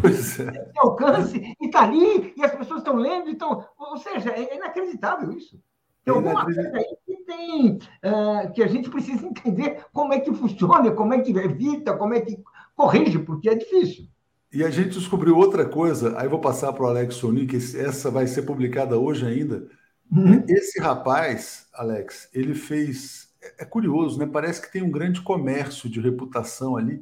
Pois 0.00 0.40
é. 0.40 0.50
Tem 0.50 0.72
alcance, 0.78 1.56
e 1.60 1.66
está 1.66 1.82
ali, 1.82 2.32
e 2.36 2.44
as 2.44 2.54
pessoas 2.54 2.80
estão 2.80 2.96
lendo, 2.96 3.28
então, 3.28 3.64
ou 3.78 3.98
seja, 3.98 4.30
é 4.30 4.56
inacreditável 4.56 5.30
isso. 5.32 5.62
Tem 6.04 6.14
alguma 6.14 6.44
coisa 6.44 6.60
aí 6.74 6.96
tem 7.30 7.76
uh, 7.76 8.52
que 8.52 8.62
a 8.62 8.66
gente 8.66 8.90
precisa 8.90 9.24
entender 9.24 9.84
como 9.92 10.12
é 10.12 10.18
que 10.18 10.34
funciona, 10.34 10.90
como 10.90 11.14
é 11.14 11.20
que 11.20 11.30
evita, 11.30 11.96
como 11.96 12.14
é 12.14 12.20
que 12.20 12.42
corrige, 12.74 13.20
porque 13.20 13.48
é 13.48 13.54
difícil. 13.54 14.08
E 14.52 14.64
a 14.64 14.70
gente 14.70 14.98
descobriu 14.98 15.36
outra 15.36 15.64
coisa, 15.64 16.18
aí 16.18 16.26
vou 16.26 16.40
passar 16.40 16.72
para 16.72 16.82
o 16.82 16.88
Alex 16.88 17.14
Sonic, 17.14 17.56
essa 17.56 18.10
vai 18.10 18.26
ser 18.26 18.42
publicada 18.42 18.98
hoje 18.98 19.24
ainda. 19.24 19.68
Uhum. 20.10 20.44
Esse 20.48 20.80
rapaz, 20.80 21.68
Alex, 21.72 22.28
ele 22.34 22.54
fez. 22.54 23.28
É, 23.40 23.62
é 23.62 23.64
curioso, 23.64 24.18
né? 24.18 24.26
Parece 24.26 24.60
que 24.60 24.72
tem 24.72 24.82
um 24.82 24.90
grande 24.90 25.20
comércio 25.22 25.88
de 25.88 26.00
reputação 26.00 26.76
ali. 26.76 27.00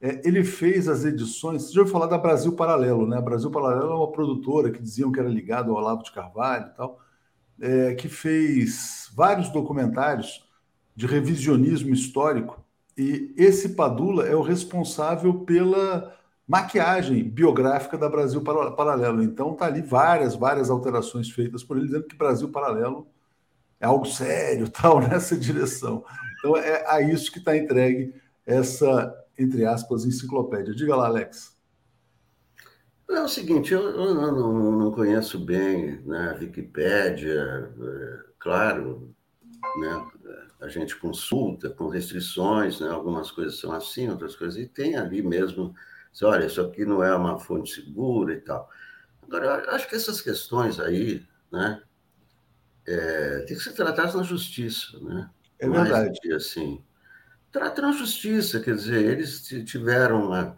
É, 0.00 0.20
ele 0.24 0.44
fez 0.44 0.86
as 0.86 1.04
edições. 1.04 1.62
Você 1.62 1.72
já 1.72 1.80
ouviu 1.80 1.92
falar 1.92 2.06
da 2.06 2.16
Brasil 2.16 2.52
Paralelo, 2.52 3.04
né? 3.04 3.16
A 3.16 3.22
Brasil 3.22 3.50
Paralelo 3.50 3.90
é 3.90 3.96
uma 3.96 4.12
produtora 4.12 4.70
que 4.70 4.80
diziam 4.80 5.10
que 5.10 5.18
era 5.18 5.28
ligada 5.28 5.70
ao 5.70 5.76
Olavo 5.76 6.04
de 6.04 6.12
Carvalho 6.12 6.66
e 6.66 6.76
tal 6.76 7.00
é, 7.60 7.94
que 7.94 8.08
fez 8.08 9.10
vários 9.14 9.50
documentários 9.50 10.44
de 10.94 11.06
revisionismo 11.06 11.92
histórico, 11.92 12.64
e 12.96 13.34
esse 13.36 13.70
Padula 13.70 14.26
é 14.26 14.34
o 14.34 14.40
responsável 14.40 15.40
pela 15.40 16.16
maquiagem 16.48 17.24
biográfica 17.24 17.98
da 17.98 18.08
Brasil 18.08 18.42
Paralelo. 18.42 19.22
Então 19.22 19.54
tá 19.54 19.66
ali 19.66 19.82
várias, 19.82 20.34
várias 20.34 20.70
alterações 20.70 21.30
feitas 21.30 21.62
por 21.62 21.76
ele, 21.76 21.86
dizendo 21.86 22.06
que 22.06 22.16
Brasil 22.16 22.48
Paralelo 22.48 23.06
é 23.80 23.86
algo 23.86 24.06
sério, 24.06 24.68
tal, 24.70 25.00
nessa 25.00 25.36
direção. 25.36 26.04
Então 26.38 26.56
é 26.56 26.84
a 26.88 27.02
isso 27.02 27.30
que 27.30 27.38
está 27.38 27.56
entregue 27.56 28.14
essa, 28.46 29.14
entre 29.38 29.66
aspas, 29.66 30.04
enciclopédia. 30.04 30.74
Diga 30.74 30.96
lá, 30.96 31.06
Alex. 31.06 31.55
É 33.08 33.20
o 33.20 33.28
seguinte, 33.28 33.72
eu, 33.72 33.82
eu 33.82 34.14
não, 34.14 34.72
não, 34.72 34.92
conheço 34.92 35.38
bem 35.38 36.00
né, 36.02 36.30
a 36.30 36.38
Wikipédia, 36.38 37.72
é, 37.80 38.18
claro, 38.38 39.14
né, 39.80 40.06
a 40.60 40.68
gente 40.68 40.96
consulta 40.96 41.70
com 41.70 41.88
restrições, 41.88 42.80
né, 42.80 42.88
algumas 42.88 43.30
coisas 43.30 43.60
são 43.60 43.72
assim, 43.72 44.08
outras 44.08 44.34
coisas, 44.34 44.58
e 44.58 44.66
tem 44.66 44.96
ali 44.96 45.22
mesmo, 45.22 45.72
olha, 46.22 46.46
isso 46.46 46.60
aqui 46.60 46.84
não 46.84 47.02
é 47.02 47.14
uma 47.14 47.38
fonte 47.38 47.74
segura 47.74 48.34
e 48.34 48.40
tal. 48.40 48.68
Agora, 49.22 49.64
eu 49.64 49.70
acho 49.70 49.88
que 49.88 49.94
essas 49.94 50.20
questões 50.20 50.80
aí, 50.80 51.24
né, 51.52 51.80
é, 52.86 53.44
tem 53.46 53.56
que 53.56 53.62
ser 53.62 53.72
tratadas 53.72 54.14
na 54.14 54.22
justiça, 54.22 54.98
né? 55.00 55.30
É 55.58 55.68
verdade. 55.68 56.18
Mais, 56.24 56.42
assim, 56.42 56.84
trata 57.50 57.82
na 57.82 57.92
justiça, 57.92 58.60
quer 58.60 58.74
dizer, 58.76 59.04
eles 59.04 59.42
tiveram 59.64 60.26
uma 60.26 60.56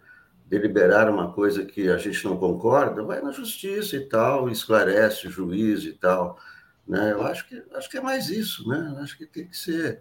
deliberar 0.48 1.10
uma 1.10 1.32
coisa 1.32 1.64
que 1.64 1.88
a 1.90 1.98
gente 1.98 2.24
não 2.24 2.36
concorda, 2.38 3.02
vai 3.02 3.20
na 3.20 3.30
justiça 3.30 3.96
e 3.96 4.08
tal, 4.08 4.48
esclarece 4.48 5.28
o 5.28 5.30
juiz 5.30 5.84
e 5.84 5.92
tal. 5.92 6.38
Né? 6.86 7.12
Eu 7.12 7.22
acho 7.22 7.46
que, 7.46 7.62
acho 7.74 7.90
que 7.90 7.98
é 7.98 8.00
mais 8.00 8.30
isso, 8.30 8.66
né? 8.66 8.94
Eu 8.94 9.02
acho 9.02 9.16
que 9.18 9.26
tem 9.26 9.46
que 9.46 9.56
ser 9.56 10.00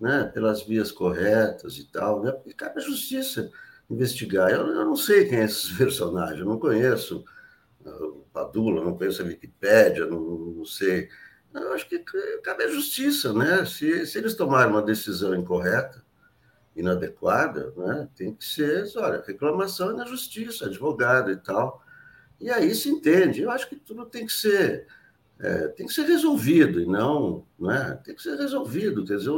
né, 0.00 0.30
pelas 0.32 0.62
vias 0.62 0.92
corretas 0.92 1.76
e 1.78 1.84
tal, 1.90 2.22
né? 2.22 2.30
porque 2.30 2.54
cabe 2.54 2.78
à 2.78 2.80
justiça 2.80 3.50
investigar. 3.90 4.50
Eu, 4.50 4.68
eu 4.68 4.84
não 4.84 4.96
sei 4.96 5.28
quem 5.28 5.40
é 5.40 5.44
esses 5.44 5.70
personagens, 5.76 6.38
eu 6.38 6.46
não 6.46 6.58
conheço 6.58 7.24
o 7.84 8.24
Padula, 8.32 8.84
não 8.84 8.96
conheço 8.96 9.22
a 9.22 9.24
Wikipédia, 9.24 10.06
não, 10.06 10.20
não 10.20 10.64
sei. 10.64 11.08
Eu 11.52 11.72
acho 11.72 11.88
que 11.88 11.98
cabe 12.42 12.64
à 12.64 12.68
justiça, 12.68 13.32
né? 13.32 13.64
Se, 13.64 14.06
se 14.06 14.18
eles 14.18 14.34
tomarem 14.34 14.70
uma 14.70 14.82
decisão 14.82 15.34
incorreta, 15.34 16.04
inadequada, 16.78 17.72
né, 17.76 18.08
tem 18.14 18.32
que 18.34 18.44
ser, 18.44 18.84
olha, 18.96 19.22
reclamação 19.26 19.90
é 19.90 19.94
na 19.94 20.06
justiça, 20.06 20.66
advogado 20.66 21.30
e 21.30 21.36
tal. 21.36 21.82
E 22.40 22.50
aí 22.50 22.74
se 22.74 22.88
entende. 22.88 23.42
Eu 23.42 23.50
acho 23.50 23.68
que 23.68 23.76
tudo 23.76 24.06
tem 24.06 24.24
que 24.24 24.32
ser 24.32 24.86
é, 25.40 25.68
tem 25.68 25.86
que 25.86 25.92
ser 25.92 26.04
resolvido 26.04 26.80
e 26.80 26.86
não, 26.86 27.46
né, 27.58 27.98
tem 28.04 28.14
que 28.14 28.22
ser 28.22 28.36
resolvido. 28.36 29.04
Quer 29.04 29.16
dizer, 29.18 29.30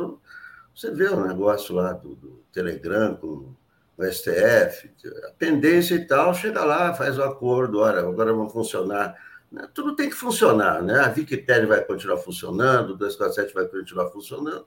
você 0.75 0.91
vê 0.91 1.09
o 1.09 1.27
negócio 1.27 1.75
lá 1.75 1.93
do, 1.93 2.15
do 2.15 2.45
Telegram 2.53 3.15
com 3.17 3.55
o 3.99 4.05
STF, 4.05 4.91
a 5.29 5.33
pendência 5.39 5.95
e 5.95 6.07
tal, 6.07 6.33
chega 6.33 6.65
lá, 6.65 6.95
faz 6.95 7.19
o 7.19 7.23
acordo, 7.23 7.81
olha, 7.81 8.01
agora 8.01 8.33
vão 8.33 8.49
funcionar. 8.49 9.15
Né, 9.53 9.69
tudo 9.75 9.95
tem 9.95 10.09
que 10.09 10.15
funcionar, 10.15 10.83
né? 10.83 11.01
A 11.01 11.09
Wikipédia 11.09 11.67
vai 11.67 11.85
continuar 11.85 12.19
funcionando, 12.19 12.91
o 12.91 12.97
247 12.97 13.53
vai 13.53 13.67
continuar 13.67 14.09
funcionando, 14.11 14.67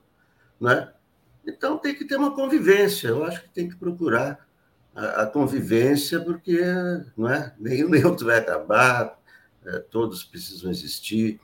né? 0.60 0.92
Então 1.46 1.78
tem 1.78 1.94
que 1.94 2.04
ter 2.04 2.16
uma 2.16 2.34
convivência. 2.34 3.08
Eu 3.08 3.24
acho 3.24 3.42
que 3.42 3.48
tem 3.50 3.68
que 3.68 3.76
procurar 3.76 4.46
a, 4.94 5.26
convivência, 5.26 6.20
porque 6.20 6.60
não 7.16 7.28
é? 7.28 7.54
nenhum 7.58 7.88
neutro 7.88 8.26
vai 8.26 8.38
acabar, 8.38 9.18
é, 9.64 9.78
todos 9.78 10.24
precisam 10.24 10.70
existir. 10.70 11.40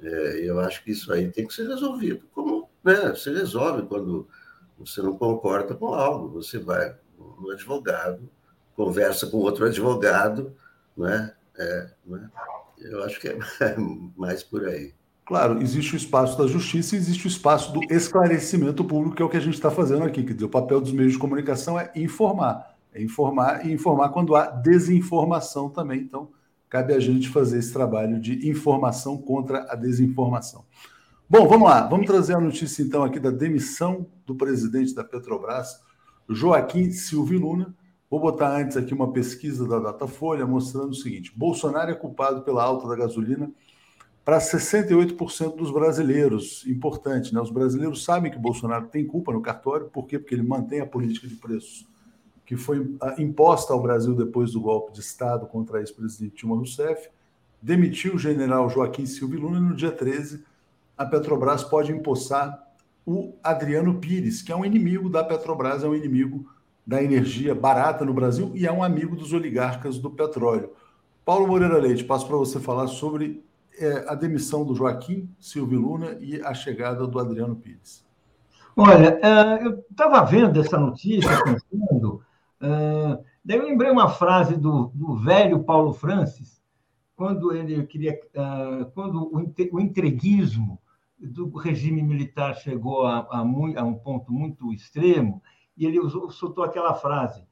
É, 0.00 0.40
eu 0.44 0.60
acho 0.60 0.84
que 0.84 0.92
isso 0.92 1.12
aí 1.12 1.30
tem 1.30 1.46
que 1.46 1.54
ser 1.54 1.66
resolvido. 1.66 2.26
Como 2.32 2.70
né, 2.84 3.10
você 3.10 3.32
resolve 3.32 3.86
quando 3.86 4.28
você 4.78 5.02
não 5.02 5.16
concorda 5.16 5.74
com 5.74 5.92
algo, 5.92 6.28
você 6.28 6.58
vai 6.58 6.96
no 7.18 7.50
advogado, 7.50 8.30
conversa 8.76 9.26
com 9.26 9.38
outro 9.38 9.66
advogado? 9.66 10.54
É, 11.56 11.90
né? 12.06 12.30
Eu 12.78 13.02
acho 13.02 13.20
que 13.20 13.28
é 13.28 13.36
mais 14.16 14.42
por 14.42 14.64
aí. 14.64 14.94
Claro, 15.28 15.60
existe 15.60 15.92
o 15.92 15.96
espaço 15.98 16.38
da 16.38 16.46
justiça 16.46 16.96
e 16.96 16.98
existe 16.98 17.26
o 17.26 17.28
espaço 17.28 17.70
do 17.70 17.80
esclarecimento 17.92 18.82
público, 18.82 19.14
que 19.14 19.20
é 19.20 19.24
o 19.26 19.28
que 19.28 19.36
a 19.36 19.40
gente 19.40 19.56
está 19.56 19.70
fazendo 19.70 20.04
aqui. 20.04 20.22
Quer 20.22 20.32
dizer, 20.32 20.46
o 20.46 20.48
papel 20.48 20.80
dos 20.80 20.90
meios 20.90 21.12
de 21.12 21.18
comunicação 21.18 21.78
é 21.78 21.92
informar. 21.94 22.74
É 22.94 23.02
informar 23.02 23.66
e 23.66 23.70
informar 23.70 24.08
quando 24.08 24.34
há 24.34 24.46
desinformação 24.46 25.68
também. 25.68 26.00
Então, 26.00 26.30
cabe 26.66 26.94
a 26.94 26.98
gente 26.98 27.28
fazer 27.28 27.58
esse 27.58 27.70
trabalho 27.74 28.18
de 28.18 28.48
informação 28.48 29.18
contra 29.18 29.70
a 29.70 29.74
desinformação. 29.74 30.64
Bom, 31.28 31.46
vamos 31.46 31.68
lá. 31.68 31.86
Vamos 31.86 32.06
trazer 32.06 32.34
a 32.34 32.40
notícia, 32.40 32.82
então, 32.82 33.04
aqui 33.04 33.20
da 33.20 33.30
demissão 33.30 34.06
do 34.24 34.34
presidente 34.34 34.94
da 34.94 35.04
Petrobras, 35.04 35.78
Joaquim 36.26 36.90
Silvio 36.90 37.38
Luna. 37.38 37.74
Vou 38.10 38.18
botar 38.18 38.56
antes 38.56 38.78
aqui 38.78 38.94
uma 38.94 39.12
pesquisa 39.12 39.68
da 39.68 39.78
Datafolha 39.78 40.46
mostrando 40.46 40.92
o 40.92 40.94
seguinte: 40.94 41.30
Bolsonaro 41.36 41.90
é 41.90 41.94
culpado 41.94 42.40
pela 42.40 42.64
alta 42.64 42.88
da 42.88 42.96
gasolina 42.96 43.52
para 44.28 44.40
68% 44.40 45.56
dos 45.56 45.70
brasileiros. 45.70 46.62
Importante, 46.66 47.32
né? 47.32 47.40
Os 47.40 47.50
brasileiros 47.50 48.04
sabem 48.04 48.30
que 48.30 48.38
Bolsonaro 48.38 48.86
tem 48.88 49.06
culpa 49.06 49.32
no 49.32 49.40
cartório, 49.40 49.86
por 49.86 50.06
quê? 50.06 50.18
Porque 50.18 50.34
ele 50.34 50.42
mantém 50.42 50.82
a 50.82 50.86
política 50.86 51.26
de 51.26 51.34
preços 51.34 51.88
que 52.44 52.54
foi 52.54 52.94
ah, 53.00 53.14
imposta 53.16 53.72
ao 53.72 53.80
Brasil 53.80 54.14
depois 54.14 54.52
do 54.52 54.60
golpe 54.60 54.92
de 54.92 55.00
Estado 55.00 55.46
contra 55.46 55.78
a 55.78 55.80
ex-presidente 55.80 56.36
Dilma 56.36 56.56
Rousseff, 56.56 57.08
demitiu 57.62 58.16
o 58.16 58.18
general 58.18 58.68
Joaquim 58.68 59.06
Silva 59.06 59.34
Luna 59.34 59.60
e 59.60 59.62
no 59.62 59.74
dia 59.74 59.90
13 59.90 60.44
a 60.98 61.06
Petrobras 61.06 61.64
pode 61.64 61.90
empossar 61.90 62.70
o 63.06 63.32
Adriano 63.42 63.94
Pires, 63.94 64.42
que 64.42 64.52
é 64.52 64.56
um 64.56 64.62
inimigo 64.62 65.08
da 65.08 65.24
Petrobras, 65.24 65.82
é 65.82 65.88
um 65.88 65.94
inimigo 65.94 66.44
da 66.86 67.02
energia 67.02 67.54
barata 67.54 68.04
no 68.04 68.12
Brasil 68.12 68.52
e 68.54 68.66
é 68.66 68.72
um 68.72 68.82
amigo 68.82 69.16
dos 69.16 69.32
oligarcas 69.32 69.98
do 69.98 70.10
petróleo. 70.10 70.70
Paulo 71.24 71.46
Moreira 71.46 71.78
Leite, 71.78 72.04
passo 72.04 72.26
para 72.26 72.36
você 72.36 72.60
falar 72.60 72.88
sobre 72.88 73.47
é, 73.78 74.04
a 74.08 74.14
demissão 74.14 74.64
do 74.64 74.74
Joaquim 74.74 75.28
Silvio 75.38 75.80
Luna 75.80 76.16
e 76.20 76.40
a 76.42 76.52
chegada 76.54 77.06
do 77.06 77.18
Adriano 77.18 77.56
Pires. 77.56 78.06
Olha, 78.76 79.16
uh, 79.16 79.64
eu 79.64 79.84
estava 79.90 80.24
vendo 80.24 80.60
essa 80.60 80.78
notícia, 80.78 81.30
pensando, 81.42 82.22
uh, 82.62 83.24
daí 83.44 83.58
eu 83.58 83.64
lembrei 83.64 83.90
uma 83.90 84.08
frase 84.08 84.56
do, 84.56 84.92
do 84.94 85.16
velho 85.16 85.64
Paulo 85.64 85.92
Francis, 85.92 86.62
quando 87.16 87.52
ele 87.52 87.84
queria, 87.86 88.16
uh, 88.36 88.84
quando 88.92 89.24
o, 89.34 89.52
o 89.72 89.80
entreguismo 89.80 90.80
do 91.18 91.50
regime 91.56 92.00
militar 92.02 92.54
chegou 92.54 93.04
a, 93.04 93.26
a, 93.30 93.38
a 93.40 93.84
um 93.84 93.94
ponto 93.94 94.32
muito 94.32 94.72
extremo, 94.72 95.42
e 95.76 95.84
ele 95.84 95.98
usou, 95.98 96.30
soltou 96.30 96.62
aquela 96.62 96.94
frase: 96.94 97.42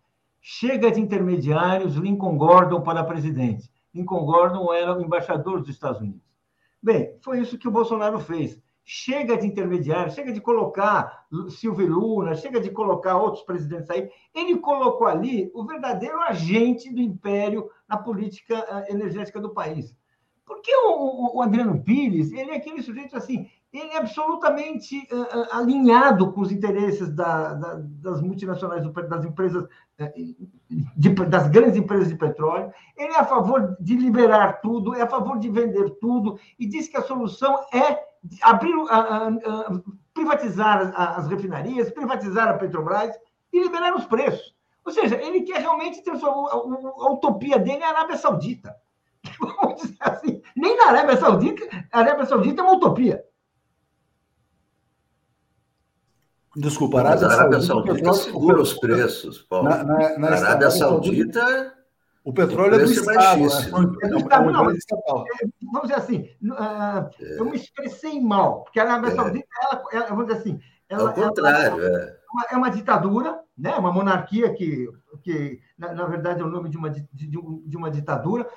chega 0.41 0.93
de 0.93 1.01
intermediários, 1.01 1.97
Lincoln 1.97 2.39
Gordon 2.39 2.83
para 2.83 3.03
presidente. 3.03 3.69
Lincoln 3.97 4.27
Gordon 4.27 4.73
era 4.75 4.97
o 4.97 5.01
embaixador 5.01 5.61
dos 5.61 5.71
Estados 5.71 6.01
Unidos. 6.01 6.21
Bem, 6.83 7.17
foi 7.23 7.41
isso 7.41 7.59
que 7.59 7.67
o 7.67 7.71
Bolsonaro 7.71 8.21
fez. 8.21 8.61
Chega 8.85 9.37
de 9.37 9.47
intermediários, 9.47 10.15
chega 10.15 10.33
de 10.33 10.41
colocar 10.41 11.27
Silvio 11.49 11.89
Luna, 11.89 12.35
chega 12.35 12.61
de 12.61 12.71
colocar 12.71 13.17
outros 13.17 13.43
presidentes 13.43 13.91
aí. 13.91 14.09
Ele 14.33 14.59
colocou 14.59 15.07
ali 15.09 15.51
o 15.55 15.65
verdadeiro 15.65 16.21
agente 16.21 16.93
do 16.93 17.01
império 17.01 17.69
na 17.89 17.97
política 17.97 18.55
eh, 18.55 18.93
energética 18.93 19.41
do 19.41 19.53
país. 19.53 19.97
Porque 20.45 20.73
o, 20.77 21.39
o, 21.39 21.43
Adriano 21.43 21.83
Pires, 21.83 22.31
ele 22.31 22.53
é 22.53 22.57
aquele 22.57 22.81
sujeito 22.81 23.17
assim, 23.17 23.51
ele 23.79 23.93
é 23.93 23.99
absolutamente 23.99 25.09
uh, 25.13 25.57
alinhado 25.57 26.33
com 26.33 26.41
os 26.41 26.53
interesses 26.53 27.11
da, 27.15 27.55
da, 27.55 27.75
das 27.79 28.21
multinacionais, 28.21 28.85
das 29.09 29.25
empresas, 29.25 29.65
uh, 29.65 30.47
de, 30.97 31.09
das 31.11 31.49
grandes 31.49 31.77
empresas 31.77 32.09
de 32.09 32.17
petróleo. 32.17 32.73
Ele 32.97 33.13
é 33.13 33.19
a 33.19 33.25
favor 33.25 33.77
de 33.81 33.97
liberar 33.97 34.61
tudo, 34.61 34.95
é 34.95 35.03
a 35.03 35.09
favor 35.09 35.39
de 35.39 35.51
vender 35.51 35.91
tudo 36.01 36.39
e 36.59 36.67
diz 36.67 36.89
que 36.89 36.97
a 36.97 37.03
solução 37.03 37.65
é 37.73 37.99
abrir, 38.43 38.75
uh, 38.77 39.85
privatizar 40.15 40.79
as, 40.79 41.19
as 41.19 41.29
refinarias, 41.29 41.91
privatizar 41.91 42.49
a 42.49 42.55
Petrobras 42.55 43.15
e 43.53 43.63
liberar 43.63 43.95
os 43.95 44.05
preços. 44.07 44.55
Ou 44.85 44.93
seja, 44.93 45.17
ele 45.17 45.43
quer 45.43 45.61
realmente 45.61 46.03
transformar 46.03 46.51
a, 46.51 46.55
a 46.55 47.13
utopia 47.13 47.59
dele 47.59 47.83
é 47.83 47.87
a 47.87 47.91
Arábia 47.91 48.17
Saudita. 48.17 48.77
Vamos 49.41 49.83
dizer 49.83 49.97
assim, 50.01 50.41
nem 50.57 50.77
na 50.77 50.87
Arábia 50.87 51.17
Saudita, 51.17 51.67
a 51.93 51.99
Arábia 51.99 52.27
Saudita 52.27 52.63
é 52.63 52.65
uma 52.65 52.75
utopia. 52.75 53.25
Desculpa, 56.57 56.99
a 56.99 57.01
Arábia, 57.01 57.29
a 57.29 57.33
Arábia 57.33 57.61
Saudita, 57.61 57.95
Saudita 57.95 58.13
segura 58.15 58.61
os 58.63 58.73
preços, 58.73 59.43
Paulo. 59.43 59.69
Na, 59.69 59.85
na, 59.85 60.19
na 60.19 60.29
Arábia 60.29 60.71
Saudita, 60.71 61.75
o 62.25 62.33
petróleo 62.33 62.73
o 62.73 62.81
é 62.81 62.85
do 62.85 62.91
Estado. 62.91 63.43
É, 64.03 64.07
é, 64.07 65.49
vamos 65.71 65.83
dizer 65.83 65.95
assim, 65.95 66.31
uh, 66.45 67.11
eu 67.21 67.45
me 67.45 67.57
expressei 67.57 68.19
mal, 68.21 68.65
porque 68.65 68.81
a 68.81 68.85
Arábia 68.85 69.11
é. 69.11 69.15
Saudita, 69.15 69.47
ela, 69.63 69.83
ela, 69.93 70.07
vamos 70.07 70.27
dizer 70.27 70.41
assim, 70.41 70.61
ela, 70.89 71.11
Ao 71.11 71.15
contrário, 71.15 71.85
ela, 71.85 71.99
é. 71.99 72.17
Uma, 72.33 72.45
é 72.51 72.57
uma 72.57 72.71
ditadura, 72.71 73.39
né? 73.57 73.75
uma 73.77 73.93
monarquia 73.93 74.53
que, 74.55 74.89
que 75.23 75.61
na, 75.79 75.93
na 75.93 76.07
verdade, 76.07 76.41
é 76.41 76.45
o 76.45 76.49
nome 76.49 76.71
de 76.71 76.79
uma, 76.79 76.89
de, 76.89 77.07
de 77.13 77.77
uma 77.77 77.91
ditadura. 77.91 78.49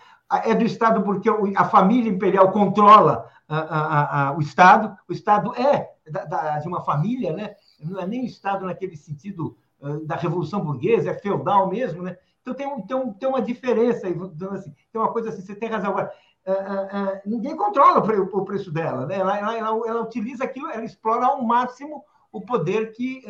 É 0.45 0.53
do 0.53 0.63
Estado 0.63 1.01
porque 1.01 1.29
a 1.55 1.65
família 1.65 2.11
imperial 2.11 2.51
controla 2.51 3.27
a, 3.47 3.57
a, 3.57 4.27
a, 4.27 4.37
o 4.37 4.41
Estado. 4.41 4.95
O 5.07 5.11
Estado 5.11 5.53
é 5.55 5.89
da, 6.09 6.25
da, 6.25 6.59
de 6.59 6.67
uma 6.67 6.81
família, 6.81 7.33
né? 7.33 7.55
Não 7.83 7.99
é 7.99 8.07
nem 8.07 8.25
Estado 8.25 8.65
naquele 8.65 8.95
sentido 8.95 9.57
uh, 9.81 10.05
da 10.05 10.15
Revolução 10.15 10.61
Burguesa, 10.61 11.11
é 11.11 11.13
feudal 11.13 11.69
mesmo, 11.69 12.03
né? 12.03 12.17
Então 12.41 12.53
tem, 12.53 12.81
tem, 12.83 13.13
tem 13.13 13.29
uma 13.29 13.41
diferença 13.41 14.07
assim, 14.07 14.73
tem 14.91 15.01
uma 15.01 15.11
coisa 15.11 15.29
assim, 15.29 15.41
você 15.41 15.55
tem 15.55 15.69
razão. 15.69 15.91
Agora, 15.91 16.11
uh, 16.47 16.51
uh, 16.51 17.21
ninguém 17.25 17.55
controla 17.55 17.99
o, 17.99 18.37
o, 18.37 18.45
preço 18.45 18.71
dela, 18.71 19.05
né? 19.05 19.19
Ela, 19.19 19.37
ela, 19.37 19.57
ela, 19.57 19.87
ela, 19.87 20.01
utiliza 20.01 20.43
aquilo, 20.43 20.69
ela 20.69 20.83
explora 20.83 21.25
ao 21.25 21.43
máximo 21.43 22.03
o 22.31 22.41
poder 22.41 22.91
que 22.91 23.23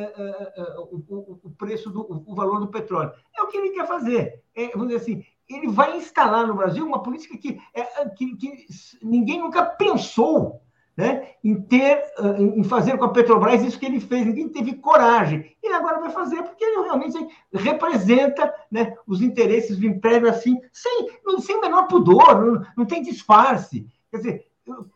o, 0.91 0.95
o, 1.07 1.39
o, 1.43 1.49
preço 1.51 1.89
do 1.89 2.05
o 2.27 2.35
valor 2.35 2.59
do 2.59 2.67
petróleo. 2.67 3.13
É 3.33 3.41
o 3.41 3.47
que 3.47 3.55
ele 3.55 3.69
quer 3.69 3.87
fazer. 3.87 4.43
É, 4.53 4.67
vamos 4.71 4.89
dizer 4.89 5.01
assim, 5.01 5.23
ele 5.49 5.67
vai 5.67 5.97
instalar 5.97 6.45
no 6.45 6.53
Brasil 6.53 6.85
uma 6.85 7.01
política 7.01 7.37
que, 7.37 7.59
é, 7.73 8.09
que, 8.09 8.35
que 8.35 8.67
ninguém 9.01 9.39
nunca 9.39 9.65
pensou 9.65 10.61
né, 10.99 11.29
em 11.41 11.55
ter, 11.61 12.03
em 12.37 12.61
fazer 12.61 12.97
com 12.97 13.05
a 13.05 13.13
Petrobras 13.13 13.63
isso 13.63 13.79
que 13.79 13.85
ele 13.85 14.01
fez. 14.01 14.25
Ninguém 14.25 14.49
teve 14.49 14.73
coragem. 14.73 15.55
E 15.63 15.67
agora 15.69 16.01
vai 16.01 16.09
fazer 16.09 16.43
porque 16.43 16.61
ele 16.61 16.83
realmente 16.83 17.25
representa 17.53 18.53
né, 18.69 18.97
os 19.07 19.21
interesses 19.21 19.77
do 19.77 19.85
império 19.85 20.29
assim, 20.29 20.59
sem, 20.73 21.07
sem 21.39 21.55
o 21.55 21.61
menor 21.61 21.87
pudor, 21.87 22.45
não, 22.45 22.65
não 22.75 22.85
tem 22.85 23.01
disfarce. 23.01 23.87
Quer 24.11 24.17
dizer, 24.17 24.47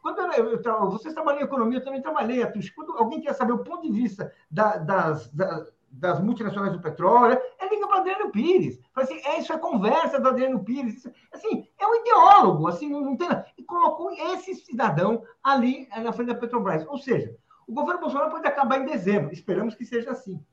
quando 0.01 0.19
eu, 0.33 0.61
eu, 0.61 0.89
vocês 0.91 1.13
trabalham 1.13 1.39
em 1.39 1.45
economia, 1.45 1.77
eu 1.77 1.83
também 1.85 2.01
trabalhei. 2.01 2.45
Quando 2.75 2.97
alguém 2.97 3.21
quer 3.21 3.33
saber 3.33 3.53
o 3.53 3.63
ponto 3.63 3.83
de 3.83 3.91
vista 3.93 4.29
da, 4.51 4.75
das, 4.75 5.31
da, 5.31 5.65
das 5.93 6.19
multinacionais 6.19 6.73
do 6.73 6.81
petróleo, 6.81 7.39
é 7.59 7.69
liga 7.69 7.87
para 7.87 7.99
Adriano 7.99 8.31
Pires. 8.31 8.79
Fala 8.93 9.05
assim, 9.05 9.21
é, 9.23 9.39
isso 9.39 9.53
é 9.53 9.57
conversa 9.57 10.19
do 10.19 10.29
Adriano 10.29 10.63
Pires. 10.63 10.95
Isso, 10.95 11.11
assim, 11.31 11.67
é 11.79 11.85
um 11.85 11.95
ideólogo, 11.95 12.67
assim, 12.67 12.89
não 12.89 13.15
tem 13.15 13.27
E 13.57 13.63
colocou 13.63 14.11
esse 14.11 14.55
cidadão 14.55 15.23
ali 15.43 15.87
eh, 15.91 16.01
na 16.01 16.11
frente 16.11 16.29
da 16.29 16.35
Petrobras. 16.35 16.85
Ou 16.87 16.97
seja, 16.97 17.35
o 17.67 17.73
governo 17.73 18.01
Bolsonaro 18.01 18.31
pode 18.31 18.47
acabar 18.47 18.79
em 18.79 18.85
dezembro. 18.85 19.31
Esperamos 19.31 19.75
que 19.75 19.85
seja 19.85 20.11
assim. 20.11 20.43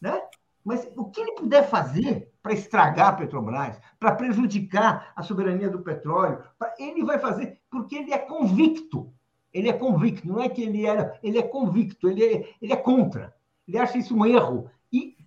Né? 0.00 0.20
Mas 0.62 0.88
o 0.94 1.06
que 1.06 1.20
ele 1.20 1.32
puder 1.32 1.68
fazer 1.68 2.30
para 2.42 2.52
estragar 2.52 3.08
a 3.08 3.12
Petrobras, 3.12 3.80
para 3.98 4.14
prejudicar 4.14 5.12
a 5.16 5.22
soberania 5.22 5.70
do 5.70 5.80
petróleo, 5.80 6.42
ele 6.78 7.02
vai 7.04 7.18
fazer 7.18 7.60
porque 7.70 7.96
ele 7.96 8.12
é 8.12 8.18
convicto. 8.18 9.12
Ele 9.52 9.68
é 9.68 9.72
convicto, 9.72 10.26
não 10.26 10.40
é 10.40 10.48
que 10.48 10.62
ele 10.62 10.86
era, 10.86 11.18
ele 11.22 11.38
é 11.38 11.42
convicto, 11.42 12.08
ele 12.08 12.24
é, 12.24 12.54
ele 12.60 12.72
é 12.72 12.76
contra. 12.76 13.34
Ele 13.68 13.78
acha 13.78 13.98
isso 13.98 14.16
um 14.16 14.24
erro 14.24 14.70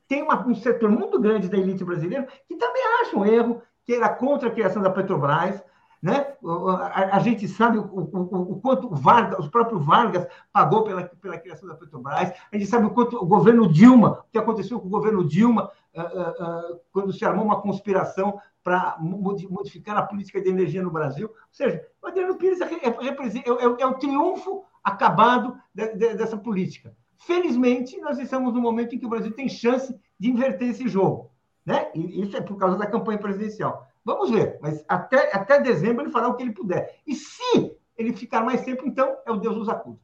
tem 0.08 0.24
uma, 0.24 0.46
um 0.46 0.56
setor 0.56 0.90
muito 0.90 1.20
grande 1.20 1.50
da 1.50 1.58
elite 1.58 1.84
brasileira 1.84 2.28
que 2.48 2.56
também 2.56 2.84
acha 3.02 3.18
um 3.18 3.26
erro, 3.26 3.62
que 3.84 3.94
era 3.94 4.10
contra 4.10 4.50
a 4.50 4.52
criação 4.52 4.82
da 4.82 4.90
Petrobras. 4.90 5.64
Né? 6.02 6.36
A, 6.44 7.16
a 7.18 7.20
gente 7.20 7.48
sabe 7.48 7.80
o, 7.80 7.84
o, 7.84 8.54
o, 8.54 8.62
quanto 8.62 8.90
Vargas, 8.94 9.46
o 9.46 9.50
próprio 9.50 9.80
Vargas 9.80 10.28
pagou 10.54 10.84
pela, 10.84 11.04
pela 11.04 11.38
criação 11.38 11.68
da 11.68 11.76
Petrobras, 11.76 12.32
a 12.52 12.58
gente 12.58 12.68
sabe 12.68 12.86
o 12.86 12.92
quanto 12.92 13.18
o 13.18 13.26
governo 13.26 13.68
Dilma, 13.72 14.24
o 14.28 14.32
que 14.32 14.38
aconteceu 14.38 14.80
com 14.80 14.88
o 14.88 14.92
governo 14.92 15.26
Dilma, 15.28 15.72
uh, 15.96 16.02
uh, 16.02 16.74
uh, 16.74 16.80
quando 16.92 17.12
se 17.12 17.26
armou 17.26 17.46
uma 17.46 17.62
conspiração 17.62 18.40
para 18.64 18.98
modificar 19.00 19.96
a 19.96 20.02
política 20.02 20.42
de 20.42 20.50
energia 20.50 20.82
no 20.82 20.90
Brasil. 20.90 21.28
Ou 21.28 21.36
seja, 21.52 21.86
o 22.02 22.08
Adriano 22.08 22.36
Pires 22.36 22.60
é, 22.62 22.66
é, 22.66 22.88
é, 22.88 23.82
é 23.82 23.86
o 23.86 23.94
triunfo 23.94 24.64
acabado 24.84 25.56
de, 25.74 25.96
de, 25.96 26.16
dessa 26.16 26.36
política. 26.36 26.96
Felizmente, 27.18 27.98
nós 28.00 28.20
estamos 28.20 28.54
no 28.54 28.62
momento 28.62 28.96
em 28.96 29.00
que 29.00 29.06
o 29.06 29.10
Brasil 29.10 29.32
tem 29.32 29.50
chance 29.50 29.96
de 30.20 30.30
inverter 30.30 30.70
esse 30.70 30.88
jogo. 30.88 31.32
Né? 31.66 31.90
E 31.96 32.22
isso 32.22 32.38
é 32.38 32.42
por 32.42 32.58
causa 32.58 32.78
da 32.78 32.86
campanha 32.86 33.18
presidencial. 33.18 33.88
Vamos 34.04 34.30
ver, 34.30 34.60
mas 34.62 34.84
até, 34.88 35.36
até 35.36 35.60
dezembro 35.60 36.04
ele 36.04 36.12
fará 36.12 36.28
o 36.28 36.36
que 36.36 36.44
ele 36.44 36.54
puder. 36.54 37.00
E 37.08 37.16
se 37.16 37.76
ele 37.98 38.14
ficar 38.14 38.44
mais 38.44 38.64
tempo, 38.64 38.86
então 38.86 39.18
é 39.26 39.32
o 39.32 39.38
Deus 39.38 39.58
nos 39.58 39.70
acuda. 39.70 40.00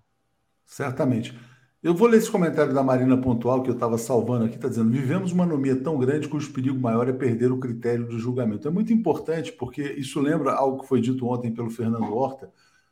Certamente. 0.65 1.37
Eu 1.83 1.95
vou 1.95 2.07
ler 2.07 2.17
esse 2.17 2.29
comentário 2.29 2.73
da 2.73 2.83
Marina 2.83 3.17
Pontual 3.17 3.63
que 3.63 3.69
eu 3.69 3.73
estava 3.73 3.97
salvando 3.97 4.45
aqui, 4.45 4.55
está 4.55 4.67
dizendo: 4.67 4.91
vivemos 4.91 5.31
uma 5.31 5.43
anomia 5.43 5.75
tão 5.75 5.97
grande 5.97 6.27
cujo 6.27 6.53
perigo 6.53 6.79
maior 6.79 7.09
é 7.09 7.13
perder 7.13 7.51
o 7.51 7.59
critério 7.59 8.07
de 8.07 8.19
julgamento. 8.19 8.67
É 8.67 8.71
muito 8.71 8.93
importante, 8.93 9.51
porque 9.51 9.81
isso 9.81 10.19
lembra 10.19 10.53
algo 10.53 10.81
que 10.81 10.87
foi 10.87 11.01
dito 11.01 11.27
ontem 11.27 11.51
pelo 11.51 11.71
Fernando 11.71 12.13
Horta. 12.15 12.51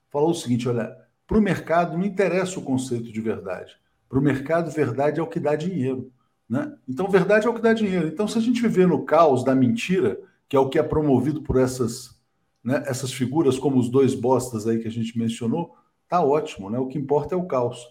Falou 0.10 0.32
o 0.32 0.36
seguinte: 0.36 0.68
olha, 0.68 0.96
para 1.28 1.38
o 1.38 1.42
mercado 1.42 1.96
não 1.96 2.04
interessa 2.04 2.60
o 2.60 2.64
conceito 2.64 3.12
de 3.12 3.22
verdade. 3.22 3.78
Para 4.10 4.20
o 4.20 4.22
mercado, 4.22 4.72
verdade 4.72 5.20
é 5.20 5.24
o 5.24 5.28
que 5.28 5.40
dá 5.40 5.56
dinheiro. 5.56 6.12
Né? 6.50 6.76
Então, 6.88 7.08
verdade 7.08 7.46
é 7.46 7.50
o 7.50 7.54
que 7.54 7.62
dá 7.62 7.74
dinheiro. 7.74 8.08
Então, 8.08 8.28
se 8.28 8.38
a 8.38 8.42
gente 8.42 8.62
viver 8.62 8.88
no 8.88 9.06
caos 9.06 9.44
da 9.44 9.54
mentira, 9.54 10.20
que 10.50 10.56
é 10.56 10.60
o 10.60 10.68
que 10.68 10.80
é 10.80 10.84
promovido 10.84 11.44
por 11.44 11.58
essas, 11.58 12.20
né, 12.64 12.84
essas 12.88 13.14
figuras, 13.14 13.60
como 13.60 13.78
os 13.80 13.88
dois 13.88 14.16
bostas 14.16 14.66
aí 14.66 14.80
que 14.80 14.88
a 14.88 14.92
gente 14.92 15.18
mencionou, 15.18 15.76
tá 16.08 16.22
ótimo. 16.22 16.72
Né? 16.72 16.80
O 16.80 16.88
que 16.88 16.98
importa 16.98 17.36
é 17.36 17.38
o 17.38 17.46
caos. 17.46 17.88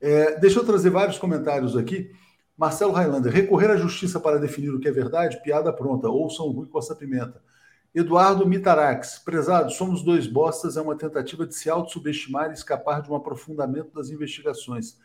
É, 0.00 0.38
deixa 0.38 0.60
eu 0.60 0.64
trazer 0.64 0.90
vários 0.90 1.18
comentários 1.18 1.76
aqui. 1.76 2.12
Marcelo 2.56 2.92
Highlander, 2.92 3.32
recorrer 3.32 3.70
à 3.70 3.76
justiça 3.76 4.20
para 4.20 4.38
definir 4.38 4.70
o 4.70 4.78
que 4.78 4.88
é 4.88 4.92
verdade, 4.92 5.42
piada 5.42 5.72
pronta. 5.72 6.08
Ouçam 6.08 6.50
Rui 6.52 6.68
Costa 6.68 6.94
Pimenta. 6.94 7.42
Eduardo 7.94 8.46
Mitarax, 8.46 9.18
prezado, 9.18 9.72
somos 9.72 10.02
dois 10.02 10.26
bostas, 10.26 10.76
é 10.76 10.80
uma 10.82 10.96
tentativa 10.96 11.46
de 11.46 11.54
se 11.54 11.68
autossubestimar 11.70 12.50
e 12.50 12.54
escapar 12.54 13.00
de 13.02 13.10
um 13.10 13.16
aprofundamento 13.16 13.92
das 13.92 14.10
investigações. 14.10 14.98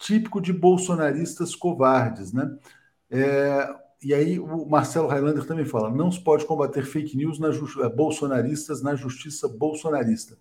Típico 0.00 0.40
de 0.40 0.52
bolsonaristas 0.52 1.54
covardes, 1.54 2.32
né? 2.32 2.56
É, 3.10 3.68
e 4.02 4.14
aí 4.14 4.38
o 4.38 4.66
Marcelo 4.66 5.06
Highlander 5.06 5.44
também 5.44 5.66
fala: 5.66 5.90
não 5.90 6.10
se 6.10 6.18
pode 6.18 6.46
combater 6.46 6.84
fake 6.84 7.16
news 7.16 7.38
na 7.38 7.48
eh, 7.48 7.88
bolsonaristas 7.90 8.82
na 8.82 8.94
justiça 8.94 9.46
bolsonarista. 9.46 10.38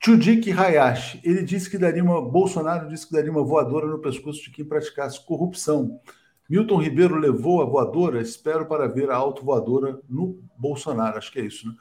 Chudik 0.00 0.52
Hayashi, 0.52 1.20
ele 1.24 1.42
disse 1.42 1.68
que 1.68 1.76
daria 1.76 2.02
uma. 2.04 2.22
Bolsonaro 2.22 2.88
disse 2.88 3.06
que 3.06 3.12
daria 3.12 3.32
uma 3.32 3.42
voadora 3.42 3.86
no 3.86 3.98
pescoço 3.98 4.42
de 4.44 4.50
quem 4.50 4.64
praticasse 4.64 5.26
corrupção. 5.26 6.00
Milton 6.48 6.80
Ribeiro 6.80 7.16
levou 7.16 7.60
a 7.60 7.64
voadora, 7.64 8.22
espero 8.22 8.64
para 8.64 8.86
ver 8.86 9.10
a 9.10 9.16
autovoadora 9.16 10.00
no 10.08 10.40
Bolsonaro, 10.56 11.18
acho 11.18 11.32
que 11.32 11.40
é 11.40 11.44
isso, 11.44 11.66
né? 11.66 11.74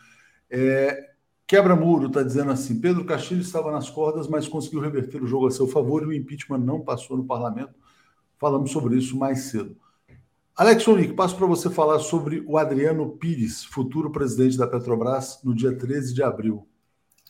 É, 0.49 1.09
Quebra-muro 1.47 2.07
está 2.07 2.21
dizendo 2.21 2.51
assim: 2.51 2.79
Pedro 2.79 3.05
Castilho 3.05 3.39
estava 3.39 3.71
nas 3.71 3.89
cordas, 3.89 4.27
mas 4.27 4.49
conseguiu 4.49 4.81
reverter 4.81 5.23
o 5.23 5.27
jogo 5.27 5.47
a 5.47 5.51
seu 5.51 5.65
favor 5.65 6.03
e 6.03 6.07
o 6.07 6.13
impeachment 6.13 6.57
não 6.57 6.81
passou 6.81 7.15
no 7.15 7.25
parlamento. 7.25 7.73
Falamos 8.37 8.69
sobre 8.69 8.97
isso 8.97 9.17
mais 9.17 9.43
cedo. 9.43 9.77
Alex 10.53 10.85
Onik, 10.87 11.13
passo 11.13 11.37
para 11.37 11.45
você 11.45 11.69
falar 11.69 11.99
sobre 11.99 12.43
o 12.45 12.57
Adriano 12.57 13.11
Pires, 13.17 13.63
futuro 13.63 14.11
presidente 14.11 14.57
da 14.57 14.67
Petrobras, 14.67 15.39
no 15.43 15.55
dia 15.55 15.75
13 15.75 16.13
de 16.13 16.21
abril. 16.21 16.67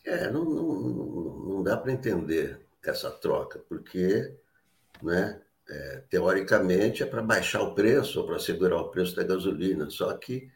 É, 0.03 0.31
não, 0.31 0.45
não, 0.45 1.39
não 1.49 1.63
dá 1.63 1.77
para 1.77 1.91
entender 1.91 2.65
essa 2.83 3.11
troca, 3.11 3.59
porque, 3.67 4.33
né, 5.03 5.41
é, 5.69 6.03
teoricamente, 6.09 7.03
é 7.03 7.05
para 7.05 7.21
baixar 7.21 7.61
o 7.61 7.75
preço 7.75 8.21
ou 8.21 8.25
para 8.25 8.39
segurar 8.39 8.77
o 8.77 8.89
preço 8.89 9.15
da 9.15 9.23
gasolina. 9.23 9.89
Só 9.89 10.13
que 10.13 10.49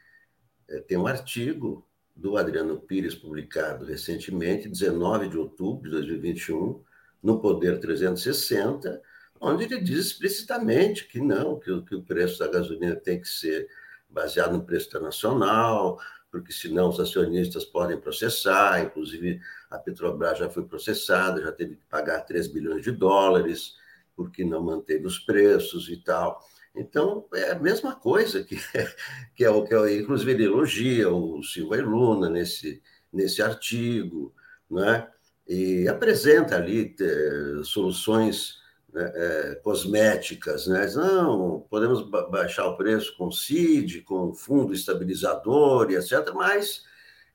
é, 0.70 0.80
tem 0.80 0.97
um 0.97 1.07
artigo 1.07 1.86
do 2.22 2.38
Adriano 2.38 2.80
Pires 2.80 3.15
publicado 3.15 3.84
recentemente, 3.84 4.69
19 4.69 5.28
de 5.28 5.38
outubro 5.38 5.89
de 5.89 5.95
2021, 5.97 6.80
no 7.22 7.39
Poder 7.39 7.80
360, 7.80 9.01
onde 9.39 9.63
ele 9.63 9.82
diz 9.82 10.05
explicitamente 10.05 11.07
que 11.07 11.19
não, 11.19 11.59
que, 11.59 11.72
o, 11.72 11.84
que 11.84 11.95
o 11.95 12.03
preço 12.03 12.38
da 12.38 12.47
gasolina 12.47 12.95
tem 12.95 13.19
que 13.19 13.28
ser 13.28 13.67
baseado 14.07 14.53
no 14.53 14.63
preço 14.63 14.88
internacional, 14.88 15.99
porque 16.30 16.53
senão 16.53 16.89
os 16.89 16.99
acionistas 16.99 17.65
podem 17.65 17.99
processar, 17.99 18.84
inclusive 18.84 19.41
a 19.72 19.80
Petrobras 19.80 20.38
já 20.38 20.49
foi 20.49 20.63
processada, 20.63 21.41
já 21.41 21.51
teve 21.51 21.76
que 21.76 21.86
pagar 21.89 22.22
3 22.22 22.47
bilhões 22.47 22.84
de 22.84 22.91
dólares, 22.91 23.76
porque 24.15 24.45
não 24.45 24.61
manteve 24.61 25.07
os 25.07 25.17
preços 25.17 25.89
e 25.89 25.97
tal. 25.97 26.39
Então, 26.76 27.28
é 27.34 27.51
a 27.51 27.59
mesma 27.59 27.95
coisa 27.95 28.43
que, 28.43 28.55
que 29.36 29.43
é 29.43 29.49
o 29.49 29.63
que 29.63 29.74
é, 29.74 29.97
inclusive 29.97 30.32
ele 30.32 30.45
elogia 30.45 31.09
o 31.09 31.43
Silva 31.43 31.78
e 31.78 31.82
Luna 31.82 32.30
nesse, 32.30 32.82
nesse 33.11 33.41
artigo, 33.41 34.34
né? 34.69 35.07
e 35.47 35.88
apresenta 35.88 36.55
ali 36.55 36.95
é, 36.99 37.63
soluções 37.63 38.61
é, 38.95 39.59
cosméticas, 39.63 40.67
né? 40.67 40.89
Não, 40.95 41.65
podemos 41.69 42.09
baixar 42.30 42.67
o 42.67 42.78
preço 42.78 43.15
com 43.17 43.32
CID, 43.32 44.01
com 44.01 44.34
fundo 44.34 44.74
estabilizador 44.74 45.91
e 45.91 45.95
etc., 45.95 46.32
mas 46.34 46.84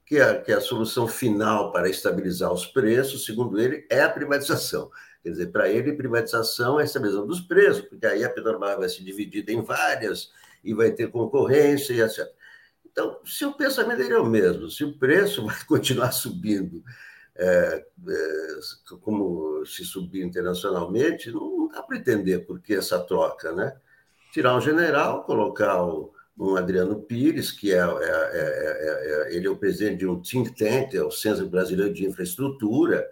que 0.04 0.20
a, 0.20 0.40
que 0.40 0.52
a 0.52 0.60
solução 0.60 1.08
final 1.08 1.72
para 1.72 1.88
estabilizar 1.88 2.52
os 2.52 2.64
preços, 2.64 3.24
segundo 3.24 3.60
ele, 3.60 3.86
é 3.90 4.02
a 4.02 4.08
privatização. 4.08 4.90
Quer 5.26 5.32
dizer, 5.32 5.46
para 5.50 5.68
ele, 5.68 5.92
privatização 5.92 6.78
é 6.78 6.84
estabilização 6.84 7.26
dos 7.26 7.40
preços, 7.40 7.82
porque 7.82 8.06
aí 8.06 8.24
a 8.24 8.30
Petrobras 8.30 8.78
vai 8.78 8.88
ser 8.88 9.02
dividida 9.02 9.50
em 9.50 9.60
várias 9.60 10.30
e 10.62 10.72
vai 10.72 10.92
ter 10.92 11.10
concorrência 11.10 11.92
e 11.92 12.00
etc. 12.00 12.32
Então, 12.84 13.18
se 13.24 13.44
o 13.44 13.52
pensamento 13.52 13.98
dele 13.98 14.12
é 14.12 14.20
o 14.20 14.24
mesmo, 14.24 14.70
se 14.70 14.84
o 14.84 14.96
preço 14.96 15.42
vai 15.44 15.56
continuar 15.66 16.12
subindo 16.12 16.80
é, 17.34 17.84
é, 18.08 18.96
como 19.00 19.66
se 19.66 19.84
subir 19.84 20.22
internacionalmente, 20.22 21.32
não 21.32 21.66
dá 21.66 21.82
para 21.82 21.96
entender 21.96 22.46
por 22.46 22.60
que 22.60 22.74
essa 22.74 23.00
troca, 23.00 23.50
né? 23.50 23.76
Tirar 24.32 24.56
um 24.56 24.60
general, 24.60 25.24
colocar 25.24 25.84
um 26.38 26.54
Adriano 26.54 27.02
Pires, 27.02 27.50
que 27.50 27.74
é, 27.74 27.78
é, 27.80 29.28
ele 29.34 29.48
é 29.48 29.50
o 29.50 29.56
presidente 29.56 29.98
de 29.98 30.06
um 30.06 30.22
think 30.22 30.54
tank, 30.54 30.94
é 30.94 31.02
o 31.02 31.10
Centro 31.10 31.48
Brasileiro 31.48 31.92
de 31.92 32.06
Infraestrutura, 32.06 33.04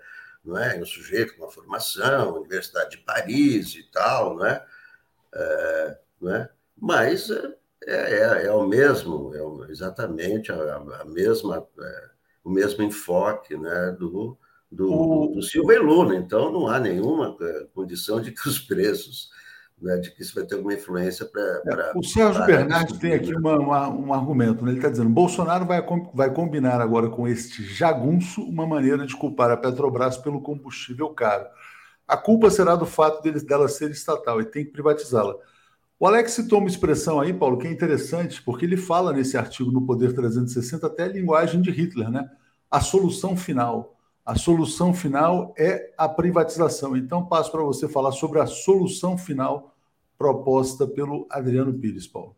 não 0.44 0.58
é? 0.58 0.80
Um 0.80 0.84
sujeito 0.84 1.34
com 1.36 1.44
uma 1.44 1.50
formação, 1.50 2.36
Universidade 2.36 2.92
de 2.92 2.98
Paris 2.98 3.74
e 3.74 3.82
tal, 3.90 4.36
não 4.36 4.46
é? 4.46 4.64
não 6.20 6.34
é? 6.34 6.50
Mas 6.76 7.30
é, 7.86 8.44
é, 8.46 8.52
o 8.52 8.66
mesmo, 8.66 9.32
é 9.34 9.70
exatamente 9.70 10.52
a, 10.52 10.76
a 11.00 11.04
mesma 11.04 11.66
o 12.44 12.50
mesmo 12.50 12.84
enfoque 12.84 13.56
né, 13.56 13.96
do, 13.98 14.38
do, 14.70 14.92
o... 14.92 15.26
do 15.34 15.42
Silva 15.42 15.74
e 15.74 15.78
Lula. 15.78 16.14
Então, 16.14 16.52
não 16.52 16.68
há 16.68 16.78
nenhuma 16.78 17.36
é, 17.40 17.66
condição 17.74 18.20
de 18.20 18.30
que 18.30 18.46
os 18.46 18.58
preços, 18.58 19.30
né, 19.80 19.96
de 19.96 20.10
que 20.14 20.22
isso 20.22 20.34
vai 20.34 20.44
ter 20.44 20.54
alguma 20.54 20.74
influência 20.74 21.26
para. 21.26 21.42
É, 21.66 21.92
o 21.94 22.02
Sérgio 22.02 22.44
Bernardes 22.46 22.98
tem 22.98 23.12
aqui 23.12 23.34
uma, 23.34 23.58
uma, 23.58 23.88
um 23.88 24.14
argumento. 24.14 24.64
Né? 24.64 24.70
Ele 24.70 24.78
está 24.78 24.88
dizendo: 24.88 25.10
Bolsonaro 25.10 25.66
vai, 25.66 25.84
vai 26.14 26.32
combinar 26.32 26.80
agora 26.80 27.08
com 27.08 27.26
este 27.28 27.62
jagunço 27.62 28.42
uma 28.42 28.66
maneira 28.66 29.06
de 29.06 29.16
culpar 29.16 29.50
a 29.50 29.56
Petrobras 29.56 30.16
pelo 30.16 30.40
combustível 30.40 31.08
caro. 31.10 31.46
A 32.06 32.16
culpa 32.16 32.50
será 32.50 32.76
do 32.76 32.86
fato 32.86 33.22
dele, 33.22 33.40
dela 33.40 33.68
ser 33.68 33.90
estatal 33.90 34.40
e 34.40 34.44
tem 34.44 34.64
que 34.64 34.72
privatizá-la. 34.72 35.36
O 35.98 36.06
Alex 36.06 36.32
citou 36.32 36.58
uma 36.58 36.68
expressão 36.68 37.20
aí, 37.20 37.32
Paulo, 37.32 37.56
que 37.56 37.66
é 37.66 37.70
interessante, 37.70 38.42
porque 38.42 38.64
ele 38.64 38.76
fala 38.76 39.12
nesse 39.12 39.36
artigo 39.36 39.70
no 39.70 39.86
Poder 39.86 40.12
360 40.12 40.86
até 40.86 41.04
a 41.04 41.08
linguagem 41.08 41.62
de 41.62 41.70
Hitler, 41.70 42.10
né? 42.10 42.28
A 42.70 42.80
solução 42.80 43.36
final. 43.36 43.93
A 44.24 44.36
solução 44.36 44.94
final 44.94 45.52
é 45.58 45.92
a 45.98 46.08
privatização. 46.08 46.96
Então, 46.96 47.26
passo 47.26 47.52
para 47.52 47.62
você 47.62 47.86
falar 47.86 48.12
sobre 48.12 48.40
a 48.40 48.46
solução 48.46 49.18
final 49.18 49.74
proposta 50.16 50.86
pelo 50.86 51.26
Adriano 51.30 51.74
Pires, 51.74 52.06
Paulo. 52.06 52.34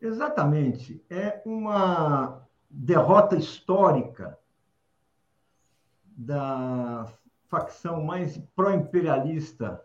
Exatamente. 0.00 1.00
É 1.08 1.40
uma 1.46 2.44
derrota 2.68 3.36
histórica 3.36 4.36
da 6.04 7.06
facção 7.48 8.02
mais 8.02 8.36
pró-imperialista 8.56 9.80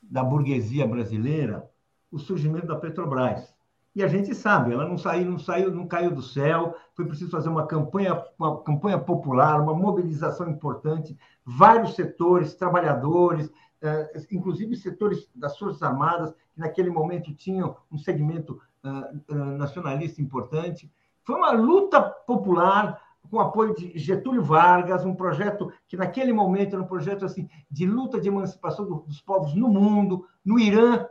da 0.00 0.22
burguesia 0.22 0.86
brasileira 0.86 1.68
o 2.10 2.18
surgimento 2.18 2.66
da 2.66 2.76
Petrobras. 2.76 3.54
E 3.98 4.02
a 4.04 4.06
gente 4.06 4.32
sabe, 4.32 4.72
ela 4.72 4.88
não 4.88 4.96
saiu, 4.96 5.28
não 5.28 5.40
saiu, 5.40 5.74
não 5.74 5.84
caiu 5.84 6.12
do 6.12 6.22
céu. 6.22 6.76
Foi 6.94 7.04
preciso 7.04 7.32
fazer 7.32 7.48
uma 7.48 7.66
campanha, 7.66 8.22
uma 8.38 8.62
campanha 8.62 8.96
popular, 8.96 9.60
uma 9.60 9.74
mobilização 9.74 10.48
importante. 10.48 11.18
Vários 11.44 11.96
setores, 11.96 12.54
trabalhadores, 12.54 13.50
eh, 13.82 14.22
inclusive 14.30 14.76
setores 14.76 15.28
das 15.34 15.58
forças 15.58 15.82
armadas 15.82 16.32
que 16.54 16.60
naquele 16.60 16.90
momento 16.90 17.34
tinham 17.34 17.76
um 17.90 17.98
segmento 17.98 18.60
uh, 18.84 19.34
uh, 19.34 19.58
nacionalista 19.58 20.22
importante. 20.22 20.88
Foi 21.24 21.34
uma 21.34 21.50
luta 21.50 22.00
popular 22.00 23.02
com 23.28 23.40
apoio 23.40 23.74
de 23.74 23.98
Getúlio 23.98 24.44
Vargas, 24.44 25.04
um 25.04 25.16
projeto 25.16 25.72
que 25.88 25.96
naquele 25.96 26.32
momento 26.32 26.74
era 26.74 26.82
um 26.84 26.86
projeto 26.86 27.24
assim 27.24 27.48
de 27.68 27.84
luta 27.84 28.20
de 28.20 28.28
emancipação 28.28 28.84
dos 28.84 29.20
povos 29.20 29.56
no 29.56 29.66
mundo. 29.66 30.24
No 30.44 30.56
Irã 30.56 31.04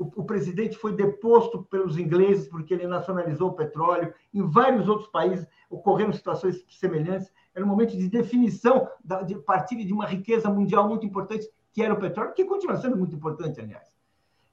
o, 0.00 0.24
presidente 0.24 0.78
foi 0.78 0.94
deposto 0.94 1.62
pelos 1.64 1.98
ingleses 1.98 2.48
porque 2.48 2.72
ele 2.72 2.86
nacionalizou 2.86 3.50
o 3.50 3.54
petróleo. 3.54 4.14
Em 4.32 4.42
vários 4.48 4.88
outros 4.88 5.08
países 5.08 5.46
ocorreram 5.68 6.12
situações 6.12 6.64
semelhantes. 6.70 7.30
Era 7.54 7.64
um 7.64 7.68
momento 7.68 7.96
de 7.96 8.08
definição 8.08 8.88
da, 9.04 9.20
de 9.20 9.34
partilha 9.36 9.84
de 9.84 9.92
uma 9.92 10.06
riqueza 10.06 10.48
mundial 10.48 10.88
muito 10.88 11.04
importante, 11.04 11.46
que 11.72 11.82
era 11.82 11.92
o 11.92 12.00
petróleo, 12.00 12.32
que 12.32 12.46
continua 12.46 12.78
sendo 12.78 12.96
muito 12.96 13.14
importante, 13.14 13.60
aliás. 13.60 13.94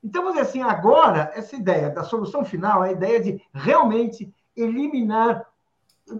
Então, 0.03 0.21
vamos 0.21 0.37
dizer 0.37 0.49
assim, 0.49 0.61
agora, 0.61 1.31
essa 1.33 1.55
ideia 1.55 1.89
da 1.89 2.03
solução 2.03 2.43
final, 2.43 2.81
a 2.81 2.91
ideia 2.91 3.21
de 3.21 3.41
realmente 3.53 4.33
eliminar 4.55 5.47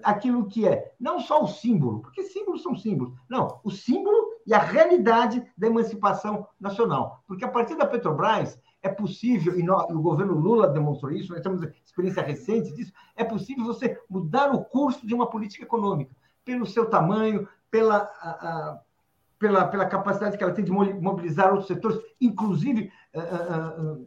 aquilo 0.04 0.48
que 0.48 0.68
é 0.68 0.94
não 1.00 1.20
só 1.20 1.44
o 1.44 1.48
símbolo, 1.48 2.02
porque 2.02 2.24
símbolos 2.24 2.64
são 2.64 2.76
símbolos, 2.76 3.14
não, 3.30 3.60
o 3.64 3.72
símbolo 3.72 4.38
e 4.46 4.54
a 4.54 4.60
realidade 4.60 5.46
da 5.58 5.68
emancipação 5.68 6.48
nacional. 6.60 7.24
Porque 7.28 7.46
a 7.46 7.50
partir 7.50 7.76
da 7.76 7.86
Petrobras, 7.86 8.60
é 8.88 8.90
possível, 8.90 9.60
e, 9.60 9.64
nós, 9.64 9.90
o 9.92 10.02
governo 10.02 10.34
Lula 10.34 10.70
demonstrou 10.70 11.12
isso, 11.12 11.34
nós 11.34 11.42
temos 11.42 11.62
experiência 11.86 12.24
recente 12.24 12.74
disso, 12.74 12.94
é 13.16 13.24
possível 13.24 13.66
você 13.66 14.00
mudar 14.10 14.54
o 14.54 14.64
curso 14.64 15.06
de 15.06 15.14
uma 15.14 15.30
política 15.30 15.64
econômica, 15.64 16.16
pelo 16.44 16.66
seu 16.66 16.90
tamanho, 16.90 17.48
pela, 17.70 17.98
a, 17.98 18.30
a, 18.30 18.80
pela, 19.38 19.68
pela 19.68 19.86
capacidade 19.86 20.38
que 20.38 20.44
ela 20.44 20.54
tem 20.54 20.64
de 20.64 20.72
mobilizar 20.72 21.50
outros 21.50 21.68
setores, 21.68 22.00
inclusive 22.20 22.92
a, 23.14 23.20
eh, 23.20 23.22
eh, 23.22 23.98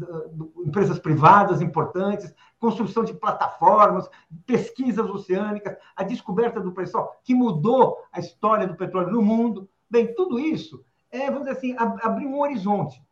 eh, 0.00 0.64
empresas 0.64 0.98
privadas 1.00 1.60
importantes, 1.60 2.32
construção 2.60 3.02
de 3.02 3.12
plataformas, 3.12 4.08
pesquisas 4.46 5.10
oceânicas, 5.10 5.76
a 5.96 6.04
descoberta 6.04 6.60
do 6.60 6.72
pré-sal, 6.72 7.20
que 7.24 7.34
mudou 7.34 7.98
a 8.12 8.20
história 8.20 8.66
do 8.66 8.76
petróleo 8.76 9.10
no 9.10 9.20
mundo. 9.20 9.68
Bem, 9.90 10.14
tudo 10.14 10.38
isso 10.38 10.84
é, 11.10 11.26
vamos 11.26 11.40
dizer 11.40 11.58
assim, 11.58 11.74
abrir 11.76 12.26
um 12.26 12.40
horizonte 12.40 13.02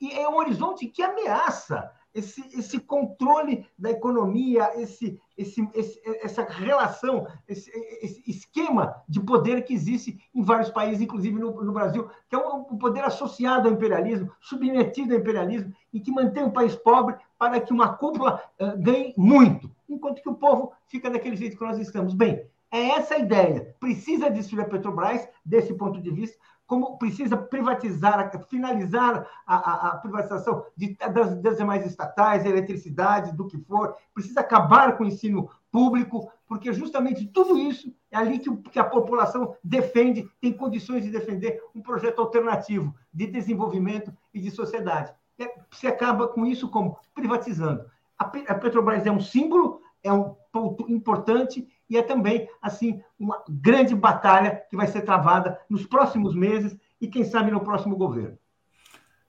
e 0.00 0.12
é 0.12 0.28
um 0.28 0.36
horizonte 0.36 0.86
que 0.86 1.02
ameaça 1.02 1.90
esse, 2.12 2.40
esse 2.58 2.80
controle 2.80 3.66
da 3.78 3.90
economia, 3.90 4.70
esse, 4.80 5.20
esse, 5.36 5.68
esse 5.74 6.00
essa 6.22 6.42
relação, 6.44 7.26
esse, 7.48 7.70
esse, 8.02 8.22
esquema 8.28 9.02
de 9.08 9.20
poder 9.20 9.64
que 9.64 9.72
existe 9.72 10.18
em 10.34 10.42
vários 10.42 10.70
países, 10.70 11.00
inclusive 11.00 11.38
no, 11.38 11.62
no 11.62 11.72
Brasil, 11.72 12.08
que 12.28 12.34
é 12.34 12.38
um, 12.38 12.64
poder 12.78 13.04
associado 13.04 13.68
ao 13.68 13.74
imperialismo, 13.74 14.30
submetido 14.40 15.14
ao 15.14 15.20
imperialismo, 15.20 15.72
e 15.92 16.00
que 16.00 16.10
mantém 16.10 16.44
o 16.44 16.52
país 16.52 16.74
pobre 16.74 17.16
para 17.38 17.60
que 17.60 17.72
uma 17.72 17.94
cúpula 17.96 18.42
uh, 18.60 18.76
ganhe 18.78 19.14
muito, 19.16 19.70
enquanto 19.88 20.22
que 20.22 20.28
o 20.28 20.34
povo 20.34 20.72
fica 20.86 21.08
daquele 21.10 21.36
jeito 21.36 21.56
que 21.56 21.64
nós 21.64 21.78
estamos. 21.78 22.12
Bem, 22.12 22.44
é 22.72 22.90
essa 22.90 23.14
a 23.14 23.18
ideia. 23.18 23.74
Precisa 23.80 24.30
destruir 24.30 24.62
a 24.62 24.68
Petrobras, 24.68 25.28
desse 25.44 25.74
ponto 25.74 26.00
de 26.00 26.10
vista, 26.10 26.38
como 26.70 26.96
precisa 26.98 27.36
privatizar, 27.36 28.30
finalizar 28.48 29.26
a, 29.44 29.56
a, 29.56 29.88
a 29.88 29.96
privatização 29.96 30.64
de, 30.76 30.94
das, 31.12 31.36
das, 31.42 31.56
demais 31.56 31.84
estatais, 31.84 32.46
eletricidade, 32.46 33.36
do 33.36 33.48
que 33.48 33.58
for, 33.58 33.96
precisa 34.14 34.38
acabar 34.38 34.96
com 34.96 35.02
o 35.02 35.06
ensino 35.08 35.50
público, 35.68 36.30
porque 36.46 36.72
justamente 36.72 37.26
tudo 37.26 37.58
isso 37.58 37.92
é 38.08 38.16
ali 38.16 38.38
que, 38.38 38.56
que 38.70 38.78
a 38.78 38.84
população 38.84 39.56
defende, 39.64 40.30
tem 40.40 40.52
condições 40.52 41.02
de 41.02 41.10
defender 41.10 41.60
um 41.74 41.82
projeto 41.82 42.20
alternativo 42.20 42.94
de 43.12 43.26
desenvolvimento 43.26 44.16
e 44.32 44.40
de 44.40 44.52
sociedade. 44.52 45.12
É, 45.40 45.52
se 45.72 45.88
acaba 45.88 46.28
com 46.28 46.46
isso 46.46 46.68
como? 46.68 46.96
Privatizando. 47.12 47.84
A, 48.16 48.26
a 48.26 48.54
Petrobras 48.54 49.04
é 49.04 49.10
um 49.10 49.18
símbolo, 49.18 49.80
é 50.04 50.12
um 50.12 50.36
ponto 50.52 50.88
importante 50.88 51.66
e 51.90 51.96
é 51.96 52.02
também, 52.02 52.48
assim, 52.62 53.02
uma 53.18 53.42
grande 53.48 53.94
batalha 53.96 54.62
que 54.70 54.76
vai 54.76 54.86
ser 54.86 55.02
travada 55.02 55.58
nos 55.68 55.84
próximos 55.84 56.34
meses 56.36 56.76
e, 57.00 57.08
quem 57.08 57.24
sabe, 57.24 57.50
no 57.50 57.60
próximo 57.60 57.96
governo. 57.96 58.38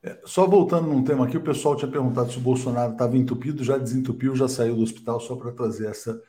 É, 0.03 0.19
só 0.25 0.47
voltando 0.47 0.87
num 0.87 1.03
tema 1.03 1.25
aqui, 1.25 1.37
o 1.37 1.43
pessoal 1.43 1.75
tinha 1.75 1.89
perguntado 1.89 2.31
se 2.31 2.37
o 2.37 2.41
Bolsonaro 2.41 2.93
estava 2.93 3.17
entupido, 3.17 3.63
já 3.63 3.77
desentupiu, 3.77 4.35
já 4.35 4.47
saiu 4.47 4.75
do 4.75 4.83
hospital, 4.83 5.19
só 5.19 5.35
para 5.35 5.51
trazer 5.51 5.87
essa 5.87 6.21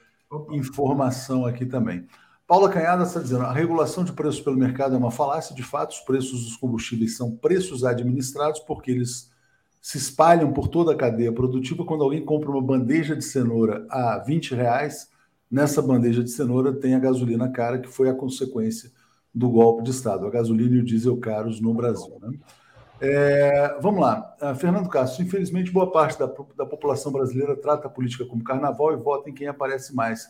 informação 0.51 1.45
aqui 1.45 1.67
também. 1.67 2.07
Paula 2.47 2.69
Canhada 2.69 3.05
está 3.05 3.21
dizendo: 3.21 3.45
a 3.45 3.53
regulação 3.53 4.05
de 4.05 4.13
preços 4.13 4.41
pelo 4.41 4.57
mercado 4.57 4.95
é 4.95 4.99
uma 4.99 5.11
falácia. 5.11 5.55
De 5.55 5.63
fato, 5.63 5.93
os 5.93 6.01
preços 6.01 6.45
dos 6.45 6.57
combustíveis 6.57 7.17
são 7.17 7.35
preços 7.35 7.85
administrados 7.85 8.61
porque 8.61 8.91
eles 8.91 9.31
se 9.81 9.99
espalham 9.99 10.53
por 10.53 10.69
toda 10.69 10.93
a 10.93 10.97
cadeia 10.97 11.33
produtiva. 11.33 11.85
Quando 11.85 12.05
alguém 12.05 12.25
compra 12.25 12.51
uma 12.51 12.63
bandeja 12.63 13.17
de 13.17 13.25
cenoura 13.25 13.87
a 13.91 14.19
20 14.19 14.55
reais, 14.55 15.09
nessa 15.53 15.83
bandeja 15.83 16.25
de 16.25 16.31
cenoura 16.31 16.73
tem 16.73 16.95
a 16.95 16.99
gasolina 16.99 17.47
cara, 17.51 17.79
que 17.79 17.89
foi 17.89 18.09
a 18.09 18.15
consequência 18.15 18.91
do 19.35 19.51
golpe 19.51 19.83
de 19.83 19.91
Estado, 19.91 20.27
a 20.27 20.31
gasolina 20.31 20.77
e 20.77 20.79
o 20.79 20.85
diesel 20.85 21.19
caros 21.19 21.61
no 21.61 21.75
Brasil. 21.75 22.19
Né? 22.23 22.39
É, 22.99 23.79
vamos 23.79 24.01
lá, 24.01 24.35
uh, 24.41 24.55
Fernando 24.55 24.89
Castro. 24.89 25.23
Infelizmente, 25.23 25.71
boa 25.71 25.93
parte 25.93 26.19
da, 26.19 26.27
da 26.57 26.65
população 26.65 27.13
brasileira 27.13 27.55
trata 27.55 27.87
a 27.87 27.91
política 27.91 28.25
como 28.25 28.43
carnaval 28.43 28.95
e 28.95 28.97
vota 28.97 29.29
em 29.29 29.35
quem 29.35 29.47
aparece 29.47 29.95
mais. 29.95 30.27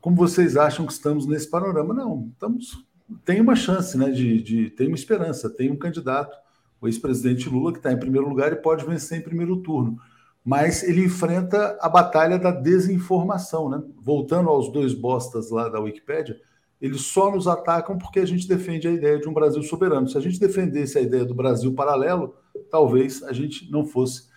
Como 0.00 0.16
vocês 0.16 0.56
acham 0.56 0.86
que 0.86 0.92
estamos 0.92 1.26
nesse 1.26 1.50
panorama? 1.50 1.92
Não, 1.92 2.30
estamos. 2.32 2.86
Tem 3.24 3.40
uma 3.40 3.56
chance, 3.56 3.98
né? 3.98 4.10
De, 4.10 4.40
de 4.40 4.70
tem 4.70 4.86
uma 4.86 4.96
esperança, 4.96 5.50
tem 5.50 5.70
um 5.70 5.76
candidato, 5.76 6.36
o 6.80 6.86
ex-presidente 6.86 7.48
Lula, 7.48 7.72
que 7.72 7.78
está 7.78 7.92
em 7.92 7.98
primeiro 7.98 8.28
lugar 8.28 8.52
e 8.52 8.56
pode 8.56 8.86
vencer 8.86 9.18
em 9.18 9.22
primeiro 9.22 9.56
turno 9.56 9.98
mas 10.46 10.84
ele 10.84 11.04
enfrenta 11.04 11.76
a 11.80 11.88
batalha 11.88 12.38
da 12.38 12.52
desinformação, 12.52 13.68
né? 13.68 13.82
Voltando 14.00 14.48
aos 14.48 14.70
dois 14.70 14.94
bostas 14.94 15.50
lá 15.50 15.68
da 15.68 15.80
Wikipédia, 15.80 16.40
eles 16.80 17.00
só 17.00 17.32
nos 17.32 17.48
atacam 17.48 17.98
porque 17.98 18.20
a 18.20 18.24
gente 18.24 18.46
defende 18.46 18.86
a 18.86 18.92
ideia 18.92 19.18
de 19.18 19.28
um 19.28 19.34
Brasil 19.34 19.60
soberano. 19.64 20.08
Se 20.08 20.16
a 20.16 20.20
gente 20.20 20.38
defendesse 20.38 20.96
a 20.96 21.00
ideia 21.00 21.24
do 21.24 21.34
Brasil 21.34 21.74
paralelo, 21.74 22.36
talvez 22.70 23.24
a 23.24 23.32
gente 23.32 23.68
não 23.72 23.84
fosse 23.84 24.28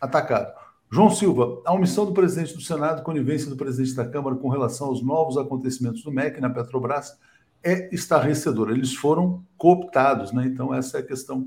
atacado. 0.00 0.50
João 0.90 1.10
Silva, 1.10 1.60
a 1.66 1.74
omissão 1.74 2.06
do 2.06 2.14
presidente 2.14 2.54
do 2.54 2.62
Senado, 2.62 3.02
conivência 3.02 3.50
do 3.50 3.56
presidente 3.56 3.94
da 3.94 4.08
Câmara 4.08 4.36
com 4.36 4.48
relação 4.48 4.86
aos 4.86 5.04
novos 5.04 5.36
acontecimentos 5.36 6.02
do 6.02 6.10
MEC 6.10 6.40
na 6.40 6.48
Petrobras 6.48 7.18
é 7.62 7.94
estarrecedora. 7.94 8.72
Eles 8.72 8.94
foram 8.94 9.44
cooptados, 9.58 10.32
né? 10.32 10.46
Então, 10.46 10.72
essa 10.72 10.96
é 10.96 11.00
a 11.00 11.06
questão 11.06 11.46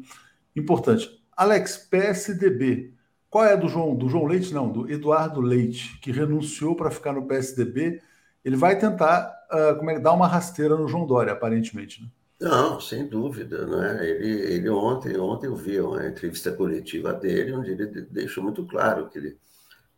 importante. 0.56 1.10
Alex, 1.36 1.78
PSDB 1.90 2.94
qual 3.34 3.46
é 3.46 3.58
do 3.58 3.68
João? 3.68 3.96
Do 3.96 4.08
João 4.08 4.28
Leite, 4.28 4.54
não, 4.54 4.72
do 4.72 4.88
Eduardo 4.92 5.42
Leite, 5.42 5.98
que 6.00 6.12
renunciou 6.12 6.76
para 6.76 6.92
ficar 6.92 7.14
no 7.14 7.26
PSDB. 7.26 8.00
Ele 8.46 8.56
vai 8.56 8.78
tentar 8.78 9.28
uh, 9.52 9.76
como 9.76 9.90
é, 9.90 10.00
dar 10.00 10.14
uma 10.14 10.28
rasteira 10.28 10.78
no 10.78 10.88
João 10.88 11.08
Dória, 11.08 11.34
aparentemente. 11.34 12.00
Né? 12.00 12.10
Não, 12.42 12.80
sem 12.80 13.08
dúvida. 13.08 13.66
Né? 13.66 14.08
Ele, 14.08 14.54
ele 14.54 14.70
ontem, 14.70 15.18
ontem 15.18 15.48
eu 15.48 15.56
vi 15.56 15.80
uma 15.82 16.06
entrevista 16.06 16.52
coletiva 16.52 17.12
dele, 17.12 17.54
onde 17.54 17.72
ele 17.72 17.88
deixou 18.04 18.44
muito 18.44 18.68
claro 18.68 19.10
que 19.10 19.18
ele 19.18 19.36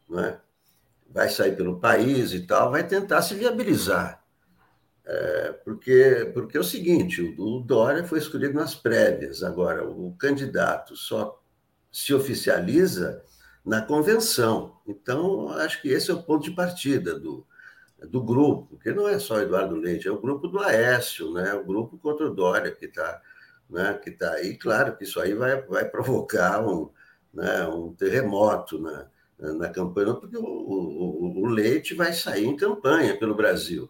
né, 0.10 0.38
vai 1.10 1.28
sair 1.28 1.58
pelo 1.58 1.78
país 1.78 2.32
e 2.32 2.48
tal, 2.48 2.72
vai 2.72 2.88
tentar 2.88 3.22
se 3.22 3.36
viabilizar. 3.36 4.24
É, 5.06 5.52
porque, 5.66 6.32
porque 6.34 6.56
é 6.56 6.62
o 6.62 6.64
seguinte, 6.64 7.22
o, 7.22 7.58
o 7.58 7.60
Dória 7.60 8.06
foi 8.06 8.18
escolhido 8.20 8.54
nas 8.54 8.76
prévias, 8.76 9.44
agora 9.44 9.86
o 9.86 10.16
candidato 10.18 10.96
só 10.96 11.38
se 11.96 12.14
oficializa 12.14 13.24
na 13.64 13.82
convenção. 13.82 14.76
Então, 14.86 15.48
acho 15.52 15.82
que 15.82 15.88
esse 15.88 16.12
é 16.12 16.14
o 16.14 16.22
ponto 16.22 16.44
de 16.44 16.52
partida 16.52 17.18
do, 17.18 17.48
do 18.10 18.22
grupo, 18.22 18.78
que 18.78 18.92
não 18.92 19.08
é 19.08 19.18
só 19.18 19.40
Eduardo 19.40 19.78
Leite, 19.78 20.06
é 20.06 20.12
o 20.12 20.20
grupo 20.20 20.50
do 20.50 20.60
Aécio, 20.60 21.32
né? 21.32 21.54
o 21.54 21.64
grupo 21.64 21.98
contra 21.98 22.28
o 22.28 22.36
Dória 22.36 22.70
que 22.70 22.88
está 22.88 23.22
né? 23.70 23.94
que 24.04 24.12
tá 24.12 24.34
aí. 24.34 24.58
Claro 24.58 24.98
que 24.98 25.06
isso 25.06 25.22
aí 25.22 25.34
vai, 25.34 25.62
vai 25.62 25.86
provocar 25.86 26.62
um, 26.68 26.90
né? 27.34 27.66
um 27.66 27.94
terremoto 27.94 28.78
na, 28.78 29.08
na 29.40 29.70
campanha, 29.70 30.16
porque 30.16 30.36
o, 30.36 30.44
o, 30.44 31.44
o 31.44 31.46
Leite 31.46 31.94
vai 31.94 32.12
sair 32.12 32.46
em 32.46 32.58
campanha 32.58 33.18
pelo 33.18 33.34
Brasil. 33.34 33.90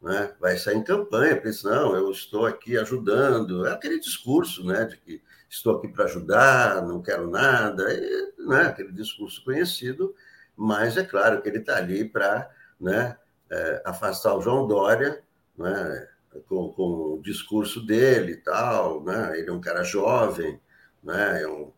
Né? 0.00 0.32
Vai 0.40 0.56
sair 0.56 0.78
em 0.78 0.82
campanha, 0.82 1.36
porque 1.38 1.54
não, 1.62 1.94
eu 1.94 2.10
estou 2.10 2.46
aqui 2.46 2.78
ajudando. 2.78 3.66
É 3.66 3.72
aquele 3.72 4.00
discurso 4.00 4.64
né? 4.64 4.86
de 4.86 4.96
que 4.96 5.22
estou 5.54 5.76
aqui 5.76 5.88
para 5.88 6.04
ajudar, 6.04 6.82
não 6.82 7.00
quero 7.00 7.30
nada, 7.30 7.92
e, 7.92 8.34
né, 8.46 8.62
aquele 8.62 8.92
discurso 8.92 9.42
conhecido, 9.44 10.14
mas 10.56 10.96
é 10.96 11.04
claro 11.04 11.40
que 11.40 11.48
ele 11.48 11.58
está 11.58 11.76
ali 11.76 12.04
para 12.04 12.50
né, 12.80 13.16
é, 13.50 13.82
afastar 13.84 14.34
o 14.34 14.42
João 14.42 14.66
Dória, 14.66 15.22
né, 15.56 16.08
com, 16.48 16.72
com, 16.72 17.14
o 17.14 17.22
discurso 17.22 17.84
dele 17.86 18.32
e 18.32 18.36
tal, 18.36 19.04
né, 19.04 19.38
ele 19.38 19.48
é 19.48 19.52
um 19.52 19.60
cara 19.60 19.84
jovem, 19.84 20.60
né, 21.02 21.42
é 21.42 21.48
um, 21.48 21.72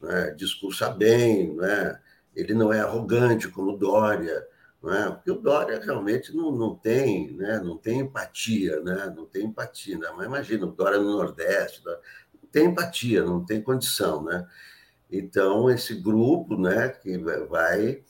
né, 0.00 0.30
discursa 0.32 0.90
bem, 0.90 1.54
né, 1.56 1.98
ele 2.36 2.52
não 2.54 2.72
é 2.72 2.80
arrogante 2.80 3.48
como 3.48 3.72
o 3.72 3.78
Dória, 3.78 4.46
né, 4.82 5.10
porque 5.10 5.30
o 5.30 5.40
Dória 5.40 5.80
realmente 5.80 6.36
não, 6.36 6.52
não 6.52 6.74
tem, 6.74 7.32
né, 7.32 7.60
não 7.64 7.78
tem 7.78 8.00
empatia, 8.00 8.80
né, 8.80 9.12
não 9.16 9.24
tem 9.24 9.46
empatia, 9.46 9.96
né, 9.96 10.12
mas 10.14 10.26
imagina 10.26 10.66
o 10.66 10.72
Dória 10.72 10.98
no 10.98 11.16
Nordeste, 11.16 11.82
tem 12.52 12.66
empatia, 12.66 13.24
não 13.24 13.44
tem 13.44 13.62
condição, 13.62 14.22
né? 14.22 14.46
Então, 15.10 15.70
esse 15.70 15.94
grupo, 15.94 16.56
né, 16.56 16.90
que 16.90 17.18
vai, 17.48 18.02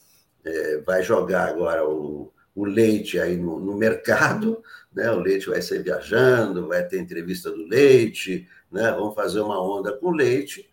é, 0.44 0.78
vai 0.78 1.02
jogar 1.02 1.48
agora 1.48 1.88
o, 1.88 2.32
o 2.54 2.64
leite 2.64 3.18
aí 3.18 3.36
no, 3.36 3.58
no, 3.58 3.76
mercado, 3.76 4.62
né? 4.92 5.10
O 5.10 5.20
leite 5.20 5.48
vai 5.48 5.62
ser 5.62 5.82
viajando, 5.82 6.68
vai 6.68 6.86
ter 6.86 7.00
entrevista 7.00 7.50
do 7.50 7.64
leite, 7.66 8.48
né? 8.70 8.90
Vamos 8.92 9.14
fazer 9.14 9.40
uma 9.40 9.62
onda 9.62 9.92
com 9.92 10.10
leite 10.10 10.68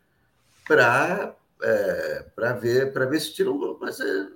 para 0.67 1.36
é, 1.61 2.26
para 2.36 2.53
ver 2.53 2.93
para 2.93 3.05
ver 3.05 3.20
se 3.20 3.34
tiram, 3.34 3.78
mas 3.82 3.99
é, 3.99 4.28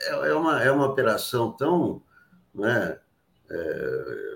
é, 0.00 0.28
é, 0.28 0.34
uma 0.34 0.62
é 0.62 0.70
uma 0.70 0.86
operação 0.86 1.52
tão, 1.52 2.02
né? 2.54 2.98
É 3.50 4.33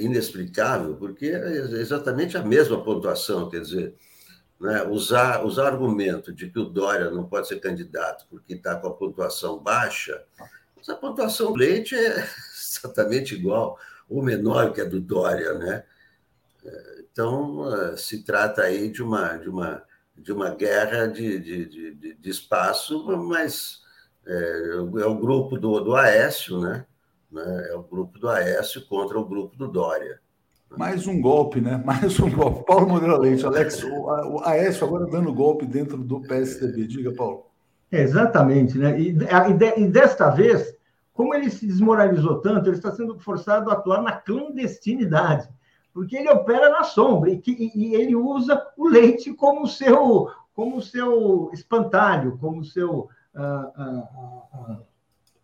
inexplicável, 0.00 0.96
porque 0.96 1.26
é 1.26 1.56
exatamente 1.80 2.36
a 2.36 2.42
mesma 2.42 2.82
pontuação, 2.82 3.48
quer 3.48 3.60
dizer, 3.60 3.94
né, 4.60 4.82
usar, 4.84 5.44
usar 5.44 5.66
argumento 5.66 6.32
de 6.32 6.48
que 6.48 6.58
o 6.58 6.64
Dória 6.64 7.10
não 7.10 7.24
pode 7.24 7.48
ser 7.48 7.60
candidato 7.60 8.26
porque 8.30 8.54
está 8.54 8.76
com 8.76 8.88
a 8.88 8.94
pontuação 8.94 9.58
baixa, 9.58 10.22
a 10.88 10.94
pontuação 10.94 11.52
do 11.52 11.58
Leite 11.58 11.94
é 11.94 12.28
exatamente 12.54 13.34
igual, 13.34 13.78
ou 14.08 14.22
menor 14.22 14.72
que 14.72 14.80
a 14.80 14.84
do 14.84 15.00
Dória, 15.00 15.54
né? 15.54 15.84
Então, 16.98 17.72
eh, 17.72 17.96
se 17.96 18.24
trata 18.24 18.62
aí 18.62 18.90
de 18.90 19.02
uma, 19.02 19.36
de 19.36 19.48
uma, 19.48 19.82
de 20.16 20.32
uma 20.32 20.50
guerra 20.50 21.06
de, 21.06 21.38
de, 21.38 21.94
de, 21.94 22.14
de 22.14 22.30
espaço, 22.30 23.04
mas 23.18 23.82
é, 24.26 24.76
é 24.76 25.06
o 25.06 25.14
grupo 25.14 25.58
do, 25.58 25.80
do 25.80 25.94
Aécio, 25.94 26.60
né? 26.60 26.86
Né? 27.34 27.68
É 27.70 27.74
o 27.74 27.82
grupo 27.82 28.18
do 28.18 28.28
Aécio 28.28 28.86
contra 28.86 29.18
o 29.18 29.24
grupo 29.24 29.56
do 29.56 29.66
Dória. 29.66 30.20
Mais 30.76 31.06
um 31.06 31.20
golpe, 31.20 31.60
né? 31.60 31.76
Mais 31.84 32.18
um 32.20 32.30
golpe. 32.30 32.64
Paulo 32.64 32.88
Moreira 32.88 33.18
Leite, 33.18 33.44
Alex, 33.44 33.82
o 33.82 34.40
Aécio 34.44 34.86
agora 34.86 35.06
dando 35.06 35.34
golpe 35.34 35.66
dentro 35.66 35.98
do 35.98 36.20
PSDB. 36.20 36.86
Diga, 36.86 37.12
Paulo. 37.12 37.46
É, 37.90 38.02
exatamente, 38.02 38.78
né? 38.78 38.98
E, 38.98 39.16
e, 39.76 39.86
desta 39.88 40.30
vez, 40.30 40.74
como 41.12 41.34
ele 41.34 41.50
se 41.50 41.66
desmoralizou 41.66 42.40
tanto, 42.40 42.68
ele 42.68 42.76
está 42.76 42.92
sendo 42.92 43.18
forçado 43.18 43.70
a 43.70 43.74
atuar 43.74 44.00
na 44.02 44.12
clandestinidade, 44.12 45.48
porque 45.92 46.16
ele 46.16 46.30
opera 46.30 46.70
na 46.70 46.84
sombra 46.84 47.30
e, 47.30 47.38
que, 47.38 47.72
e 47.74 47.94
ele 47.94 48.16
usa 48.16 48.60
o 48.76 48.88
leite 48.88 49.32
como 49.34 49.66
seu 49.66 50.30
como 50.54 50.80
seu 50.80 51.50
espantalho, 51.52 52.38
como 52.38 52.64
seu 52.64 53.08
ah, 53.34 53.72
ah, 53.76 54.08
ah, 54.52 54.78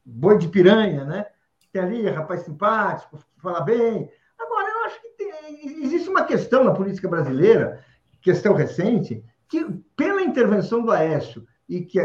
boi 0.05 0.39
de 0.39 0.47
piranha, 0.47 1.05
né? 1.05 1.27
Tem 1.73 1.83
ali 1.83 2.09
rapaz 2.09 2.43
simpático, 2.43 3.19
fala 3.39 3.61
bem. 3.61 4.11
Agora, 4.39 4.69
eu 4.69 4.85
acho 4.87 5.01
que 5.01 5.09
tem, 5.11 5.83
existe 5.85 6.09
uma 6.09 6.25
questão 6.25 6.65
na 6.65 6.73
política 6.73 7.09
brasileira, 7.09 7.85
questão 8.21 8.55
recente, 8.55 9.25
que 9.49 9.65
pela 9.97 10.23
intervenção 10.23 10.83
do 10.83 10.91
Aécio 10.91 11.47
e 11.69 11.83
que, 11.83 12.01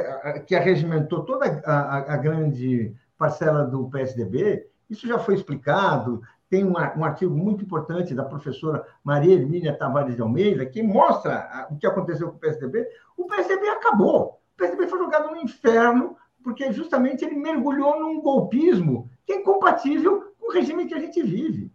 que 0.45 0.55
arregimentou 0.55 1.24
toda 1.24 1.45
a, 1.66 2.13
a, 2.13 2.18
grande 2.18 2.93
parcela 3.18 3.63
do 3.63 3.89
PSDB, 3.89 4.68
isso 4.89 5.07
já 5.07 5.18
foi 5.18 5.36
explicado, 5.36 6.22
tem 6.49 6.63
um, 6.63 6.78
artigo 6.78 7.36
muito 7.36 7.63
importante 7.63 8.13
da 8.13 8.24
professora 8.24 8.86
Maria 9.03 9.34
Hermínia 9.34 9.76
Tavares 9.76 10.16
de 10.16 10.22
Almeida, 10.22 10.66
que 10.66 10.84
mostra 10.84 11.68
o 11.72 11.78
que 11.78 11.88
aconteceu 11.88 12.30
com 12.30 12.38
o 12.38 12.39
PSDB. 12.39 12.88
O 13.18 13.26
PSDB 13.26 13.68
acabou. 13.70 14.39
O 14.53 14.57
PSDB 14.57 14.88
foi 14.88 14.99
jogado 14.99 15.32
no 15.32 15.38
inferno, 15.38 16.16
porque 16.43 16.72
justamente 16.72 17.26
ele 17.26 17.36
mergulhou 17.36 17.99
num 17.99 18.22
golpismo 18.22 19.09
que 19.26 19.34
é 19.34 19.38
incompatível 19.38 20.34
com 20.39 20.47
o 20.47 20.53
regime 20.53 20.86
que 20.86 20.93
a 20.93 20.99
gente 20.99 21.21
vive. 21.21 21.71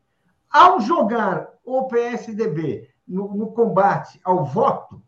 Ao 0.50 0.80
jogar 0.80 1.52
o 1.64 1.84
PSDB 1.84 2.88
no, 3.06 3.34
no 3.34 3.52
combate 3.52 4.20
ao 4.24 4.44
voto, 4.44 5.02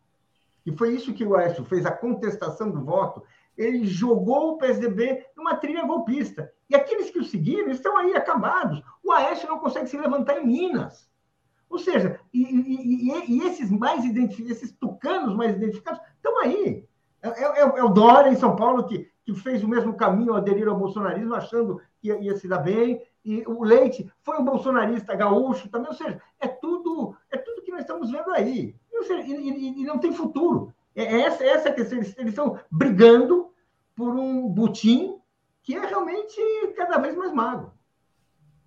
e 0.65 0.71
foi 0.71 0.93
isso 0.95 1.13
que 1.13 1.25
o 1.25 1.35
Aécio 1.35 1.63
fez, 1.65 1.85
a 1.85 1.91
contestação 1.91 2.69
do 2.69 2.83
voto, 2.83 3.23
ele 3.57 3.85
jogou 3.85 4.51
o 4.51 4.57
PSDB 4.57 5.25
numa 5.35 5.55
trilha 5.55 5.85
golpista. 5.85 6.51
E 6.69 6.75
aqueles 6.75 7.09
que 7.11 7.19
o 7.19 7.23
seguiram 7.23 7.69
estão 7.69 7.97
aí 7.97 8.15
acabados. 8.15 8.81
O 9.03 9.11
Aécio 9.11 9.47
não 9.47 9.59
consegue 9.59 9.87
se 9.87 9.97
levantar 9.97 10.39
em 10.39 10.47
Minas. 10.47 11.07
Ou 11.69 11.77
seja, 11.77 12.19
e, 12.33 12.41
e, 12.41 13.37
e 13.37 13.47
esses 13.47 13.69
mais 13.69 14.05
identificados, 14.05 14.57
esses 14.57 14.71
tucanos 14.71 15.35
mais 15.35 15.55
identificados, 15.55 16.01
estão 16.15 16.39
aí. 16.39 16.87
É, 17.21 17.29
é, 17.29 17.61
é, 17.61 17.83
o 17.83 17.89
Dória 17.89 18.29
em 18.29 18.35
São 18.35 18.55
Paulo 18.55 18.85
que, 18.85 19.09
que 19.25 19.33
fez 19.33 19.63
o 19.63 19.67
mesmo 19.67 19.95
caminho, 19.95 20.33
aderir 20.33 20.67
ao 20.67 20.77
bolsonarismo, 20.77 21.33
achando 21.33 21.81
que 21.99 22.09
ia, 22.09 22.19
ia, 22.19 22.35
se 22.35 22.47
dar 22.47 22.59
bem. 22.59 23.01
E 23.23 23.43
o 23.47 23.63
Leite 23.63 24.11
foi 24.21 24.37
um 24.37 24.45
bolsonarista 24.45 25.15
gaúcho 25.15 25.69
também. 25.69 25.87
Ou 25.87 25.95
seja, 25.95 26.21
é 26.39 26.47
tudo, 26.47 27.15
é 27.31 27.37
tudo 27.37 27.61
que 27.61 27.71
nós 27.71 27.81
estamos 27.81 28.11
vendo 28.11 28.31
aí. 28.31 28.75
E, 28.91 29.03
seja, 29.03 29.23
e 29.25 29.83
não 29.85 29.97
tem 29.97 30.11
futuro. 30.11 30.73
É, 30.95 31.03
é 31.03 31.21
essa, 31.21 31.43
essa 31.43 31.69
a 31.69 31.73
questão. 31.73 31.97
Eles, 31.97 32.15
eles 32.17 32.29
estão 32.29 32.59
brigando 32.69 33.49
por 33.95 34.09
um 34.09 34.49
butim 34.49 35.17
que 35.61 35.75
é 35.75 35.85
realmente 35.85 36.35
cada 36.75 36.97
vez 36.97 37.15
mais 37.15 37.33
magro. 37.33 37.71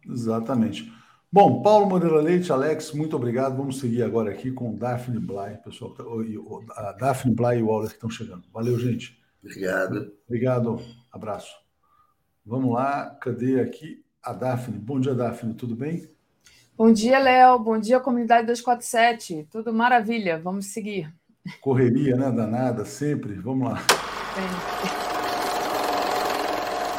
Exatamente. 0.09 0.93
Bom, 1.31 1.61
Paulo 1.61 1.87
Moreira 1.87 2.21
Leite, 2.21 2.51
Alex, 2.51 2.93
muito 2.93 3.17
obrigado. 3.17 3.57
Vamos 3.57 3.79
seguir 3.79 4.03
agora 4.03 4.31
aqui 4.31 4.51
com 4.51 4.75
Daphne 4.75 5.19
Bly, 5.19 5.59
pessoal. 5.63 5.95
A 6.71 6.93
Daphne 6.93 7.35
Bly 7.35 7.59
e 7.59 7.63
o 7.63 7.67
Waller 7.67 7.89
que 7.89 7.97
estão 7.97 8.09
chegando. 8.09 8.45
Valeu, 8.53 8.79
gente. 8.79 9.21
Obrigado. 9.47 10.13
Obrigado. 10.27 10.81
Abraço. 11.13 11.55
Vamos 12.45 12.75
lá, 12.75 13.17
cadê 13.21 13.61
aqui 13.61 14.05
a 14.23 14.33
Daphne? 14.33 14.77
Bom 14.77 14.99
dia, 14.99 15.15
Daphne, 15.15 15.55
tudo 15.55 15.77
bem? 15.77 16.11
Bom 16.77 16.93
dia, 16.93 17.19
Léo. 17.19 17.59
Bom 17.61 17.79
dia, 17.79 18.01
comunidade 18.01 18.47
247. 18.49 19.49
Tudo 19.51 19.73
maravilha. 19.73 20.39
Vamos 20.39 20.67
seguir. 20.67 21.15
Correria, 21.61 22.17
né? 22.17 22.31
Danada, 22.31 22.85
sempre. 22.85 23.35
Vamos 23.35 23.69
lá. 23.71 23.79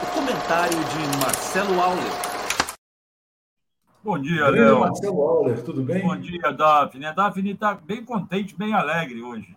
O 0.02 0.14
comentário 0.16 0.78
de 0.78 1.18
Marcelo 1.20 1.82
Auler. 1.82 2.12
Bom 4.04 4.20
dia, 4.20 4.48
Léo. 4.50 4.80
Marcelo 4.80 5.22
Auler, 5.22 5.64
tudo 5.64 5.84
bem? 5.84 6.02
Bom 6.02 6.18
dia, 6.18 6.52
Daphne. 6.52 7.06
A 7.06 7.12
Daphne 7.12 7.52
está 7.52 7.76
bem 7.76 8.04
contente, 8.06 8.56
bem 8.56 8.74
alegre 8.74 9.22
hoje. 9.22 9.56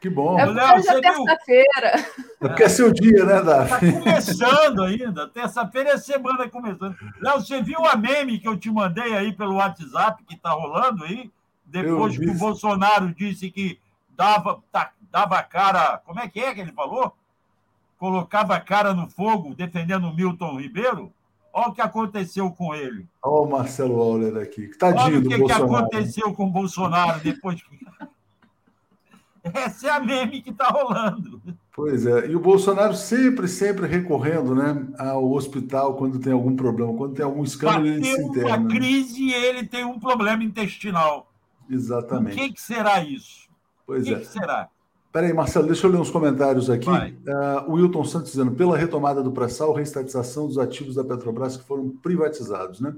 Que 0.00 0.08
bom. 0.08 0.38
É 0.38 0.46
porque 0.46 0.60
hoje 0.60 0.88
é 0.88 1.00
terça-feira. 1.00 1.88
É 2.40 2.48
porque 2.48 2.62
é 2.62 2.68
seu 2.70 2.90
dia, 2.90 3.24
né, 3.26 3.42
Daphne? 3.42 3.88
Está 3.90 4.00
começando 4.00 4.82
ainda. 4.82 5.28
Terça-feira 5.28 5.90
é 5.90 5.98
semana 5.98 6.48
começando. 6.48 6.96
Léo, 7.20 7.40
você 7.40 7.62
viu 7.62 7.84
a 7.84 7.96
meme 7.96 8.38
que 8.38 8.48
eu 8.48 8.56
te 8.56 8.70
mandei 8.70 9.14
aí 9.14 9.30
pelo 9.32 9.56
WhatsApp 9.56 10.24
que 10.24 10.34
está 10.34 10.52
rolando 10.52 11.04
aí? 11.04 11.30
Depois 11.66 12.16
que 12.16 12.28
o 12.28 12.34
Bolsonaro 12.34 13.14
disse 13.14 13.50
que 13.50 13.78
dava, 14.16 14.62
tá, 14.72 14.90
dava 15.10 15.42
cara. 15.42 15.98
Como 15.98 16.18
é 16.18 16.26
que 16.28 16.40
é 16.40 16.54
que 16.54 16.60
ele 16.62 16.72
falou? 16.72 17.14
Colocava 17.98 18.56
a 18.56 18.60
cara 18.60 18.94
no 18.94 19.06
fogo 19.08 19.54
defendendo 19.54 20.08
o 20.08 20.14
Milton 20.14 20.58
Ribeiro? 20.58 21.12
Olha 21.52 21.68
o 21.68 21.74
que 21.74 21.82
aconteceu 21.82 22.50
com 22.50 22.74
ele. 22.74 23.06
Olha 23.22 23.42
o 23.42 23.50
Marcelo 23.50 24.00
Auler 24.00 24.42
aqui. 24.42 24.68
Tadinho 24.78 25.04
Olha 25.04 25.18
o 25.18 25.28
que, 25.28 25.44
que 25.44 25.52
aconteceu 25.52 26.32
com 26.32 26.44
o 26.44 26.50
Bolsonaro 26.50 27.20
depois 27.20 27.62
que. 27.62 27.78
Essa 29.54 29.88
é 29.88 29.90
a 29.90 30.00
meme 30.00 30.42
que 30.42 30.50
está 30.50 30.68
rolando. 30.68 31.40
Pois 31.74 32.04
é, 32.04 32.26
e 32.26 32.36
o 32.36 32.40
Bolsonaro 32.40 32.94
sempre, 32.94 33.48
sempre 33.48 33.86
recorrendo 33.86 34.54
né, 34.54 34.86
ao 34.98 35.32
hospital 35.32 35.94
quando 35.94 36.18
tem 36.18 36.32
algum 36.32 36.54
problema, 36.54 36.92
quando 36.94 37.14
tem 37.14 37.24
algum 37.24 37.42
escândalo, 37.42 37.86
ele 37.86 38.04
se 38.04 38.20
interna. 38.20 38.56
uma 38.56 38.68
crise 38.68 39.22
e 39.22 39.32
ele 39.32 39.66
tem 39.66 39.84
um 39.84 39.98
problema 39.98 40.44
intestinal. 40.44 41.32
Exatamente. 41.70 42.34
O 42.34 42.38
que, 42.38 42.52
que 42.52 42.60
será 42.60 43.02
isso? 43.02 43.48
Pois 43.86 44.02
o 44.02 44.06
que 44.06 44.14
é. 44.14 44.18
Que 44.18 44.26
será? 44.26 44.68
Peraí, 45.12 45.32
Marcelo, 45.32 45.66
deixa 45.66 45.86
eu 45.86 45.90
ler 45.90 45.98
uns 45.98 46.10
comentários 46.10 46.70
aqui. 46.70 46.88
Uh, 46.88 47.68
o 47.68 47.72
Wilton 47.72 48.04
Santos 48.04 48.30
dizendo, 48.30 48.52
pela 48.52 48.76
retomada 48.76 49.22
do 49.22 49.32
pré-sal, 49.32 49.72
reestatização 49.72 50.46
dos 50.46 50.56
ativos 50.56 50.94
da 50.94 51.02
Petrobras 51.02 51.56
que 51.56 51.64
foram 51.64 51.88
privatizados, 51.88 52.80
né? 52.80 52.94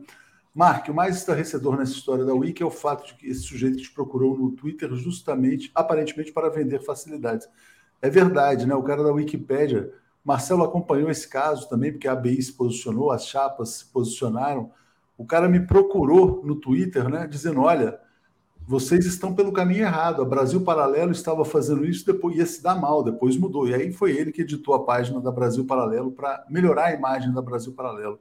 Mark, 0.54 0.88
o 0.88 0.94
mais 0.94 1.16
estarrecedor 1.16 1.78
nessa 1.78 1.92
história 1.92 2.26
da 2.26 2.34
Wiki 2.34 2.62
é 2.62 2.66
o 2.66 2.70
fato 2.70 3.06
de 3.06 3.14
que 3.14 3.26
esse 3.26 3.40
sujeito 3.40 3.78
te 3.78 3.90
procurou 3.90 4.36
no 4.36 4.52
Twitter 4.52 4.92
justamente, 4.94 5.70
aparentemente, 5.74 6.30
para 6.30 6.50
vender 6.50 6.80
facilidades. 6.80 7.48
É 8.02 8.10
verdade, 8.10 8.66
né? 8.66 8.74
O 8.74 8.82
cara 8.82 9.02
da 9.02 9.12
Wikipédia, 9.12 9.94
Marcelo 10.22 10.62
acompanhou 10.62 11.10
esse 11.10 11.26
caso 11.26 11.68
também, 11.70 11.90
porque 11.90 12.06
a 12.06 12.12
ABI 12.12 12.42
se 12.42 12.52
posicionou, 12.52 13.10
as 13.10 13.26
chapas 13.26 13.70
se 13.70 13.86
posicionaram. 13.86 14.70
O 15.16 15.24
cara 15.24 15.48
me 15.48 15.60
procurou 15.60 16.42
no 16.44 16.56
Twitter, 16.56 17.08
né? 17.08 17.26
Dizendo: 17.26 17.62
olha, 17.62 17.98
vocês 18.66 19.06
estão 19.06 19.34
pelo 19.34 19.52
caminho 19.52 19.84
errado. 19.84 20.20
A 20.20 20.24
Brasil 20.24 20.60
Paralelo 20.60 21.12
estava 21.12 21.46
fazendo 21.46 21.84
isso, 21.86 22.04
depois 22.04 22.36
ia 22.36 22.44
se 22.44 22.62
dar 22.62 22.74
mal, 22.74 23.02
depois 23.02 23.38
mudou. 23.38 23.66
E 23.66 23.74
aí 23.74 23.90
foi 23.90 24.12
ele 24.12 24.30
que 24.30 24.42
editou 24.42 24.74
a 24.74 24.84
página 24.84 25.18
da 25.18 25.32
Brasil 25.32 25.64
Paralelo 25.64 26.12
para 26.12 26.44
melhorar 26.50 26.86
a 26.86 26.92
imagem 26.92 27.32
da 27.32 27.40
Brasil 27.40 27.72
Paralelo. 27.72 28.20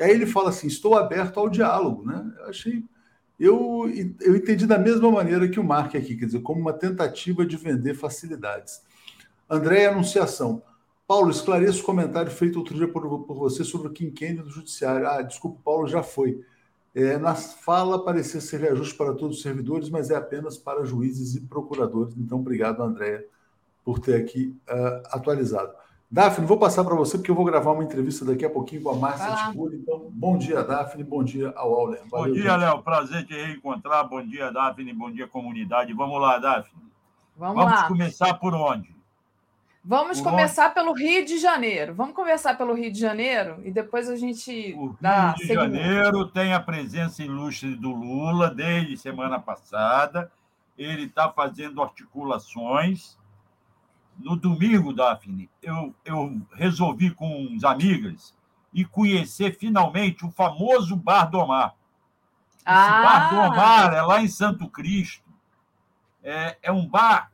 E 0.00 0.02
aí 0.02 0.10
ele 0.12 0.26
fala 0.26 0.48
assim: 0.48 0.66
estou 0.66 0.96
aberto 0.96 1.38
ao 1.38 1.50
diálogo, 1.50 2.04
né? 2.06 2.32
Eu 2.38 2.46
achei. 2.46 2.84
Eu, 3.38 3.84
eu 4.20 4.36
entendi 4.36 4.66
da 4.66 4.78
mesma 4.78 5.10
maneira 5.10 5.48
que 5.48 5.60
o 5.60 5.64
Mark 5.64 5.94
aqui, 5.94 6.16
quer 6.16 6.26
dizer, 6.26 6.40
como 6.40 6.60
uma 6.60 6.72
tentativa 6.72 7.44
de 7.44 7.56
vender 7.56 7.94
facilidades. 7.94 8.82
André 9.48 9.86
Anunciação. 9.86 10.62
Paulo, 11.06 11.30
esclareça 11.30 11.80
o 11.80 11.84
comentário 11.84 12.30
feito 12.30 12.58
outro 12.58 12.74
dia 12.74 12.86
por, 12.86 13.24
por 13.24 13.36
você 13.36 13.64
sobre 13.64 13.88
o 13.88 13.92
quinquênio 13.92 14.44
do 14.44 14.50
Judiciário. 14.50 15.08
Ah, 15.08 15.22
desculpa, 15.22 15.60
Paulo, 15.64 15.86
já 15.86 16.02
foi. 16.02 16.44
É, 16.94 17.18
na 17.18 17.34
fala 17.34 18.04
parecia 18.04 18.40
ser 18.40 18.60
reajuste 18.60 18.94
para 18.94 19.14
todos 19.14 19.38
os 19.38 19.42
servidores, 19.42 19.88
mas 19.88 20.10
é 20.10 20.16
apenas 20.16 20.56
para 20.56 20.84
juízes 20.84 21.34
e 21.34 21.40
procuradores. 21.40 22.14
Então, 22.16 22.38
obrigado, 22.38 22.82
André, 22.82 23.26
por 23.84 23.98
ter 23.98 24.16
aqui 24.16 24.54
uh, 24.68 25.08
atualizado. 25.16 25.72
Daphne, 26.10 26.44
vou 26.44 26.58
passar 26.58 26.82
para 26.82 26.96
você, 26.96 27.16
porque 27.16 27.30
eu 27.30 27.36
vou 27.36 27.44
gravar 27.44 27.70
uma 27.70 27.84
entrevista 27.84 28.24
daqui 28.24 28.44
a 28.44 28.50
pouquinho 28.50 28.82
com 28.82 28.90
a 28.90 28.96
Márcia 28.96 29.46
Ticuri. 29.46 29.76
Então, 29.76 30.08
bom 30.10 30.36
dia, 30.36 30.64
Daphne, 30.64 31.04
bom 31.04 31.22
dia 31.22 31.52
ao 31.54 31.72
Auler. 31.72 32.00
Valeu, 32.10 32.26
bom 32.26 32.40
dia, 32.40 32.56
Léo, 32.56 32.82
prazer 32.82 33.24
te 33.24 33.32
reencontrar. 33.32 34.08
Bom 34.08 34.20
dia, 34.26 34.50
Daphne, 34.50 34.92
bom 34.92 35.08
dia, 35.08 35.28
comunidade. 35.28 35.92
Vamos 35.92 36.20
lá, 36.20 36.38
Daphne. 36.38 36.82
Vamos, 37.36 37.54
Vamos 37.54 37.80
lá. 37.80 37.86
começar 37.86 38.34
por 38.34 38.52
onde? 38.54 38.92
Vamos 39.84 40.20
por 40.20 40.30
começar 40.30 40.66
onde? 40.66 40.74
pelo 40.74 40.92
Rio 40.92 41.24
de 41.24 41.38
Janeiro. 41.38 41.94
Vamos 41.94 42.16
conversar 42.16 42.58
pelo 42.58 42.74
Rio 42.74 42.90
de 42.92 42.98
Janeiro 42.98 43.60
e 43.64 43.70
depois 43.70 44.10
a 44.10 44.16
gente. 44.16 44.74
O 44.76 44.88
Rio 44.88 45.34
de 45.36 45.46
seguimento. 45.46 45.76
Janeiro 45.76 46.26
tem 46.26 46.52
a 46.52 46.58
presença 46.58 47.22
ilustre 47.22 47.76
do 47.76 47.92
Lula 47.92 48.50
desde 48.50 48.96
semana 48.96 49.38
passada. 49.38 50.28
Ele 50.76 51.04
está 51.04 51.30
fazendo 51.30 51.80
articulações 51.80 53.16
no 54.20 54.36
domingo, 54.36 54.92
Daphne, 54.92 55.50
eu, 55.62 55.94
eu 56.04 56.40
resolvi 56.52 57.10
com 57.10 57.42
uns 57.46 57.64
amigas 57.64 58.34
e 58.72 58.84
conhecer 58.84 59.56
finalmente 59.56 60.24
o 60.24 60.30
famoso 60.30 60.94
Bar 60.96 61.30
do 61.30 61.46
Mar. 61.46 61.74
Esse 62.58 62.64
ah. 62.66 63.02
Bar 63.02 63.30
do 63.30 63.56
Mar 63.56 63.94
é 63.94 64.02
lá 64.02 64.22
em 64.22 64.28
Santo 64.28 64.68
Cristo. 64.68 65.28
É, 66.22 66.58
é 66.62 66.70
um 66.70 66.86
bar 66.86 67.32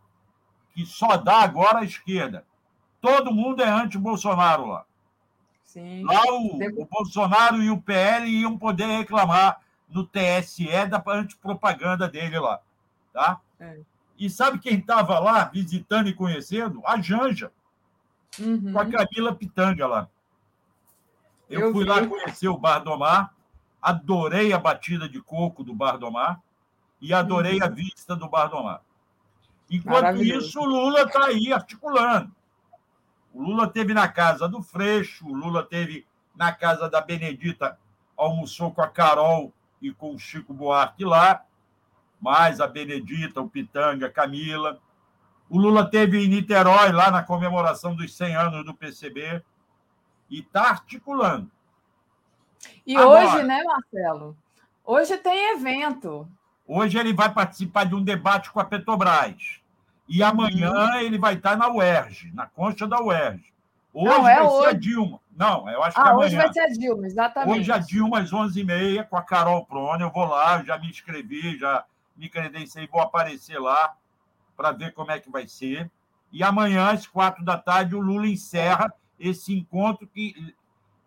que 0.73 0.87
só 0.87 1.17
dá 1.17 1.41
agora 1.41 1.81
à 1.81 1.85
esquerda. 1.85 2.47
Todo 3.01 3.35
mundo 3.35 3.63
é 3.63 3.69
anti-Bolsonaro 3.69 4.67
lá. 4.67 4.85
Sim. 5.65 6.05
Lá 6.05 6.23
o, 6.31 6.83
o, 6.83 6.87
Bolsonaro 6.87 7.63
e 7.63 7.71
o 7.71 7.81
PL 7.81 8.27
iam 8.29 8.57
poder 8.57 8.87
reclamar 8.87 9.61
no 9.89 10.07
TSE 10.07 10.67
da 10.89 11.03
antipropaganda 11.07 12.09
dele 12.09 12.39
lá. 12.39 12.61
Tá? 13.13 13.41
É. 13.59 13.81
E 14.19 14.31
sabe 14.31 14.59
quem 14.59 14.79
estava 14.79 15.19
lá 15.19 15.45
visitando 15.45 16.09
e 16.09 16.15
conhecendo? 16.15 16.83
A 16.87 17.01
Janja, 17.01 17.53
uhum. 18.41 18.73
com 18.73 18.79
a 18.79 18.87
Camila 18.87 19.35
Pitanga 19.35 19.87
lá. 19.87 20.09
Eu, 21.49 21.61
Eu 21.61 21.73
fui 21.73 21.85
vi. 21.85 21.91
lá 21.91 22.07
conhecer 22.07 22.49
o 22.49 22.59
Bar 22.59 22.81
do 22.81 22.97
Mar, 22.99 23.35
adorei 23.81 24.53
a 24.53 24.59
batida 24.59 25.09
de 25.09 25.21
coco 25.21 25.63
do 25.63 25.75
Bar 25.75 25.97
do 25.97 26.11
Mar 26.11 26.41
e 27.01 27.13
adorei 27.13 27.59
uhum. 27.59 27.65
a 27.65 27.69
vista 27.69 28.17
do 28.17 28.29
Bar 28.29 28.49
do 28.49 28.63
Mar. 28.63 28.83
Enquanto 29.71 30.23
isso, 30.23 30.61
o 30.61 30.65
Lula 30.65 31.03
está 31.03 31.27
aí 31.27 31.53
articulando. 31.53 32.33
O 33.35 33.43
Lula 33.43 33.69
teve 33.69 33.93
na 33.93 34.09
casa 34.09 34.49
do 34.49 34.63
Freixo, 34.63 35.27
o 35.27 35.35
Lula 35.35 35.63
teve 35.63 36.07
na 36.35 36.53
casa 36.53 36.89
da 36.89 37.01
Benedita, 37.01 37.79
almoçou 38.17 38.73
com 38.73 38.81
a 38.81 38.89
Carol 38.89 39.53
e 39.81 39.93
com 39.93 40.15
o 40.15 40.19
Chico 40.19 40.55
Buarque 40.55 41.05
lá, 41.05 41.45
mais 42.21 42.61
a 42.61 42.67
Benedita, 42.67 43.41
o 43.41 43.49
Pitanga, 43.49 44.07
a 44.07 44.13
Camila. 44.13 44.81
O 45.49 45.59
Lula 45.59 45.89
teve 45.89 46.25
em 46.25 46.29
Niterói, 46.29 46.91
lá 46.91 47.11
na 47.11 47.23
comemoração 47.23 47.95
dos 47.95 48.15
100 48.17 48.35
anos 48.35 48.65
do 48.65 48.75
PCB, 48.75 49.43
e 50.29 50.41
está 50.41 50.71
articulando. 50.71 51.51
E 52.87 52.97
Agora, 52.97 53.27
hoje, 53.27 53.45
né, 53.45 53.63
Marcelo? 53.63 54.37
Hoje 54.85 55.17
tem 55.19 55.55
evento. 55.55 56.29
Hoje 56.67 56.99
ele 56.99 57.13
vai 57.13 57.33
participar 57.33 57.85
de 57.85 57.95
um 57.95 58.03
debate 58.03 58.51
com 58.51 58.59
a 58.59 58.65
Petrobras. 58.65 59.61
E 60.09 60.23
amanhã 60.23 60.73
uhum. 60.73 61.01
ele 61.01 61.19
vai 61.19 61.35
estar 61.35 61.57
na 61.57 61.69
UERJ, 61.69 62.33
na 62.33 62.47
concha 62.47 62.87
da 62.87 63.01
UERJ. 63.01 63.53
Hoje 63.93 64.09
Não, 64.09 64.29
é 64.29 64.37
vai 64.37 64.47
hoje. 64.47 64.61
ser 64.61 64.67
a 64.67 64.73
Dilma. 64.73 65.21
Não, 65.37 65.69
eu 65.71 65.83
acho 65.83 65.99
ah, 65.99 66.03
que 66.03 66.09
amanhã. 66.09 66.27
Hoje 66.27 66.37
vai 66.37 66.53
ser 66.53 66.61
a 66.61 66.69
Dilma, 66.69 67.07
exatamente. 67.07 67.59
Hoje 67.59 67.73
a 67.73 67.79
Dilma, 67.79 68.19
às 68.21 68.31
11h30, 68.31 69.05
com 69.09 69.17
a 69.17 69.23
Carol 69.23 69.65
Prone. 69.67 70.03
Eu 70.03 70.11
vou 70.11 70.25
lá, 70.25 70.59
eu 70.59 70.67
já 70.67 70.79
me 70.79 70.89
inscrevi, 70.89 71.59
já 71.59 71.85
me 72.17 72.29
credenciei, 72.29 72.87
vou 72.87 73.01
aparecer 73.01 73.59
lá 73.59 73.97
para 74.57 74.73
ver 74.73 74.93
como 74.93 75.11
é 75.11 75.21
que 75.21 75.31
vai 75.31 75.47
ser. 75.47 75.91
E 76.33 76.43
amanhã, 76.43 76.91
às 76.91 77.07
quatro 77.07 77.45
da 77.45 77.57
tarde, 77.57 77.95
o 77.95 78.01
Lula 78.01 78.27
encerra 78.27 78.93
esse 79.19 79.57
encontro 79.57 80.07
que, 80.07 80.55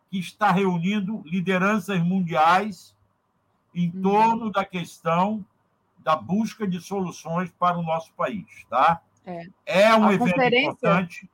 que 0.10 0.20
está 0.20 0.52
reunindo 0.52 1.22
lideranças 1.26 2.02
mundiais 2.02 2.96
em 3.74 3.92
uhum. 3.94 4.02
torno 4.02 4.52
da 4.52 4.66
questão 4.66 5.46
da 6.00 6.16
busca 6.16 6.68
de 6.68 6.80
soluções 6.80 7.52
para 7.52 7.78
o 7.78 7.84
nosso 7.84 8.14
país, 8.14 8.66
tá? 8.70 9.02
É, 9.26 9.48
é 9.66 9.96
um 9.96 10.08
a 10.08 10.14
evento 10.14 10.42
importante. 10.42 11.30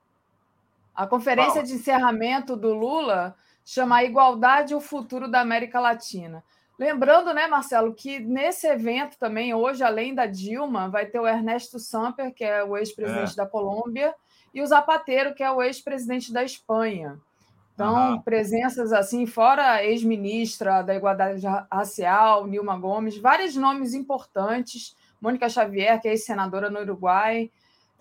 A 0.93 1.05
conferência 1.05 1.53
Fala. 1.53 1.65
de 1.65 1.73
encerramento 1.73 2.55
do 2.55 2.73
Lula 2.73 3.35
chama 3.63 4.03
Igualdade 4.03 4.73
e 4.73 4.75
o 4.75 4.81
Futuro 4.81 5.29
da 5.29 5.41
América 5.41 5.79
Latina. 5.79 6.43
Lembrando, 6.77 7.33
né, 7.33 7.47
Marcelo, 7.47 7.93
que 7.93 8.19
nesse 8.19 8.67
evento 8.67 9.17
também, 9.17 9.53
hoje, 9.53 9.83
além 9.83 10.13
da 10.13 10.25
Dilma, 10.25 10.89
vai 10.89 11.05
ter 11.05 11.19
o 11.19 11.27
Ernesto 11.27 11.79
Samper, 11.79 12.33
que 12.33 12.43
é 12.43 12.63
o 12.63 12.75
ex-presidente 12.75 13.33
é. 13.33 13.35
da 13.35 13.45
Colômbia, 13.45 14.13
e 14.53 14.61
o 14.61 14.67
Zapatero, 14.67 15.33
que 15.33 15.43
é 15.43 15.49
o 15.49 15.61
ex-presidente 15.61 16.33
da 16.33 16.43
Espanha. 16.43 17.17
Então, 17.73 18.13
uhum. 18.13 18.21
presenças 18.21 18.93
assim, 18.93 19.25
fora 19.25 19.83
ex-ministra 19.83 20.81
da 20.81 20.95
Igualdade 20.95 21.45
Racial, 21.71 22.47
Nilma 22.47 22.77
Gomes, 22.77 23.17
vários 23.17 23.55
nomes 23.55 23.93
importantes, 23.93 24.95
Mônica 25.19 25.49
Xavier, 25.49 25.99
que 26.01 26.07
é 26.07 26.11
ex-senadora 26.11 26.69
no 26.69 26.79
Uruguai, 26.79 27.51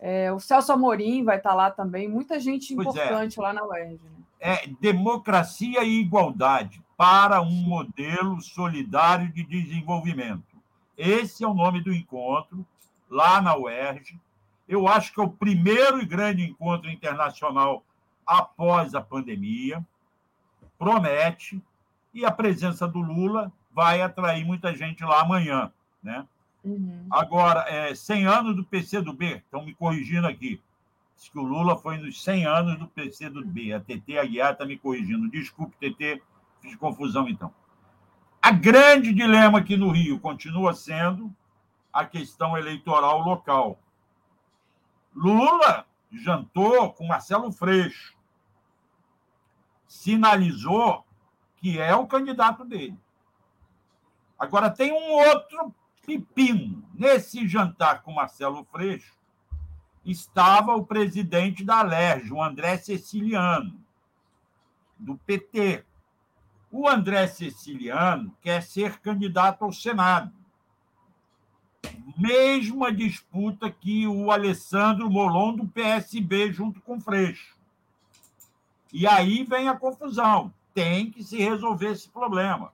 é, 0.00 0.32
o 0.32 0.38
Celso 0.38 0.72
Amorim 0.72 1.24
vai 1.24 1.38
estar 1.38 1.54
lá 1.54 1.70
também, 1.70 2.08
muita 2.08 2.38
gente 2.38 2.72
é. 2.72 2.76
importante 2.76 3.38
é. 3.38 3.42
lá 3.42 3.52
na 3.52 3.64
UERJ. 3.64 4.00
Né? 4.04 4.10
É 4.38 4.66
democracia 4.80 5.82
e 5.82 6.00
igualdade 6.00 6.83
para 6.96 7.40
um 7.40 7.50
modelo 7.50 8.40
solidário 8.40 9.32
de 9.32 9.44
desenvolvimento. 9.44 10.54
Esse 10.96 11.44
é 11.44 11.48
o 11.48 11.54
nome 11.54 11.82
do 11.82 11.92
encontro, 11.92 12.64
lá 13.10 13.40
na 13.40 13.56
UERJ. 13.56 14.18
Eu 14.68 14.86
acho 14.86 15.12
que 15.12 15.20
é 15.20 15.22
o 15.22 15.30
primeiro 15.30 16.00
e 16.00 16.06
grande 16.06 16.44
encontro 16.44 16.90
internacional 16.90 17.84
após 18.26 18.94
a 18.94 19.00
pandemia, 19.00 19.84
promete, 20.78 21.60
e 22.12 22.24
a 22.24 22.30
presença 22.30 22.86
do 22.86 23.00
Lula 23.00 23.52
vai 23.72 24.00
atrair 24.00 24.44
muita 24.44 24.74
gente 24.74 25.04
lá 25.04 25.20
amanhã. 25.20 25.70
Né? 26.02 26.24
Uhum. 26.62 27.06
Agora, 27.10 27.64
é, 27.68 27.94
100 27.94 28.26
anos 28.26 28.56
do 28.56 28.64
PCdoB, 28.64 29.36
estão 29.36 29.64
me 29.64 29.74
corrigindo 29.74 30.26
aqui. 30.26 30.60
Diz 31.16 31.28
que 31.28 31.38
o 31.38 31.42
Lula 31.42 31.76
foi 31.76 31.98
nos 31.98 32.22
100 32.22 32.46
anos 32.46 32.78
do 32.78 32.86
PCdoB. 32.86 33.72
A 33.72 33.80
TT 33.80 34.18
Aguiar 34.18 34.52
está 34.52 34.64
me 34.64 34.78
corrigindo. 34.78 35.30
Desculpe, 35.30 35.76
TT, 35.76 36.22
fiz 36.64 36.74
confusão 36.76 37.28
então. 37.28 37.52
A 38.40 38.50
grande 38.50 39.12
dilema 39.12 39.58
aqui 39.58 39.76
no 39.76 39.90
Rio 39.90 40.18
continua 40.18 40.72
sendo 40.72 41.34
a 41.92 42.04
questão 42.04 42.56
eleitoral 42.56 43.20
local. 43.20 43.78
Lula 45.14 45.86
jantou 46.10 46.92
com 46.92 47.06
Marcelo 47.06 47.52
Freixo 47.52 48.14
sinalizou 49.86 51.06
que 51.56 51.78
é 51.78 51.94
o 51.94 52.06
candidato 52.06 52.64
dele. 52.64 52.98
Agora, 54.36 54.68
tem 54.68 54.92
um 54.92 55.12
outro 55.12 55.72
pepino. 56.04 56.84
Nesse 56.92 57.46
jantar 57.46 58.02
com 58.02 58.12
Marcelo 58.12 58.64
Freixo, 58.64 59.16
estava 60.04 60.74
o 60.74 60.84
presidente 60.84 61.64
da 61.64 61.78
Alerj, 61.78 62.32
o 62.32 62.42
André 62.42 62.76
Ceciliano, 62.76 63.80
do 64.98 65.16
PT. 65.18 65.84
O 66.76 66.88
André 66.88 67.28
Ceciliano 67.28 68.36
quer 68.42 68.60
ser 68.60 68.98
candidato 68.98 69.64
ao 69.64 69.72
Senado. 69.72 70.32
Mesma 72.18 72.92
disputa 72.92 73.70
que 73.70 74.08
o 74.08 74.32
Alessandro 74.32 75.08
Molon, 75.08 75.54
do 75.54 75.68
PSB, 75.68 76.50
junto 76.50 76.80
com 76.80 77.00
Freixo. 77.00 77.56
E 78.92 79.06
aí 79.06 79.44
vem 79.44 79.68
a 79.68 79.76
confusão. 79.76 80.52
Tem 80.74 81.12
que 81.12 81.22
se 81.22 81.38
resolver 81.38 81.92
esse 81.92 82.08
problema. 82.08 82.72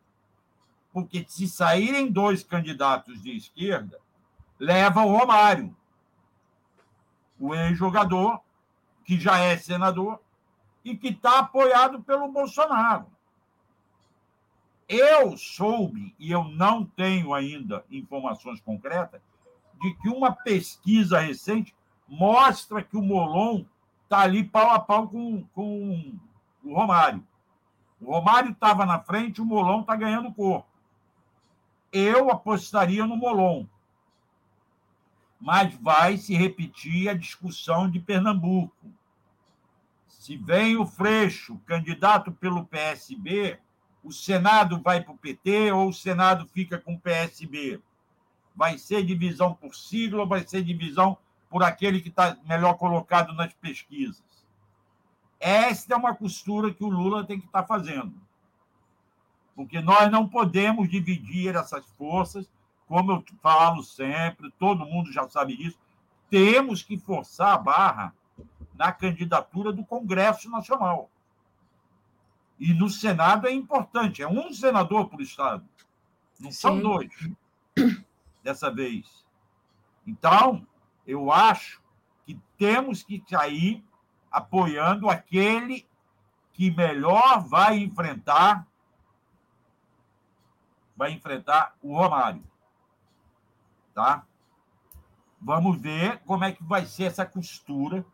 Porque 0.95 1.27
se 1.29 1.47
saírem 1.47 2.11
dois 2.11 2.43
candidatos 2.43 3.23
de 3.23 3.37
esquerda, 3.37 4.01
leva 4.59 5.05
o 5.05 5.15
Romário, 5.15 5.77
o 7.39 7.55
ex-jogador, 7.55 8.41
que 9.05 9.21
já 9.21 9.37
é 9.41 9.59
senador, 9.59 10.19
e 10.83 10.97
que 10.97 11.09
está 11.09 11.41
apoiado 11.41 12.03
pelo 12.03 12.33
Bolsonaro. 12.33 13.20
Eu 14.93 15.37
soube, 15.37 16.13
e 16.19 16.33
eu 16.33 16.43
não 16.43 16.85
tenho 16.85 17.33
ainda 17.33 17.85
informações 17.89 18.61
concretas, 18.61 19.23
de 19.81 19.95
que 19.95 20.09
uma 20.09 20.33
pesquisa 20.33 21.21
recente 21.21 21.73
mostra 22.09 22.83
que 22.83 22.97
o 22.97 23.03
Molon 23.03 23.65
está 24.03 24.19
ali 24.19 24.43
pau 24.43 24.69
a 24.71 24.81
pau 24.81 25.07
com, 25.07 25.45
com 25.55 26.19
o 26.65 26.75
Romário. 26.75 27.25
O 28.01 28.13
Romário 28.13 28.51
estava 28.51 28.85
na 28.85 28.99
frente, 28.99 29.41
o 29.41 29.45
Molon 29.45 29.83
está 29.83 29.95
ganhando 29.95 30.35
corpo. 30.35 30.67
Eu 31.93 32.29
apostaria 32.29 33.07
no 33.07 33.17
Molon. 33.17 33.67
Mas 35.41 35.73
vai 35.77 36.17
se 36.17 36.35
repetir 36.35 37.09
a 37.09 37.15
discussão 37.15 37.89
de 37.89 38.01
Pernambuco. 38.01 38.91
Se 40.09 40.37
vem 40.37 40.77
o 40.77 40.85
Freixo, 40.85 41.61
candidato 41.65 42.33
pelo 42.33 42.67
PSB, 42.67 43.57
o 44.03 44.13
Senado 44.13 44.81
vai 44.81 45.03
para 45.03 45.13
o 45.13 45.19
PT 45.19 45.73
ou 45.73 45.89
o 45.89 45.93
Senado 45.93 46.47
fica 46.47 46.79
com 46.79 46.95
o 46.95 47.01
PSB? 47.01 47.81
Vai 48.55 48.79
ser 48.79 49.05
divisão 49.05 49.55
por 49.55 49.75
sigla 49.75 50.23
ou 50.23 50.27
vai 50.27 50.47
ser 50.47 50.63
divisão 50.63 51.17
por 51.49 51.63
aquele 51.63 52.01
que 52.01 52.09
está 52.09 52.37
melhor 52.45 52.75
colocado 52.75 53.33
nas 53.35 53.53
pesquisas. 53.55 54.23
Esta 55.39 55.95
é 55.95 55.97
uma 55.97 56.15
costura 56.15 56.73
que 56.73 56.85
o 56.85 56.89
Lula 56.89 57.25
tem 57.25 57.41
que 57.41 57.47
estar 57.47 57.63
tá 57.63 57.69
fazendo. 57.69 58.13
Porque 59.55 59.81
nós 59.81 60.11
não 60.11 60.29
podemos 60.29 60.89
dividir 60.89 61.55
essas 61.55 61.85
forças, 61.99 62.49
como 62.87 63.13
eu 63.13 63.25
falo 63.43 63.83
sempre, 63.83 64.51
todo 64.59 64.87
mundo 64.87 65.13
já 65.13 65.29
sabe 65.29 65.57
disso. 65.57 65.79
Temos 66.29 66.83
que 66.83 66.97
forçar 66.97 67.55
a 67.55 67.59
barra 67.59 68.15
na 68.75 68.93
candidatura 68.93 69.73
do 69.73 69.85
Congresso 69.85 70.49
Nacional. 70.49 71.11
E 72.61 72.75
no 72.75 72.91
Senado 72.91 73.49
é 73.49 73.53
importante, 73.53 74.23
é 74.23 74.29
um 74.29 74.53
senador 74.53 75.09
por 75.09 75.23
Estado. 75.23 75.67
Não 76.39 76.53
Sim. 76.53 76.59
são 76.59 76.81
dois, 76.81 77.11
dessa 78.45 78.71
vez. 78.71 79.25
Então, 80.07 80.67
eu 81.07 81.33
acho 81.33 81.81
que 82.27 82.39
temos 82.59 83.03
que 83.03 83.25
sair 83.27 83.83
apoiando 84.31 85.09
aquele 85.09 85.89
que 86.53 86.71
melhor 86.71 87.41
vai 87.49 87.79
enfrentar 87.79 88.67
vai 91.01 91.13
enfrentar 91.13 91.75
o 91.81 91.97
Romário. 91.97 92.45
Tá? 93.95 94.23
Vamos 95.41 95.81
ver 95.81 96.19
como 96.27 96.45
é 96.45 96.53
que 96.53 96.63
vai 96.63 96.85
ser 96.85 97.05
essa 97.05 97.25
costura. 97.25 98.05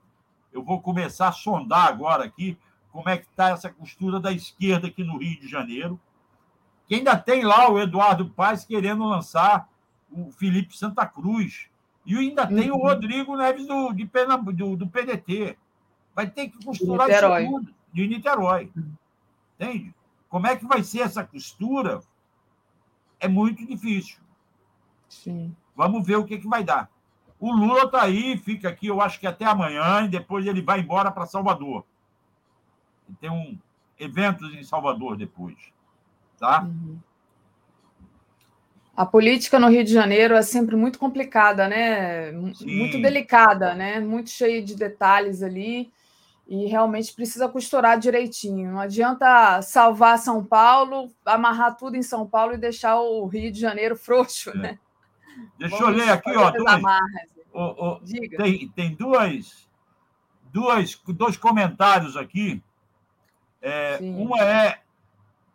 Eu 0.52 0.62
vou 0.62 0.80
começar 0.80 1.26
a 1.26 1.32
sondar 1.32 1.88
agora 1.88 2.24
aqui 2.24 2.56
como 2.96 3.10
é 3.10 3.18
que 3.18 3.26
está 3.26 3.50
essa 3.50 3.68
costura 3.68 4.18
da 4.18 4.32
esquerda 4.32 4.86
aqui 4.86 5.04
no 5.04 5.18
Rio 5.18 5.38
de 5.38 5.46
Janeiro. 5.46 6.00
Que 6.86 6.94
ainda 6.94 7.14
tem 7.14 7.44
lá 7.44 7.70
o 7.70 7.78
Eduardo 7.78 8.30
Paes 8.30 8.64
querendo 8.64 9.04
lançar 9.04 9.68
o 10.10 10.30
Felipe 10.30 10.74
Santa 10.74 11.04
Cruz 11.04 11.68
e 12.06 12.16
ainda 12.16 12.46
tem 12.46 12.70
uhum. 12.70 12.78
o 12.78 12.80
Rodrigo 12.80 13.36
Neves 13.36 13.66
do, 13.66 13.92
de 13.92 14.06
Pernambuco, 14.06 14.56
do, 14.56 14.76
do 14.76 14.86
PDT. 14.86 15.58
Vai 16.14 16.30
ter 16.30 16.48
que 16.48 16.64
costurar 16.64 17.10
isso 17.10 17.50
tudo. 17.50 17.74
De 17.92 18.08
Niterói. 18.08 18.72
Entende? 19.60 19.94
Como 20.30 20.46
é 20.46 20.56
que 20.56 20.64
vai 20.64 20.82
ser 20.82 21.00
essa 21.00 21.22
costura? 21.22 22.00
É 23.20 23.28
muito 23.28 23.66
difícil. 23.66 24.16
Sim. 25.06 25.54
Vamos 25.74 26.06
ver 26.06 26.16
o 26.16 26.24
que, 26.24 26.38
que 26.38 26.48
vai 26.48 26.64
dar. 26.64 26.90
O 27.38 27.52
Lula 27.52 27.84
está 27.84 28.02
aí, 28.02 28.38
fica 28.38 28.70
aqui, 28.70 28.86
eu 28.86 29.02
acho 29.02 29.20
que 29.20 29.26
até 29.26 29.44
amanhã, 29.44 30.02
e 30.04 30.08
depois 30.08 30.46
ele 30.46 30.62
vai 30.62 30.80
embora 30.80 31.10
para 31.10 31.26
Salvador. 31.26 31.84
Tem 33.20 33.30
um 33.30 33.58
eventos 33.98 34.54
em 34.54 34.62
Salvador 34.62 35.16
depois. 35.16 35.56
Tá? 36.38 36.62
Uhum. 36.62 36.98
A 38.96 39.04
política 39.04 39.58
no 39.58 39.68
Rio 39.68 39.84
de 39.84 39.92
Janeiro 39.92 40.34
é 40.34 40.42
sempre 40.42 40.74
muito 40.74 40.98
complicada, 40.98 41.68
né? 41.68 42.32
Sim. 42.54 42.78
Muito 42.78 43.00
delicada, 43.00 43.74
né? 43.74 44.00
Muito 44.00 44.30
cheia 44.30 44.62
de 44.62 44.74
detalhes 44.74 45.42
ali 45.42 45.92
e 46.48 46.66
realmente 46.66 47.12
precisa 47.12 47.48
costurar 47.48 47.98
direitinho. 47.98 48.72
Não 48.72 48.80
adianta 48.80 49.60
salvar 49.62 50.18
São 50.18 50.44
Paulo, 50.44 51.10
amarrar 51.24 51.76
tudo 51.76 51.96
em 51.96 52.02
São 52.02 52.26
Paulo 52.26 52.54
e 52.54 52.58
deixar 52.58 53.00
o 53.00 53.26
Rio 53.26 53.50
de 53.50 53.60
Janeiro 53.60 53.96
frouxo, 53.96 54.50
é. 54.50 54.56
né? 54.56 54.78
Deixa 55.58 55.76
Vamos 55.76 55.98
eu 55.98 56.04
ler 56.04 56.10
aqui, 56.10 56.30
ó, 56.34 56.52
oh, 57.52 58.00
tem, 58.36 58.68
tem 58.68 58.94
duas, 58.94 59.68
duas, 60.52 60.98
dois 61.08 61.36
comentários 61.36 62.16
aqui. 62.16 62.62
É, 63.60 63.98
uma 64.00 64.40
é 64.42 64.80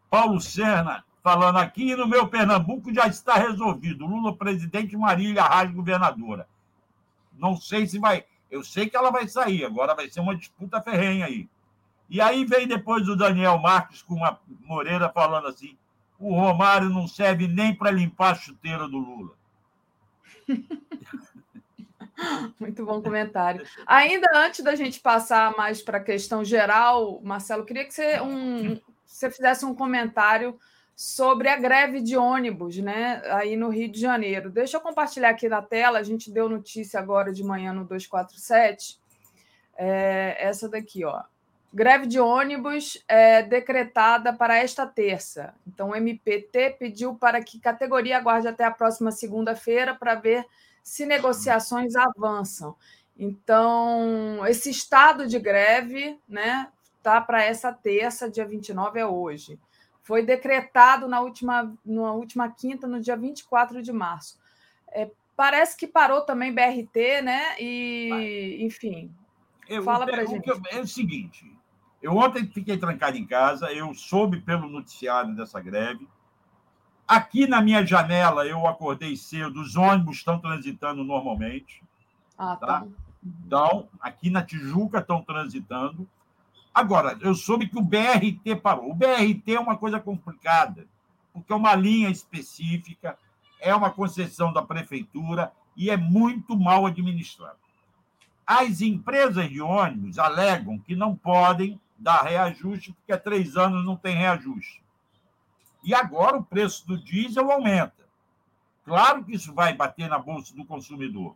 Paulo 0.10 0.42
Serna 0.42 1.04
falando 1.24 1.58
aqui 1.58 1.96
no 1.96 2.08
meu 2.08 2.28
Pernambuco 2.28 2.94
já 2.94 3.08
está 3.08 3.36
resolvido. 3.36 4.06
Lula 4.06 4.36
presidente, 4.36 4.98
Marília 4.98 5.44
Arraes 5.44 5.72
governadora. 5.72 6.48
Não 7.38 7.56
sei 7.56 7.88
se 7.88 8.00
vai. 8.00 8.26
Eu 8.50 8.64
sei 8.64 8.90
que 8.90 8.98
ela 8.98 9.12
vai 9.12 9.28
sair, 9.28 9.64
agora 9.64 9.96
vai 9.96 10.10
ser 10.10 10.20
uma 10.20 10.36
disputa 10.36 10.82
ferrenha 10.82 11.26
aí. 11.26 11.48
E 12.10 12.20
aí 12.20 12.44
vem 12.44 12.68
depois 12.68 13.08
o 13.08 13.16
Daniel 13.16 13.58
Marques 13.60 14.02
com 14.02 14.16
uma 14.16 14.38
Moreira 14.66 15.10
falando 15.10 15.48
assim: 15.48 15.78
o 16.20 16.36
Romário 16.36 16.90
não 16.90 17.08
serve 17.08 17.48
nem 17.48 17.74
para 17.74 17.90
limpar 17.90 18.32
a 18.32 18.36
chuteira 18.36 18.88
do 18.88 18.98
Lula. 18.98 19.32
Muito 22.60 22.86
bom 22.86 23.02
comentário. 23.02 23.66
Ainda 23.86 24.28
antes 24.36 24.64
da 24.64 24.76
gente 24.76 25.00
passar 25.00 25.56
mais 25.56 25.82
para 25.82 25.98
a 25.98 26.04
questão 26.04 26.44
geral, 26.44 27.20
Marcelo, 27.24 27.66
queria 27.66 27.86
que 27.86 27.94
você, 27.94 28.22
um, 28.22 28.80
você 29.06 29.30
fizesse 29.30 29.66
um 29.66 29.76
comentário 29.76 30.58
sobre 30.96 31.50
a 31.50 31.56
greve 31.56 32.02
de 32.02 32.16
ônibus, 32.16 32.78
né, 32.78 33.22
aí 33.26 33.56
no 33.56 33.70
Rio 33.70 33.90
de 33.90 34.00
Janeiro. 34.00 34.52
Deixa 34.52 34.78
eu 34.78 34.82
compartilhar 34.82 35.30
aqui 35.30 35.50
na 35.50 35.62
tela, 35.62 36.00
a 36.00 36.04
gente 36.04 36.32
deu 36.32 36.48
notícia 36.48 37.00
agora 37.00 37.34
de 37.34 37.44
manhã 37.44 37.74
no 37.74 37.86
247, 37.86 39.00
é, 39.76 40.38
essa 40.40 40.70
daqui, 40.70 41.04
ó. 41.04 41.24
Greve 41.74 42.06
de 42.06 42.20
ônibus 42.20 43.02
é 43.08 43.42
decretada 43.42 44.34
para 44.34 44.58
esta 44.58 44.86
terça. 44.86 45.54
Então, 45.66 45.92
o 45.92 45.96
MPT 45.96 46.76
pediu 46.78 47.16
para 47.16 47.42
que 47.42 47.62
categoria 47.62 48.18
aguarde 48.18 48.50
até 48.50 48.66
a 48.66 48.72
próxima 48.72 49.10
segunda-feira 49.10 49.96
para 49.96 50.16
ver 50.16 50.46
se 50.84 51.06
negociações 51.06 51.96
avançam. 51.96 52.76
Então, 53.18 54.46
esse 54.48 54.70
estado 54.70 55.28
de 55.28 55.40
greve, 55.40 56.20
né, 56.28 56.70
tá 57.04 57.22
para 57.22 57.44
essa 57.44 57.72
terça, 57.72 58.30
dia 58.30 58.46
29 58.46 59.00
é 59.00 59.06
hoje 59.06 59.60
foi 60.04 60.24
decretado 60.24 61.08
na 61.08 61.22
última, 61.22 61.74
na 61.86 62.12
última 62.12 62.50
quinta, 62.50 62.88
no 62.88 63.00
dia 63.00 63.16
24 63.16 63.82
de 63.82 63.92
março. 63.92 64.40
É, 64.92 65.10
parece 65.36 65.78
que 65.78 65.88
parou 65.88 66.22
também 66.22 66.54
BRT, 66.54 67.22
né? 67.22 67.56
E, 67.60 68.58
enfim. 68.62 69.14
Eu, 69.70 69.84
fala 69.84 70.06
para 70.06 70.26
gente. 70.26 70.48
Eu, 70.50 70.60
é 70.70 70.80
o 70.80 70.88
seguinte: 70.88 71.50
eu 72.02 72.16
ontem 72.18 72.46
fiquei 72.48 72.78
trancado 72.78 73.18
em 73.18 73.26
casa, 73.26 73.72
eu 73.72 73.94
soube 73.94 74.42
pelo 74.42 74.68
noticiário 74.68 75.36
dessa 75.36 75.62
greve. 75.62 76.08
Aqui 77.12 77.46
na 77.46 77.62
minha 77.62 77.86
janela, 77.86 78.46
eu 78.46 78.66
acordei 78.66 79.18
cedo, 79.18 79.60
os 79.60 79.76
ônibus 79.76 80.20
estão 80.20 80.40
transitando 80.40 81.04
normalmente. 81.04 81.84
Ah, 82.38 82.56
tá. 82.56 82.68
tá. 82.68 82.88
Então, 83.22 83.90
aqui 84.00 84.30
na 84.30 84.42
Tijuca 84.42 85.00
estão 85.00 85.22
transitando. 85.22 86.08
Agora, 86.74 87.18
eu 87.20 87.36
soube 87.36 87.68
que 87.68 87.78
o 87.78 87.82
BRT 87.82 88.56
parou. 88.64 88.92
O 88.92 88.96
BRT 88.96 89.56
é 89.56 89.60
uma 89.60 89.76
coisa 89.76 90.00
complicada, 90.00 90.88
porque 91.34 91.52
é 91.52 91.56
uma 91.58 91.76
linha 91.76 92.10
específica, 92.10 93.18
é 93.60 93.76
uma 93.76 93.92
concessão 93.92 94.54
da 94.54 94.62
prefeitura 94.62 95.52
e 95.76 95.90
é 95.90 95.98
muito 95.98 96.58
mal 96.58 96.86
administrado. 96.86 97.60
As 98.48 98.80
empresas 98.80 99.50
de 99.50 99.60
ônibus 99.60 100.18
alegam 100.18 100.80
que 100.80 100.96
não 100.96 101.14
podem 101.14 101.78
dar 102.00 102.22
reajuste, 102.22 102.94
porque 102.94 103.12
há 103.12 103.18
três 103.18 103.58
anos 103.58 103.84
não 103.84 103.98
tem 103.98 104.16
reajuste. 104.16 104.81
E 105.84 105.94
agora 105.94 106.38
o 106.38 106.44
preço 106.44 106.86
do 106.88 106.98
diesel 106.98 107.52
aumenta. 107.52 108.02
Claro 108.86 109.24
que 109.24 109.34
isso 109.36 109.54
vai 109.54 109.74
bater 109.74 110.10
na 110.10 110.20
bolsa 110.20 110.56
do 110.56 110.66
consumidor. 110.66 111.36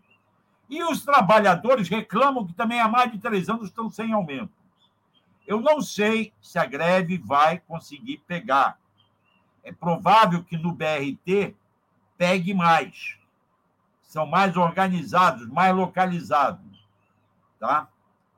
E 0.69 0.83
os 0.83 1.03
trabalhadores 1.03 1.87
reclamam 1.87 2.45
que 2.45 2.53
também 2.53 2.79
há 2.79 2.87
mais 2.87 3.11
de 3.11 3.19
três 3.19 3.49
anos 3.49 3.67
estão 3.67 3.89
sem 3.89 4.11
aumento. 4.11 4.53
Eu 5.45 5.61
não 5.61 5.79
sei 5.81 6.33
se 6.41 6.57
a 6.57 6.65
greve 6.65 7.17
vai 7.17 7.59
conseguir 7.59 8.17
pegar. 8.27 8.79
É 9.63 9.71
provável 9.71 10.43
que 10.43 10.57
no 10.57 10.73
BRT 10.73 11.55
pegue 12.17 12.53
mais. 12.53 13.17
São 14.01 14.25
mais 14.25 14.57
organizados, 14.57 15.47
mais 15.47 15.75
localizados. 15.75 16.85
Tá? 17.59 17.87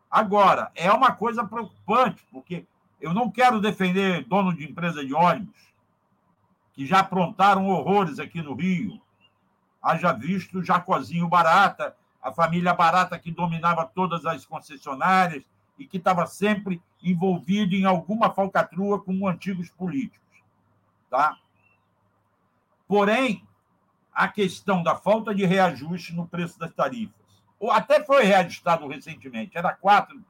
Agora, 0.10 0.72
é 0.76 0.92
uma 0.92 1.12
coisa 1.12 1.46
preocupante, 1.46 2.26
porque 2.32 2.66
eu 3.00 3.14
não 3.14 3.30
quero 3.30 3.62
defender 3.62 4.26
dono 4.26 4.54
de 4.54 4.66
empresa 4.66 5.06
de 5.06 5.14
ônibus, 5.14 5.67
que 6.78 6.86
já 6.86 7.00
aprontaram 7.00 7.70
horrores 7.70 8.20
aqui 8.20 8.40
no 8.40 8.54
Rio. 8.54 9.02
Haja 9.82 10.14
visto 10.14 10.64
Jacozinho 10.64 11.28
Barata, 11.28 11.98
a 12.22 12.32
família 12.32 12.72
Barata 12.72 13.18
que 13.18 13.32
dominava 13.32 13.84
todas 13.84 14.28
as 14.28 14.46
concessionárias 14.46 15.44
e 15.80 15.88
que 15.88 15.98
estava 15.98 16.28
sempre 16.28 16.80
envolvido 17.02 17.74
em 17.74 17.86
alguma 17.86 18.30
falcatrua 18.30 19.02
com 19.02 19.28
antigos 19.28 19.72
políticos. 19.72 20.22
Tá? 21.10 21.36
Porém, 22.88 23.44
a 24.14 24.28
questão 24.28 24.84
da 24.84 24.96
falta 24.96 25.34
de 25.34 25.48
reajuste 25.48 26.14
no 26.14 26.28
preço 26.28 26.60
das 26.60 26.72
tarifas, 26.76 27.16
ou 27.60 27.72
até 27.72 28.04
foi 28.04 28.24
reajustado 28.24 28.88
recentemente, 28.88 29.58
era 29.58 29.74
4, 29.74 30.24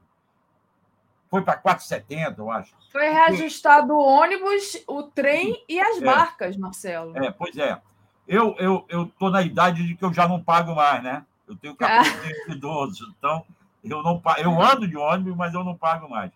foi 1.30 1.42
para 1.42 1.60
4,70, 1.60 2.38
eu 2.38 2.50
acho. 2.50 2.74
Foi 2.90 3.08
reajustado 3.08 3.92
o 3.92 4.02
ônibus, 4.02 4.82
o 4.86 5.02
trem 5.02 5.64
e 5.68 5.78
as 5.78 5.98
é, 5.98 6.04
barcas, 6.04 6.56
Marcelo. 6.56 7.16
É, 7.16 7.30
pois 7.30 7.56
é. 7.56 7.80
Eu 8.26 8.50
estou 8.50 8.86
eu, 8.88 9.12
eu 9.20 9.30
na 9.30 9.42
idade 9.42 9.86
de 9.86 9.94
que 9.94 10.04
eu 10.04 10.12
já 10.12 10.26
não 10.26 10.42
pago 10.42 10.74
mais, 10.74 11.02
né? 11.02 11.24
Eu 11.46 11.56
tenho 11.56 11.76
carteira 11.76 12.36
ah. 12.48 12.52
idoso, 12.52 13.14
então 13.18 13.44
eu 13.84 14.02
não 14.02 14.20
eu 14.38 14.60
ando 14.60 14.88
de 14.88 14.96
ônibus, 14.96 15.36
mas 15.36 15.54
eu 15.54 15.64
não 15.64 15.76
pago 15.76 16.08
mais. 16.08 16.32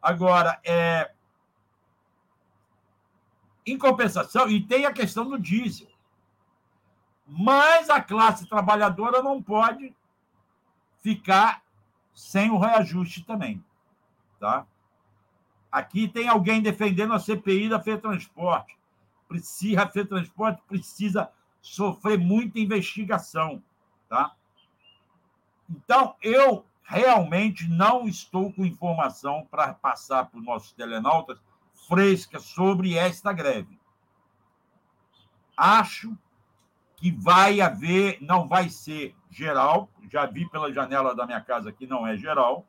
Agora, 0.00 0.60
é... 0.64 1.10
em 3.64 3.78
compensação, 3.78 4.48
e 4.48 4.60
tem 4.60 4.84
a 4.84 4.92
questão 4.92 5.28
do 5.28 5.38
diesel. 5.38 5.88
Mas 7.26 7.88
a 7.88 8.00
classe 8.00 8.46
trabalhadora 8.46 9.22
não 9.22 9.42
pode 9.42 9.94
ficar 11.00 11.62
sem 12.12 12.50
o 12.50 12.58
reajuste 12.58 13.24
também. 13.24 13.62
Tá? 14.42 14.66
Aqui 15.70 16.08
tem 16.08 16.26
alguém 16.26 16.60
defendendo 16.60 17.12
a 17.12 17.20
CPI 17.20 17.68
da 17.68 17.78
FETransporte. 17.78 18.76
Precisa, 19.28 19.84
a 19.84 19.88
FETransporte 19.88 20.60
precisa 20.66 21.30
sofrer 21.60 22.18
muita 22.18 22.58
investigação. 22.58 23.62
Tá? 24.08 24.34
Então, 25.70 26.16
eu 26.20 26.66
realmente 26.82 27.70
não 27.70 28.08
estou 28.08 28.52
com 28.52 28.66
informação 28.66 29.46
para 29.48 29.72
passar 29.74 30.26
para 30.26 30.40
os 30.40 30.44
nossos 30.44 30.72
telenautas 30.72 31.38
fresca 31.86 32.40
sobre 32.40 32.96
esta 32.96 33.32
greve. 33.32 33.78
Acho 35.56 36.18
que 36.96 37.12
vai 37.12 37.60
haver, 37.60 38.18
não 38.20 38.48
vai 38.48 38.68
ser 38.68 39.14
geral, 39.30 39.88
já 40.10 40.26
vi 40.26 40.48
pela 40.48 40.72
janela 40.72 41.14
da 41.14 41.26
minha 41.26 41.40
casa 41.40 41.70
que 41.70 41.86
não 41.86 42.04
é 42.04 42.16
geral, 42.16 42.66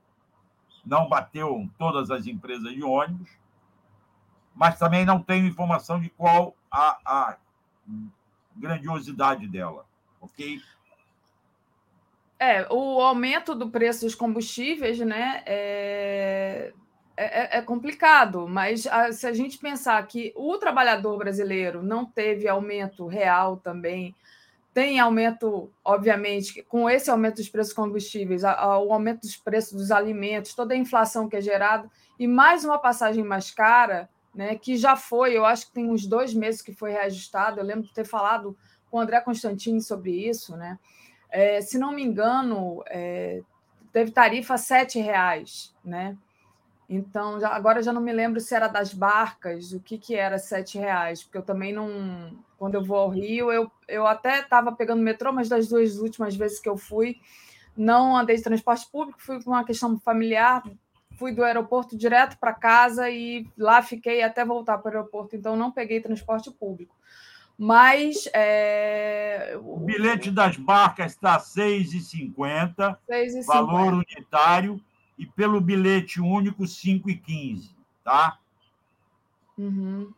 não 0.86 1.08
bateu 1.08 1.70
todas 1.78 2.12
as 2.12 2.28
empresas 2.28 2.74
de 2.74 2.84
ônibus, 2.84 3.30
mas 4.56 4.78
também 4.78 5.06
não 5.06 5.22
tenho 5.22 5.48
informação 5.48 6.00
de 6.00 6.10
qual 6.10 6.56
a, 6.72 7.00
a 7.06 7.38
grandiosidade 8.56 9.48
dela, 9.48 9.86
ok? 10.22 10.62
É, 12.40 12.68
o 12.70 13.00
aumento 13.00 13.56
do 13.56 13.70
preço 13.70 14.02
dos 14.06 14.16
combustíveis, 14.16 15.00
né, 15.00 15.42
é, 15.46 16.74
é, 17.16 17.60
é 17.60 17.62
complicado, 17.62 18.48
mas 18.48 18.86
a, 18.88 19.12
se 19.12 19.26
a 19.26 19.34
gente 19.34 19.58
pensar 19.58 20.06
que 20.08 20.34
o 20.36 20.58
trabalhador 20.58 21.18
brasileiro 21.18 21.82
não 21.82 22.06
teve 22.06 22.48
aumento 22.48 23.08
real 23.08 23.58
também, 23.58 24.14
tem 24.74 25.00
aumento, 25.00 25.72
obviamente, 25.84 26.64
com 26.64 26.90
esse 26.90 27.10
aumento 27.10 27.36
dos 27.36 27.50
preços 27.50 27.74
combustíveis, 27.74 28.44
a, 28.44 28.54
a, 28.54 28.80
o 28.80 28.92
aumento 28.92 29.22
dos 29.22 29.38
preços 29.38 29.74
dos 29.74 29.92
alimentos, 29.92 30.56
toda 30.56 30.74
a 30.74 30.78
inflação 30.78 31.30
que 31.30 31.36
é 31.36 31.42
gerada, 31.42 31.90
e 32.20 32.28
mais 32.28 32.66
uma 32.66 32.80
passagem 32.80 33.24
mais 33.24 33.52
cara, 33.52 34.10
né, 34.34 34.56
que 34.56 34.76
já 34.76 34.96
foi, 34.96 35.38
eu 35.38 35.46
acho 35.46 35.68
que 35.68 35.74
tem 35.74 35.90
uns 35.90 36.08
dois 36.08 36.34
meses 36.34 36.62
que 36.62 36.74
foi 36.74 36.92
reajustado, 36.92 37.60
eu 37.60 37.64
lembro 37.64 37.84
de 37.84 37.94
ter 37.94 38.06
falado 38.06 38.58
com 38.90 38.98
o 38.98 39.00
André 39.00 39.22
Constantini 39.22 39.82
sobre 39.82 40.12
isso, 40.12 40.58
né? 40.58 40.80
é, 41.34 41.60
se 41.62 41.80
não 41.80 41.92
me 41.92 42.04
engano, 42.04 42.84
é, 42.86 43.42
teve 43.92 44.12
tarifa 44.12 44.54
R$ 44.54 45.02
reais, 45.02 45.74
né? 45.84 46.16
Então, 46.88 47.40
já, 47.40 47.50
agora 47.50 47.82
já 47.82 47.92
não 47.92 48.02
me 48.02 48.14
lembro 48.14 48.40
se 48.40 48.54
era 48.54 48.68
das 48.68 48.94
barcas, 48.94 49.74
o 49.74 49.80
que, 49.80 49.98
que 49.98 50.16
era 50.16 50.38
R$ 50.38 50.64
reais, 50.76 51.24
porque 51.24 51.40
eu 51.40 51.42
também 51.42 51.74
não. 51.74 52.38
Quando 52.64 52.76
eu 52.76 52.84
vou 52.86 52.96
ao 52.96 53.10
Rio, 53.10 53.52
eu, 53.52 53.70
eu 53.90 54.08
até 54.08 54.40
estava 54.40 54.72
pegando 54.72 55.04
metrô, 55.04 55.34
mas 55.34 55.50
das 55.50 55.68
duas 55.68 55.98
últimas 55.98 56.34
vezes 56.34 56.62
que 56.62 56.70
eu 56.70 56.78
fui, 56.78 57.18
não 57.76 58.16
andei 58.16 58.38
de 58.38 58.42
transporte 58.42 58.90
público, 58.90 59.22
fui 59.22 59.38
por 59.44 59.50
uma 59.50 59.66
questão 59.66 60.00
familiar, 60.00 60.64
fui 61.20 61.34
do 61.34 61.44
aeroporto 61.44 61.98
direto 61.98 62.38
para 62.40 62.54
casa 62.54 63.10
e 63.10 63.46
lá 63.58 63.82
fiquei 63.82 64.24
até 64.24 64.46
voltar 64.46 64.78
para 64.78 64.94
o 64.94 64.96
aeroporto, 64.96 65.36
então 65.36 65.58
não 65.58 65.74
peguei 65.74 66.00
transporte 66.00 66.50
público. 66.52 66.96
Mas. 67.58 68.30
É... 68.34 69.60
O 69.62 69.80
bilhete 69.80 70.32
das 70.32 70.56
barcas 70.56 71.12
está 71.12 71.34
R$ 71.34 71.44
6,50, 71.44 72.98
valor 73.46 73.94
unitário, 73.94 74.80
e 75.18 75.26
pelo 75.26 75.60
bilhete 75.60 76.22
único 76.22 76.64
R$ 76.64 76.70
5,15, 76.70 77.72
tá? 78.06 78.40
Uhum. 79.58 80.14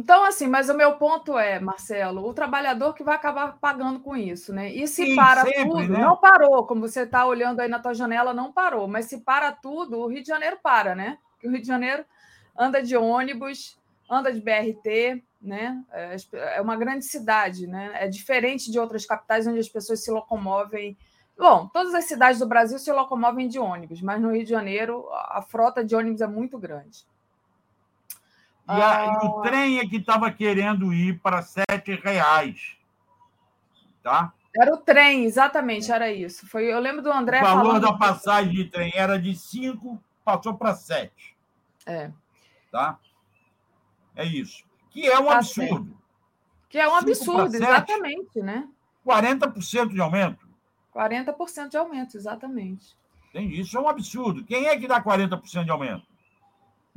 Então, 0.00 0.24
assim, 0.24 0.46
mas 0.46 0.70
o 0.70 0.74
meu 0.74 0.94
ponto 0.94 1.38
é, 1.38 1.60
Marcelo, 1.60 2.26
o 2.26 2.32
trabalhador 2.32 2.94
que 2.94 3.04
vai 3.04 3.14
acabar 3.14 3.58
pagando 3.58 4.00
com 4.00 4.16
isso, 4.16 4.50
né? 4.50 4.72
E 4.72 4.88
se 4.88 5.04
Sim, 5.04 5.14
para 5.14 5.42
sempre, 5.42 5.64
tudo, 5.64 5.92
né? 5.92 6.00
não 6.00 6.16
parou, 6.16 6.64
como 6.66 6.88
você 6.88 7.02
está 7.02 7.26
olhando 7.26 7.60
aí 7.60 7.68
na 7.68 7.78
tua 7.78 7.92
janela, 7.92 8.32
não 8.32 8.50
parou, 8.50 8.88
mas 8.88 9.04
se 9.04 9.18
para 9.18 9.52
tudo, 9.52 9.98
o 9.98 10.06
Rio 10.06 10.22
de 10.22 10.28
Janeiro 10.28 10.58
para, 10.62 10.94
né? 10.94 11.18
Porque 11.32 11.46
o 11.46 11.50
Rio 11.50 11.60
de 11.60 11.66
Janeiro 11.66 12.02
anda 12.58 12.82
de 12.82 12.96
ônibus, 12.96 13.78
anda 14.08 14.32
de 14.32 14.40
BRT, 14.40 15.22
né? 15.38 15.78
É, 15.92 16.16
é 16.56 16.60
uma 16.62 16.76
grande 16.76 17.04
cidade, 17.04 17.66
né? 17.66 17.90
É 17.96 18.08
diferente 18.08 18.72
de 18.72 18.80
outras 18.80 19.04
capitais 19.04 19.46
onde 19.46 19.58
as 19.58 19.68
pessoas 19.68 20.02
se 20.02 20.10
locomovem. 20.10 20.96
Bom, 21.36 21.68
todas 21.68 21.92
as 21.92 22.06
cidades 22.06 22.38
do 22.38 22.48
Brasil 22.48 22.78
se 22.78 22.90
locomovem 22.90 23.48
de 23.48 23.58
ônibus, 23.58 24.00
mas 24.00 24.18
no 24.18 24.32
Rio 24.32 24.44
de 24.44 24.50
Janeiro 24.50 25.06
a 25.12 25.42
frota 25.46 25.84
de 25.84 25.94
ônibus 25.94 26.22
é 26.22 26.26
muito 26.26 26.58
grande. 26.58 27.04
E, 28.76 28.82
a, 28.82 28.98
ah... 28.98 29.20
e 29.22 29.26
o 29.26 29.40
trem 29.42 29.78
é 29.78 29.86
que 29.86 29.96
estava 29.96 30.30
querendo 30.30 30.92
ir 30.92 31.18
para 31.20 31.42
sete 31.42 31.94
reais, 32.02 32.76
tá? 34.02 34.32
Era 34.56 34.74
o 34.74 34.78
trem, 34.78 35.24
exatamente, 35.24 35.92
era 35.92 36.10
isso. 36.10 36.46
Foi, 36.48 36.64
eu 36.64 36.80
lembro 36.80 37.02
do 37.02 37.12
André. 37.12 37.40
O 37.40 37.44
valor 37.44 37.80
da 37.80 37.92
passagem 37.92 38.52
de 38.52 38.64
trem 38.64 38.92
era 38.94 39.18
de 39.18 39.34
cinco, 39.36 40.02
passou 40.24 40.54
para 40.54 40.74
sete. 40.74 41.36
É. 41.86 42.10
Tá? 42.70 42.98
É 44.16 44.24
isso 44.24 44.68
que 44.90 45.06
é 45.06 45.18
um 45.18 45.26
tá 45.26 45.38
absurdo. 45.38 45.84
Certo. 45.84 46.00
Que 46.68 46.78
é 46.78 46.88
um 46.88 46.94
absurdo, 46.94 47.50
7, 47.50 47.62
exatamente, 47.64 48.40
né? 48.40 48.68
40% 49.04 49.88
de 49.88 50.00
aumento. 50.00 50.48
40% 50.94 51.68
de 51.68 51.76
aumento, 51.76 52.16
exatamente. 52.16 52.96
Tem 53.32 53.52
isso, 53.52 53.76
é 53.76 53.80
um 53.80 53.88
absurdo. 53.88 54.44
Quem 54.44 54.66
é 54.66 54.78
que 54.78 54.86
dá 54.86 55.02
40% 55.02 55.64
de 55.64 55.70
aumento? 55.70 56.06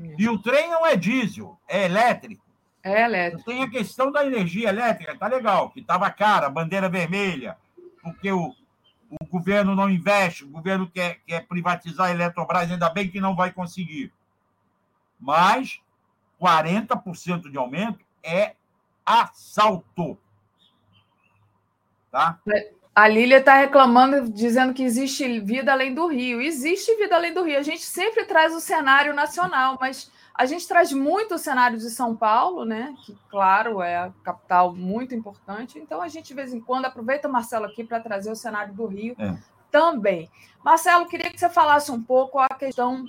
É. 0.03 0.15
E 0.17 0.29
o 0.29 0.37
trem 0.37 0.69
não 0.69 0.85
é 0.85 0.95
diesel, 0.95 1.57
é 1.67 1.85
elétrico. 1.85 2.43
É 2.83 3.03
elétrico. 3.03 3.45
Tem 3.45 3.63
a 3.63 3.69
questão 3.69 4.11
da 4.11 4.25
energia 4.25 4.69
elétrica, 4.69 5.17
tá 5.17 5.27
legal, 5.27 5.69
que 5.69 5.79
estava 5.79 6.09
cara, 6.11 6.49
bandeira 6.49 6.89
vermelha, 6.89 7.57
porque 8.01 8.31
o, 8.31 8.53
o 9.09 9.25
governo 9.25 9.75
não 9.75 9.89
investe, 9.89 10.43
o 10.43 10.49
governo 10.49 10.89
quer, 10.89 11.19
quer 11.25 11.47
privatizar 11.47 12.07
a 12.07 12.11
Eletrobras, 12.11 12.69
ainda 12.69 12.89
bem 12.89 13.09
que 13.09 13.21
não 13.21 13.35
vai 13.35 13.51
conseguir. 13.51 14.11
Mas 15.17 15.79
40% 16.41 17.49
de 17.49 17.57
aumento 17.57 18.03
é 18.21 18.55
assalto. 19.05 20.17
Tá? 22.11 22.39
A 22.95 23.07
Lília 23.07 23.39
está 23.39 23.55
reclamando, 23.55 24.29
dizendo 24.29 24.73
que 24.73 24.83
existe 24.83 25.39
vida 25.39 25.71
além 25.71 25.95
do 25.95 26.05
Rio. 26.05 26.39
Existe 26.39 26.95
vida 26.95 27.15
além 27.15 27.33
do 27.33 27.43
Rio. 27.43 27.57
A 27.57 27.63
gente 27.63 27.83
sempre 27.83 28.23
traz 28.25 28.53
o 28.53 28.59
cenário 28.59 29.15
nacional, 29.15 29.77
mas 29.81 30.11
a 30.35 30.45
gente 30.45 30.67
traz 30.67 30.91
muito 30.91 31.35
o 31.35 31.39
cenário 31.39 31.77
de 31.77 31.89
São 31.89 32.15
Paulo, 32.15 32.65
né? 32.65 32.93
Que, 33.03 33.17
claro, 33.29 33.81
é 33.81 33.97
a 33.97 34.11
capital 34.23 34.75
muito 34.75 35.15
importante. 35.15 35.79
Então, 35.79 36.01
a 36.01 36.07
gente, 36.07 36.27
de 36.27 36.33
vez 36.35 36.53
em 36.53 36.59
quando, 36.59 36.85
aproveita 36.85 37.27
o 37.27 37.31
Marcelo 37.31 37.65
aqui 37.65 37.83
para 37.83 37.99
trazer 37.99 38.31
o 38.31 38.35
cenário 38.35 38.73
do 38.75 38.85
Rio 38.85 39.15
é. 39.17 39.37
também. 39.71 40.29
Marcelo, 40.63 41.07
queria 41.07 41.31
que 41.31 41.39
você 41.39 41.49
falasse 41.49 41.91
um 41.91 42.01
pouco 42.01 42.37
a 42.37 42.49
questão 42.49 43.05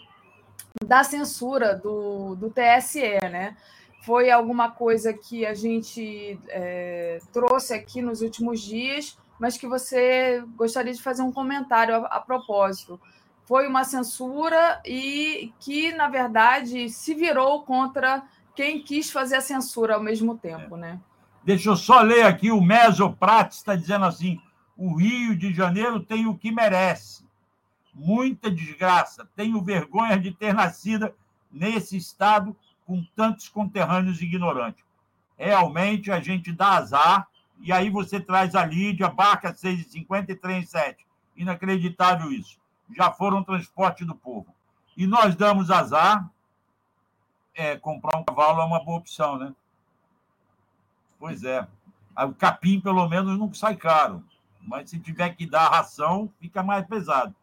da 0.86 1.04
censura 1.04 1.74
do, 1.76 2.34
do 2.36 2.50
TSE, 2.50 3.18
né? 3.30 3.54
Foi 4.02 4.30
alguma 4.30 4.70
coisa 4.70 5.14
que 5.14 5.46
a 5.46 5.54
gente 5.54 6.38
é, 6.48 7.20
trouxe 7.32 7.72
aqui 7.72 8.02
nos 8.02 8.20
últimos 8.20 8.60
dias, 8.60 9.16
mas 9.38 9.56
que 9.56 9.66
você 9.66 10.42
gostaria 10.56 10.92
de 10.92 11.02
fazer 11.02 11.22
um 11.22 11.32
comentário 11.32 11.94
a, 11.94 11.98
a 12.06 12.20
propósito. 12.20 13.00
Foi 13.44 13.66
uma 13.66 13.84
censura 13.84 14.80
e 14.84 15.52
que, 15.60 15.92
na 15.92 16.08
verdade, 16.08 16.88
se 16.88 17.14
virou 17.14 17.62
contra 17.62 18.22
quem 18.54 18.82
quis 18.82 19.10
fazer 19.10 19.36
a 19.36 19.40
censura 19.40 19.94
ao 19.94 20.02
mesmo 20.02 20.38
tempo, 20.38 20.76
né? 20.76 20.98
Deixa 21.42 21.68
eu 21.68 21.76
só 21.76 22.00
ler 22.00 22.24
aqui, 22.24 22.50
o 22.50 22.60
Mesoprates 22.60 23.58
está 23.58 23.76
dizendo 23.76 24.06
assim: 24.06 24.40
o 24.76 24.96
Rio 24.96 25.36
de 25.36 25.52
Janeiro 25.52 26.00
tem 26.00 26.26
o 26.26 26.38
que 26.38 26.50
merece 26.50 27.24
muita 27.94 28.50
desgraça. 28.50 29.28
Tenho 29.36 29.62
vergonha 29.62 30.18
de 30.18 30.32
ter 30.32 30.52
nascido 30.52 31.12
nesse 31.50 31.96
estado 31.96 32.56
com 32.84 33.04
tantos 33.14 33.48
conterrâneos 33.48 34.20
ignorantes. 34.20 34.84
Realmente 35.38 36.10
a 36.10 36.20
gente 36.20 36.52
dá 36.52 36.76
azar, 36.76 37.28
e 37.60 37.72
aí 37.72 37.90
você 37.90 38.20
traz 38.20 38.54
a 38.54 38.64
Lídia, 38.64 39.08
barca 39.08 39.52
6,50 39.52 40.30
e 40.30 40.34
trem 40.34 40.64
7. 40.64 41.06
Inacreditável 41.36 42.30
isso. 42.30 42.58
Já 42.94 43.10
foram 43.10 43.42
transporte 43.42 44.04
do 44.04 44.14
povo. 44.14 44.54
E 44.96 45.06
nós 45.06 45.34
damos 45.34 45.70
azar, 45.70 46.28
é, 47.54 47.76
comprar 47.76 48.16
um 48.16 48.24
cavalo 48.24 48.60
é 48.60 48.64
uma 48.64 48.84
boa 48.84 48.98
opção, 48.98 49.38
né? 49.38 49.54
Pois 51.18 51.42
é. 51.42 51.66
O 52.16 52.34
capim, 52.34 52.80
pelo 52.80 53.08
menos, 53.08 53.38
não 53.38 53.52
sai 53.52 53.76
caro. 53.76 54.22
Mas 54.60 54.90
se 54.90 54.98
tiver 54.98 55.30
que 55.30 55.46
dar 55.46 55.68
ração, 55.68 56.30
fica 56.40 56.62
mais 56.62 56.86
pesado. 56.86 57.34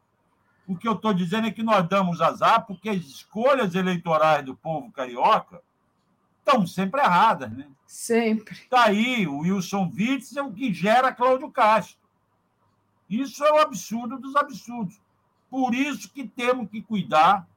O 0.68 0.76
que 0.76 0.88
eu 0.88 0.94
estou 0.94 1.14
dizendo 1.14 1.48
é 1.48 1.52
que 1.52 1.64
nós 1.64 1.88
damos 1.88 2.22
azar 2.22 2.66
porque 2.66 2.90
as 2.90 2.98
escolhas 2.98 3.76
eleitorais 3.76 4.46
do 4.46 4.56
povo 4.56 4.92
carioca 4.92 5.62
estão 6.46 6.66
sempre 6.68 7.02
erradas, 7.02 7.52
né? 7.52 7.68
Sempre. 7.86 8.54
Está 8.54 8.86
aí 8.86 9.28
o 9.28 9.40
Wilson 9.40 9.92
Witzel 9.96 10.48
é 10.48 10.52
que 10.52 10.74
gera 10.74 11.14
Cláudio 11.14 11.52
Castro. 11.52 11.98
Isso 13.10 13.44
é 13.44 13.52
o 13.52 13.60
absurdo 13.60 14.18
dos 14.18 14.36
absurdos. 14.36 15.00
Por 15.50 15.74
isso 15.76 16.10
que 16.12 16.28
temos 16.28 16.70
que 16.70 16.82
cuidar 16.82 17.48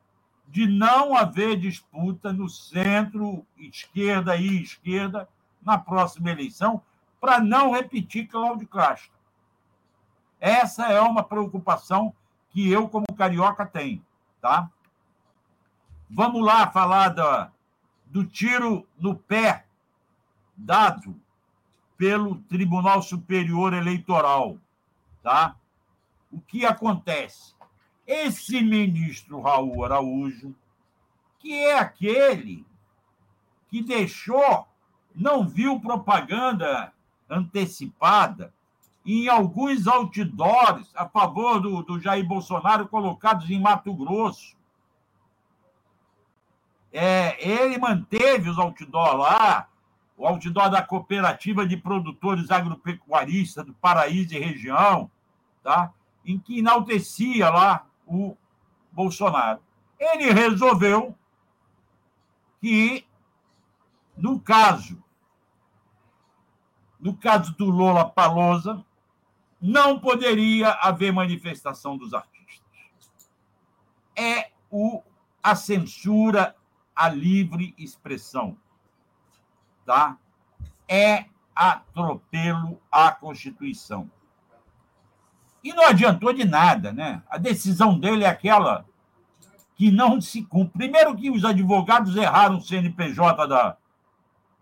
de 0.49 0.67
não 0.67 1.17
haver 1.17 1.59
disputa 1.59 2.33
no 2.33 2.49
centro, 2.49 3.47
esquerda 3.57 4.37
e 4.37 4.63
esquerda, 4.63 5.29
na 5.63 5.79
próxima 5.79 6.31
eleição, 6.31 6.83
para 7.21 7.41
não 7.41 7.71
repetir 7.71 8.29
Cláudio 8.29 8.69
Castro. 8.69 9.13
Essa 10.41 10.93
é 10.93 11.01
uma 11.01 11.23
preocupação 11.23 12.15
que 12.51 12.71
eu, 12.71 12.89
como 12.89 13.07
carioca, 13.17 13.65
tenho. 13.65 14.05
Tá? 14.41 14.69
Vamos 16.11 16.45
lá 16.45 16.71
falar 16.71 17.09
da, 17.09 17.51
do 18.15 18.25
tiro 18.25 18.87
no 18.97 19.17
pé 19.17 19.67
dado 20.57 21.21
pelo 21.99 22.37
Tribunal 22.43 23.03
Superior 23.03 23.75
Eleitoral. 23.75 24.57
Tá? 25.21 25.57
O 26.31 26.41
que 26.41 26.65
acontece? 26.65 27.55
Esse 28.07 28.63
ministro 28.63 29.41
Raul 29.41 29.85
Araújo, 29.85 30.55
que 31.41 31.55
é 31.55 31.77
aquele 31.77 32.65
que 33.69 33.83
deixou, 33.83 34.65
não 35.13 35.49
viu 35.49 35.81
propaganda 35.81 36.93
antecipada 37.29 38.55
em 39.05 39.29
alguns 39.29 39.89
outdoors 39.89 40.89
a 40.95 41.09
favor 41.09 41.61
do, 41.61 41.83
do 41.83 42.01
Jair 42.01 42.25
Bolsonaro 42.25 42.87
colocados 42.87 43.51
em 43.51 43.61
Mato 43.61 43.93
Grosso. 43.93 44.57
É, 46.97 47.37
ele 47.45 47.77
manteve 47.77 48.49
os 48.49 48.57
outdoors 48.57 49.19
lá, 49.19 49.69
o 50.17 50.25
outdoor 50.25 50.71
da 50.71 50.81
Cooperativa 50.81 51.67
de 51.67 51.77
Produtores 51.77 52.53
Agropecuaristas 52.53 53.67
do 53.67 53.75
Paraíso 53.75 54.33
e 54.33 54.39
região, 54.39 55.11
tá? 55.61 55.93
em 56.25 56.39
que 56.39 56.61
enaltecia 56.61 57.51
lá 57.51 57.85
o 58.07 58.37
Bolsonaro. 58.93 59.61
Ele 59.99 60.33
resolveu 60.33 61.19
que, 62.61 63.05
no 64.17 64.39
caso, 64.39 65.03
no 67.01 67.17
caso 67.17 67.57
do 67.57 67.71
Lola 67.71 68.09
Palosa, 68.09 68.85
não 69.61 69.99
poderia 69.99 70.71
haver 70.71 71.13
manifestação 71.13 71.97
dos 71.97 72.15
artistas. 72.15 72.63
É 74.17 74.53
o, 74.71 75.03
a 75.43 75.57
censura 75.57 76.55
à 76.95 77.09
livre 77.09 77.75
expressão. 77.79 78.57
Tá? 79.85 80.17
É 80.89 81.27
atropelo 81.55 82.81
à 82.91 83.13
Constituição. 83.13 84.11
E 85.63 85.73
não 85.73 85.87
adiantou 85.87 86.33
de 86.33 86.45
nada, 86.45 86.93
né? 86.93 87.23
A 87.29 87.39
decisão 87.39 87.99
dele 87.99 88.25
é 88.25 88.29
aquela 88.29 88.85
que 89.77 89.91
não 89.91 90.21
se 90.21 90.43
cumpre. 90.43 90.79
Primeiro 90.79 91.17
que 91.17 91.31
os 91.31 91.45
advogados 91.45 92.17
erraram 92.17 92.59
o 92.59 92.61
CNPJ 92.61 93.47
da, 93.47 93.77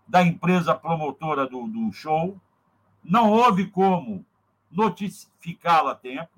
da 0.07 0.23
empresa 0.23 0.73
promotora 0.73 1.45
do, 1.45 1.67
do 1.67 1.91
show, 1.91 2.39
não 3.03 3.29
houve 3.29 3.67
como 3.67 4.25
notificá-la 4.71 5.91
a 5.91 5.95
tempo. 5.95 6.31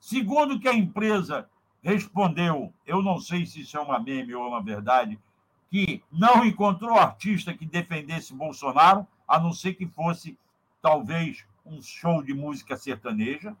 Segundo 0.00 0.58
que 0.58 0.68
a 0.68 0.74
empresa 0.74 1.48
respondeu, 1.82 2.72
eu 2.86 3.02
não 3.02 3.20
sei 3.20 3.44
se 3.44 3.62
isso 3.62 3.76
é 3.76 3.80
uma 3.80 3.98
meme 3.98 4.34
ou 4.34 4.48
uma 4.48 4.62
verdade, 4.62 5.18
que 5.68 6.02
não 6.10 6.44
encontrou 6.44 6.96
artista 6.96 7.52
que 7.52 7.66
defendesse 7.66 8.34
Bolsonaro, 8.34 9.06
a 9.26 9.40
não 9.40 9.52
ser 9.52 9.74
que 9.74 9.86
fosse 9.86 10.38
talvez 10.80 11.44
um 11.64 11.80
show 11.82 12.22
de 12.22 12.34
música 12.34 12.76
sertaneja, 12.76 13.56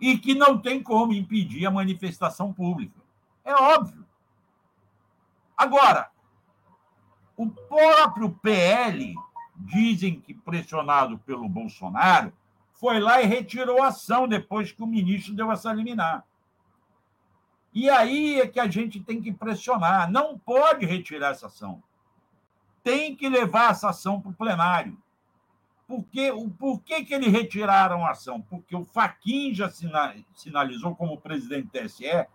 e 0.00 0.16
que 0.16 0.34
não 0.34 0.58
tem 0.58 0.82
como 0.82 1.12
impedir 1.12 1.66
a 1.66 1.70
manifestação 1.70 2.52
pública. 2.52 2.98
É 3.44 3.54
óbvio. 3.54 4.06
Agora, 5.56 6.10
o 7.36 7.48
próprio 7.50 8.30
PL, 8.30 9.14
dizem 9.60 10.20
que 10.20 10.32
pressionado 10.32 11.18
pelo 11.18 11.48
Bolsonaro, 11.48 12.32
foi 12.80 12.98
lá 12.98 13.20
e 13.20 13.26
retirou 13.26 13.82
a 13.82 13.88
ação 13.88 14.26
depois 14.26 14.72
que 14.72 14.82
o 14.82 14.86
ministro 14.86 15.34
deu 15.34 15.52
essa 15.52 15.70
liminar. 15.70 16.24
E 17.74 17.90
aí 17.90 18.40
é 18.40 18.46
que 18.46 18.58
a 18.58 18.66
gente 18.66 18.98
tem 19.00 19.20
que 19.20 19.30
pressionar. 19.30 20.10
Não 20.10 20.38
pode 20.38 20.86
retirar 20.86 21.32
essa 21.32 21.46
ação. 21.46 21.82
Tem 22.82 23.14
que 23.14 23.28
levar 23.28 23.72
essa 23.72 23.90
ação 23.90 24.18
para 24.18 24.30
o 24.30 24.34
plenário. 24.34 24.96
Porque, 25.86 26.30
o 26.30 26.48
porquê 26.48 27.04
que 27.04 27.12
eles 27.12 27.30
retiraram 27.30 28.06
a 28.06 28.12
ação? 28.12 28.40
Porque 28.40 28.74
o 28.74 28.84
Faquin 28.84 29.52
já 29.52 29.70
sinalizou, 30.34 30.96
como 30.96 31.20
presidente 31.20 31.64
do 31.64 31.70
TSE, 31.70 32.26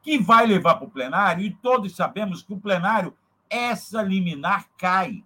que 0.00 0.18
vai 0.18 0.46
levar 0.46 0.76
para 0.76 0.86
o 0.86 0.90
plenário, 0.90 1.44
e 1.44 1.54
todos 1.56 1.94
sabemos 1.94 2.42
que 2.42 2.54
o 2.54 2.60
plenário, 2.60 3.14
essa 3.50 4.02
liminar 4.02 4.68
cai. 4.78 5.22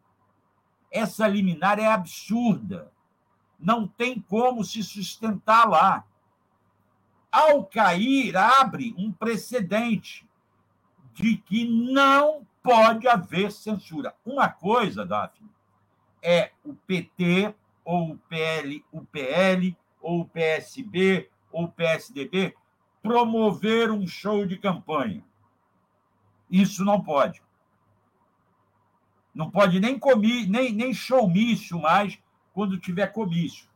Essa 0.91 1.29
liminar 1.29 1.79
é 1.79 1.87
absurda. 1.87 2.96
Não 3.59 3.87
tem 3.87 4.21
como 4.21 4.65
se 4.65 4.83
sustentar 4.83 5.69
lá 5.69 6.05
ao 7.31 7.65
cair, 7.65 8.37
abre 8.37 8.95
um 8.97 9.13
precedente 9.13 10.27
de 11.13 11.37
que 11.37 11.65
não 11.67 12.47
pode 12.63 13.07
haver 13.07 13.53
censura. 13.53 14.15
Uma 14.25 14.49
coisa, 14.49 15.05
Daphne, 15.05 15.51
é 16.23 16.53
o 16.65 16.75
PT, 16.75 17.55
ou 17.85 18.13
o 18.13 18.19
PL, 18.19 18.85
o 18.91 19.03
PL, 19.03 19.77
ou 20.01 20.21
o 20.21 20.29
PSB, 20.29 21.31
ou 21.53 21.65
o 21.65 21.73
PSDB 21.73 22.55
promover 23.03 23.91
um 23.91 24.07
show 24.07 24.47
de 24.47 24.57
campanha. 24.57 25.23
Isso 26.51 26.85
não 26.85 27.03
pode. 27.03 27.43
Não 29.35 29.51
pode 29.51 29.79
nem, 29.79 29.99
comi, 29.99 30.47
nem, 30.47 30.73
nem 30.73 30.95
showmício 30.95 31.79
mais 31.79 32.19
quando 32.57 32.81
tiver 32.81 33.13
comício. 33.13 33.69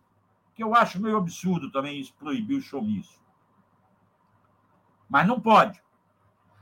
Que 0.56 0.64
eu 0.64 0.74
acho 0.74 1.00
meio 1.00 1.16
absurdo 1.16 1.70
também 1.70 2.00
isso 2.00 2.12
proibir 2.18 2.56
o 2.56 2.62
showmício 2.62 3.20
mas 5.10 5.26
não 5.26 5.40
pode. 5.40 5.82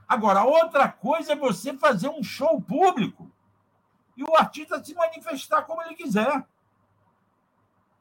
Agora, 0.08 0.42
outra 0.42 0.88
coisa 0.88 1.34
é 1.34 1.36
você 1.36 1.76
fazer 1.76 2.08
um 2.08 2.22
show 2.22 2.58
público 2.62 3.30
e 4.16 4.24
o 4.24 4.34
artista 4.34 4.82
se 4.82 4.94
manifestar 4.94 5.62
como 5.62 5.82
ele 5.82 5.94
quiser. 5.94 6.46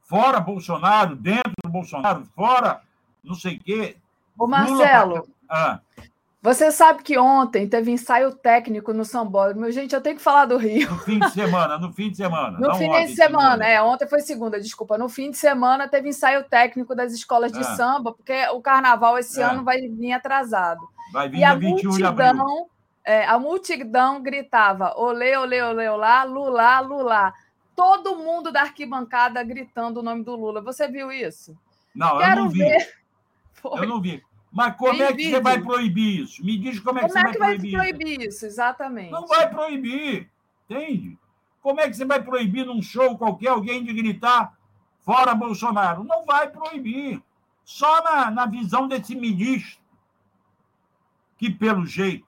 Fora 0.04 0.40
Bolsonaro, 0.40 1.18
dentro 1.18 1.52
do 1.62 1.70
Bolsonaro, 1.70 2.24
fora 2.28 2.82
não 3.22 3.36
sei 3.36 3.58
o 3.58 3.60
quê. 3.60 3.98
Ô, 4.40 4.48
Marcelo, 4.48 5.28
ah. 5.50 5.82
Você 6.48 6.72
sabe 6.72 7.04
que 7.04 7.18
ontem 7.18 7.68
teve 7.68 7.92
ensaio 7.92 8.34
técnico 8.34 8.94
no 8.94 9.04
Paulo. 9.06 9.70
Gente, 9.70 9.94
eu 9.94 10.00
tenho 10.00 10.16
que 10.16 10.22
falar 10.22 10.46
do 10.46 10.56
Rio. 10.56 10.90
No 10.90 11.00
fim 11.00 11.20
de 11.20 11.30
semana, 11.32 11.78
no 11.78 11.92
fim 11.92 12.10
de 12.10 12.16
semana. 12.16 12.58
No 12.58 12.74
fim 12.76 12.90
de 12.90 13.16
semana, 13.16 13.68
é. 13.68 13.82
Ontem 13.82 14.08
foi 14.08 14.22
segunda, 14.22 14.58
desculpa. 14.58 14.98
No 14.98 15.10
fim 15.10 15.30
de 15.30 15.36
semana 15.36 15.90
teve 15.90 16.08
ensaio 16.08 16.46
técnico 16.46 16.96
das 16.96 17.12
escolas 17.12 17.52
de 17.52 17.60
é. 17.60 17.64
samba, 17.64 18.14
porque 18.14 18.48
o 18.54 18.62
carnaval 18.62 19.18
esse 19.18 19.42
é. 19.42 19.44
ano 19.44 19.66
vai 19.66 19.90
vir 19.90 20.14
atrasado. 20.14 20.80
Vai 21.12 21.28
vir 21.28 21.40
e 21.40 21.44
a 21.44 21.54
21 21.54 21.90
multidão, 21.90 22.70
é, 23.04 23.26
a 23.26 23.38
multidão 23.38 24.24
gritava: 24.24 24.94
olê, 24.96 25.36
olê, 25.36 25.62
olê, 25.62 25.90
olá, 25.90 26.24
Lula, 26.24 26.80
Lula. 26.80 27.34
Todo 27.76 28.16
mundo 28.16 28.54
da 28.54 28.62
arquibancada 28.62 29.44
gritando 29.44 30.00
o 30.00 30.04
nome 30.04 30.24
do 30.24 30.34
Lula. 30.34 30.62
Você 30.62 30.88
viu 30.88 31.12
isso? 31.12 31.58
Não, 31.94 32.20
Quero 32.20 32.40
eu 32.40 32.44
não 32.46 32.50
vi. 32.50 32.60
Ver... 32.60 32.94
Eu 33.66 33.86
não 33.86 34.02
vi. 34.02 34.24
Mas 34.58 34.76
como 34.76 34.94
Tem 34.94 35.04
é 35.04 35.08
que 35.10 35.18
vídeo. 35.18 35.32
você 35.34 35.40
vai 35.40 35.62
proibir 35.62 36.24
isso? 36.24 36.44
Me 36.44 36.58
diz 36.58 36.80
como 36.80 36.98
é 36.98 37.04
que 37.04 37.14
como 37.14 37.14
você 37.14 37.28
é 37.28 37.32
que 37.32 37.38
vai, 37.38 37.50
proibir, 37.50 37.78
vai 37.78 37.94
proibir 37.94 38.28
isso? 38.28 38.44
Exatamente. 38.44 39.12
Não 39.12 39.28
vai 39.28 39.48
proibir, 39.48 40.32
entende? 40.68 41.16
Como 41.62 41.80
é 41.80 41.88
que 41.88 41.96
você 41.96 42.04
vai 42.04 42.24
proibir 42.24 42.66
num 42.66 42.82
show 42.82 43.16
qualquer 43.20 43.50
alguém 43.50 43.84
de 43.84 43.94
gritar 43.94 44.58
fora 45.02 45.36
Bolsonaro? 45.36 46.04
Não 46.04 46.26
vai 46.26 46.50
proibir. 46.50 47.22
Só 47.64 48.02
na, 48.02 48.32
na 48.32 48.48
visão 48.48 48.88
desse 48.88 49.16
ministro, 49.16 49.80
que 51.38 51.52
pelo 51.52 51.86
jeito. 51.86 52.26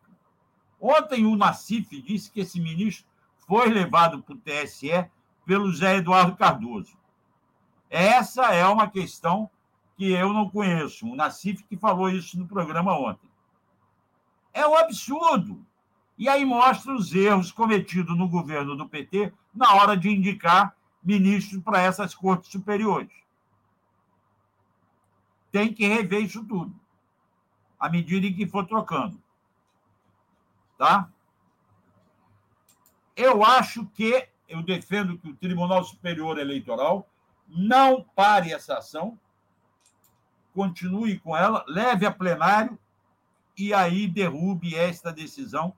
Ontem 0.80 1.26
o 1.26 1.36
Nassif 1.36 2.00
disse 2.00 2.30
que 2.30 2.42
esse 2.42 2.60
ministro 2.60 3.08
foi 3.48 3.70
levado 3.70 4.22
para 4.22 4.36
o 4.36 4.38
TSE 4.38 5.10
pelo 5.48 5.74
Zé 5.74 5.96
Eduardo 5.96 6.36
Cardoso. 6.36 6.96
Essa 7.90 8.54
é 8.54 8.68
uma 8.68 8.88
questão 8.88 9.50
que 10.00 10.14
eu 10.14 10.32
não 10.32 10.50
conheço, 10.50 11.06
o 11.06 11.14
Nassif 11.14 11.62
que 11.64 11.76
falou 11.76 12.10
isso 12.10 12.40
no 12.40 12.48
programa 12.48 12.98
ontem. 12.98 13.30
É 14.54 14.66
um 14.66 14.74
absurdo. 14.74 15.62
E 16.18 16.30
aí 16.30 16.46
mostra 16.46 16.96
os 16.96 17.14
erros 17.14 17.52
cometidos 17.52 18.18
no 18.18 18.30
governo 18.30 18.78
do 18.78 18.88
PT 18.88 19.34
na 19.54 19.74
hora 19.74 19.98
de 19.98 20.10
indicar 20.10 20.74
ministros 21.04 21.62
para 21.62 21.82
essas 21.82 22.16
cortes 22.16 22.50
superiores. 22.50 23.12
Tem 25.52 25.74
que 25.74 25.86
rever 25.86 26.24
isso 26.24 26.46
tudo, 26.46 26.74
à 27.78 27.90
medida 27.90 28.26
em 28.26 28.34
que 28.34 28.48
for 28.48 28.66
trocando. 28.66 29.22
Tá? 30.78 31.10
Eu 33.18 33.44
acho 33.44 33.86
que, 33.88 34.30
eu 34.48 34.64
defendo 34.64 35.18
que 35.18 35.28
o 35.28 35.36
Tribunal 35.36 35.84
Superior 35.84 36.40
Eleitoral 36.40 37.06
não 37.50 38.02
pare 38.02 38.54
essa 38.54 38.78
ação, 38.78 39.20
continue 40.60 41.18
com 41.18 41.38
ela, 41.38 41.64
leve 41.70 42.06
a 42.06 42.12
plenário 42.12 42.78
e 43.58 43.74
aí 43.74 44.10
derrube 44.10 44.76
esta 44.76 45.10
decisão 45.10 45.74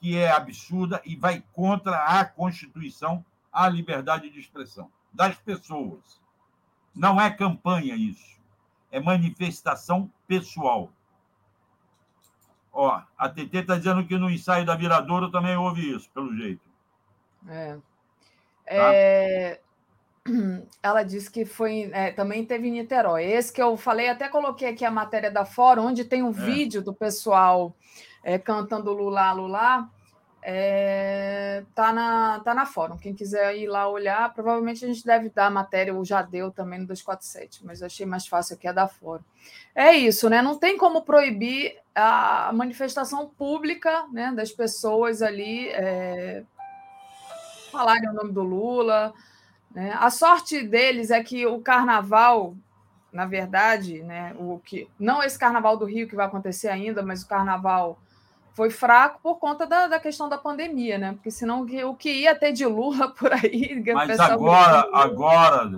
que 0.00 0.16
é 0.16 0.32
absurda 0.32 1.00
e 1.04 1.14
vai 1.14 1.44
contra 1.52 1.96
a 1.96 2.24
Constituição, 2.24 3.24
a 3.52 3.68
liberdade 3.68 4.28
de 4.28 4.40
expressão 4.40 4.90
das 5.12 5.36
pessoas. 5.36 6.20
Não 6.92 7.20
é 7.20 7.30
campanha 7.30 7.94
isso, 7.94 8.40
é 8.90 8.98
manifestação 8.98 10.10
pessoal. 10.26 10.90
Ó, 12.72 13.00
a 13.16 13.28
TT 13.28 13.58
está 13.58 13.78
dizendo 13.78 14.04
que 14.04 14.18
no 14.18 14.28
ensaio 14.28 14.66
da 14.66 14.74
Viradouro 14.74 15.30
também 15.30 15.56
houve 15.56 15.94
isso, 15.94 16.10
pelo 16.10 16.36
jeito. 16.36 16.68
É. 17.46 17.74
Tá? 17.76 18.92
é 18.92 19.60
ela 20.82 21.02
disse 21.02 21.30
que 21.30 21.44
foi 21.44 21.90
é, 21.92 22.10
também 22.12 22.44
teve 22.44 22.68
em 22.68 22.72
Niterói. 22.72 23.24
Esse 23.24 23.52
que 23.52 23.62
eu 23.62 23.76
falei, 23.76 24.08
até 24.08 24.28
coloquei 24.28 24.68
aqui 24.68 24.84
a 24.84 24.90
matéria 24.90 25.30
da 25.30 25.44
Fora, 25.44 25.80
onde 25.80 26.04
tem 26.04 26.22
um 26.22 26.30
é. 26.30 26.32
vídeo 26.32 26.82
do 26.82 26.92
pessoal 26.92 27.74
é, 28.22 28.38
cantando 28.38 28.92
Lula, 28.92 29.32
Lula. 29.32 29.88
É, 30.48 31.64
tá, 31.74 31.92
na, 31.92 32.38
tá 32.38 32.54
na 32.54 32.64
Fórum. 32.64 32.96
Quem 32.96 33.12
quiser 33.12 33.56
ir 33.56 33.66
lá 33.66 33.88
olhar, 33.88 34.32
provavelmente 34.32 34.84
a 34.84 34.88
gente 34.88 35.04
deve 35.04 35.28
dar 35.28 35.46
a 35.46 35.50
matéria, 35.50 35.92
o 35.92 36.04
já 36.04 36.22
deu 36.22 36.52
também 36.52 36.78
no 36.78 36.86
247, 36.86 37.66
mas 37.66 37.82
achei 37.82 38.06
mais 38.06 38.28
fácil 38.28 38.54
aqui 38.54 38.68
a 38.68 38.72
da 38.72 38.86
Fórum. 38.86 39.24
É 39.74 39.92
isso, 39.92 40.30
né? 40.30 40.40
Não 40.40 40.56
tem 40.56 40.78
como 40.78 41.02
proibir 41.02 41.76
a 41.92 42.52
manifestação 42.52 43.28
pública 43.28 44.06
né, 44.12 44.32
das 44.36 44.52
pessoas 44.52 45.20
ali 45.20 45.68
é, 45.70 46.44
falarem 47.72 48.08
o 48.08 48.12
nome 48.12 48.32
do 48.32 48.42
Lula, 48.42 49.12
né? 49.76 49.94
A 50.00 50.08
sorte 50.08 50.62
deles 50.62 51.10
é 51.10 51.22
que 51.22 51.46
o 51.46 51.60
carnaval, 51.60 52.54
na 53.12 53.26
verdade, 53.26 54.02
né, 54.02 54.34
o 54.38 54.58
que 54.58 54.88
não 54.98 55.22
esse 55.22 55.38
carnaval 55.38 55.76
do 55.76 55.84
Rio 55.84 56.08
que 56.08 56.16
vai 56.16 56.24
acontecer 56.24 56.68
ainda, 56.68 57.02
mas 57.02 57.22
o 57.22 57.28
carnaval 57.28 57.98
foi 58.54 58.70
fraco 58.70 59.20
por 59.22 59.36
conta 59.36 59.66
da, 59.66 59.86
da 59.86 60.00
questão 60.00 60.30
da 60.30 60.38
pandemia, 60.38 60.96
né? 60.96 61.12
Porque 61.12 61.30
senão 61.30 61.66
o 61.84 61.94
que 61.94 62.10
ia 62.10 62.34
ter 62.34 62.52
de 62.52 62.64
Lula 62.64 63.08
por 63.12 63.30
aí. 63.30 63.84
Mas 63.94 64.18
agora, 64.18 64.88
agora, 64.94 65.70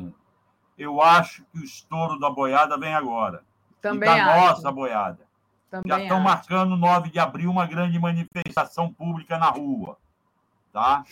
eu 0.79 1.03
acho 1.03 1.43
que 1.51 1.59
o 1.59 1.65
estouro 1.65 2.21
da 2.21 2.31
boiada 2.31 2.79
vem 2.79 2.95
agora. 2.95 3.43
Também 3.83 4.09
e 4.09 4.15
da 4.15 4.27
acho. 4.27 4.47
nossa 4.47 4.71
boiada. 4.71 5.27
Também 5.69 5.91
Já 5.91 6.03
estão 6.05 6.21
marcando 6.21 6.77
9 6.77 7.11
de 7.11 7.19
abril 7.19 7.51
uma 7.51 7.67
grande 7.67 7.99
manifestação 7.99 8.93
pública 8.93 9.37
na 9.39 9.51
rua. 9.51 9.99
Tá? 10.73 11.03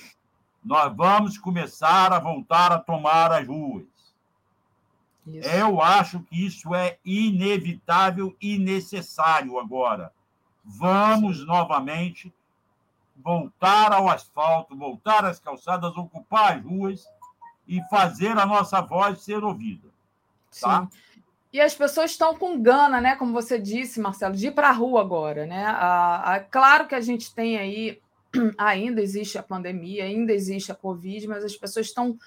Nós 0.66 0.92
vamos 0.96 1.38
começar 1.38 2.12
a 2.12 2.18
voltar 2.18 2.72
a 2.72 2.78
tomar 2.80 3.30
as 3.30 3.46
ruas. 3.46 3.86
Isso. 5.24 5.48
Eu 5.48 5.80
acho 5.80 6.20
que 6.24 6.44
isso 6.44 6.74
é 6.74 6.98
inevitável 7.04 8.36
e 8.40 8.58
necessário 8.58 9.60
agora. 9.60 10.12
Vamos 10.64 11.38
Sim. 11.38 11.46
novamente 11.46 12.34
voltar 13.16 13.92
ao 13.92 14.08
asfalto, 14.08 14.76
voltar 14.76 15.24
às 15.24 15.38
calçadas, 15.38 15.96
ocupar 15.96 16.56
as 16.56 16.64
ruas 16.64 17.08
e 17.66 17.80
fazer 17.88 18.36
a 18.36 18.44
nossa 18.44 18.80
voz 18.80 19.22
ser 19.22 19.44
ouvida. 19.44 19.88
Tá? 20.60 20.88
Sim. 20.90 21.20
E 21.52 21.60
as 21.60 21.74
pessoas 21.74 22.10
estão 22.10 22.36
com 22.36 22.60
gana, 22.60 23.00
né? 23.00 23.14
Como 23.14 23.32
você 23.32 23.56
disse, 23.56 24.00
Marcelo, 24.00 24.34
de 24.34 24.48
ir 24.48 24.50
para 24.50 24.68
a 24.68 24.72
rua 24.72 25.00
agora, 25.00 25.46
né? 25.46 25.64
A, 25.64 26.34
a, 26.34 26.40
claro 26.40 26.88
que 26.88 26.94
a 26.94 27.00
gente 27.00 27.32
tem 27.32 27.56
aí, 27.56 28.00
ainda 28.58 29.00
existe 29.00 29.38
a 29.38 29.42
pandemia, 29.42 30.04
ainda 30.04 30.32
existe 30.32 30.70
a 30.70 30.74
Covid, 30.74 31.26
mas 31.28 31.44
as 31.44 31.56
pessoas 31.56 31.86
estão 31.86 32.18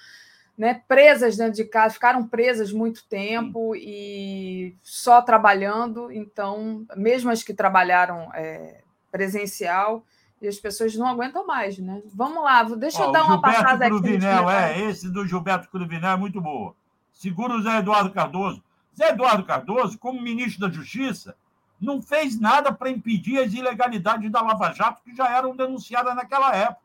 né, 0.58 0.82
presas 0.88 1.38
dentro 1.38 1.54
de 1.54 1.66
casa, 1.66 1.94
ficaram 1.94 2.28
presas 2.28 2.72
muito 2.74 3.06
tempo 3.08 3.74
Sim. 3.74 3.82
e 3.82 4.76
só 4.84 5.22
trabalhando. 5.22 6.12
Então, 6.12 6.86
mesmo 6.96 7.32
as 7.32 7.44
que 7.44 7.54
trabalharam 7.54 8.30
é, 8.34 8.82
presencial, 9.12 10.06
e 10.42 10.48
as 10.48 10.58
pessoas 10.58 10.96
não 10.96 11.08
aguentam 11.08 11.46
mais, 11.46 11.78
né? 11.78 12.02
Vamos 12.14 12.42
lá, 12.44 12.64
deixa 12.64 13.04
eu 13.04 13.12
dar 13.12 13.26
uma 13.26 13.42
passada 13.42 13.88
Cruvinel, 13.88 14.48
aqui. 14.48 14.82
É, 14.82 14.90
esse 14.90 15.10
do 15.12 15.28
Gilberto 15.28 15.70
Cruvinel 15.70 16.12
é 16.12 16.18
muito 16.18 16.40
boa. 16.40 16.74
Segura 17.12 17.56
o 17.56 17.62
Zé 17.62 17.80
Eduardo 17.80 18.12
Cardoso. 18.12 18.64
Zé 18.98 19.10
Eduardo 19.10 19.44
Cardoso, 19.44 19.98
como 19.98 20.22
ministro 20.22 20.62
da 20.62 20.74
Justiça, 20.74 21.36
não 21.80 22.02
fez 22.02 22.40
nada 22.40 22.74
para 22.74 22.90
impedir 22.90 23.40
as 23.40 23.54
ilegalidades 23.54 24.30
da 24.32 24.42
Lava 24.42 24.74
Jato 24.74 25.02
que 25.04 25.16
já 25.16 25.30
eram 25.30 25.56
denunciadas 25.56 26.16
naquela 26.16 26.54
época. 26.56 26.82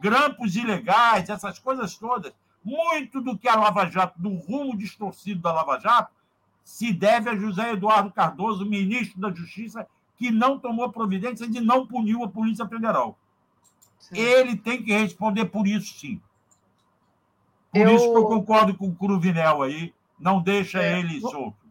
Grampos 0.00 0.56
ilegais, 0.56 1.28
essas 1.28 1.58
coisas 1.58 1.96
todas. 1.96 2.32
Muito 2.64 3.20
do 3.20 3.36
que 3.36 3.48
a 3.48 3.56
Lava 3.56 3.88
Jato, 3.88 4.20
do 4.20 4.34
rumo 4.34 4.76
distorcido 4.76 5.40
da 5.40 5.52
Lava 5.52 5.78
Jato, 5.78 6.12
se 6.64 6.92
deve 6.92 7.28
a 7.28 7.36
José 7.36 7.72
Eduardo 7.72 8.10
Cardoso, 8.10 8.64
ministro 8.64 9.20
da 9.20 9.32
Justiça, 9.32 9.86
que 10.16 10.30
não 10.30 10.58
tomou 10.58 10.90
providência 10.90 11.44
e 11.44 11.60
não 11.60 11.86
puniu 11.86 12.22
a 12.22 12.28
Polícia 12.28 12.66
Federal. 12.66 13.18
Sim. 13.98 14.16
Ele 14.16 14.56
tem 14.56 14.82
que 14.82 14.92
responder 14.92 15.46
por 15.46 15.66
isso, 15.66 15.98
sim. 15.98 16.20
Por 17.70 17.80
eu... 17.80 17.94
isso 17.94 18.10
que 18.10 18.16
eu 18.16 18.24
concordo 18.24 18.74
com 18.76 18.88
o 18.88 18.94
Cruvinel 18.94 19.62
aí, 19.62 19.92
não 20.18 20.40
deixa 20.40 20.82
é, 20.82 20.98
ele 20.98 21.20
solto. 21.20 21.61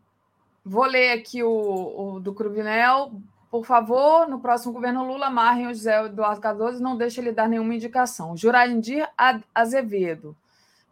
Vou 0.64 0.86
ler 0.86 1.12
aqui 1.12 1.44
o, 1.44 1.50
o, 1.50 2.20
do 2.20 2.34
Cruvinel. 2.34 3.12
Por 3.50 3.66
favor, 3.66 4.28
no 4.28 4.40
próximo 4.40 4.72
governo 4.72 5.06
Lula, 5.06 5.28
amarrem 5.28 5.68
o 5.68 5.74
José 5.74 6.06
Eduardo 6.06 6.40
Cardoso 6.40 6.82
não 6.82 6.96
deixe 6.96 7.20
ele 7.20 7.32
dar 7.32 7.50
nenhuma 7.50 7.76
indicação. 7.76 8.38
Jurandir 8.38 9.10
Azevedo. 9.54 10.36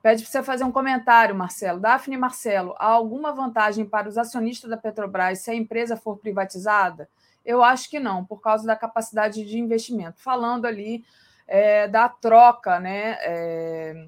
Pede 0.01 0.23
para 0.23 0.31
você 0.31 0.43
fazer 0.43 0.63
um 0.63 0.71
comentário, 0.71 1.35
Marcelo. 1.35 1.79
Daphne 1.79 2.17
Marcelo, 2.17 2.73
há 2.77 2.87
alguma 2.87 3.33
vantagem 3.33 3.85
para 3.85 4.07
os 4.07 4.17
acionistas 4.17 4.69
da 4.69 4.77
Petrobras 4.77 5.39
se 5.39 5.51
a 5.51 5.55
empresa 5.55 5.97
for 5.97 6.17
privatizada? 6.17 7.09
Eu 7.45 7.63
acho 7.63 7.89
que 7.89 7.99
não, 7.99 8.23
por 8.23 8.41
causa 8.41 8.65
da 8.65 8.75
capacidade 8.75 9.45
de 9.45 9.59
investimento. 9.59 10.21
Falando 10.21 10.65
ali 10.65 11.03
é, 11.47 11.87
da 11.87 12.07
troca 12.07 12.79
né, 12.79 13.17
é, 13.21 14.07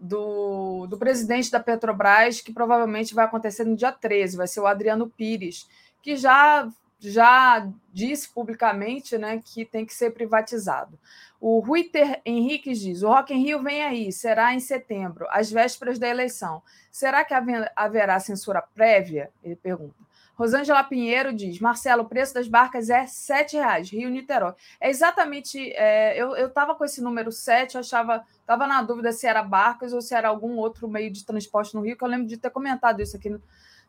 do, 0.00 0.86
do 0.86 0.96
presidente 0.96 1.50
da 1.50 1.60
Petrobras, 1.60 2.40
que 2.40 2.52
provavelmente 2.52 3.14
vai 3.14 3.24
acontecer 3.24 3.64
no 3.64 3.76
dia 3.76 3.92
13, 3.92 4.36
vai 4.36 4.46
ser 4.46 4.60
o 4.60 4.66
Adriano 4.66 5.08
Pires, 5.08 5.68
que 6.02 6.16
já, 6.16 6.68
já 7.00 7.68
disse 7.92 8.28
publicamente 8.28 9.18
né, 9.18 9.42
que 9.44 9.64
tem 9.64 9.84
que 9.84 9.94
ser 9.94 10.10
privatizado. 10.10 10.98
O 11.40 11.60
Ruiter 11.60 12.20
Henrique 12.24 12.72
diz: 12.72 13.02
o 13.02 13.08
Rock 13.08 13.32
in 13.32 13.42
Rio 13.42 13.62
vem 13.62 13.82
aí, 13.82 14.12
será 14.12 14.54
em 14.54 14.60
setembro, 14.60 15.26
às 15.30 15.50
vésperas 15.50 15.98
da 15.98 16.08
eleição. 16.08 16.62
Será 16.90 17.24
que 17.24 17.34
haverá 17.76 18.18
censura 18.18 18.60
prévia? 18.60 19.30
Ele 19.42 19.54
pergunta. 19.54 20.07
Rosângela 20.38 20.84
Pinheiro 20.84 21.32
diz: 21.32 21.58
Marcelo, 21.58 22.04
o 22.04 22.08
preço 22.08 22.32
das 22.32 22.46
barcas 22.46 22.88
é 22.88 23.00
R$ 23.00 23.06
7,00, 23.06 23.90
Rio-Niterói. 23.90 24.54
É 24.80 24.88
exatamente. 24.88 25.72
É, 25.74 26.16
eu 26.16 26.46
estava 26.46 26.76
com 26.76 26.84
esse 26.84 27.02
número 27.02 27.32
7, 27.32 27.76
achava. 27.76 28.24
Estava 28.40 28.66
na 28.66 28.80
dúvida 28.80 29.10
se 29.10 29.26
era 29.26 29.42
barcas 29.42 29.92
ou 29.92 30.00
se 30.00 30.14
era 30.14 30.28
algum 30.28 30.56
outro 30.56 30.86
meio 30.88 31.10
de 31.10 31.24
transporte 31.24 31.74
no 31.74 31.82
Rio, 31.82 31.96
que 31.96 32.04
eu 32.04 32.08
lembro 32.08 32.26
de 32.26 32.36
ter 32.36 32.50
comentado 32.50 33.02
isso 33.02 33.16
aqui 33.16 33.36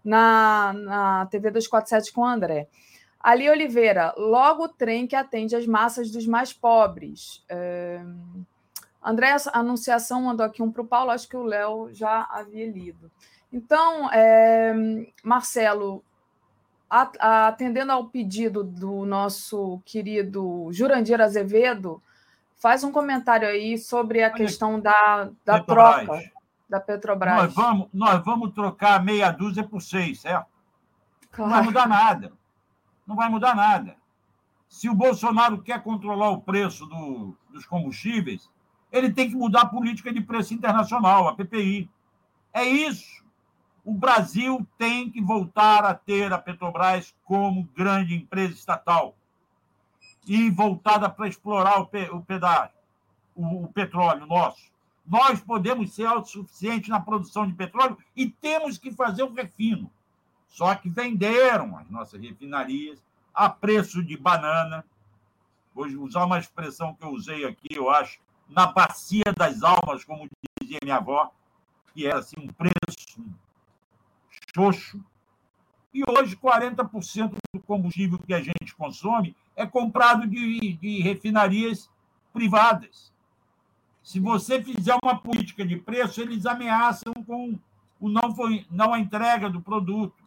na, 0.04 0.74
na 0.74 1.26
TV 1.28 1.52
247 1.52 2.12
com 2.12 2.22
o 2.22 2.26
André. 2.26 2.68
Ali 3.20 3.50
Oliveira, 3.50 4.14
logo 4.18 4.64
o 4.64 4.70
trem 4.70 5.06
que 5.06 5.16
atende 5.16 5.56
as 5.56 5.68
massas 5.68 6.10
dos 6.10 6.26
mais 6.26 6.52
pobres. 6.52 7.44
É... 7.48 8.02
André, 9.04 9.36
anunciação 9.54 10.24
mandou 10.24 10.46
aqui 10.46 10.64
um 10.64 10.72
para 10.72 10.82
o 10.82 10.88
Paulo, 10.88 11.12
acho 11.12 11.28
que 11.28 11.38
o 11.38 11.44
Léo 11.44 11.90
já 11.94 12.28
havia 12.32 12.70
lido. 12.70 13.12
Então, 13.52 14.10
é... 14.12 14.74
Marcelo, 15.24 16.04
atendendo 16.90 17.92
ao 17.92 18.06
pedido 18.06 18.64
do 18.64 19.06
nosso 19.06 19.80
querido 19.86 20.70
Jurandir 20.72 21.22
Azevedo, 21.22 22.02
faz 22.56 22.84
um 22.84 22.92
comentário 22.92 23.48
aí 23.48 23.78
sobre 23.78 24.24
a 24.24 24.32
questão 24.32 24.80
da, 24.80 25.30
da 25.46 25.62
troca 25.62 26.20
da 26.68 26.80
Petrobras. 26.80 27.36
Nós 27.36 27.54
vamos, 27.54 27.88
nós 27.92 28.24
vamos 28.24 28.54
trocar 28.54 29.04
meia 29.04 29.32
dúzia 29.32 29.64
por 29.64 29.82
seis, 29.82 30.22
certo? 30.22 30.48
Claro. 31.32 31.50
Não 31.50 31.58
vai 31.58 31.66
mudar 31.66 31.88
nada. 31.88 32.34
Não 33.08 33.16
vai 33.16 33.30
mudar 33.30 33.56
nada. 33.56 33.96
Se 34.68 34.88
o 34.88 34.94
Bolsonaro 34.94 35.62
quer 35.64 35.82
controlar 35.82 36.30
o 36.30 36.42
preço 36.42 36.86
do, 36.86 37.36
dos 37.50 37.66
combustíveis, 37.66 38.50
ele 38.92 39.12
tem 39.12 39.30
que 39.30 39.36
mudar 39.36 39.62
a 39.62 39.66
política 39.68 40.14
de 40.14 40.22
preço 40.22 40.54
internacional, 40.54 41.28
a 41.28 41.36
PPI. 41.36 41.90
É 42.54 42.64
isso 42.64 43.20
o 43.90 43.94
Brasil 43.96 44.68
tem 44.78 45.10
que 45.10 45.20
voltar 45.20 45.84
a 45.84 45.96
ter 45.96 46.32
a 46.32 46.38
Petrobras 46.38 47.16
como 47.26 47.68
grande 47.76 48.14
empresa 48.14 48.54
estatal 48.54 49.16
e 50.28 50.48
voltada 50.52 51.10
para 51.10 51.28
explorar 51.28 51.80
o, 51.80 51.88
pe 51.88 52.08
o 52.12 52.22
pedágio, 52.22 52.76
o, 53.36 53.64
o 53.64 53.68
petróleo 53.74 54.28
nosso. 54.28 54.62
Nós 55.08 55.42
podemos 55.42 55.96
ser 55.96 56.06
autossuficientes 56.06 56.88
na 56.88 57.00
produção 57.00 57.48
de 57.48 57.54
petróleo 57.54 57.98
e 58.16 58.30
temos 58.30 58.78
que 58.78 58.92
fazer 58.92 59.24
o 59.24 59.34
refino. 59.34 59.90
Só 60.48 60.76
que 60.76 60.88
venderam 60.88 61.76
as 61.76 61.90
nossas 61.90 62.22
refinarias 62.22 63.04
a 63.34 63.50
preço 63.50 64.04
de 64.04 64.16
banana. 64.16 64.86
Vou 65.74 65.88
usar 66.04 66.26
uma 66.26 66.38
expressão 66.38 66.94
que 66.94 67.04
eu 67.04 67.10
usei 67.10 67.44
aqui, 67.44 67.70
eu 67.72 67.90
acho, 67.90 68.20
na 68.48 68.68
bacia 68.68 69.34
das 69.36 69.64
almas, 69.64 70.04
como 70.04 70.30
dizia 70.62 70.78
minha 70.84 70.98
avó, 70.98 71.32
que 71.92 72.06
era 72.06 72.20
assim, 72.20 72.36
um 72.38 72.48
preço 72.50 73.20
xoxo. 74.56 75.04
E 75.94 76.04
hoje, 76.08 76.36
40% 76.36 77.36
do 77.54 77.62
combustível 77.62 78.20
que 78.20 78.34
a 78.34 78.42
gente 78.42 78.76
consome 78.76 79.36
é 79.56 79.66
comprado 79.66 80.28
de, 80.28 80.74
de 80.74 81.02
refinarias 81.02 81.90
privadas. 82.32 83.12
Se 84.04 84.20
você 84.20 84.64
fizer 84.64 84.96
uma 85.04 85.20
política 85.20 85.66
de 85.66 85.78
preço, 85.78 86.22
eles 86.22 86.46
ameaçam 86.46 87.14
com 87.26 87.60
o 88.00 88.08
não, 88.08 88.34
foi, 88.34 88.66
não 88.70 88.94
a 88.94 89.00
entrega 89.00 89.50
do 89.50 89.62
produto. 89.62 90.24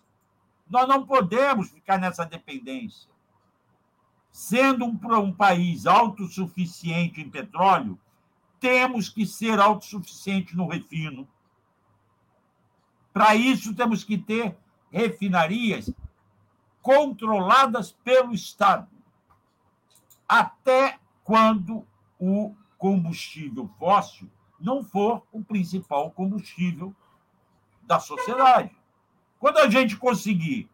Nós 0.69 0.87
não 0.89 1.07
podemos 1.07 1.71
ficar 1.71 1.99
nessa 1.99 2.25
dependência. 2.25 3.11
Sendo 4.31 4.85
um, 4.85 4.99
um 5.19 5.33
país 5.33 5.87
autossuficiente 5.87 7.21
em 7.21 7.29
petróleo, 7.29 7.99
temos 8.59 9.09
que 9.09 9.27
ser 9.27 9.59
autossuficientes 9.61 10.55
no 10.55 10.67
refino 10.67 11.29
para 13.13 13.35
isso, 13.35 13.75
temos 13.75 14.05
que 14.05 14.17
ter 14.17 14.57
refinarias 14.91 15.93
controladas 16.81 17.93
pelo 17.93 18.33
Estado. 18.35 18.89
Até 20.29 20.99
quando 21.23 21.87
o 22.19 22.55
combustível 22.79 23.71
fóssil 23.79 24.29
não 24.59 24.83
for 24.83 25.23
o 25.33 25.43
principal 25.43 26.11
combustível 26.11 26.95
da 27.83 27.99
sociedade. 27.99 28.75
Quando 29.39 29.59
a 29.59 29.69
gente 29.69 29.97
conseguir 29.97 30.71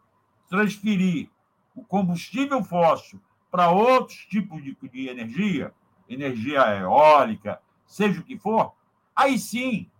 transferir 0.48 1.31
o 1.74 1.82
combustível 1.82 2.62
fóssil 2.62 3.20
para 3.51 3.70
outros 3.70 4.19
tipos 4.27 4.62
de, 4.62 4.77
de 4.90 5.09
energia, 5.09 5.73
energia 6.09 6.60
eólica, 6.77 7.60
seja 7.86 8.20
o 8.20 8.24
que 8.24 8.39
for, 8.39 8.73
aí 9.16 9.39
sim. 9.39 9.90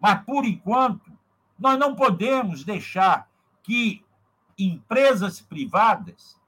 Mas, 0.00 0.22
por 0.24 0.44
enquanto, 0.44 1.13
nós 1.58 1.78
não 1.78 1.94
podemos 1.94 2.64
deixar 2.64 3.28
que 3.62 4.04
empresas 4.58 5.40
privadas 5.40 6.38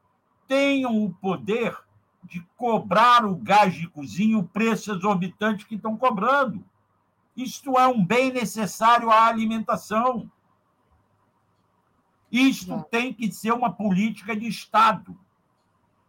tenham 0.47 1.05
o 1.05 1.13
poder 1.15 1.77
de 2.25 2.41
cobrar 2.57 3.25
o 3.25 3.37
gás 3.37 3.75
de 3.75 3.89
cozinha, 3.89 4.39
o 4.39 4.45
preço 4.45 4.93
exorbitante 4.93 5.67
que 5.67 5.77
estão 5.77 5.97
cobrando. 5.97 6.65
Isto 7.37 7.79
é 7.79 7.87
um 7.87 8.05
bem 8.05 8.33
necessário 8.33 9.11
à 9.11 9.27
alimentação. 9.27 10.31
Isto 12.31 12.83
tem 12.91 13.13
que 13.13 13.31
ser 13.31 13.53
uma 13.53 13.73
política 13.73 14.35
de 14.35 14.47
Estado 14.47 15.17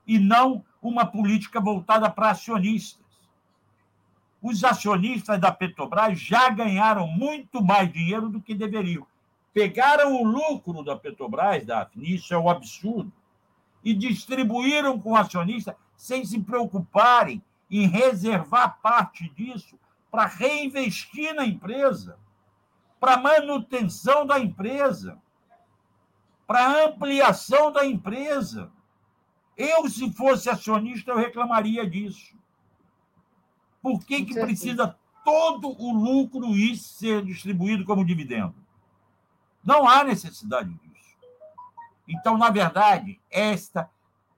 e 0.06 0.18
não 0.18 0.66
uma 0.82 1.06
política 1.06 1.60
voltada 1.60 2.10
para 2.10 2.32
acionistas. 2.32 3.07
Os 4.42 4.64
acionistas 4.64 5.40
da 5.40 5.52
Petrobras 5.52 6.20
já 6.20 6.50
ganharam 6.50 7.08
muito 7.08 7.64
mais 7.64 7.92
dinheiro 7.92 8.30
do 8.30 8.42
que 8.42 8.54
deveriam. 8.54 9.06
Pegaram 9.54 10.14
o 10.14 10.24
lucro 10.24 10.84
da 10.84 10.96
Petrobras, 10.96 11.66
Daphne, 11.66 12.16
isso 12.16 12.34
é 12.34 12.38
um 12.38 12.50
absurdo, 12.50 13.12
e 13.84 13.94
distribuíram 13.94 15.00
com 15.00 15.12
o 15.12 15.16
acionista 15.16 15.76
sem 15.96 16.24
se 16.24 16.40
preocuparem 16.40 17.42
em 17.70 17.88
reservar 17.88 18.80
parte 18.82 19.28
disso 19.30 19.78
para 20.12 20.26
reinvestir 20.26 21.34
na 21.34 21.46
empresa, 21.46 22.18
para 23.00 23.18
manutenção 23.18 24.26
da 24.26 24.40
empresa, 24.40 25.18
para 26.46 26.86
ampliação 26.86 27.72
da 27.72 27.86
empresa. 27.86 28.72
Eu, 29.58 29.90
se 29.90 30.12
fosse 30.14 30.50
acionista, 30.50 31.12
eu 31.12 31.18
reclamaria 31.18 31.90
disso. 31.90 32.37
Por 33.88 34.04
que, 34.04 34.26
que 34.26 34.34
precisa 34.34 34.98
todo 35.24 35.70
o 35.70 35.94
lucro 35.94 36.48
ir 36.48 36.76
ser 36.76 37.24
distribuído 37.24 37.86
como 37.86 38.04
dividendo? 38.04 38.54
Não 39.64 39.88
há 39.88 40.04
necessidade 40.04 40.70
disso. 40.70 41.16
Então, 42.06 42.38
na 42.38 42.50
verdade, 42.50 43.18
esta 43.32 43.90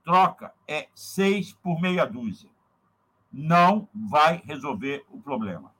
troca 0.04 0.54
é 0.68 0.88
seis 0.94 1.52
por 1.52 1.82
meia 1.82 2.06
dúzia. 2.06 2.48
Não 3.34 3.90
vai 3.92 4.40
resolver 4.46 5.04
o 5.10 5.20
problema. 5.20 5.74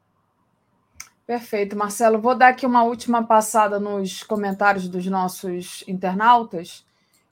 Perfeito, 1.28 1.78
Marcelo. 1.78 2.20
Vou 2.20 2.34
dar 2.34 2.48
aqui 2.48 2.66
uma 2.66 2.82
última 2.82 3.24
passada 3.24 3.80
nos 3.80 4.24
comentários 4.24 4.90
dos 4.90 5.06
nossos 5.06 5.84
internautas. 5.88 6.84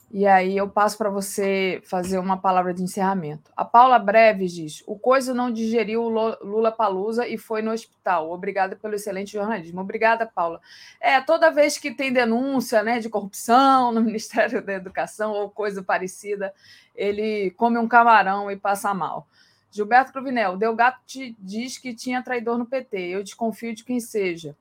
E 0.10 0.26
aí 0.26 0.56
eu 0.56 0.70
passo 0.70 0.98
para 0.98 1.10
você 1.10 1.82
fazer 1.84 2.18
uma 2.18 2.38
palavra 2.38 2.74
de 2.74 2.82
encerramento. 2.82 3.52
A 3.56 3.66
Paula 3.66 4.00
Breves 4.00 4.54
diz: 4.54 4.84
o 4.88 4.98
Coisa 4.98 5.34
não 5.34 5.52
digeriu 5.52 6.02
o 6.02 6.10
Lula 6.10 6.72
Palusa 6.72 7.28
e 7.28 7.38
foi 7.38 7.62
no 7.62 7.72
hospital. 7.72 8.32
Obrigada 8.32 8.76
pelo 8.76 8.96
excelente 8.96 9.34
jornalismo. 9.34 9.82
Obrigada, 9.82 10.26
Paula. 10.26 10.62
É, 11.02 11.20
toda 11.20 11.52
vez 11.52 11.78
que 11.78 11.92
tem 11.92 12.14
denúncia 12.14 12.82
né, 12.84 13.00
de 13.00 13.10
corrupção 13.10 13.92
no 13.92 14.00
Ministério 14.02 14.62
da 14.62 14.74
Educação 14.74 15.34
ou 15.34 15.50
coisa 15.50 15.84
parecida, 15.84 16.54
ele 16.96 17.52
come 17.52 17.78
um 17.78 17.88
camarão 17.88 18.50
e 18.50 18.56
passa 18.56 18.94
mal. 18.94 19.28
Gilberto 19.70 20.14
Cruvinel, 20.14 20.56
Delgato 20.56 21.02
te 21.06 21.36
diz 21.38 21.78
que 21.78 21.94
tinha 21.94 22.24
traidor 22.24 22.58
no 22.58 22.66
PT. 22.66 22.98
Eu 23.10 23.24
desconfio 23.24 23.76
de 23.76 23.84
quem 23.84 24.00
seja. 24.00 24.56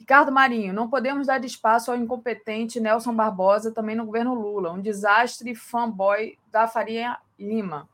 Ricardo 0.00 0.32
Marinho, 0.32 0.72
não 0.72 0.88
podemos 0.88 1.26
dar 1.26 1.44
espaço 1.44 1.90
ao 1.90 1.96
incompetente 1.96 2.80
Nelson 2.80 3.14
Barbosa, 3.14 3.70
também 3.70 3.94
no 3.94 4.06
governo 4.06 4.32
Lula, 4.32 4.72
um 4.72 4.80
desastre 4.80 5.54
fanboy 5.54 6.38
da 6.50 6.66
Faria 6.66 7.18
Lima. 7.38 7.86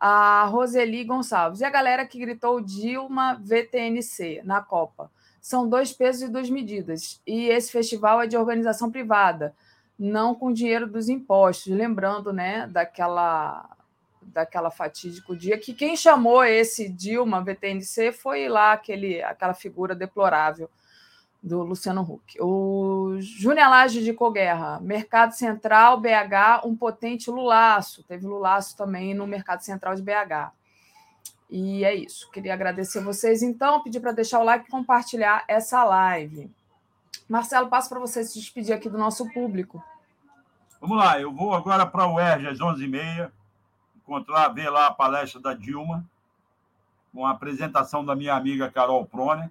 A 0.00 0.46
Roseli 0.46 1.04
Gonçalves. 1.04 1.60
E 1.60 1.64
a 1.64 1.70
galera 1.70 2.06
que 2.06 2.18
gritou 2.18 2.58
Dilma 2.58 3.34
VTNC 3.34 4.40
na 4.44 4.62
Copa. 4.62 5.10
São 5.42 5.68
dois 5.68 5.92
pesos 5.92 6.22
e 6.22 6.28
duas 6.28 6.48
medidas. 6.48 7.20
E 7.26 7.50
esse 7.50 7.70
festival 7.70 8.22
é 8.22 8.26
de 8.26 8.36
organização 8.36 8.90
privada, 8.90 9.54
não 9.98 10.34
com 10.34 10.54
dinheiro 10.54 10.86
dos 10.86 11.10
impostos. 11.10 11.70
Lembrando 11.70 12.32
né, 12.32 12.66
daquela, 12.66 13.76
daquela 14.22 14.70
fatídico 14.70 15.36
dia 15.36 15.58
que 15.58 15.74
quem 15.74 15.96
chamou 15.96 16.42
esse 16.42 16.88
Dilma 16.88 17.44
VTNC 17.44 18.10
foi 18.10 18.48
lá 18.48 18.72
aquele, 18.72 19.22
aquela 19.22 19.52
figura 19.52 19.94
deplorável 19.94 20.70
do 21.42 21.62
Luciano 21.62 22.02
Huck. 22.02 22.40
O 22.40 23.16
Júnior 23.18 23.68
Laje 23.68 24.04
de 24.04 24.12
Coguerra, 24.12 24.78
Mercado 24.80 25.32
Central, 25.32 25.98
BH, 25.98 26.64
um 26.64 26.76
potente 26.76 27.30
lulaço. 27.30 28.04
Teve 28.04 28.26
lulaço 28.26 28.76
também 28.76 29.12
no 29.12 29.26
Mercado 29.26 29.60
Central 29.60 29.96
de 29.96 30.02
BH. 30.02 30.52
E 31.50 31.84
é 31.84 31.94
isso. 31.94 32.30
Queria 32.30 32.54
agradecer 32.54 33.02
vocês, 33.02 33.42
então, 33.42 33.82
pedir 33.82 34.00
para 34.00 34.12
deixar 34.12 34.38
o 34.38 34.44
like 34.44 34.68
e 34.68 34.70
compartilhar 34.70 35.44
essa 35.48 35.82
live. 35.82 36.48
Marcelo, 37.28 37.68
passo 37.68 37.88
para 37.88 37.98
você 37.98 38.22
se 38.24 38.38
despedir 38.38 38.72
aqui 38.74 38.88
do 38.88 38.96
nosso 38.96 39.28
público. 39.32 39.82
Vamos 40.80 40.96
lá, 40.96 41.20
eu 41.20 41.32
vou 41.32 41.54
agora 41.54 41.84
para 41.84 42.06
o 42.06 42.14
UERJ 42.14 42.48
às 42.48 42.58
11h30, 42.58 43.30
encontrar, 43.96 44.48
ver 44.48 44.70
lá 44.70 44.88
a 44.88 44.94
palestra 44.94 45.40
da 45.40 45.54
Dilma, 45.54 46.04
com 47.12 47.26
a 47.26 47.30
apresentação 47.30 48.04
da 48.04 48.16
minha 48.16 48.34
amiga 48.34 48.70
Carol 48.70 49.04
Proner 49.04 49.50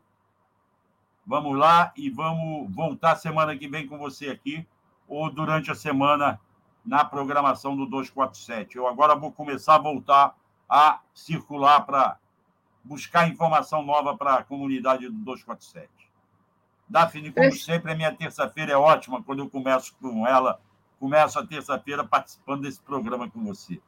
Vamos 1.31 1.57
lá 1.57 1.93
e 1.95 2.09
vamos 2.09 2.69
voltar 2.75 3.15
semana 3.15 3.57
que 3.57 3.65
vem 3.65 3.87
com 3.87 3.97
você 3.97 4.27
aqui, 4.27 4.67
ou 5.07 5.31
durante 5.31 5.71
a 5.71 5.75
semana 5.75 6.37
na 6.85 7.05
programação 7.05 7.73
do 7.73 7.85
247. 7.85 8.75
Eu 8.75 8.85
agora 8.85 9.15
vou 9.15 9.31
começar 9.31 9.75
a 9.75 9.77
voltar 9.77 10.35
a 10.67 10.99
circular 11.13 11.85
para 11.85 12.17
buscar 12.83 13.29
informação 13.29 13.81
nova 13.81 14.17
para 14.17 14.39
a 14.39 14.43
comunidade 14.43 15.07
do 15.07 15.13
247. 15.23 15.89
Daphne, 16.89 17.31
como 17.31 17.53
sempre, 17.53 17.93
a 17.93 17.95
minha 17.95 18.13
terça-feira 18.13 18.73
é 18.73 18.77
ótima 18.77 19.23
quando 19.23 19.39
eu 19.39 19.49
começo 19.49 19.95
com 20.01 20.27
ela. 20.27 20.59
Começo 20.99 21.39
a 21.39 21.47
terça-feira 21.47 22.03
participando 22.03 22.63
desse 22.63 22.81
programa 22.81 23.29
com 23.29 23.41
você. 23.41 23.81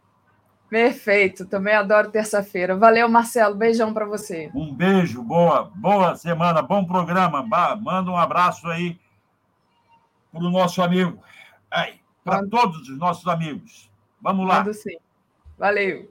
Perfeito, 0.70 1.46
também 1.46 1.76
adoro 1.76 2.10
terça-feira. 2.10 2.76
Valeu, 2.76 3.08
Marcelo. 3.08 3.54
Beijão 3.54 3.94
para 3.94 4.06
você. 4.06 4.50
Um 4.56 4.74
beijo, 4.74 5.22
boa, 5.22 5.72
boa 5.76 6.16
semana, 6.16 6.64
bom 6.64 6.84
programa. 6.84 7.44
Manda 7.44 8.10
um 8.10 8.18
abraço 8.18 8.68
aí 8.68 9.00
para 10.32 10.42
o 10.42 10.50
nosso 10.50 10.82
amigo, 10.82 11.20
para 12.24 12.48
todos 12.48 12.90
os 12.90 12.98
nossos 12.98 13.28
amigos. 13.28 13.88
Vamos 14.20 14.48
lá. 14.48 14.60
Mando 14.60 14.74
sim. 14.74 14.98
Valeu. 15.60 16.10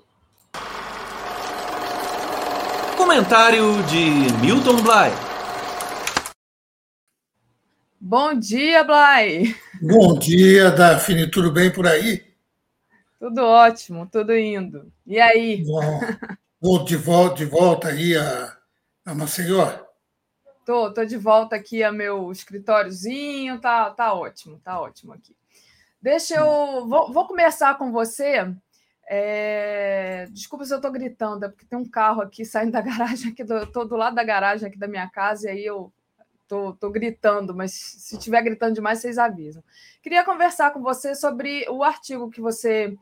Comentário 2.96 3.82
de 3.82 4.32
Milton 4.40 4.76
Bly. 4.76 5.10
Bom 8.00 8.34
dia, 8.34 8.84
Bly. 8.84 9.56
Bom 9.82 10.18
dia, 10.18 10.70
Dafine. 10.70 11.28
Tudo 11.28 11.50
bem 11.50 11.72
por 11.72 11.86
aí? 11.86 12.31
Tudo 13.22 13.44
ótimo, 13.44 14.04
tudo 14.10 14.36
indo. 14.36 14.92
E 15.06 15.20
aí? 15.20 15.62
Vou 16.60 16.84
de 16.84 16.96
volta, 16.96 17.36
de 17.36 17.44
volta 17.44 17.86
aí 17.86 18.16
a, 18.16 18.56
a 19.04 19.14
Maceió? 19.14 19.78
Tô, 20.66 20.92
tô 20.92 21.04
de 21.04 21.16
volta 21.16 21.54
aqui 21.54 21.84
a 21.84 21.92
meu 21.92 22.32
escritóriozinho, 22.32 23.60
tá, 23.60 23.90
tá 23.90 24.12
ótimo, 24.12 24.58
tá 24.58 24.80
ótimo 24.80 25.12
aqui. 25.12 25.36
Deixa 26.02 26.34
eu. 26.34 26.84
Vou, 26.88 27.12
vou 27.12 27.28
começar 27.28 27.78
com 27.78 27.92
você. 27.92 28.52
É... 29.08 30.26
Desculpa 30.32 30.64
se 30.64 30.74
eu 30.74 30.78
estou 30.78 30.90
gritando, 30.90 31.44
é 31.44 31.48
porque 31.48 31.64
tem 31.64 31.78
um 31.78 31.88
carro 31.88 32.22
aqui 32.22 32.44
saindo 32.44 32.72
da 32.72 32.80
garagem 32.82 33.30
aqui, 33.30 33.44
do, 33.44 33.64
tô 33.68 33.84
do 33.84 33.94
lado 33.94 34.16
da 34.16 34.24
garagem 34.24 34.66
aqui 34.66 34.76
da 34.76 34.88
minha 34.88 35.08
casa, 35.08 35.46
e 35.46 35.50
aí 35.52 35.64
eu 35.64 35.92
tô, 36.52 36.74
tô 36.74 36.90
gritando, 36.90 37.54
mas 37.54 37.72
se 37.72 38.16
estiver 38.16 38.42
gritando 38.42 38.74
demais, 38.74 38.98
vocês 38.98 39.16
avisam. 39.16 39.64
Queria 40.02 40.22
conversar 40.22 40.70
com 40.70 40.82
você 40.82 41.14
sobre 41.14 41.66
o 41.70 41.82
artigo 41.82 42.30
que 42.30 42.42
você 42.42 42.94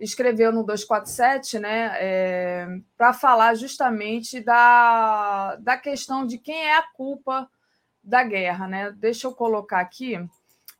escreveu 0.00 0.50
no 0.50 0.64
247, 0.64 1.60
né, 1.60 1.92
é, 2.00 2.66
para 2.98 3.12
falar 3.12 3.54
justamente 3.54 4.40
da, 4.40 5.54
da 5.56 5.78
questão 5.78 6.26
de 6.26 6.36
quem 6.36 6.66
é 6.66 6.76
a 6.76 6.82
culpa 6.82 7.48
da 8.02 8.24
guerra. 8.24 8.66
Né? 8.66 8.90
Deixa 8.90 9.28
eu 9.28 9.32
colocar 9.32 9.78
aqui 9.78 10.18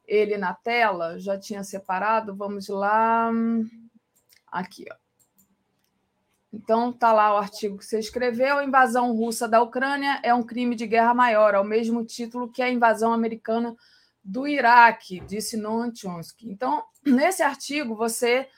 ele 0.05 0.37
na 0.37 0.53
tela, 0.53 1.21
já 1.21 1.39
tinha 1.39 1.63
separado, 1.63 2.35
vamos 2.35 2.67
lá. 2.67 3.31
Aqui, 4.51 4.85
ó. 4.91 5.06
Então, 6.53 6.91
está 6.91 7.13
lá 7.13 7.35
o 7.35 7.39
artigo 7.39 7.79
que 7.79 7.85
você 7.85 7.99
escreveu: 7.99 8.59
a 8.59 8.65
invasão 8.65 9.13
russa 9.13 9.49
da 9.49 9.61
Ucrânia 9.61 10.21
é 10.23 10.33
um 10.33 10.43
crime 10.43 10.75
de 10.75 10.87
guerra 10.87 11.13
maior, 11.13 11.55
ao 11.55 11.65
mesmo 11.65 12.05
título 12.05 12.51
que 12.51 12.63
a 12.63 12.71
invasão 12.71 13.13
americana 13.13 13.77
do 14.25 14.47
Iraque, 14.47 15.21
disse 15.21 15.57
Noam 15.57 15.95
Chomsky. 15.95 16.51
Então, 16.51 16.83
nesse 17.05 17.43
artigo, 17.43 17.95
você 17.95 18.49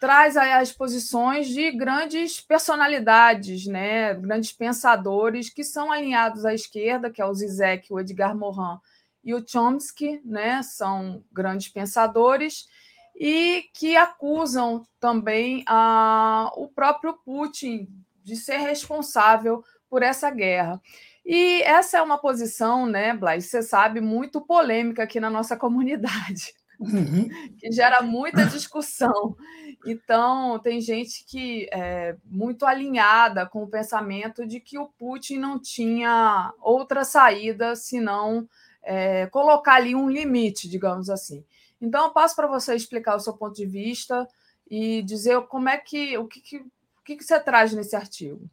traz 0.00 0.36
as 0.36 0.72
posições 0.72 1.46
de 1.46 1.70
grandes 1.70 2.40
personalidades, 2.40 3.66
né, 3.66 4.14
grandes 4.14 4.50
pensadores 4.50 5.48
que 5.48 5.62
são 5.62 5.92
alinhados 5.92 6.44
à 6.44 6.52
esquerda, 6.52 7.08
que 7.08 7.22
é 7.22 7.24
o 7.24 7.32
Zizek, 7.32 7.92
o 7.92 8.00
Edgar 8.00 8.36
Morin 8.36 8.80
e 9.22 9.32
o 9.32 9.46
Chomsky, 9.46 10.20
né, 10.24 10.60
são 10.64 11.22
grandes 11.30 11.68
pensadores 11.68 12.66
e 13.14 13.64
que 13.74 13.96
acusam 13.96 14.84
também 14.98 15.62
a, 15.66 16.50
o 16.56 16.68
próprio 16.68 17.14
Putin 17.24 17.88
de 18.24 18.36
ser 18.36 18.58
responsável 18.58 19.62
por 19.88 20.02
essa 20.02 20.30
guerra. 20.30 20.80
E 21.24 21.62
essa 21.62 21.98
é 21.98 22.02
uma 22.02 22.18
posição, 22.18 22.86
né, 22.86 23.14
Blais, 23.14 23.46
você 23.46 23.62
sabe, 23.62 24.00
muito 24.00 24.40
polêmica 24.40 25.04
aqui 25.04 25.20
na 25.20 25.30
nossa 25.30 25.56
comunidade, 25.58 26.52
uhum. 26.80 27.28
que 27.58 27.70
gera 27.70 28.02
muita 28.02 28.44
discussão. 28.46 29.36
Então, 29.86 30.58
tem 30.58 30.80
gente 30.80 31.24
que 31.26 31.68
é 31.72 32.16
muito 32.24 32.64
alinhada 32.66 33.46
com 33.46 33.62
o 33.62 33.68
pensamento 33.68 34.46
de 34.46 34.60
que 34.60 34.78
o 34.78 34.86
Putin 34.86 35.38
não 35.38 35.58
tinha 35.58 36.52
outra 36.60 37.04
saída 37.04 37.74
senão 37.76 38.48
é, 38.82 39.26
colocar 39.26 39.74
ali 39.74 39.94
um 39.94 40.08
limite, 40.08 40.68
digamos 40.68 41.08
assim. 41.08 41.44
Então, 41.82 42.04
eu 42.04 42.10
passo 42.12 42.36
para 42.36 42.46
você 42.46 42.76
explicar 42.76 43.16
o 43.16 43.20
seu 43.20 43.32
ponto 43.32 43.56
de 43.56 43.66
vista 43.66 44.26
e 44.70 45.02
dizer 45.02 45.40
como 45.48 45.68
é 45.68 45.76
que 45.76 46.16
o 46.16 46.28
que, 46.28 46.40
que, 46.40 46.56
o 46.58 47.02
que, 47.04 47.16
que 47.16 47.24
você 47.24 47.40
traz 47.40 47.72
nesse 47.72 47.96
artigo. 47.96 48.48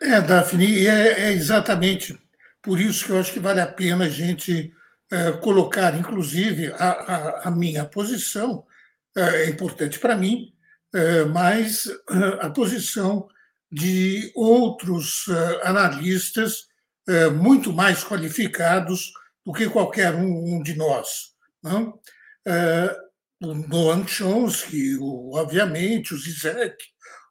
É, 0.00 0.20
Daphne, 0.20 0.86
é, 0.86 1.24
é 1.24 1.32
exatamente 1.32 2.18
por 2.62 2.80
isso 2.80 3.04
que 3.04 3.10
eu 3.10 3.18
acho 3.18 3.32
que 3.32 3.40
vale 3.40 3.60
a 3.60 3.66
pena 3.66 4.06
a 4.06 4.08
gente 4.08 4.72
é, 5.10 5.32
colocar, 5.32 5.96
inclusive, 5.96 6.72
a, 6.72 6.90
a, 6.90 7.48
a 7.48 7.50
minha 7.50 7.84
posição, 7.84 8.64
é, 9.16 9.44
é 9.44 9.50
importante 9.50 9.98
para 9.98 10.16
mim, 10.16 10.52
é, 10.92 11.24
mas 11.24 11.86
é, 11.86 12.46
a 12.46 12.50
posição 12.50 13.28
de 13.70 14.32
outros 14.34 15.26
analistas 15.62 16.68
muito 17.34 17.72
mais 17.72 18.02
qualificados 18.02 19.12
do 19.44 19.52
que 19.52 19.68
qualquer 19.68 20.14
um, 20.14 20.62
de 20.62 20.74
nós. 20.74 21.35
Não? 21.66 22.00
o 23.42 23.54
Noam 23.54 24.06
Chomsky, 24.06 24.96
o, 24.96 25.34
obviamente, 25.34 26.14
o 26.14 26.18
Zizek, 26.18 26.76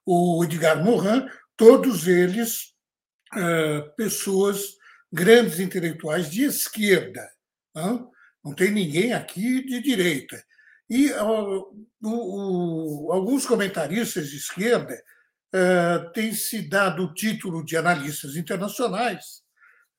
o 0.05 0.43
Edgar 0.43 0.83
Morin, 0.83 1.27
todos 1.55 2.07
eles 2.07 2.73
pessoas, 3.97 4.75
grandes 5.11 5.59
intelectuais 5.59 6.29
de 6.29 6.43
esquerda. 6.43 7.27
Não? 7.73 8.11
não 8.45 8.53
tem 8.53 8.69
ninguém 8.69 9.11
aqui 9.11 9.65
de 9.65 9.81
direita. 9.81 10.41
E 10.87 11.11
o, 11.13 11.73
o, 12.03 13.11
alguns 13.11 13.43
comentaristas 13.43 14.29
de 14.29 14.37
esquerda 14.37 15.01
uh, 15.55 16.11
têm 16.11 16.31
se 16.31 16.61
dado 16.61 17.03
o 17.03 17.13
título 17.15 17.65
de 17.65 17.75
analistas 17.75 18.35
internacionais 18.35 19.41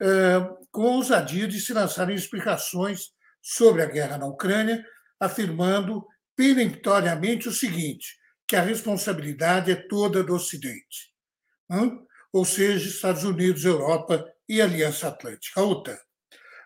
uh, 0.01 0.57
com 0.71 0.83
ousadia 0.83 1.49
de 1.49 1.61
se 1.61 1.73
lançarem 1.73 2.15
explicações 2.15 3.09
sobre 3.47 3.81
a 3.81 3.87
guerra 3.87 4.19
na 4.19 4.27
Ucrânia, 4.27 4.85
afirmando 5.21 6.05
peremptoriamente 6.35 7.49
o 7.49 7.53
seguinte: 7.53 8.17
que 8.49 8.57
a 8.57 8.61
responsabilidade 8.61 9.71
é 9.71 9.77
toda 9.77 10.25
do 10.25 10.35
Ocidente, 10.35 11.15
ou 12.33 12.45
seja, 12.45 12.89
Estados 12.89 13.23
Unidos, 13.23 13.65
Europa 13.65 14.25
e 14.49 14.61
Aliança 14.61 15.09
Atlântica, 15.09 15.61
a 15.61 15.65
OTAN. 15.65 15.99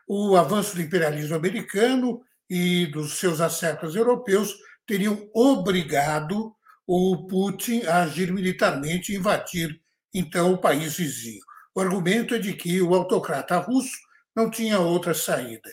O 0.08 0.36
avanço 0.36 0.74
do 0.74 0.82
imperialismo 0.82 1.36
americano 1.36 2.22
e 2.48 2.86
dos 2.86 3.18
seus 3.18 3.40
acertos 3.40 3.94
europeus 3.94 4.56
teriam 4.86 5.30
obrigado 5.34 6.56
o 6.86 7.28
Putin 7.28 7.82
a 7.82 8.02
agir 8.02 8.32
militarmente 8.32 9.12
e 9.12 9.16
invadir, 9.16 9.80
então, 10.12 10.54
o 10.54 10.58
país 10.58 10.96
vizinho. 10.96 11.44
O 11.74 11.80
argumento 11.80 12.34
é 12.34 12.38
de 12.38 12.54
que 12.54 12.82
o 12.82 12.94
autocrata 12.94 13.58
russo 13.58 13.96
não 14.34 14.50
tinha 14.50 14.80
outra 14.80 15.14
saída. 15.14 15.70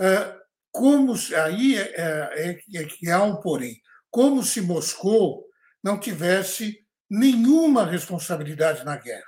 Ah, 0.00 0.36
como 0.70 1.14
aí 1.34 1.76
é, 1.76 1.94
é, 1.96 2.60
é 2.74 2.84
que 2.84 3.10
há 3.10 3.22
um 3.22 3.36
porém, 3.36 3.80
como 4.10 4.42
se 4.42 4.60
Moscou 4.60 5.46
não 5.82 5.98
tivesse 5.98 6.84
nenhuma 7.08 7.86
responsabilidade 7.86 8.84
na 8.84 8.96
guerra. 8.96 9.22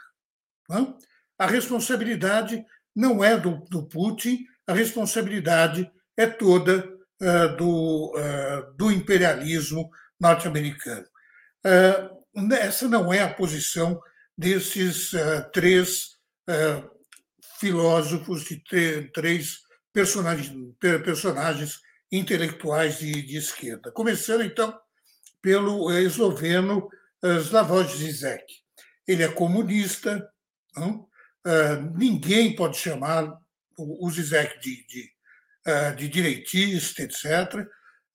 Não? 0.69 0.99
A 1.39 1.47
responsabilidade 1.47 2.65
não 2.95 3.23
é 3.23 3.39
do, 3.39 3.59
do 3.71 3.87
Putin, 3.87 4.45
a 4.67 4.73
responsabilidade 4.73 5.91
é 6.17 6.27
toda 6.27 6.85
uh, 7.23 7.57
do, 7.57 8.13
uh, 8.17 8.75
do 8.77 8.91
imperialismo 8.91 9.89
norte-americano. 10.21 11.07
Uh, 11.65 12.53
essa 12.53 12.89
não 12.89 13.13
é 13.13 13.23
a 13.23 13.33
posição 13.33 14.01
desses 14.37 15.11
três 15.53 16.17
filósofos, 17.59 18.45
de 18.45 19.11
três 19.13 19.59
personagens, 19.99 20.53
personagens 21.05 21.81
intelectuais 22.11 22.99
de, 22.99 23.23
de, 23.23 23.37
esquerda. 23.37 23.91
Começando, 23.91 24.43
então, 24.43 24.79
pelo 25.43 25.91
esloveno 25.93 26.89
Slavoj 27.23 27.87
Zizek. 27.97 28.45
Ele 29.07 29.23
é 29.23 29.29
comunista, 29.29 30.31
não? 30.77 31.09
ninguém 31.97 32.55
pode 32.55 32.77
chamar 32.77 33.39
o 33.77 34.11
Zizek 34.11 34.61
de, 34.61 34.87
de 34.87 35.19
eh, 35.69 35.93
de 35.93 36.09
direitista, 36.09 37.03
etc. 37.03 37.67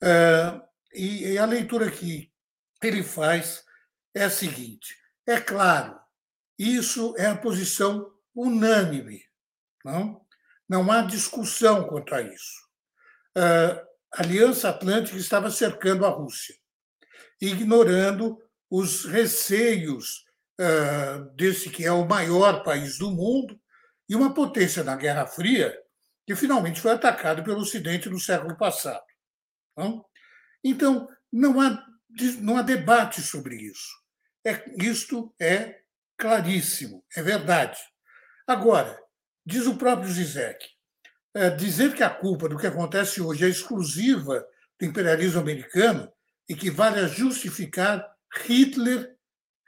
Eh, 0.01 0.61
e 0.95 1.37
a 1.37 1.45
leitura 1.45 1.91
que 1.91 2.31
ele 2.81 3.03
faz 3.03 3.63
é 4.11 4.23
a 4.23 4.29
seguinte: 4.29 4.95
é 5.27 5.39
claro, 5.39 5.99
isso 6.57 7.13
é 7.15 7.27
a 7.27 7.37
posição 7.37 8.11
unânime, 8.33 9.21
não? 9.85 10.22
Não 10.73 10.91
há 10.91 11.03
discussão 11.03 11.87
quanto 11.87 12.15
a 12.15 12.21
isso. 12.23 12.67
A 13.35 13.83
Aliança 14.23 14.69
Atlântica 14.69 15.15
estava 15.19 15.51
cercando 15.51 16.03
a 16.03 16.09
Rússia, 16.09 16.55
ignorando 17.39 18.41
os 18.71 19.05
receios 19.05 20.25
desse 21.35 21.69
que 21.69 21.85
é 21.85 21.91
o 21.91 22.07
maior 22.07 22.63
país 22.63 22.97
do 22.97 23.11
mundo 23.11 23.55
e 24.09 24.15
uma 24.15 24.33
potência 24.33 24.83
na 24.83 24.95
Guerra 24.95 25.27
Fria 25.27 25.79
que 26.25 26.35
finalmente 26.35 26.81
foi 26.81 26.93
atacado 26.93 27.43
pelo 27.43 27.59
Ocidente 27.59 28.09
no 28.09 28.19
século 28.19 28.57
passado. 28.57 29.05
Então, 30.63 31.07
não 31.31 31.61
há, 31.61 31.85
não 32.41 32.57
há 32.57 32.63
debate 32.63 33.21
sobre 33.21 33.57
isso. 33.57 33.91
É, 34.43 34.73
isto 34.83 35.35
é 35.39 35.81
claríssimo, 36.17 37.05
é 37.15 37.21
verdade. 37.21 37.77
Agora, 38.47 39.02
diz 39.45 39.67
o 39.67 39.75
próprio 39.75 40.11
Zizek, 40.11 40.65
é, 41.33 41.49
dizer 41.49 41.93
que 41.93 42.03
a 42.03 42.09
culpa 42.09 42.47
do 42.47 42.57
que 42.57 42.67
acontece 42.67 43.21
hoje 43.21 43.45
é 43.45 43.49
exclusiva 43.49 44.45
do 44.79 44.85
imperialismo 44.85 45.39
americano 45.39 46.11
e 46.47 46.55
que 46.55 46.69
vale 46.69 46.99
a 46.99 47.07
justificar 47.07 48.07
Hitler, 48.45 49.15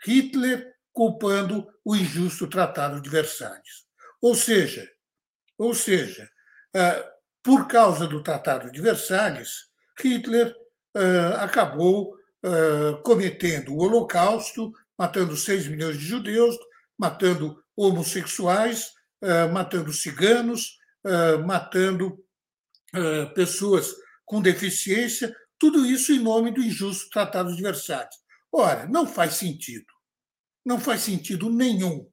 Hitler 0.03 0.73
culpando 0.93 1.67
o 1.83 1.95
injusto 1.95 2.47
Tratado 2.47 3.01
de 3.01 3.09
Versalhes. 3.09 3.85
Ou 4.21 4.35
seja, 4.35 4.89
ou 5.57 5.73
seja, 5.73 6.29
ah, 6.75 7.11
por 7.43 7.67
causa 7.67 8.07
do 8.07 8.23
Tratado 8.23 8.71
de 8.71 8.81
Versalhes, 8.81 9.65
Hitler 9.99 10.55
ah, 10.95 11.43
acabou 11.43 12.15
cometendo 13.01 13.73
o 13.73 13.79
Holocausto, 13.79 14.71
matando 14.95 15.35
6 15.35 15.67
milhões 15.67 15.97
de 15.97 16.05
judeus, 16.05 16.55
matando 16.95 17.59
homossexuais, 17.75 18.91
matando 19.51 19.91
ciganos, 19.93 20.77
matando 21.45 22.23
pessoas 23.35 23.93
com 24.25 24.41
deficiência, 24.41 25.35
tudo 25.57 25.85
isso 25.85 26.11
em 26.11 26.19
nome 26.19 26.51
do 26.51 26.61
injusto 26.61 27.09
Tratado 27.09 27.55
de 27.55 27.61
Versalhes. 27.61 28.15
Ora, 28.51 28.87
não 28.87 29.05
faz 29.07 29.35
sentido. 29.35 29.85
Não 30.65 30.79
faz 30.79 31.01
sentido 31.01 31.49
nenhum. 31.49 32.09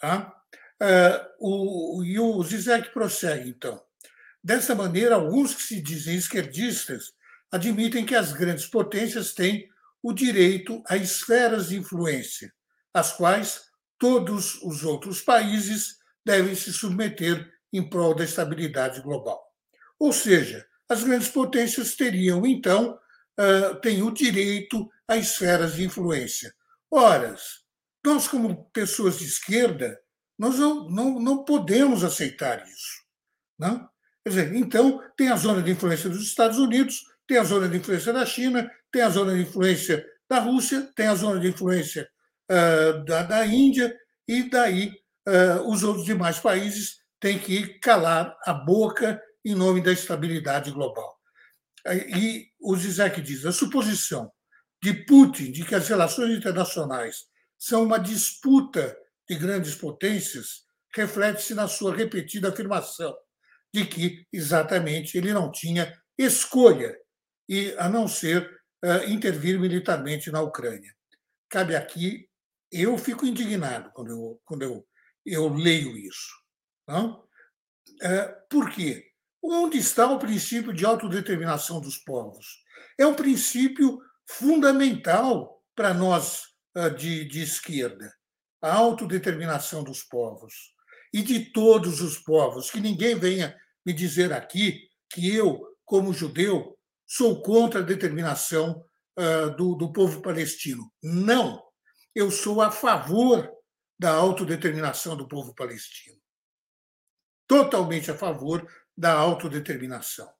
Tá? 0.00 0.32
O, 1.38 2.02
e 2.04 2.18
o 2.18 2.42
Zizek 2.42 2.92
prossegue, 2.92 3.50
então. 3.50 3.82
Dessa 4.42 4.74
maneira, 4.74 5.14
alguns 5.14 5.54
que 5.54 5.62
se 5.62 5.80
dizem 5.80 6.16
esquerdistas 6.16 7.14
admitem 7.50 8.04
que 8.04 8.14
as 8.14 8.32
grandes 8.32 8.66
potências 8.66 9.32
têm 9.32 9.68
o 10.02 10.12
direito 10.12 10.82
a 10.86 10.96
esferas 10.96 11.68
de 11.68 11.76
influência, 11.78 12.52
às 12.92 13.12
quais 13.12 13.62
todos 14.04 14.60
os 14.62 14.84
outros 14.84 15.22
países 15.22 15.96
devem 16.22 16.54
se 16.54 16.70
submeter 16.74 17.50
em 17.72 17.88
prol 17.88 18.14
da 18.14 18.22
estabilidade 18.22 19.00
global. 19.00 19.42
Ou 19.98 20.12
seja, 20.12 20.62
as 20.86 21.02
grandes 21.02 21.28
potências 21.28 21.96
teriam, 21.96 22.44
então, 22.44 22.98
uh, 23.40 23.80
têm 23.80 24.02
o 24.02 24.10
direito 24.10 24.90
a 25.08 25.16
esferas 25.16 25.76
de 25.76 25.84
influência. 25.84 26.54
Ora, 26.90 27.34
nós, 28.04 28.28
como 28.28 28.68
pessoas 28.74 29.20
de 29.20 29.24
esquerda, 29.24 29.98
nós 30.38 30.58
não, 30.58 30.86
não, 30.90 31.18
não 31.18 31.42
podemos 31.42 32.04
aceitar 32.04 32.62
isso. 32.62 33.06
Não? 33.58 33.78
Né? 33.78 33.88
Dizer, 34.26 34.54
então, 34.54 35.02
tem 35.16 35.30
a 35.30 35.36
zona 35.36 35.62
de 35.62 35.70
influência 35.70 36.10
dos 36.10 36.24
Estados 36.24 36.58
Unidos, 36.58 37.00
tem 37.26 37.38
a 37.38 37.44
zona 37.44 37.70
de 37.70 37.78
influência 37.78 38.12
da 38.12 38.26
China, 38.26 38.70
tem 38.92 39.00
a 39.00 39.08
zona 39.08 39.34
de 39.34 39.40
influência 39.40 40.06
da 40.28 40.40
Rússia, 40.40 40.92
tem 40.94 41.06
a 41.06 41.14
zona 41.14 41.40
de 41.40 41.48
influência 41.48 42.06
da, 43.04 43.22
da 43.22 43.46
Índia, 43.46 43.94
e 44.28 44.48
daí 44.48 44.92
uh, 45.28 45.70
os 45.70 45.82
outros 45.82 46.04
demais 46.04 46.38
países 46.38 46.98
têm 47.20 47.38
que 47.38 47.78
calar 47.78 48.36
a 48.44 48.52
boca 48.52 49.20
em 49.44 49.54
nome 49.54 49.80
da 49.82 49.92
estabilidade 49.92 50.70
global. 50.70 51.14
E 51.86 52.48
o 52.60 52.74
Zizek 52.76 53.20
diz: 53.20 53.44
a 53.44 53.52
suposição 53.52 54.30
de 54.82 54.92
Putin 54.92 55.52
de 55.52 55.64
que 55.64 55.74
as 55.74 55.88
relações 55.88 56.36
internacionais 56.36 57.24
são 57.58 57.84
uma 57.84 57.98
disputa 57.98 58.96
de 59.28 59.36
grandes 59.36 59.74
potências 59.74 60.64
reflete-se 60.94 61.54
na 61.54 61.66
sua 61.66 61.94
repetida 61.94 62.50
afirmação 62.50 63.14
de 63.72 63.84
que 63.84 64.26
exatamente 64.32 65.18
ele 65.18 65.32
não 65.32 65.50
tinha 65.50 65.92
escolha 66.16 66.96
e 67.48 67.74
a 67.76 67.88
não 67.88 68.06
ser 68.06 68.48
uh, 68.84 69.10
intervir 69.10 69.58
militarmente 69.58 70.30
na 70.30 70.40
Ucrânia. 70.40 70.94
Cabe 71.48 71.74
aqui, 71.74 72.28
eu 72.82 72.98
fico 72.98 73.26
indignado 73.26 73.90
quando 73.92 74.10
eu, 74.10 74.40
quando 74.44 74.62
eu, 74.62 74.86
eu 75.24 75.48
leio 75.48 75.96
isso. 75.96 76.32
Não? 76.86 77.24
Uh, 78.02 78.48
por 78.50 78.70
quê? 78.70 79.06
Onde 79.42 79.78
está 79.78 80.10
o 80.10 80.18
princípio 80.18 80.72
de 80.72 80.84
autodeterminação 80.84 81.80
dos 81.80 81.98
povos? 81.98 82.62
É 82.98 83.06
um 83.06 83.14
princípio 83.14 84.00
fundamental 84.26 85.62
para 85.74 85.92
nós 85.92 86.54
de, 86.96 87.24
de 87.24 87.42
esquerda 87.42 88.12
a 88.60 88.74
autodeterminação 88.74 89.84
dos 89.84 90.02
povos 90.02 90.72
e 91.12 91.22
de 91.22 91.52
todos 91.52 92.00
os 92.00 92.18
povos. 92.18 92.70
Que 92.70 92.80
ninguém 92.80 93.14
venha 93.14 93.54
me 93.84 93.92
dizer 93.92 94.32
aqui 94.32 94.88
que 95.10 95.34
eu, 95.34 95.60
como 95.84 96.14
judeu, 96.14 96.76
sou 97.06 97.42
contra 97.42 97.80
a 97.80 97.84
determinação 97.84 98.82
uh, 99.18 99.54
do, 99.54 99.74
do 99.74 99.92
povo 99.92 100.22
palestino. 100.22 100.90
Não! 101.02 101.62
Eu 102.14 102.30
sou 102.30 102.62
a 102.62 102.70
favor 102.70 103.50
da 103.98 104.12
autodeterminação 104.12 105.16
do 105.16 105.26
povo 105.26 105.54
palestino. 105.54 106.20
Totalmente 107.46 108.10
a 108.10 108.16
favor 108.16 108.66
da 108.96 109.12
autodeterminação. 109.12 110.32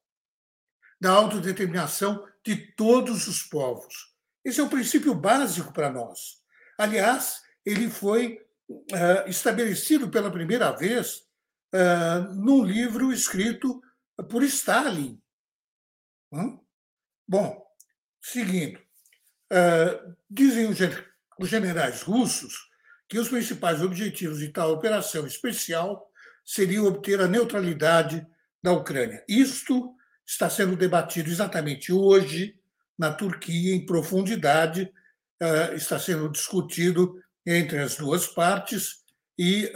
Da 1.00 1.10
autodeterminação 1.10 2.26
de 2.44 2.56
todos 2.74 3.26
os 3.26 3.42
povos. 3.42 4.14
Esse 4.44 4.60
é 4.60 4.62
um 4.62 4.68
princípio 4.68 5.14
básico 5.14 5.72
para 5.72 5.90
nós. 5.90 6.42
Aliás, 6.78 7.42
ele 7.64 7.90
foi 7.90 8.38
uh, 8.68 9.28
estabelecido 9.28 10.10
pela 10.10 10.30
primeira 10.30 10.70
vez 10.72 11.22
uh, 11.74 12.34
num 12.34 12.62
livro 12.62 13.12
escrito 13.12 13.82
por 14.28 14.42
Stalin. 14.42 15.20
Hum? 16.32 16.60
Bom, 17.26 17.66
seguindo, 18.20 18.78
uh, 18.78 20.16
dizem 20.28 20.68
os 20.68 20.78
generais 21.42 22.02
russos 22.02 22.70
que 23.08 23.18
os 23.18 23.28
principais 23.28 23.82
objetivos 23.82 24.38
de 24.38 24.48
tal 24.48 24.72
operação 24.72 25.26
especial 25.26 26.10
seriam 26.44 26.86
obter 26.86 27.20
a 27.20 27.28
neutralidade 27.28 28.26
da 28.62 28.72
Ucrânia. 28.72 29.22
Isto 29.28 29.94
está 30.26 30.48
sendo 30.48 30.76
debatido 30.76 31.30
exatamente 31.30 31.92
hoje 31.92 32.58
na 32.98 33.12
Turquia, 33.12 33.74
em 33.74 33.84
profundidade, 33.84 34.90
uh, 35.42 35.74
está 35.74 35.98
sendo 35.98 36.28
discutido 36.28 37.20
entre 37.46 37.78
as 37.78 37.96
duas 37.96 38.26
partes, 38.26 39.04
e 39.38 39.72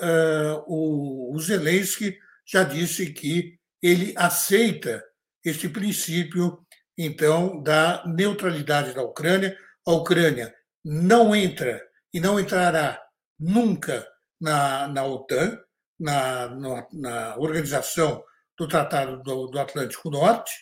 o, 0.66 1.34
o 1.34 1.40
Zelensky 1.40 2.16
já 2.46 2.62
disse 2.62 3.10
que 3.12 3.58
ele 3.82 4.14
aceita 4.16 5.04
este 5.44 5.68
princípio, 5.68 6.64
então, 6.96 7.62
da 7.62 8.04
neutralidade 8.06 8.94
da 8.94 9.02
Ucrânia. 9.02 9.56
A 9.86 9.92
Ucrânia 9.92 10.54
não 10.84 11.34
entra 11.34 11.82
e 12.12 12.20
não 12.20 12.38
entrará 12.38 13.02
nunca 13.38 14.06
na, 14.40 14.88
na 14.88 15.04
OTAN, 15.04 15.58
na, 15.98 16.48
na, 16.48 16.86
na 16.92 17.36
Organização 17.36 18.22
do 18.56 18.66
Tratado 18.66 19.22
do, 19.22 19.46
do 19.46 19.58
Atlântico 19.58 20.10
Norte, 20.10 20.52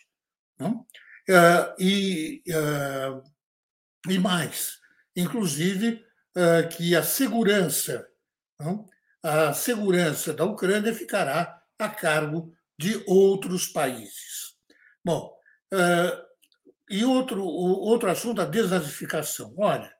não? 0.58 0.86
Uh, 1.28 1.74
e, 1.78 2.42
uh, 2.48 3.22
e 4.08 4.18
mais, 4.18 4.78
inclusive 5.16 6.04
uh, 6.36 6.68
que 6.68 6.94
a 6.94 7.02
segurança, 7.02 8.06
não? 8.60 8.88
a 9.22 9.52
segurança 9.52 10.32
da 10.32 10.44
Ucrânia 10.44 10.94
ficará 10.94 11.60
a 11.78 11.88
cargo 11.88 12.54
de 12.78 13.02
outros 13.08 13.66
países. 13.66 14.54
Bom, 15.04 15.34
e 16.88 17.04
outro, 17.04 17.44
outro 17.44 18.08
assunto, 18.10 18.40
a 18.40 18.44
desnazificação. 18.44 19.52
Olha, 19.58 19.92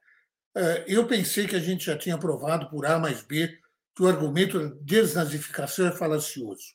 eu 0.87 1.07
pensei 1.07 1.47
que 1.47 1.57
a 1.57 1.61
gente 1.61 1.85
já 1.85 1.99
tinha 1.99 2.19
provado 2.19 2.69
por 2.71 2.87
A 2.87 2.99
mais 2.99 3.23
B 3.23 3.59
que 3.95 4.03
o 4.03 4.09
argumento 4.09 4.59
da 4.59 4.77
desnazificação 4.83 5.87
é 5.87 5.93
falacioso. 5.93 6.75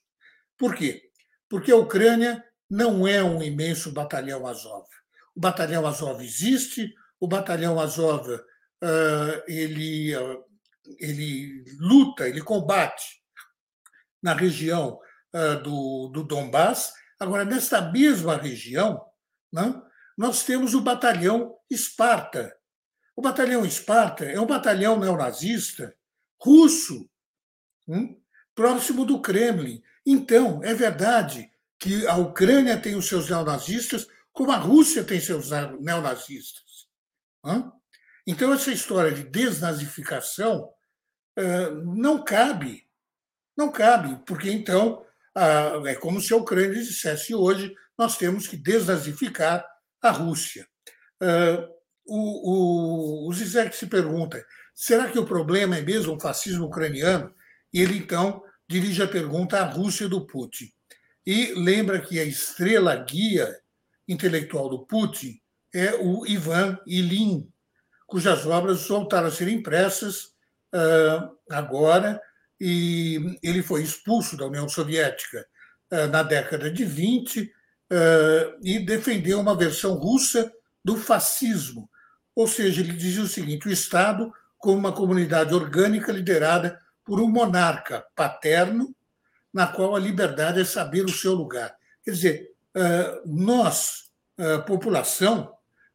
Por 0.58 0.76
quê? 0.76 1.10
Porque 1.50 1.72
a 1.72 1.78
Ucrânia 1.78 2.44
não 2.70 3.08
é 3.08 3.24
um 3.24 3.42
imenso 3.42 3.92
batalhão 3.92 4.48
Azov. 4.48 4.88
O 5.36 5.40
batalhão 5.40 5.86
Azov 5.86 6.24
existe, 6.24 6.94
o 7.20 7.28
batalhão 7.28 7.80
Azov 7.80 8.28
ele, 9.48 10.14
ele 11.00 11.64
luta, 11.80 12.28
ele 12.28 12.42
combate 12.42 13.22
na 14.22 14.34
região 14.34 15.00
do, 15.64 16.08
do 16.10 16.24
Donbass. 16.24 16.94
Agora, 17.20 17.46
nesta 17.46 17.82
mesma 17.82 18.36
região, 18.38 19.04
né, 19.52 19.80
nós 20.18 20.44
temos 20.44 20.74
o 20.74 20.82
batalhão 20.82 21.56
Esparta. 21.70 22.56
O 23.22 23.30
batalhão 23.30 23.64
Esparta 23.64 24.26
é 24.26 24.42
um 24.42 24.48
batalhão 24.48 25.00
neonazista 25.00 25.96
russo, 26.42 27.08
hum, 27.88 28.20
próximo 28.56 29.06
do 29.06 29.22
Kremlin. 29.22 29.80
Então, 30.04 30.60
é 30.64 30.74
verdade 30.74 31.52
que 31.78 32.08
a 32.08 32.16
Ucrânia 32.16 32.82
tem 32.82 32.96
os 32.96 33.08
seus 33.08 33.30
neonazistas, 33.30 34.08
como 34.34 34.52
a 34.52 34.58
Rússia 34.58 35.04
tem 35.04 35.20
seus 35.20 35.52
neonazistas. 35.80 36.90
Então, 38.26 38.52
essa 38.52 38.72
história 38.72 39.12
de 39.12 39.24
desnazificação 39.24 40.74
não 41.96 42.24
cabe. 42.24 42.88
Não 43.56 43.72
cabe, 43.72 44.20
porque 44.26 44.50
então 44.50 45.06
é 45.86 45.94
como 45.94 46.20
se 46.20 46.34
a 46.34 46.38
Ucrânia 46.38 46.74
dissesse 46.74 47.36
hoje 47.36 47.72
nós 47.96 48.18
temos 48.18 48.48
que 48.48 48.58
desnazificar 48.58 49.64
a 50.02 50.10
Rússia. 50.10 50.68
O, 52.06 53.26
o, 53.26 53.30
o 53.30 53.34
Zizek 53.34 53.76
se 53.76 53.88
pergunta: 53.88 54.44
será 54.74 55.10
que 55.10 55.20
o 55.20 55.26
problema 55.26 55.78
é 55.78 55.82
mesmo 55.82 56.16
o 56.16 56.20
fascismo 56.20 56.66
ucraniano? 56.66 57.34
E 57.74 57.82
ele 57.82 57.98
então 57.98 58.44
dirige 58.68 59.04
a 59.04 59.08
pergunta 59.08 59.60
à 59.60 59.64
Rússia 59.64 60.08
do 60.08 60.26
Putin. 60.26 60.72
E 61.26 61.54
lembra 61.54 62.02
que 62.02 62.20
a 62.20 62.24
estrela 62.24 62.96
guia 62.96 63.54
intelectual 64.08 64.70
do 64.70 64.86
Putin 64.86 65.40
é 65.74 65.94
o 65.96 66.26
Ivan 66.26 66.78
Ilin, 66.86 67.50
cujas 68.08 68.46
obras 68.46 68.88
voltaram 68.88 69.28
a 69.28 69.32
ser 69.32 69.48
impressas 69.48 70.26
uh, 70.74 71.38
agora, 71.50 72.22
e 72.60 73.38
ele 73.42 73.64
foi 73.64 73.84
expulso 73.84 74.36
da 74.36 74.46
União 74.46 74.68
Soviética 74.68 75.46
uh, 75.92 76.08
na 76.08 76.24
década 76.24 76.70
de 76.70 76.84
20 76.86 77.42
uh, 77.42 77.48
ah, 77.92 78.58
e 78.64 78.80
defendeu 78.80 79.40
uma 79.40 79.56
versão 79.56 79.96
russa 79.96 80.52
do 80.84 80.98
fascismo. 80.98 81.90
Ou 82.36 82.48
seja, 82.48 82.82
ele 82.82 82.94
dizia 82.94 83.24
o 83.24 83.28
seguinte: 83.28 83.68
o 83.68 83.72
Estado 83.72 84.32
como 84.58 84.78
uma 84.78 84.92
comunidade 84.92 85.54
orgânica 85.54 86.12
liderada 86.12 86.80
por 87.04 87.20
um 87.20 87.28
monarca 87.28 88.06
paterno, 88.16 88.96
na 89.54 89.68
qual 89.68 89.96
a 89.96 90.00
liberdade 90.00 90.62
é 90.62 90.66
saber 90.66 91.04
o 91.04 91.12
seu 91.12 91.34
lugar. 91.34 91.76
Quer 92.04 92.12
dizer, 92.12 92.52
nós, 93.26 94.12
população, 94.68 95.52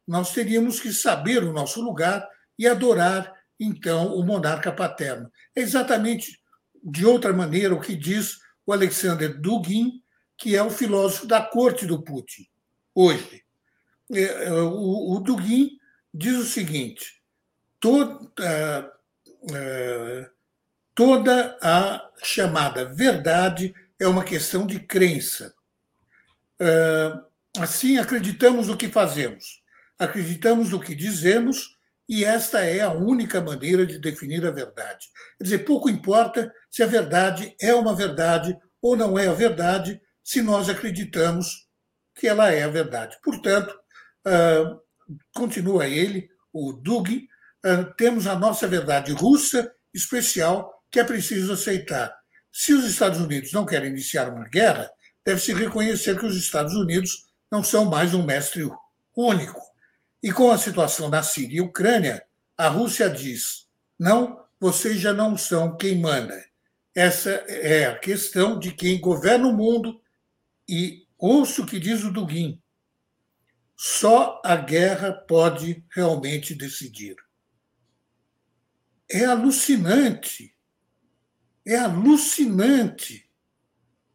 nós 0.07 0.33
teríamos 0.33 0.79
que 0.79 0.91
saber 0.91 1.43
o 1.43 1.53
nosso 1.53 1.81
lugar 1.81 2.27
e 2.59 2.67
adorar, 2.67 3.33
então, 3.59 4.13
o 4.13 4.23
monarca 4.23 4.71
paterno. 4.71 5.31
É 5.55 5.61
exatamente 5.61 6.39
de 6.83 7.05
outra 7.05 7.33
maneira 7.33 7.73
o 7.73 7.81
que 7.81 7.95
diz 7.95 8.37
o 8.65 8.73
Alexander 8.73 9.39
Dugin, 9.39 10.01
que 10.37 10.55
é 10.55 10.61
o 10.61 10.69
filósofo 10.69 11.25
da 11.25 11.41
corte 11.41 11.85
do 11.85 12.03
Putin, 12.03 12.45
hoje. 12.93 13.43
É, 14.11 14.21
é, 14.21 14.51
o 14.51 15.19
Dugin 15.19 15.71
diz 16.13 16.37
o 16.37 16.45
seguinte: 16.45 17.21
toda, 17.79 18.91
é, 19.53 20.29
toda 20.95 21.57
a 21.61 22.09
chamada 22.23 22.85
verdade 22.85 23.73
é 23.99 24.07
uma 24.07 24.23
questão 24.23 24.65
de 24.65 24.79
crença. 24.79 25.53
Assim, 27.59 27.97
acreditamos 27.97 28.67
no 28.67 28.77
que 28.77 28.87
fazemos 28.87 29.61
acreditamos 29.97 30.69
no 30.69 30.79
que 30.79 30.93
dizemos 30.93 31.75
e 32.07 32.23
esta 32.23 32.61
é 32.61 32.81
a 32.81 32.91
única 32.91 33.41
maneira 33.41 33.85
de 33.85 33.99
definir 33.99 34.45
a 34.45 34.51
verdade. 34.51 35.07
Quer 35.37 35.43
dizer, 35.43 35.59
pouco 35.59 35.89
importa 35.89 36.53
se 36.69 36.83
a 36.83 36.87
verdade 36.87 37.55
é 37.59 37.73
uma 37.73 37.95
verdade 37.95 38.57
ou 38.81 38.95
não 38.95 39.17
é 39.17 39.27
a 39.27 39.33
verdade, 39.33 39.99
se 40.23 40.41
nós 40.41 40.69
acreditamos 40.69 41.67
que 42.15 42.27
ela 42.27 42.51
é 42.51 42.63
a 42.63 42.69
verdade. 42.69 43.17
Portanto, 43.23 43.77
continua 45.33 45.87
ele, 45.87 46.29
o 46.51 46.73
Dug, 46.73 47.27
uh, 47.65 47.93
temos 47.95 48.27
a 48.27 48.35
nossa 48.35 48.67
verdade 48.67 49.11
russa 49.13 49.71
especial 49.93 50.83
que 50.91 50.99
é 50.99 51.03
preciso 51.03 51.53
aceitar. 51.53 52.15
Se 52.51 52.73
os 52.73 52.85
Estados 52.85 53.19
Unidos 53.19 53.51
não 53.51 53.65
querem 53.65 53.89
iniciar 53.89 54.29
uma 54.29 54.47
guerra, 54.47 54.89
deve-se 55.25 55.53
reconhecer 55.53 56.17
que 56.17 56.25
os 56.25 56.35
Estados 56.35 56.73
Unidos 56.73 57.27
não 57.51 57.63
são 57.63 57.85
mais 57.85 58.13
um 58.13 58.23
mestre 58.23 58.67
único. 59.15 59.61
E 60.21 60.31
com 60.31 60.51
a 60.51 60.57
situação 60.57 61.09
da 61.09 61.21
Síria 61.21 61.57
e 61.57 61.61
Ucrânia, 61.61 62.25
a 62.57 62.67
Rússia 62.67 63.09
diz: 63.09 63.67
não, 63.99 64.43
vocês 64.59 64.99
já 64.99 65.13
não 65.13 65.37
são 65.37 65.75
quem 65.77 65.99
manda. 65.99 66.43
Essa 66.95 67.29
é 67.47 67.85
a 67.85 67.97
questão 67.97 68.57
de 68.57 68.71
quem 68.71 68.99
governa 68.99 69.47
o 69.47 69.53
mundo. 69.53 70.01
E 70.67 71.05
ouço 71.17 71.63
o 71.63 71.65
que 71.65 71.79
diz 71.79 72.03
o 72.03 72.11
Dugin: 72.11 72.61
só 73.77 74.41
a 74.43 74.55
guerra 74.55 75.13
pode 75.13 75.85
realmente 75.91 76.55
decidir. 76.55 77.15
É 79.09 79.23
alucinante. 79.25 80.53
É 81.63 81.75
alucinante. 81.77 83.29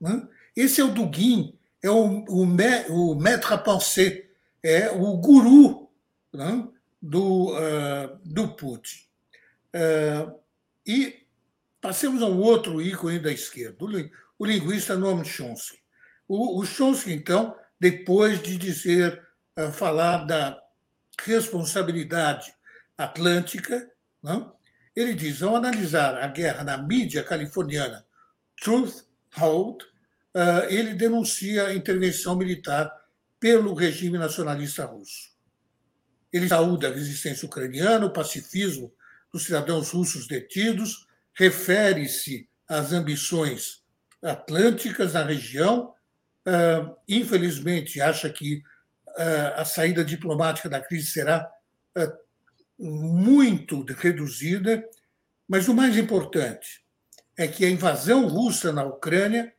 Né? 0.01 0.29
Esse 0.57 0.81
é 0.81 0.85
o 0.85 0.93
Dugin, 0.93 1.57
é 1.81 1.89
o, 1.89 2.25
o, 2.29 2.43
o 2.43 3.15
maître 3.15 3.55
à 3.55 3.57
penser, 3.57 4.35
é 4.63 4.91
o 4.91 5.17
guru 5.17 5.89
né, 6.33 6.69
do, 7.01 7.53
uh, 7.53 8.19
do 8.25 8.49
Putin. 8.49 8.99
Uh, 9.75 10.43
E 10.85 11.25
passemos 11.81 12.21
a 12.21 12.27
um 12.27 12.41
outro 12.41 12.83
ícone 12.83 13.21
da 13.21 13.33
esquerda, 13.33 13.85
o 14.39 14.45
linguista 14.45 14.97
Noam 14.97 15.25
Chomsky. 15.25 15.79
O, 16.27 16.59
o 16.61 16.67
Chomsky, 16.67 17.13
então, 17.13 17.57
depois 17.79 18.43
de 18.43 18.57
dizer, 18.57 19.23
falar 19.73 20.25
da 20.25 20.61
responsabilidade 21.25 22.55
atlântica, 22.97 23.91
não? 24.23 24.55
ele 24.95 25.15
diz, 25.15 25.43
ao 25.43 25.57
analisar 25.57 26.17
a 26.23 26.27
guerra 26.27 26.65
na 26.65 26.79
mídia 26.79 27.23
californiana 27.25 28.05
Truth 28.63 29.05
Hold, 29.35 29.83
uh, 29.83 30.69
ele 30.69 30.95
denuncia 30.95 31.67
a 31.67 31.75
intervenção 31.75 32.37
militar 32.37 32.93
pelo 33.41 33.75
regime 33.75 34.19
nacionalista 34.19 34.85
russo. 34.85 35.33
Ele 36.33 36.49
saúda 36.49 36.89
a 36.89 36.93
resistência 36.93 37.47
ucraniana, 37.47 38.07
o 38.07 38.13
pacifismo 38.13 38.93
dos 39.33 39.45
cidadãos 39.45 39.91
russos 39.91 40.27
detidos, 40.27 41.07
refere-se 41.35 42.49
às 42.69 42.93
ambições 42.93 43.83
atlânticas 44.23 45.15
na 45.15 45.25
região. 45.25 45.95
Uh, 46.47 46.95
infelizmente, 47.09 48.01
acha 48.01 48.29
que 48.31 48.63
a 49.57 49.65
saída 49.65 50.05
diplomática 50.05 50.69
da 50.69 50.81
crise 50.81 51.09
será 51.09 51.51
uh, 51.97 52.85
muito 52.85 53.85
reduzida, 53.85 54.85
mas 55.49 55.69
o 55.69 55.75
mais 55.75 55.97
importante 55.97 56.85
é 57.37 57.47
que 57.47 57.65
a 57.65 57.71
invasão 57.71 58.27
russa 58.27 58.73
na 58.73 58.85
Ucrânia 58.85 59.53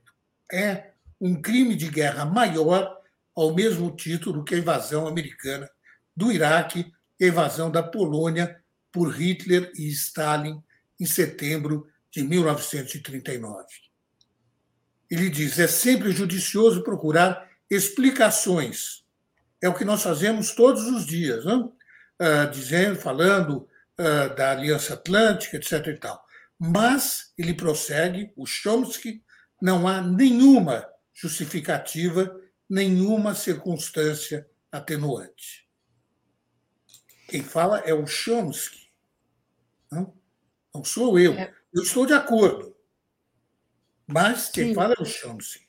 é 0.52 0.92
um 1.20 1.42
crime 1.42 1.76
de 1.76 1.90
guerra 1.90 2.26
maior 2.26 3.00
ao 3.36 3.54
mesmo 3.54 3.96
título 3.96 4.44
que 4.44 4.56
a 4.56 4.58
invasão 4.58 5.08
americana 5.08 5.70
do 6.16 6.32
Iraque 6.32 6.92
a 7.22 7.26
invasão 7.28 7.72
da 7.72 7.82
Polônia 7.82 8.62
por 8.92 9.10
Hitler 9.10 9.72
e 9.76 9.88
Stalin 9.90 10.62
em 11.00 11.06
setembro 11.06 11.88
de 12.12 12.24
1939. 12.24 13.66
Ele 15.10 15.30
diz: 15.30 15.58
é 15.60 15.68
sempre 15.68 16.12
judicioso 16.12 16.84
procurar 16.84 17.50
explicações. 17.70 19.03
É 19.64 19.70
o 19.70 19.74
que 19.74 19.86
nós 19.86 20.04
fazemos 20.04 20.52
todos 20.52 20.86
os 20.88 21.06
dias? 21.06 21.46
Uh, 21.46 22.52
dizendo, 22.52 23.00
falando 23.00 23.66
uh, 23.98 24.36
da 24.36 24.52
Aliança 24.52 24.96
Atlântica, 24.96 25.56
etc. 25.56 25.88
E 25.88 25.98
tal. 25.98 26.22
Mas 26.60 27.32
ele 27.38 27.54
prossegue, 27.54 28.34
o 28.36 28.46
Chomsky, 28.46 29.24
não 29.62 29.88
há 29.88 30.02
nenhuma 30.02 30.86
justificativa, 31.14 32.38
nenhuma 32.70 33.34
circunstância 33.34 34.46
atenuante. 34.70 35.66
Quem 37.30 37.42
fala 37.42 37.80
é 37.86 37.94
o 37.94 38.06
Chomsky. 38.06 38.92
Não, 39.90 40.14
não 40.76 40.84
sou 40.84 41.18
eu. 41.18 41.36
É. 41.36 41.54
Eu 41.74 41.84
estou 41.84 42.06
de 42.06 42.14
acordo. 42.14 42.76
Mas 44.06 44.50
quem 44.50 44.68
Sim. 44.68 44.76
fala 44.76 44.94
é 45.00 45.02
o 45.02 45.06
Chomsky. 45.06 45.66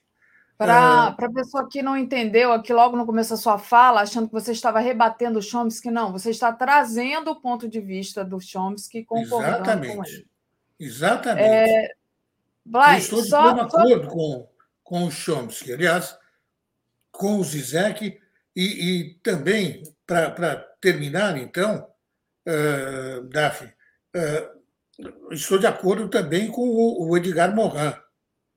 Para 0.57 1.17
é... 1.19 1.25
a 1.25 1.31
pessoa 1.31 1.69
que 1.69 1.83
não 1.83 1.97
entendeu 1.97 2.53
aqui 2.53 2.73
logo 2.73 2.97
no 2.97 3.07
começo 3.07 3.31
da 3.31 3.37
sua 3.37 3.59
fala, 3.59 4.03
achando 4.03 4.29
que 4.29 4.33
você 4.33 4.53
estava 4.53 4.79
rebatendo 4.79 5.39
o 5.39 5.43
Chomsky, 5.43 5.91
não, 5.91 6.13
você 6.13 6.31
está 6.31 6.53
trazendo 6.53 7.33
o 7.33 7.41
ponto 7.41 7.69
de 7.69 7.81
vista 7.81 8.25
do 8.25 8.41
Chomsky 8.41 9.05
concordando 9.05 9.65
Exatamente. 9.65 9.97
com 9.97 10.05
ele. 10.05 10.27
Exatamente. 10.79 11.49
É... 11.49 11.95
Blay, 12.65 12.95
Eu 12.95 12.99
estou 12.99 13.23
de 13.23 13.29
só, 13.29 13.49
acordo 13.51 14.09
com, 14.09 14.49
com 14.83 15.05
o 15.05 15.11
Chomsky. 15.11 15.73
Aliás, 15.73 16.17
com 17.11 17.37
o 17.39 17.45
Zizek, 17.45 18.19
e, 18.57 18.63
e 18.63 19.15
também, 19.23 19.83
para 20.07 20.57
terminar, 20.81 21.37
então, 21.37 21.87
uh, 22.47 23.23
Daphne, 23.29 23.73
uh, 24.17 25.33
estou 25.33 25.59
de 25.59 25.67
acordo 25.67 26.09
também 26.09 26.51
com 26.51 26.63
o, 26.63 27.09
o 27.09 27.17
Edgar 27.17 27.55
Morin, 27.55 27.95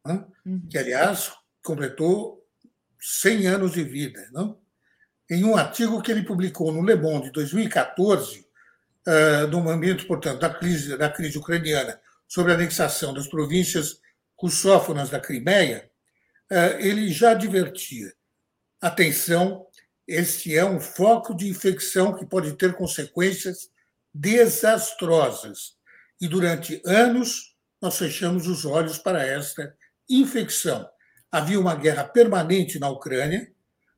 né? 0.05 0.25
uhum. 0.45 0.67
que, 0.69 0.77
aliás, 0.77 1.33
completou 1.67 2.41
100 2.99 3.47
anos 3.47 3.73
de 3.73 3.83
vida. 3.83 4.25
Não? 4.31 4.57
Em 5.29 5.43
um 5.43 5.57
artigo 5.57 6.01
que 6.01 6.09
ele 6.09 6.23
publicou 6.23 6.71
no 6.71 6.81
Le 6.81 6.95
Monde, 6.95 7.27
em 7.27 7.31
2014, 7.33 8.39
uh, 8.39 9.47
no 9.49 9.59
momento, 9.59 10.07
portanto, 10.07 10.39
da 10.39 10.49
crise, 10.49 10.97
da 10.97 11.09
crise 11.09 11.37
ucraniana, 11.37 11.99
sobre 12.25 12.53
a 12.53 12.55
anexação 12.55 13.13
das 13.13 13.27
províncias 13.27 13.99
russófonas 14.39 15.09
da 15.09 15.19
Crimeia, 15.19 15.91
uh, 16.49 16.79
ele 16.79 17.11
já 17.11 17.31
advertia: 17.31 18.13
atenção, 18.79 19.67
este 20.07 20.55
é 20.55 20.63
um 20.63 20.79
foco 20.79 21.35
de 21.35 21.49
infecção 21.49 22.13
que 22.13 22.25
pode 22.25 22.53
ter 22.53 22.73
consequências 22.73 23.69
desastrosas. 24.13 25.75
E 26.21 26.27
durante 26.29 26.81
anos 26.85 27.55
nós 27.81 27.97
fechamos 27.97 28.47
os 28.47 28.63
olhos 28.63 28.97
para 28.97 29.23
esta 29.23 29.75
infecção. 30.09 30.89
Havia 31.31 31.59
uma 31.59 31.75
guerra 31.75 32.03
permanente 32.03 32.79
na 32.79 32.89
Ucrânia, 32.89 33.51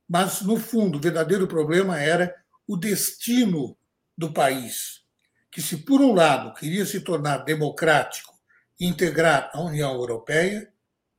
mas, 0.08 0.42
no 0.42 0.56
fundo, 0.56 0.98
o 0.98 1.00
verdadeiro 1.00 1.46
problema 1.46 2.00
era 2.00 2.34
o 2.66 2.76
destino 2.76 3.76
do 4.16 4.32
país, 4.32 5.02
que, 5.50 5.62
se 5.62 5.78
por 5.78 6.00
um 6.00 6.12
lado 6.12 6.54
queria 6.54 6.84
se 6.84 7.00
tornar 7.00 7.38
democrático 7.38 8.34
e 8.78 8.86
integrar 8.86 9.50
a 9.52 9.60
União 9.60 9.92
Europeia, 9.94 10.72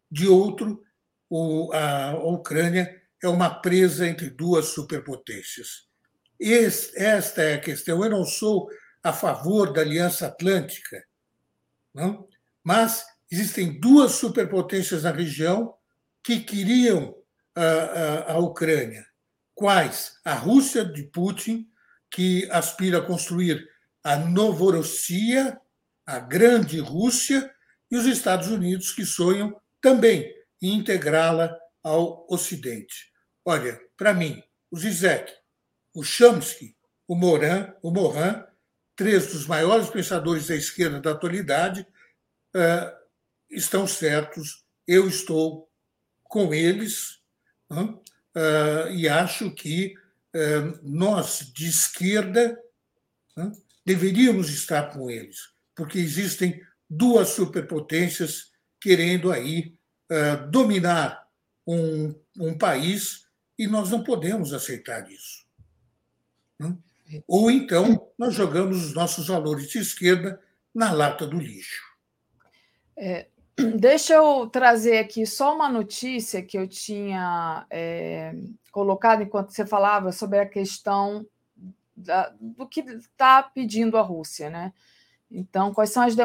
de 0.10 0.28
outro, 0.28 0.84
a 1.74 2.16
Ucrânia 2.18 3.02
é 3.24 3.28
uma 3.28 3.50
presa 3.50 4.08
entre 4.08 4.30
duas 4.30 4.68
superpotências. 4.68 5.88
Esta 6.40 7.42
é 7.44 7.54
a 7.54 7.60
questão. 7.60 8.04
Eu 8.04 8.10
não 8.10 8.26
sou 8.26 8.68
a 9.04 9.14
favor 9.14 9.72
da 9.72 9.82
Aliança 9.82 10.28
Atlântica, 10.28 11.04
não? 11.94 12.28
mas 12.64 13.06
existem 13.32 13.80
duas 13.80 14.14
superpotências 14.14 15.04
na 15.04 15.12
região 15.12 15.74
que 16.23 16.39
queriam 16.39 17.15
a, 17.56 17.64
a, 17.64 18.31
a 18.34 18.38
Ucrânia. 18.39 19.06
Quais? 19.53 20.19
A 20.23 20.34
Rússia 20.34 20.85
de 20.85 21.03
Putin, 21.03 21.68
que 22.10 22.49
aspira 22.52 22.99
a 22.99 23.06
construir 23.06 23.68
a 24.03 24.18
Novorossia, 24.18 25.60
a 26.06 26.19
grande 26.19 26.80
Rússia, 26.80 27.53
e 27.89 27.98
os 27.98 28.06
Estados 28.06 28.48
Unidos, 28.48 28.91
que 28.91 29.06
sonham 29.06 29.60
também 29.81 30.34
em 30.61 30.76
integrá-la 30.76 31.57
ao 31.84 32.26
Ocidente. 32.30 33.11
Olha, 33.43 33.80
para 33.98 34.14
mim, 34.14 34.41
o 34.69 34.77
Zizek, 34.77 35.34
o 35.93 36.03
Chomsky, 36.03 36.76
o 37.07 37.15
Morin, 37.15 37.73
o 37.81 37.91
Morin, 37.91 38.43
três 38.95 39.34
dos 39.34 39.45
maiores 39.45 39.89
pensadores 39.89 40.48
da 40.48 40.56
esquerda 40.56 41.02
da 41.02 41.11
atualidade, 41.11 41.85
uh, 42.56 42.91
estão 43.49 43.88
certos. 43.88 44.64
Eu 44.88 45.07
estou 45.07 45.70
com 46.32 46.53
eles 46.53 47.20
uh, 47.70 48.90
e 48.90 49.08
acho 49.10 49.52
que 49.52 49.94
uh, 50.34 50.80
nós, 50.82 51.52
de 51.53 51.68
esquerda, 51.68 52.58
deveríamos 53.86 54.49
estar 54.49 54.94
com 54.94 55.12
eles, 55.12 55.49
porque 55.76 55.99
existem 55.99 56.62
duas 56.90 57.30
superpotências 57.30 58.52
querendo 58.80 59.32
aí 59.32 59.76
dominar 60.49 61.26
um, 61.66 62.14
um 62.38 62.58
país 62.58 63.26
e 63.58 63.66
nós 63.66 63.90
não 63.90 64.03
podemos 64.03 64.53
aceitar 64.53 65.10
isso. 65.10 65.45
Ou 67.26 67.49
então 67.49 68.12
nós 68.18 68.34
jogamos 68.34 68.84
os 68.84 68.94
nossos 68.94 69.28
valores 69.28 69.70
de 69.70 69.80
esquerda 69.80 70.41
na 70.76 70.91
lata 70.91 71.26
do 71.26 71.40
lixo. 71.40 71.82
É, 72.98 73.28
deixa 73.78 74.14
eu 74.14 74.48
trazer 74.48 74.98
aqui 74.98 75.26
só 75.26 75.56
uma 75.56 75.70
notícia 75.70 76.42
que 76.42 76.58
eu 76.58 76.68
tinha 76.68 77.66
é, 77.70 78.34
colocado 78.72 79.24
enquanto 79.24 79.52
você 79.52 79.66
falava 79.66 80.12
sobre 80.12 80.40
a 80.40 80.46
questão 80.46 81.26
da, 81.96 82.34
do 82.40 82.68
que 82.68 82.82
está 82.82 83.44
pedindo 83.44 83.98
a 83.98 84.02
Rússia, 84.02 84.50
né? 84.50 84.74
Então, 85.30 85.74
quais 85.74 85.92
são 85.92 86.04
as 86.04 86.16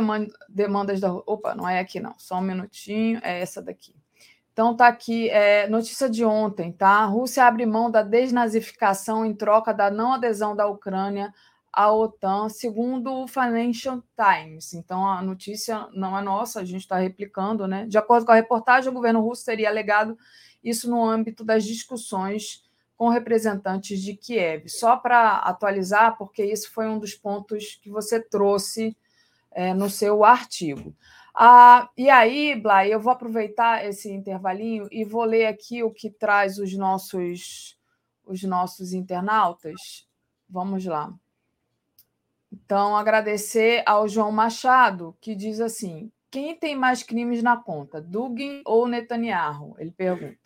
demandas 0.48 1.00
da. 1.00 1.12
Opa, 1.12 1.54
não 1.54 1.68
é 1.68 1.78
aqui, 1.78 2.00
não, 2.00 2.14
só 2.18 2.38
um 2.38 2.42
minutinho, 2.42 3.20
é 3.22 3.40
essa 3.40 3.62
daqui. 3.62 3.94
Então 4.52 4.74
tá 4.74 4.88
aqui, 4.88 5.28
é, 5.28 5.68
notícia 5.68 6.08
de 6.08 6.24
ontem, 6.24 6.72
tá? 6.72 6.88
A 6.88 7.04
Rússia 7.04 7.44
abre 7.44 7.66
mão 7.66 7.90
da 7.90 8.02
desnazificação 8.02 9.24
em 9.24 9.34
troca 9.34 9.72
da 9.72 9.90
não 9.90 10.14
adesão 10.14 10.56
da 10.56 10.66
Ucrânia 10.66 11.32
à 11.76 11.92
OTAN, 11.92 12.48
segundo 12.48 13.12
o 13.12 13.28
Financial 13.28 14.02
Times. 14.16 14.72
Então 14.72 15.06
a 15.06 15.20
notícia 15.20 15.86
não 15.92 16.18
é 16.18 16.22
nossa, 16.22 16.60
a 16.60 16.64
gente 16.64 16.80
está 16.80 16.96
replicando, 16.96 17.68
né? 17.68 17.84
De 17.86 17.98
acordo 17.98 18.24
com 18.24 18.32
a 18.32 18.36
reportagem, 18.36 18.88
o 18.88 18.94
governo 18.94 19.20
russo 19.20 19.44
teria 19.44 19.68
alegado 19.68 20.18
isso 20.64 20.88
no 20.90 21.04
âmbito 21.04 21.44
das 21.44 21.64
discussões 21.64 22.64
com 22.96 23.10
representantes 23.10 24.00
de 24.00 24.16
Kiev. 24.16 24.70
Só 24.70 24.96
para 24.96 25.36
atualizar, 25.40 26.16
porque 26.16 26.42
isso 26.42 26.72
foi 26.72 26.88
um 26.88 26.98
dos 26.98 27.14
pontos 27.14 27.78
que 27.82 27.90
você 27.90 28.18
trouxe 28.18 28.96
é, 29.52 29.74
no 29.74 29.90
seu 29.90 30.24
artigo. 30.24 30.96
Ah, 31.34 31.90
e 31.94 32.08
aí, 32.08 32.58
Blay, 32.58 32.94
eu 32.94 32.98
vou 32.98 33.12
aproveitar 33.12 33.84
esse 33.84 34.10
intervalinho 34.10 34.88
e 34.90 35.04
vou 35.04 35.24
ler 35.24 35.44
aqui 35.44 35.82
o 35.82 35.90
que 35.90 36.08
traz 36.08 36.56
os 36.56 36.74
nossos, 36.74 37.78
os 38.24 38.42
nossos 38.42 38.94
internautas. 38.94 40.08
Vamos 40.48 40.86
lá. 40.86 41.12
Então, 42.64 42.96
agradecer 42.96 43.82
ao 43.84 44.08
João 44.08 44.32
Machado, 44.32 45.14
que 45.20 45.34
diz 45.34 45.60
assim: 45.60 46.10
quem 46.30 46.54
tem 46.54 46.74
mais 46.74 47.02
crimes 47.02 47.42
na 47.42 47.56
conta, 47.56 48.00
Dugin 48.00 48.62
ou 48.64 48.88
Netanyahu? 48.88 49.76
Ele 49.78 49.90
pergunta. 49.90 50.38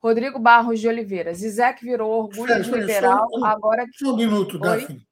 Rodrigo 0.00 0.38
Barros 0.38 0.78
de 0.78 0.86
Oliveira, 0.86 1.34
Zizek 1.34 1.84
virou 1.84 2.12
orgulho 2.12 2.62
de 2.62 2.70
liberal, 2.70 3.28
só, 3.30 3.44
agora... 3.44 3.84
Só 3.92 4.12
um 4.12 4.16
minuto, 4.16 4.58
Daphne. 4.58 5.04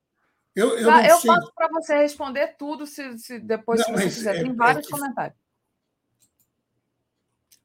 Eu, 0.54 0.78
eu, 0.78 0.88
eu 0.88 1.20
passo 1.22 1.52
para 1.56 1.68
você 1.68 1.98
responder 1.98 2.54
tudo, 2.56 2.86
se, 2.86 3.18
se 3.18 3.40
depois, 3.40 3.80
não, 3.80 3.86
se 3.86 3.92
você 3.92 4.04
quiser. 4.04 4.36
É, 4.36 4.42
tem 4.42 4.54
vários 4.54 4.86
é 4.86 4.88
que... 4.88 4.92
comentários. 4.92 5.38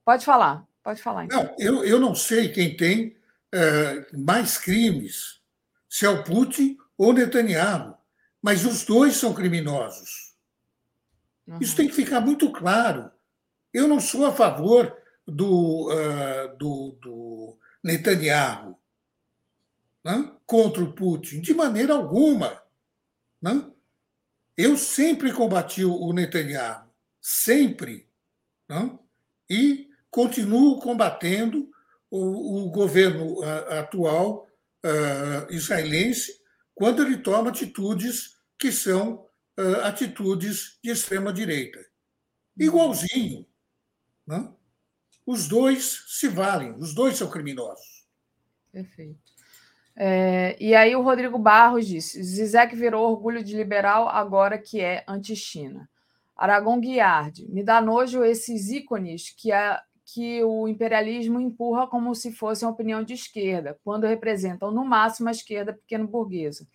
Pode 0.04 0.26
falar, 0.26 0.66
pode 0.82 1.02
falar. 1.04 1.26
Então. 1.26 1.44
Não, 1.44 1.56
eu, 1.60 1.86
eu 1.86 2.00
não 2.00 2.16
sei 2.16 2.50
quem 2.50 2.76
tem 2.76 3.16
uh, 3.54 4.26
mais 4.26 4.58
crimes, 4.58 5.40
se 5.88 6.08
é 6.08 6.10
o 6.10 6.24
Putin 6.24 6.78
ou 6.98 7.14
Netanyahu, 7.14 7.99
mas 8.42 8.66
os 8.66 8.86
dois 8.86 9.16
são 9.16 9.34
criminosos. 9.34 10.34
Uhum. 11.48 11.58
Isso 11.60 11.76
tem 11.76 11.88
que 11.88 11.94
ficar 11.94 12.22
muito 12.22 12.52
claro. 12.52 13.12
Eu 13.74 13.88
não 13.88 14.00
sou 14.00 14.26
a 14.26 14.32
favor 14.32 14.96
do, 15.28 15.92
uh, 15.92 16.58
do, 16.58 16.98
do 17.02 17.58
Netanyahu 17.84 18.78
né, 20.04 20.32
contra 20.46 20.84
o 20.84 20.94
Putin, 20.94 21.42
de 21.42 21.54
maneira 21.54 21.94
alguma. 21.94 22.62
Né? 23.42 23.70
Eu 24.58 24.78
sempre 24.78 25.32
combati 25.32 25.84
o 25.84 26.12
Netanyahu, 26.14 26.88
sempre. 27.22 28.08
Né? 28.68 28.98
E 29.50 29.90
continuo 30.10 30.80
combatendo 30.80 31.70
o, 32.10 32.66
o 32.66 32.72
governo 32.72 33.40
uh, 33.40 33.80
atual 33.80 34.48
uh, 34.84 35.54
israelense 35.54 36.40
quando 36.80 37.02
ele 37.04 37.18
toma 37.18 37.50
atitudes 37.50 38.38
que 38.58 38.72
são 38.72 39.26
uh, 39.60 39.82
atitudes 39.84 40.80
de 40.82 40.92
extrema-direita. 40.92 41.78
Igualzinho. 42.58 43.46
Né? 44.26 44.50
Os 45.26 45.50
dois 45.50 46.06
se 46.08 46.30
valem, 46.30 46.72
os 46.78 46.94
dois 46.94 47.18
são 47.18 47.30
criminosos. 47.30 48.08
Perfeito. 48.72 49.20
É, 49.94 50.56
e 50.58 50.74
aí 50.74 50.96
o 50.96 51.02
Rodrigo 51.02 51.38
Barros 51.38 51.86
disse: 51.86 52.24
Zizek 52.24 52.74
virou 52.78 53.12
orgulho 53.12 53.44
de 53.44 53.58
liberal 53.58 54.08
agora 54.08 54.58
que 54.58 54.80
é 54.80 55.04
anti-China. 55.06 55.90
Aragon 56.34 56.80
Guiardi, 56.80 57.46
me 57.52 57.62
dá 57.62 57.82
nojo 57.82 58.24
esses 58.24 58.70
ícones 58.70 59.36
que, 59.38 59.52
a, 59.52 59.84
que 60.14 60.44
o 60.44 60.68
imperialismo 60.68 61.40
empurra 61.40 61.88
como 61.88 62.16
se 62.16 62.32
fossem 62.32 62.68
opinião 62.68 63.04
de 63.04 63.14
esquerda, 63.14 63.80
quando 63.84 64.08
representam 64.08 64.72
no 64.72 64.84
máximo 64.84 65.30
a 65.30 65.32
esquerda 65.32 65.74
pequeno-burguesa. 65.74 66.68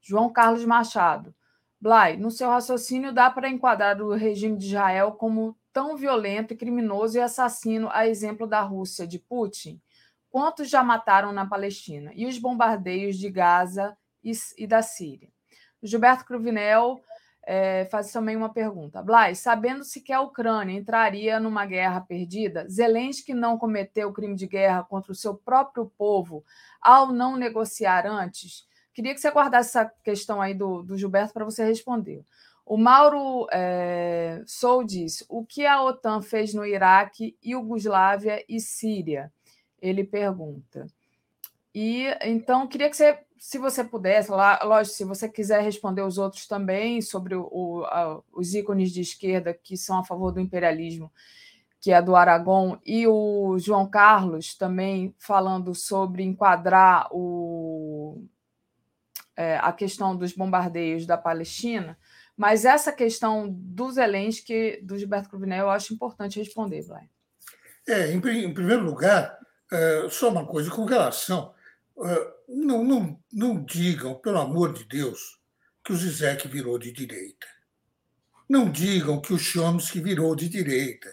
João 0.00 0.30
Carlos 0.30 0.64
Machado. 0.64 1.34
Blay, 1.80 2.16
no 2.16 2.30
seu 2.30 2.48
raciocínio 2.48 3.12
dá 3.12 3.30
para 3.30 3.48
enquadrar 3.48 4.00
o 4.00 4.14
regime 4.14 4.56
de 4.56 4.66
Israel 4.66 5.12
como 5.12 5.56
tão 5.72 5.96
violento, 5.96 6.56
criminoso 6.56 7.18
e 7.18 7.20
assassino, 7.20 7.88
a 7.90 8.06
exemplo 8.06 8.46
da 8.46 8.60
Rússia 8.60 9.06
de 9.06 9.18
Putin? 9.18 9.80
Quantos 10.30 10.68
já 10.68 10.82
mataram 10.82 11.32
na 11.32 11.46
Palestina? 11.46 12.10
E 12.14 12.26
os 12.26 12.38
bombardeios 12.38 13.16
de 13.16 13.30
Gaza 13.30 13.96
e 14.22 14.66
da 14.66 14.82
Síria? 14.82 15.28
Gilberto 15.82 16.24
Cruvinel 16.24 17.00
é, 17.46 17.84
faz 17.86 18.10
também 18.12 18.36
uma 18.36 18.48
pergunta. 18.48 19.02
Blay, 19.02 19.34
sabendo-se 19.34 20.00
que 20.00 20.12
a 20.12 20.20
Ucrânia 20.20 20.78
entraria 20.78 21.38
numa 21.38 21.66
guerra 21.66 22.00
perdida, 22.00 22.68
Zelensky 22.68 23.34
não 23.34 23.58
cometeu 23.58 24.12
crime 24.12 24.34
de 24.34 24.46
guerra 24.46 24.82
contra 24.84 25.12
o 25.12 25.14
seu 25.14 25.34
próprio 25.34 25.86
povo 25.96 26.44
ao 26.80 27.12
não 27.12 27.36
negociar 27.36 28.06
antes? 28.06 28.66
Queria 28.92 29.14
que 29.14 29.20
você 29.20 29.30
guardasse 29.30 29.70
essa 29.70 29.92
questão 30.02 30.40
aí 30.40 30.54
do, 30.54 30.82
do 30.82 30.96
Gilberto 30.96 31.32
para 31.32 31.44
você 31.44 31.64
responder. 31.64 32.24
O 32.64 32.76
Mauro 32.76 33.46
é, 33.52 34.42
Sou 34.46 34.84
diz: 34.84 35.24
o 35.28 35.44
que 35.44 35.66
a 35.66 35.82
OTAN 35.82 36.22
fez 36.22 36.54
no 36.54 36.64
Iraque, 36.64 37.36
Iugoslávia 37.42 38.44
e 38.48 38.58
Síria? 38.60 39.30
ele 39.84 40.02
pergunta. 40.02 40.86
E 41.74 42.06
então 42.22 42.66
queria 42.66 42.88
que 42.88 42.96
você, 42.96 43.18
se 43.44 43.58
você 43.58 43.84
pudesse, 43.84 44.30
lá, 44.30 44.58
lógico, 44.62 44.96
se 44.96 45.04
você 45.04 45.28
quiser 45.28 45.62
responder 45.62 46.00
os 46.00 46.16
outros 46.16 46.46
também 46.46 47.02
sobre 47.02 47.34
o, 47.34 47.46
o, 47.52 47.84
a, 47.84 48.22
os 48.32 48.54
ícones 48.54 48.90
de 48.90 49.02
esquerda 49.02 49.52
que 49.52 49.76
são 49.76 49.98
a 49.98 50.02
favor 50.04 50.32
do 50.32 50.40
imperialismo, 50.40 51.12
que 51.78 51.92
é 51.92 52.00
do 52.00 52.16
Aragon, 52.16 52.78
e 52.86 53.06
o 53.06 53.58
João 53.58 53.86
Carlos 53.86 54.54
também 54.56 55.14
falando 55.18 55.74
sobre 55.74 56.22
enquadrar 56.22 57.06
o, 57.12 58.24
é, 59.36 59.58
a 59.58 59.72
questão 59.72 60.16
dos 60.16 60.32
bombardeios 60.32 61.04
da 61.04 61.18
Palestina. 61.18 61.98
Mas 62.34 62.64
essa 62.64 62.90
questão 62.92 63.46
do 63.50 63.92
Zelensky, 63.92 64.80
do 64.82 64.96
Gilberto 64.96 65.28
Cruvinel, 65.28 65.66
eu 65.66 65.70
acho 65.70 65.92
importante 65.92 66.38
responder, 66.38 66.82
Brian. 66.86 67.08
É, 67.86 68.10
em, 68.10 68.16
em 68.16 68.54
primeiro 68.54 68.84
lugar, 68.84 69.38
é, 69.70 70.08
só 70.08 70.30
uma 70.30 70.46
coisa, 70.46 70.70
com 70.70 70.86
relação. 70.86 71.52
É, 72.02 72.34
não, 72.48 72.84
não, 72.84 73.20
não 73.32 73.64
digam, 73.64 74.14
pelo 74.14 74.40
amor 74.40 74.72
de 74.72 74.84
Deus, 74.84 75.38
que 75.84 75.92
o 75.92 75.96
Zizek 75.96 76.48
virou 76.48 76.78
de 76.78 76.90
direita. 76.90 77.46
Não 78.48 78.70
digam 78.70 79.20
que 79.20 79.32
o 79.32 79.38
Chomsky 79.38 80.00
virou 80.00 80.34
de 80.34 80.48
direita. 80.48 81.12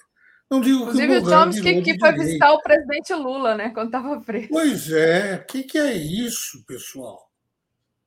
Não 0.49 0.59
digam 0.59 0.81
Inclusive, 0.81 1.07
que 1.07 1.19
o, 1.19 1.23
o 1.23 1.29
Chomsky 1.29 1.81
que 1.81 1.99
foi 1.99 2.11
visitar 2.13 2.53
o 2.53 2.61
presidente 2.61 3.13
Lula, 3.13 3.55
né, 3.55 3.69
quando 3.69 3.87
estava 3.87 4.19
preso. 4.21 4.49
Pois 4.49 4.91
é, 4.91 5.35
o 5.35 5.45
que, 5.45 5.63
que 5.63 5.77
é 5.77 5.93
isso, 5.93 6.63
pessoal? 6.65 7.31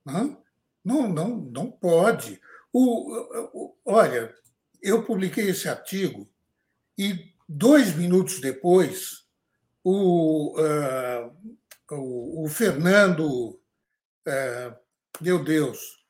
Não, 0.05 0.43
não, 0.85 1.09
não, 1.09 1.29
não 1.37 1.71
pode. 1.71 2.41
O, 2.73 3.13
o, 3.55 3.77
olha, 3.85 4.35
eu 4.83 5.03
publiquei 5.05 5.49
esse 5.49 5.69
artigo 5.69 6.29
e 6.99 7.33
dois 7.49 7.97
minutos 7.97 8.41
depois 8.41 9.25
o, 9.83 10.59
uh, 10.61 11.59
o, 11.99 12.49
Fernando, 12.49 13.51
uh, 13.51 14.77
meu 15.21 15.43
Deus, 15.43 16.05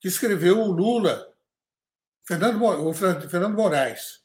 que 0.00 0.08
escreveu 0.08 0.60
o 0.60 0.70
Lula, 0.70 1.32
Fernando, 2.24 2.62
o 2.62 2.92
Fernando 2.94 3.54
Moraes, 3.54 4.24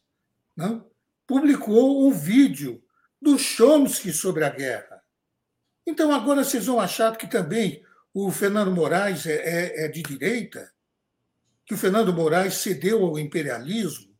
não? 0.56 0.76
Né, 0.76 0.86
publicou 1.28 2.06
um 2.06 2.12
vídeo 2.12 2.84
do 3.22 3.38
Chomsky 3.38 4.12
sobre 4.12 4.44
a 4.44 4.50
guerra. 4.50 5.02
Então 5.88 6.12
agora 6.12 6.44
vocês 6.44 6.66
vão 6.66 6.80
achar 6.80 7.16
que 7.16 7.28
também 7.28 7.86
o 8.14 8.32
Fernando 8.32 8.72
Moraes 8.72 9.26
é, 9.26 9.36
é, 9.36 9.86
é 9.86 9.88
de 9.88 10.02
direita? 10.02 10.74
Que 11.66 11.74
o 11.74 11.78
Fernando 11.78 12.12
Moraes 12.12 12.56
cedeu 12.56 13.06
ao 13.06 13.18
imperialismo? 13.18 14.14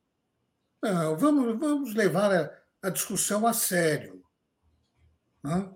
Não, 0.82 1.18
vamos, 1.18 1.60
vamos 1.60 1.94
levar 1.94 2.32
a, 2.34 2.62
a 2.82 2.90
discussão 2.90 3.46
a 3.46 3.54
sério. 3.54 4.24
Né? 5.44 5.70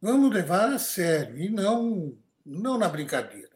Vamos 0.00 0.32
levar 0.32 0.72
a 0.72 0.78
sério 0.78 1.38
e 1.38 1.48
não, 1.48 2.16
não 2.44 2.78
na 2.78 2.88
brincadeira. 2.88 3.48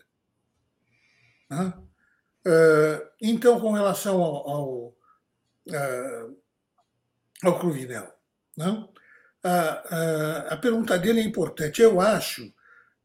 Então, 3.20 3.60
com 3.60 3.72
relação 3.72 4.20
ao, 4.22 4.48
ao, 4.48 4.96
ao 7.42 7.58
Cruvinel, 7.58 8.12
né? 8.56 8.88
a, 9.42 9.50
a, 9.50 10.38
a 10.54 10.56
pergunta 10.56 10.98
dele 10.98 11.20
é 11.20 11.24
importante. 11.24 11.82
Eu 11.82 12.00
acho 12.00 12.52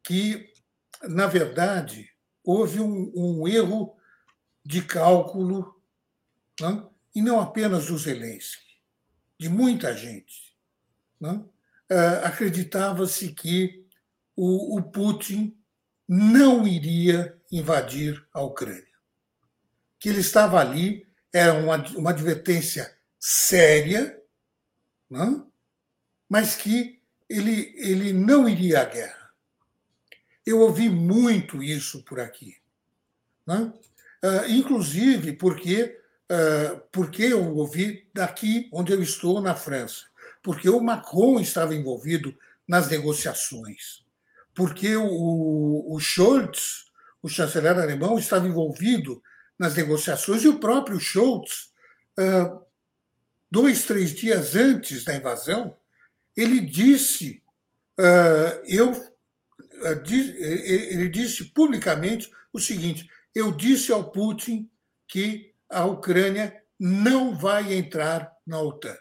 que, 0.04 0.54
na 1.04 1.28
verdade, 1.28 2.10
houve 2.44 2.80
um, 2.80 3.12
um 3.16 3.48
erro 3.48 3.98
de 4.66 4.82
cálculo, 4.82 5.82
né? 6.60 6.86
e 7.14 7.22
não 7.22 7.40
apenas 7.40 7.88
do 7.88 7.98
Zelensky, 7.98 8.78
de 9.40 9.50
muita 9.50 9.96
gente. 9.96 10.56
Né? 11.20 11.44
Eh, 11.90 12.22
acreditava-se 12.26 13.30
que 13.30 13.86
o, 14.36 14.82
Putin 14.82 15.58
não 16.08 16.68
iria 16.68 17.40
invadir 17.52 18.26
a 18.34 18.42
Ucrânia. 18.42 18.84
Que 19.98 20.10
ele 20.10 20.20
estava 20.20 20.60
ali, 20.60 21.08
era 21.34 21.54
uma, 21.54 21.78
uma 21.96 22.10
advertência 22.10 22.94
séria, 23.18 24.22
não? 25.10 25.38
Né? 25.38 25.44
mas 26.30 26.56
que 26.56 27.02
ele, 27.30 27.74
ele 27.78 28.12
não 28.12 28.50
iria 28.50 28.82
à 28.82 28.86
guerra. 28.86 29.32
Eu 30.46 30.60
ouvi 30.60 30.90
muito 30.90 31.64
isso 31.64 32.04
por 32.04 32.20
aqui. 32.20 32.58
Né? 33.46 33.72
Uh, 34.24 34.50
inclusive 34.50 35.32
porque, 35.34 36.02
uh, 36.30 36.82
porque 36.92 37.24
eu 37.24 37.56
ouvi 37.56 38.10
daqui 38.14 38.70
onde 38.74 38.92
eu 38.92 39.02
estou, 39.02 39.42
na 39.42 39.56
França 39.56 40.06
porque 40.44 40.70
o 40.70 40.82
Macron 40.82 41.40
estava 41.40 41.76
envolvido 41.76 42.36
nas 42.68 42.90
negociações, 42.90 44.04
porque 44.54 44.96
o, 44.96 45.86
o 45.94 46.00
Scholz, 46.00 46.86
o 47.22 47.30
chanceler 47.30 47.78
alemão, 47.78 48.18
estava 48.18 48.48
envolvido 48.48 49.22
nas 49.58 49.76
negociações 49.76 50.44
e 50.44 50.48
o 50.48 50.60
próprio 50.60 51.00
Scholz, 51.00 51.72
dois, 53.50 53.86
três 53.86 54.14
dias 54.14 54.56
antes 54.56 55.04
da 55.04 55.16
invasão, 55.16 55.76
ele 56.36 56.60
disse, 56.60 57.42
eu, 58.66 58.92
ele 59.96 61.10
disse 61.10 61.46
publicamente 61.46 62.30
o 62.52 62.60
seguinte: 62.60 63.10
eu 63.34 63.52
disse 63.52 63.92
ao 63.92 64.12
Putin 64.12 64.70
que 65.08 65.54
a 65.70 65.86
Ucrânia 65.86 66.62
não 66.80 67.36
vai 67.36 67.74
entrar 67.74 68.32
na 68.46 68.60
OTAN. 68.60 68.98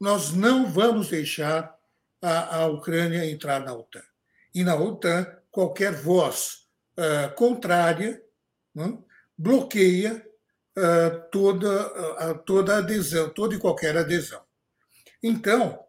Nós 0.00 0.32
não 0.32 0.66
vamos 0.66 1.10
deixar 1.10 1.78
a, 2.22 2.56
a 2.56 2.66
Ucrânia 2.66 3.30
entrar 3.30 3.60
na 3.60 3.74
OTAN. 3.74 4.02
E 4.54 4.64
na 4.64 4.74
OTAN, 4.74 5.26
qualquer 5.50 5.92
voz 5.92 6.66
uh, 6.96 7.34
contrária 7.34 8.22
né, 8.74 8.98
bloqueia 9.36 10.26
uh, 10.76 11.30
toda, 11.30 12.30
uh, 12.30 12.38
toda 12.44 12.78
adesão, 12.78 13.28
toda 13.30 13.54
e 13.54 13.58
qualquer 13.58 13.96
adesão. 13.96 14.42
Então, 15.22 15.84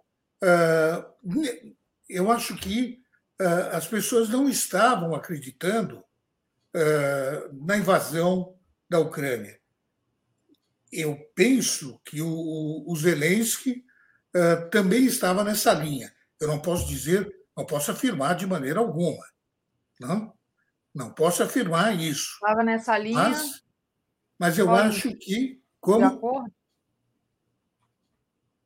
eu 2.10 2.32
acho 2.32 2.58
que 2.58 3.02
as 3.72 3.88
pessoas 3.88 4.28
não 4.28 4.50
estavam 4.50 5.16
acreditando 5.16 6.04
na 7.54 7.78
invasão 7.78 8.58
da 8.90 9.00
Ucrânia. 9.00 9.58
Eu 10.92 11.16
penso 11.36 12.02
que 12.04 12.22
o, 12.22 12.84
o 12.86 12.96
Zelensky 12.98 13.86
também 14.70 15.06
estava 15.06 15.44
nessa 15.44 15.74
linha. 15.74 16.14
Eu 16.40 16.48
não 16.48 16.60
posso 16.60 16.88
dizer, 16.88 17.32
não 17.56 17.66
posso 17.66 17.92
afirmar 17.92 18.36
de 18.36 18.48
maneira 18.48 18.80
alguma. 18.80 19.24
Não, 20.00 20.34
não 20.94 21.12
posso 21.12 21.44
afirmar 21.44 21.96
isso. 22.00 22.34
Estava 22.36 22.64
nessa 22.64 22.98
linha. 22.98 23.30
Mas, 23.30 23.64
mas 24.40 24.58
eu 24.58 24.66
Pode. 24.66 24.88
acho 24.90 25.16
que. 25.16 25.62
Como... 25.80 26.10
De 26.10 26.16
acordo? 26.16 26.54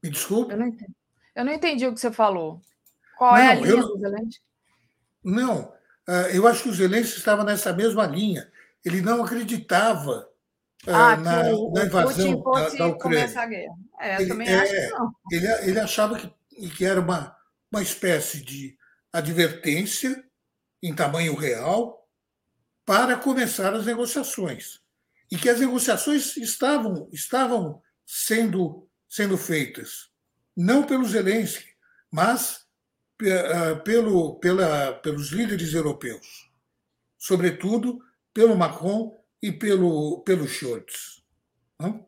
Me 0.03 0.09
desculpe? 0.09 0.53
Eu 0.53 0.57
não, 0.57 0.67
entendi. 0.67 0.95
eu 1.35 1.45
não 1.45 1.53
entendi 1.53 1.87
o 1.87 1.93
que 1.93 1.99
você 1.99 2.11
falou. 2.11 2.61
Qual 3.17 3.33
não, 3.33 3.39
é 3.39 3.47
a 3.49 3.55
linha 3.55 3.69
eu... 3.69 3.87
do 3.87 3.99
Zelensky? 3.99 4.43
Não, 5.23 5.73
ah, 6.07 6.29
eu 6.31 6.47
acho 6.47 6.63
que 6.63 6.69
o 6.69 6.73
Zelensky 6.73 7.17
estava 7.17 7.43
nessa 7.43 7.73
mesma 7.73 8.05
linha. 8.05 8.51
Ele 8.83 9.01
não 9.01 9.23
acreditava 9.23 10.29
ah, 10.87 11.13
ah 11.13 11.17
na, 11.17 11.41
o, 11.49 11.71
na, 11.71 11.85
invasão 11.85 12.41
da, 12.41 12.69
da, 12.69 12.87
Ucrânia. 12.87 13.23
A 13.23 13.45
guerra. 13.45 13.75
É, 13.99 14.15
ele, 14.21 14.27
também 14.27 14.47
é, 14.47 14.55
acho 14.55 14.71
que 14.71 14.89
não. 14.89 15.15
Ele, 15.31 15.47
ele 15.69 15.79
achava 15.79 16.17
que, 16.17 16.69
que 16.69 16.85
era 16.85 16.99
uma, 16.99 17.35
uma 17.71 17.81
espécie 17.81 18.43
de 18.43 18.77
advertência 19.11 20.23
em 20.81 20.93
tamanho 20.93 21.35
real 21.35 22.07
para 22.85 23.17
começar 23.17 23.73
as 23.73 23.85
negociações. 23.85 24.79
E 25.31 25.37
que 25.37 25.49
as 25.49 25.59
negociações 25.59 26.37
estavam, 26.37 27.09
estavam 27.11 27.81
sendo, 28.05 28.87
sendo 29.09 29.37
feitas, 29.37 30.09
não 30.55 30.83
pelo 30.83 31.05
Zelensky, 31.05 31.65
mas 32.11 32.65
uh, 33.21 33.81
pelo, 33.83 34.39
pela, 34.39 34.93
pelos 34.93 35.31
líderes 35.31 35.73
europeus, 35.73 36.51
sobretudo 37.17 37.99
pelo 38.31 38.55
Macron 38.55 39.17
e 39.45 39.51
pelo, 39.51 40.21
pelo 40.21 40.47
Scholz. 40.47 41.23
Não? 41.79 42.03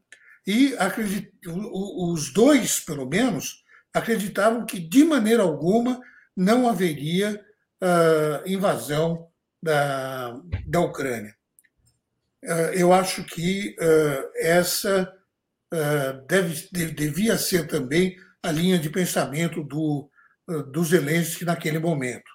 E 0.46 0.76
acredit, 0.78 1.32
os 1.46 2.34
dois, 2.34 2.80
pelo 2.80 3.06
menos, 3.06 3.64
acreditavam 3.94 4.66
que, 4.66 4.80
de 4.80 5.04
maneira 5.04 5.44
alguma, 5.44 6.02
não 6.36 6.68
haveria 6.68 7.40
uh, 7.80 8.50
invasão 8.50 9.30
da, 9.62 10.42
da 10.66 10.80
Ucrânia. 10.80 11.36
Uh, 12.44 12.74
eu 12.74 12.92
acho 12.92 13.24
que 13.24 13.76
uh, 13.80 14.32
essa 14.38 15.14
deve, 16.28 16.70
devia 16.92 17.38
ser 17.38 17.68
também 17.68 18.18
a 18.42 18.52
linha 18.52 18.80
de 18.80 18.90
pensamento 18.90 19.62
do, 19.62 20.10
do 20.72 20.82
Zelensky 20.82 21.44
naquele 21.44 21.78
momento. 21.78 22.32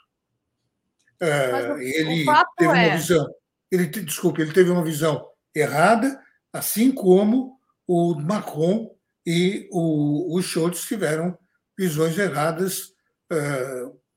ele 1.81 2.27
teve 2.59 2.71
é... 2.71 2.89
uma 2.89 2.97
visão, 2.97 3.35
ele 3.73 3.87
desculpe, 3.87 4.43
ele 4.43 4.53
teve 4.53 4.71
uma 4.71 4.85
visão 4.85 5.27
errada, 5.55 6.21
assim 6.53 6.93
como 6.93 7.59
o 7.89 8.15
Macron 8.21 8.95
e 9.27 9.67
o, 9.73 10.37
o 10.37 10.43
Scholz 10.43 10.83
tiveram 10.83 11.37
visões 11.79 12.19
erradas, 12.19 12.93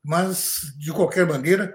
mas 0.04 0.60
de 0.78 0.92
qualquer 0.92 1.26
maneira 1.26 1.74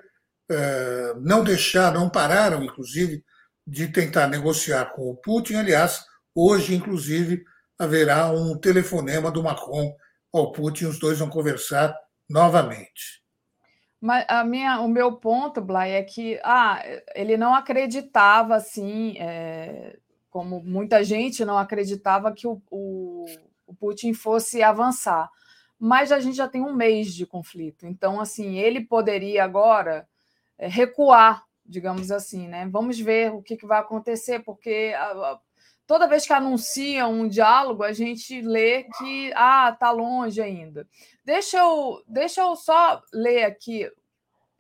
é, 0.49 1.14
não 1.22 1.44
deixaram, 1.44 2.02
não 2.02 2.10
pararam, 2.10 2.64
inclusive, 2.64 3.24
de 3.66 3.88
tentar 3.88 4.28
negociar 4.28 4.94
com 4.94 5.10
o 5.10 5.16
Putin. 5.16 5.56
Aliás, 5.56 6.03
hoje, 6.36 6.76
inclusive, 6.76 7.44
haverá 7.80 8.32
um 8.32 8.58
telefonema 8.58 9.32
do 9.32 9.41
Macron 9.41 9.95
ao 10.32 10.52
Putin, 10.52 10.86
os 10.86 10.99
dois 10.99 11.18
vão 11.18 11.30
conversar 11.30 11.95
novamente. 12.30 13.20
Mas 14.02 14.26
a 14.28 14.44
minha, 14.44 14.82
o 14.82 14.88
meu 14.88 15.14
ponto, 15.14 15.61
Blay, 15.61 15.91
é 15.91 16.02
que 16.02 16.40
ah, 16.44 16.82
ele 17.14 17.38
não 17.38 17.53
acreditava 17.53 18.56
assim, 18.56 19.15
é, 19.19 19.95
como 20.32 20.60
muita 20.60 21.03
gente 21.03 21.45
não 21.45 21.56
acreditava 21.56 22.32
que 22.32 22.48
o, 22.48 22.60
o, 22.72 23.26
o 23.68 23.76
Putin 23.76 24.14
fosse 24.14 24.64
avançar. 24.64 25.30
Mas 25.78 26.11
a 26.11 26.19
gente 26.19 26.36
já 26.36 26.48
tem 26.48 26.64
um 26.64 26.73
mês 26.73 27.14
de 27.14 27.28
conflito, 27.28 27.86
então 27.86 28.19
assim 28.19 28.57
ele 28.57 28.82
poderia 28.82 29.44
agora 29.44 30.07
é, 30.57 30.68
recuar, 30.68 31.45
digamos 31.64 32.11
assim, 32.11 32.48
né? 32.48 32.68
Vamos 32.72 32.99
ver 32.99 33.32
o 33.32 33.41
que, 33.41 33.56
que 33.56 33.68
vai 33.68 33.80
acontecer, 33.80 34.40
porque 34.40 34.94
a, 34.98 35.11
a, 35.11 35.40
toda 35.91 36.07
vez 36.07 36.26
que 36.26 36.31
anunciam 36.31 37.11
um 37.11 37.27
diálogo, 37.27 37.84
a 37.84 37.91
gente 37.91 38.41
lê 38.41 38.84
que 38.97 39.30
ah, 39.35 39.76
tá 39.77 39.91
longe 39.91 40.41
ainda. 40.41 40.88
Deixa 41.22 41.57
eu, 41.57 42.01
deixa 42.07 42.39
eu 42.39 42.55
só 42.55 43.03
ler 43.11 43.43
aqui, 43.43 43.91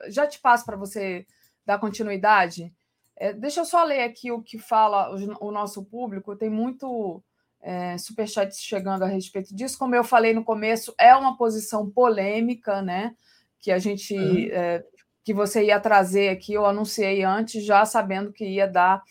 já 0.09 0.27
te 0.27 0.41
passo 0.41 0.65
para 0.65 0.75
você 0.75 1.25
dar 1.65 1.79
continuidade. 1.79 2.73
É, 3.15 3.31
deixa 3.31 3.61
eu 3.61 3.65
só 3.65 3.81
ler 3.85 4.01
aqui 4.01 4.29
o 4.29 4.41
que 4.41 4.57
fala 4.57 5.09
o, 5.15 5.47
o 5.47 5.51
nosso 5.53 5.85
público. 5.85 6.35
Tem 6.35 6.49
muito 6.49 7.23
é, 7.61 7.97
superchat 7.97 8.53
chegando 8.53 9.03
a 9.03 9.07
respeito 9.07 9.55
disso. 9.55 9.79
Como 9.79 9.95
eu 9.95 10.03
falei 10.03 10.33
no 10.33 10.43
começo, 10.43 10.93
é 10.99 11.15
uma 11.15 11.37
posição 11.37 11.89
polêmica, 11.89 12.81
né? 12.81 13.15
Que 13.57 13.71
a 13.71 13.79
gente 13.79 14.13
uhum. 14.13 14.49
é, 14.51 14.83
que 15.23 15.33
você 15.33 15.63
ia 15.63 15.79
trazer 15.79 16.27
aqui, 16.27 16.51
eu 16.51 16.65
anunciei 16.65 17.23
antes, 17.23 17.63
já 17.63 17.85
sabendo 17.85 18.33
que 18.33 18.43
ia 18.43 18.67
dar 18.67 19.01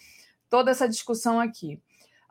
toda 0.51 0.71
essa 0.71 0.87
discussão 0.87 1.41
aqui. 1.41 1.81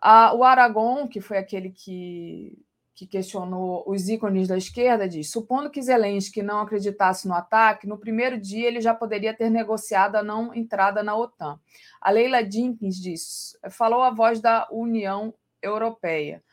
Ah, 0.01 0.33
o 0.33 0.43
Aragon, 0.43 1.07
que 1.07 1.19
foi 1.19 1.37
aquele 1.37 1.71
que, 1.71 2.57
que 2.95 3.05
questionou 3.05 3.83
os 3.87 4.09
ícones 4.09 4.47
da 4.47 4.57
esquerda, 4.57 5.07
diz: 5.07 5.31
supondo 5.31 5.69
que 5.69 5.81
Zelensky 5.81 6.41
não 6.41 6.61
acreditasse 6.61 7.27
no 7.27 7.33
ataque, 7.33 7.87
no 7.87 7.97
primeiro 7.97 8.39
dia 8.39 8.67
ele 8.67 8.81
já 8.81 8.93
poderia 8.93 9.33
ter 9.33 9.49
negociado 9.49 10.15
a 10.15 10.23
não 10.23 10.53
entrada 10.53 11.03
na 11.03 11.15
OTAN. 11.15 11.59
A 12.01 12.11
Leila 12.11 12.43
Jenkins 12.43 12.95
diz: 12.97 13.57
falou 13.69 14.01
a 14.03 14.11
voz 14.11 14.39
da 14.41 14.67
União 14.71 15.33
Europeia. 15.61 16.43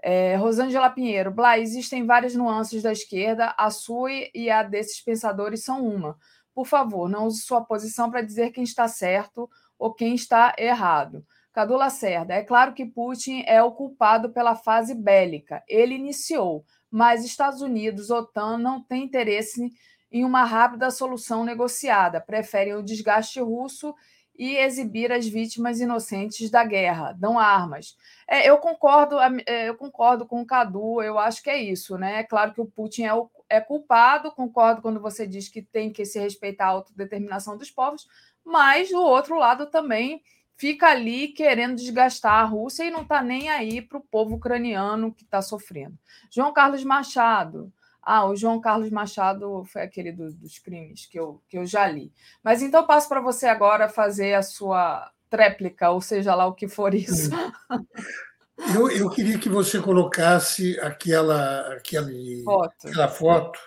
É, 0.00 0.36
Rosângela 0.36 0.90
Pinheiro, 0.90 1.32
Blá, 1.32 1.58
existem 1.58 2.06
várias 2.06 2.34
nuances 2.34 2.82
da 2.82 2.92
esquerda, 2.92 3.54
a 3.58 3.68
sua 3.68 4.10
e 4.32 4.48
a 4.48 4.62
desses 4.62 5.00
pensadores 5.00 5.64
são 5.64 5.84
uma. 5.84 6.16
Por 6.54 6.66
favor, 6.66 7.08
não 7.08 7.26
use 7.26 7.42
sua 7.42 7.60
posição 7.64 8.10
para 8.10 8.22
dizer 8.22 8.50
quem 8.50 8.62
está 8.62 8.86
certo 8.86 9.50
ou 9.78 9.92
quem 9.92 10.14
está 10.14 10.54
errado. 10.58 11.24
Cadu 11.58 11.74
Lacerda, 11.74 12.34
é 12.34 12.44
claro 12.44 12.72
que 12.72 12.86
Putin 12.86 13.42
é 13.44 13.60
o 13.60 13.72
culpado 13.72 14.30
pela 14.30 14.54
fase 14.54 14.94
bélica. 14.94 15.60
Ele 15.66 15.92
iniciou, 15.92 16.64
mas 16.88 17.24
Estados 17.24 17.60
Unidos, 17.60 18.10
OTAN, 18.10 18.58
não 18.58 18.80
tem 18.80 19.02
interesse 19.02 19.68
em 20.12 20.24
uma 20.24 20.44
rápida 20.44 20.88
solução 20.92 21.44
negociada. 21.44 22.20
Preferem 22.20 22.74
o 22.74 22.82
desgaste 22.82 23.40
russo 23.40 23.92
e 24.38 24.54
exibir 24.56 25.10
as 25.10 25.26
vítimas 25.26 25.80
inocentes 25.80 26.48
da 26.48 26.62
guerra, 26.62 27.12
dão 27.18 27.36
armas. 27.36 27.96
É, 28.28 28.48
eu 28.48 28.58
concordo, 28.58 29.16
é, 29.44 29.68
eu 29.68 29.74
concordo 29.74 30.24
com 30.26 30.40
o 30.40 30.46
Cadu, 30.46 31.02
eu 31.02 31.18
acho 31.18 31.42
que 31.42 31.50
é 31.50 31.60
isso, 31.60 31.98
né? 31.98 32.20
É 32.20 32.22
claro 32.22 32.54
que 32.54 32.60
o 32.60 32.66
Putin 32.66 33.02
é 33.02 33.12
o 33.12 33.28
é 33.50 33.60
culpado, 33.60 34.30
concordo 34.30 34.80
quando 34.80 35.00
você 35.00 35.26
diz 35.26 35.48
que 35.48 35.60
tem 35.60 35.90
que 35.90 36.04
se 36.04 36.20
respeitar 36.20 36.66
a 36.66 36.68
autodeterminação 36.68 37.56
dos 37.56 37.70
povos, 37.70 38.06
mas 38.44 38.92
o 38.92 39.00
outro 39.00 39.36
lado 39.36 39.66
também 39.66 40.22
fica 40.58 40.88
ali 40.88 41.28
querendo 41.28 41.76
desgastar 41.76 42.34
a 42.34 42.44
Rússia 42.44 42.84
e 42.84 42.90
não 42.90 43.02
está 43.02 43.22
nem 43.22 43.48
aí 43.48 43.80
para 43.80 43.98
o 43.98 44.02
povo 44.02 44.34
ucraniano 44.34 45.14
que 45.14 45.22
está 45.22 45.40
sofrendo. 45.40 45.96
João 46.30 46.52
Carlos 46.52 46.84
Machado. 46.84 47.72
Ah, 48.02 48.26
o 48.26 48.34
João 48.34 48.60
Carlos 48.60 48.90
Machado 48.90 49.64
foi 49.66 49.82
aquele 49.82 50.10
do, 50.12 50.32
dos 50.32 50.58
crimes 50.58 51.06
que 51.06 51.18
eu, 51.18 51.40
que 51.48 51.56
eu 51.56 51.64
já 51.64 51.86
li. 51.86 52.12
Mas 52.42 52.60
então 52.60 52.86
passo 52.86 53.08
para 53.08 53.20
você 53.20 53.46
agora 53.46 53.88
fazer 53.88 54.34
a 54.34 54.42
sua 54.42 55.10
tréplica, 55.30 55.90
ou 55.90 56.00
seja 56.00 56.34
lá 56.34 56.46
o 56.46 56.54
que 56.54 56.68
for 56.68 56.92
isso. 56.94 57.30
Eu, 58.74 58.90
eu 58.90 59.08
queria 59.08 59.38
que 59.38 59.48
você 59.48 59.80
colocasse 59.80 60.76
aquela, 60.80 61.74
aquele, 61.74 62.42
foto. 62.42 62.88
aquela 62.88 63.06
foto. 63.06 63.60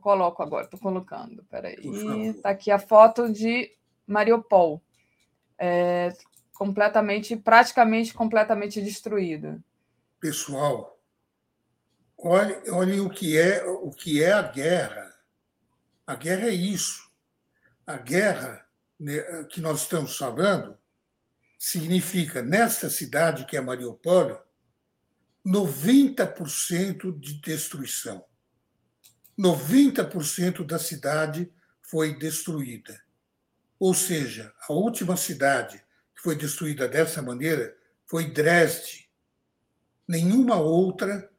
Coloco 0.00 0.40
agora, 0.40 0.66
estou 0.66 0.78
colocando. 0.78 1.44
Peraí. 1.50 1.74
Está 2.28 2.50
aqui 2.50 2.70
a 2.70 2.78
foto 2.78 3.28
de 3.28 3.72
Mariupol. 4.06 4.80
É, 5.58 6.12
completamente, 6.52 7.36
praticamente 7.36 8.14
completamente 8.14 8.80
destruída. 8.80 9.62
Pessoal, 10.20 10.98
olhe, 12.16 12.70
olhe 12.70 13.00
o 13.00 13.10
que 13.10 13.36
é 13.36 13.64
o 13.64 13.90
que 13.90 14.22
é 14.22 14.32
a 14.32 14.42
guerra. 14.42 15.14
A 16.06 16.14
guerra 16.14 16.48
é 16.48 16.54
isso. 16.54 17.10
A 17.86 17.96
guerra 17.96 18.66
né, 18.98 19.44
que 19.50 19.60
nós 19.60 19.82
estamos 19.82 20.16
falando 20.16 20.78
significa, 21.58 22.42
nesta 22.42 22.88
cidade 22.88 23.44
que 23.46 23.56
é 23.56 23.60
Mariupol, 23.60 24.40
90% 25.46 27.18
de 27.18 27.34
destruição. 27.40 28.24
90% 29.38 30.64
da 30.64 30.78
cidade 30.78 31.52
foi 31.82 32.16
destruída. 32.16 33.03
Ou 33.78 33.92
seja, 33.94 34.52
a 34.68 34.72
última 34.72 35.16
cidade 35.16 35.78
que 36.14 36.22
foi 36.22 36.36
destruída 36.36 36.88
dessa 36.88 37.20
maneira 37.20 37.76
foi 38.06 38.30
Dresde. 38.30 39.10
Nenhuma 40.06 40.56
outra 40.56 41.30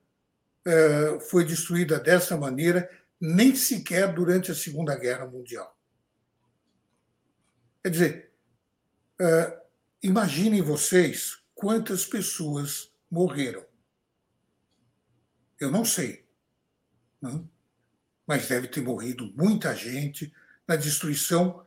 uh, 0.68 1.20
foi 1.22 1.46
destruída 1.46 2.00
dessa 2.00 2.36
maneira, 2.36 2.90
nem 3.20 3.56
sequer 3.56 4.14
durante 4.14 4.52
a 4.52 4.56
Segunda 4.56 4.96
Guerra 4.96 5.26
Mundial. 5.26 5.76
Quer 7.84 7.90
dizer, 7.90 8.32
uh, 9.22 9.62
imaginem 10.02 10.62
vocês 10.62 11.40
quantas 11.54 12.06
pessoas 12.06 12.92
morreram. 13.10 13.66
Eu 15.60 15.72
não 15.72 15.86
sei. 15.86 16.26
Não? 17.22 17.50
Mas 18.28 18.48
deve 18.48 18.68
ter 18.68 18.82
morrido 18.82 19.32
muita 19.36 19.76
gente 19.76 20.34
na 20.68 20.76
destruição 20.76 21.65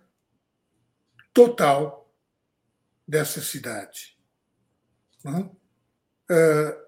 total 1.39 2.12
dessa 3.06 3.40
cidade. 3.40 4.19
Não? 5.23 5.56
Uh, 6.28 6.86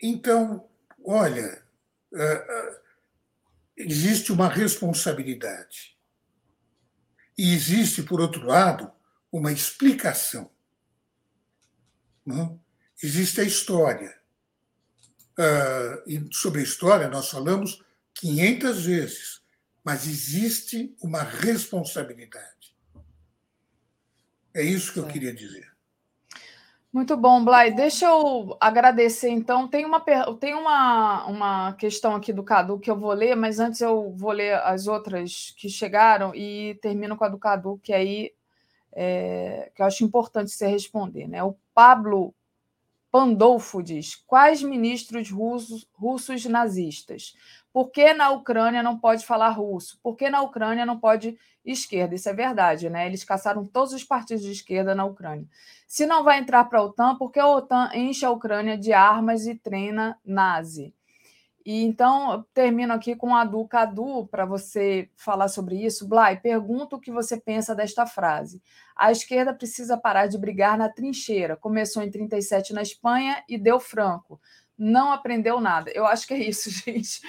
então, 0.00 0.66
olha, 1.04 1.62
uh, 2.10 2.80
existe 3.76 4.32
uma 4.32 4.48
responsabilidade. 4.48 5.98
E 7.36 7.52
existe, 7.52 8.02
por 8.02 8.22
outro 8.22 8.46
lado, 8.46 8.90
uma 9.30 9.52
explicação. 9.52 10.50
Não? 12.24 12.58
Existe 13.02 13.42
a 13.42 13.44
história. 13.44 14.18
E 16.04 16.28
sobre 16.32 16.60
a 16.60 16.64
história 16.64 17.06
nós 17.06 17.30
falamos 17.30 17.84
500 18.14 18.84
vezes, 18.84 19.40
mas 19.84 20.04
existe 20.08 20.96
uma 21.00 21.22
responsabilidade. 21.22 22.57
É 24.54 24.62
isso 24.62 24.92
que 24.92 24.98
eu 24.98 25.06
queria 25.06 25.32
dizer. 25.32 25.68
Muito 26.90 27.16
bom, 27.16 27.44
Blay. 27.44 27.70
Deixa 27.74 28.06
eu 28.06 28.56
agradecer, 28.58 29.28
então. 29.28 29.68
Tem 29.68 29.84
uma, 29.84 30.00
tem 30.40 30.54
uma, 30.54 31.26
uma 31.26 31.72
questão 31.74 32.16
aqui 32.16 32.32
do 32.32 32.42
Cadu 32.42 32.78
que 32.78 32.90
eu 32.90 32.96
vou 32.96 33.12
ler, 33.12 33.36
mas 33.36 33.60
antes 33.60 33.80
eu 33.80 34.10
vou 34.16 34.32
ler 34.32 34.54
as 34.54 34.86
outras 34.86 35.54
que 35.56 35.68
chegaram 35.68 36.34
e 36.34 36.78
termino 36.80 37.16
com 37.16 37.24
a 37.24 37.28
do 37.28 37.38
Cadu, 37.38 37.78
que 37.82 37.92
aí 37.92 38.32
é, 38.92 39.70
que 39.74 39.82
eu 39.82 39.86
acho 39.86 40.02
importante 40.02 40.50
você 40.50 40.66
responder. 40.66 41.28
Né? 41.28 41.42
O 41.44 41.56
Pablo 41.74 42.34
Pandolfo 43.10 43.82
diz: 43.82 44.14
quais 44.14 44.62
ministros 44.62 45.30
russos, 45.30 45.86
russos 45.94 46.44
nazistas? 46.44 47.34
Por 47.72 47.90
que 47.90 48.12
na 48.12 48.30
Ucrânia 48.30 48.82
não 48.82 48.98
pode 48.98 49.24
falar 49.24 49.50
russo? 49.50 49.98
Por 50.02 50.16
que 50.16 50.28
na 50.28 50.42
Ucrânia 50.42 50.84
não 50.84 50.98
pode 50.98 51.38
esquerda? 51.64 52.14
Isso 52.14 52.28
é 52.28 52.32
verdade, 52.32 52.90
né? 52.90 53.06
Eles 53.06 53.24
caçaram 53.24 53.64
todos 53.64 53.92
os 53.92 54.04
partidos 54.04 54.42
de 54.42 54.52
esquerda 54.52 54.94
na 54.94 55.04
Ucrânia. 55.04 55.46
Se 55.86 56.06
não 56.06 56.24
vai 56.24 56.38
entrar 56.38 56.64
para 56.64 56.80
a 56.80 56.82
OTAN, 56.82 57.16
por 57.16 57.30
que 57.30 57.38
a 57.38 57.46
OTAN 57.46 57.90
enche 57.94 58.24
a 58.24 58.30
Ucrânia 58.30 58.76
de 58.76 58.92
armas 58.92 59.46
e 59.46 59.54
treina 59.54 60.18
nazi? 60.24 60.94
E 61.68 61.84
então, 61.84 62.32
eu 62.32 62.42
termino 62.54 62.94
aqui 62.94 63.14
com 63.14 63.36
a 63.36 63.44
do 63.44 63.62
Cadu 63.68 64.26
para 64.28 64.46
você 64.46 65.10
falar 65.14 65.48
sobre 65.48 65.76
isso. 65.76 66.08
Blay, 66.08 66.38
pergunta 66.38 66.96
o 66.96 66.98
que 66.98 67.12
você 67.12 67.38
pensa 67.38 67.74
desta 67.74 68.06
frase. 68.06 68.62
A 68.96 69.12
esquerda 69.12 69.52
precisa 69.52 69.94
parar 69.94 70.28
de 70.28 70.38
brigar 70.38 70.78
na 70.78 70.88
trincheira. 70.88 71.58
Começou 71.58 72.02
em 72.02 72.10
37 72.10 72.72
na 72.72 72.80
Espanha 72.80 73.44
e 73.46 73.58
deu 73.58 73.78
franco. 73.78 74.40
Não 74.78 75.12
aprendeu 75.12 75.60
nada. 75.60 75.90
Eu 75.90 76.06
acho 76.06 76.26
que 76.26 76.32
é 76.32 76.38
isso, 76.38 76.70
gente. 76.86 77.20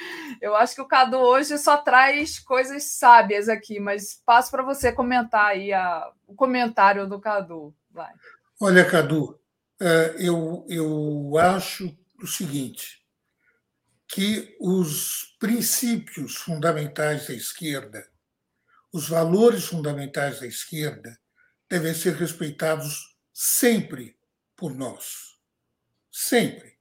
Eu 0.42 0.56
acho 0.56 0.74
que 0.74 0.82
o 0.82 0.88
Cadu 0.88 1.18
hoje 1.18 1.58
só 1.58 1.76
traz 1.76 2.40
coisas 2.40 2.84
sábias 2.84 3.50
aqui, 3.50 3.78
mas 3.78 4.22
passo 4.26 4.50
para 4.52 4.64
você 4.64 4.90
comentar 4.90 5.48
aí 5.48 5.74
a, 5.74 6.10
o 6.26 6.34
comentário 6.34 7.06
do 7.10 7.20
Cadu. 7.20 7.76
Vai. 7.92 8.14
Olha, 8.62 8.90
Cadu, 8.90 9.38
é, 9.82 10.16
eu, 10.18 10.66
eu 10.70 11.38
acho 11.38 11.94
o 12.24 12.26
seguinte 12.26 12.99
que 14.10 14.58
os 14.60 15.36
princípios 15.40 16.36
fundamentais 16.36 17.28
da 17.28 17.34
esquerda, 17.34 18.10
os 18.92 19.08
valores 19.08 19.66
fundamentais 19.66 20.40
da 20.40 20.48
esquerda, 20.48 21.18
devem 21.70 21.94
ser 21.94 22.16
respeitados 22.16 23.16
sempre 23.32 24.18
por 24.58 24.74
nós. 24.76 25.38
Sempre. 26.12 26.80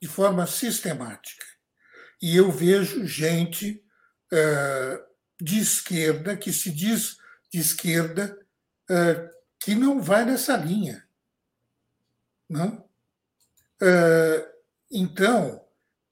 De 0.00 0.08
forma 0.08 0.46
sistemática. 0.46 1.44
E 2.22 2.34
eu 2.34 2.50
vejo 2.50 3.06
gente 3.06 3.84
uh, 4.32 5.04
de 5.38 5.58
esquerda, 5.58 6.34
que 6.34 6.50
se 6.50 6.70
diz 6.70 7.18
de 7.52 7.60
esquerda, 7.60 8.38
uh, 8.90 9.30
que 9.58 9.74
não 9.74 10.00
vai 10.00 10.24
nessa 10.24 10.56
linha. 10.56 11.06
Não? 12.48 12.88
Uh, 13.82 14.50
então, 14.90 15.62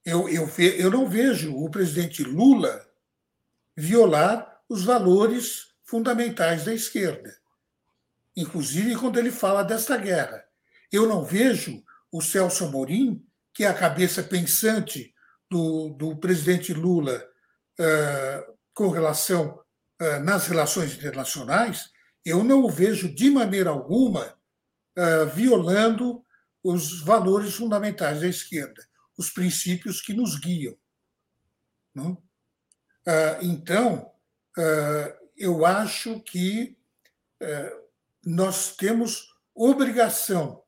eu, 0.09 0.27
eu, 0.27 0.49
eu 0.59 0.91
não 0.91 1.07
vejo 1.07 1.55
o 1.55 1.71
presidente 1.71 2.25
Lula 2.25 2.83
violar 3.77 4.63
os 4.67 4.83
valores 4.83 5.75
fundamentais 5.85 6.65
da 6.65 6.73
esquerda, 6.73 7.37
inclusive 8.35 8.97
quando 8.97 9.19
ele 9.19 9.31
fala 9.31 9.63
desta 9.63 9.99
guerra. 9.99 10.43
Eu 10.91 11.07
não 11.07 11.23
vejo 11.23 11.85
o 12.11 12.23
Celso 12.23 12.65
Amorim, 12.65 13.23
que 13.53 13.65
é 13.65 13.69
a 13.69 13.75
cabeça 13.75 14.23
pensante 14.23 15.15
do, 15.51 15.91
do 15.91 16.17
presidente 16.17 16.73
Lula 16.73 17.23
uh, 17.79 18.55
com 18.73 18.89
relação 18.89 19.61
uh, 20.01 20.21
nas 20.25 20.47
relações 20.47 20.95
internacionais, 20.95 21.91
eu 22.25 22.43
não 22.43 22.65
o 22.65 22.71
vejo 22.71 23.15
de 23.15 23.29
maneira 23.29 23.69
alguma 23.69 24.35
uh, 24.97 25.27
violando 25.35 26.25
os 26.65 27.03
valores 27.03 27.55
fundamentais 27.55 28.23
da 28.23 28.27
esquerda 28.27 28.88
os 29.19 29.31
princípios 29.31 30.01
que 30.01 30.15
nos 30.15 30.39
guiam. 30.39 30.79
Não? 31.93 32.23
Ah, 33.05 33.39
então, 33.43 34.13
ah, 34.57 35.19
eu 35.37 35.67
acho 35.67 36.21
que 36.21 36.79
ah, 37.43 37.83
nós 38.25 38.77
temos 38.77 39.35
obrigação, 39.55 40.63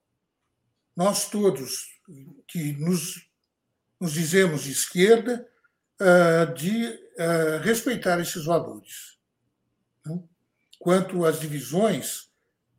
nós 0.97 1.31
todos 1.31 1.89
que 2.49 2.73
nos, 2.73 3.25
nos 4.01 4.13
dizemos 4.13 4.67
esquerda, 4.67 5.47
de 6.57 6.99
respeitar 7.63 8.19
esses 8.19 8.47
valores. 8.47 9.19
Quanto 10.79 11.27
às 11.27 11.39
divisões, 11.39 12.31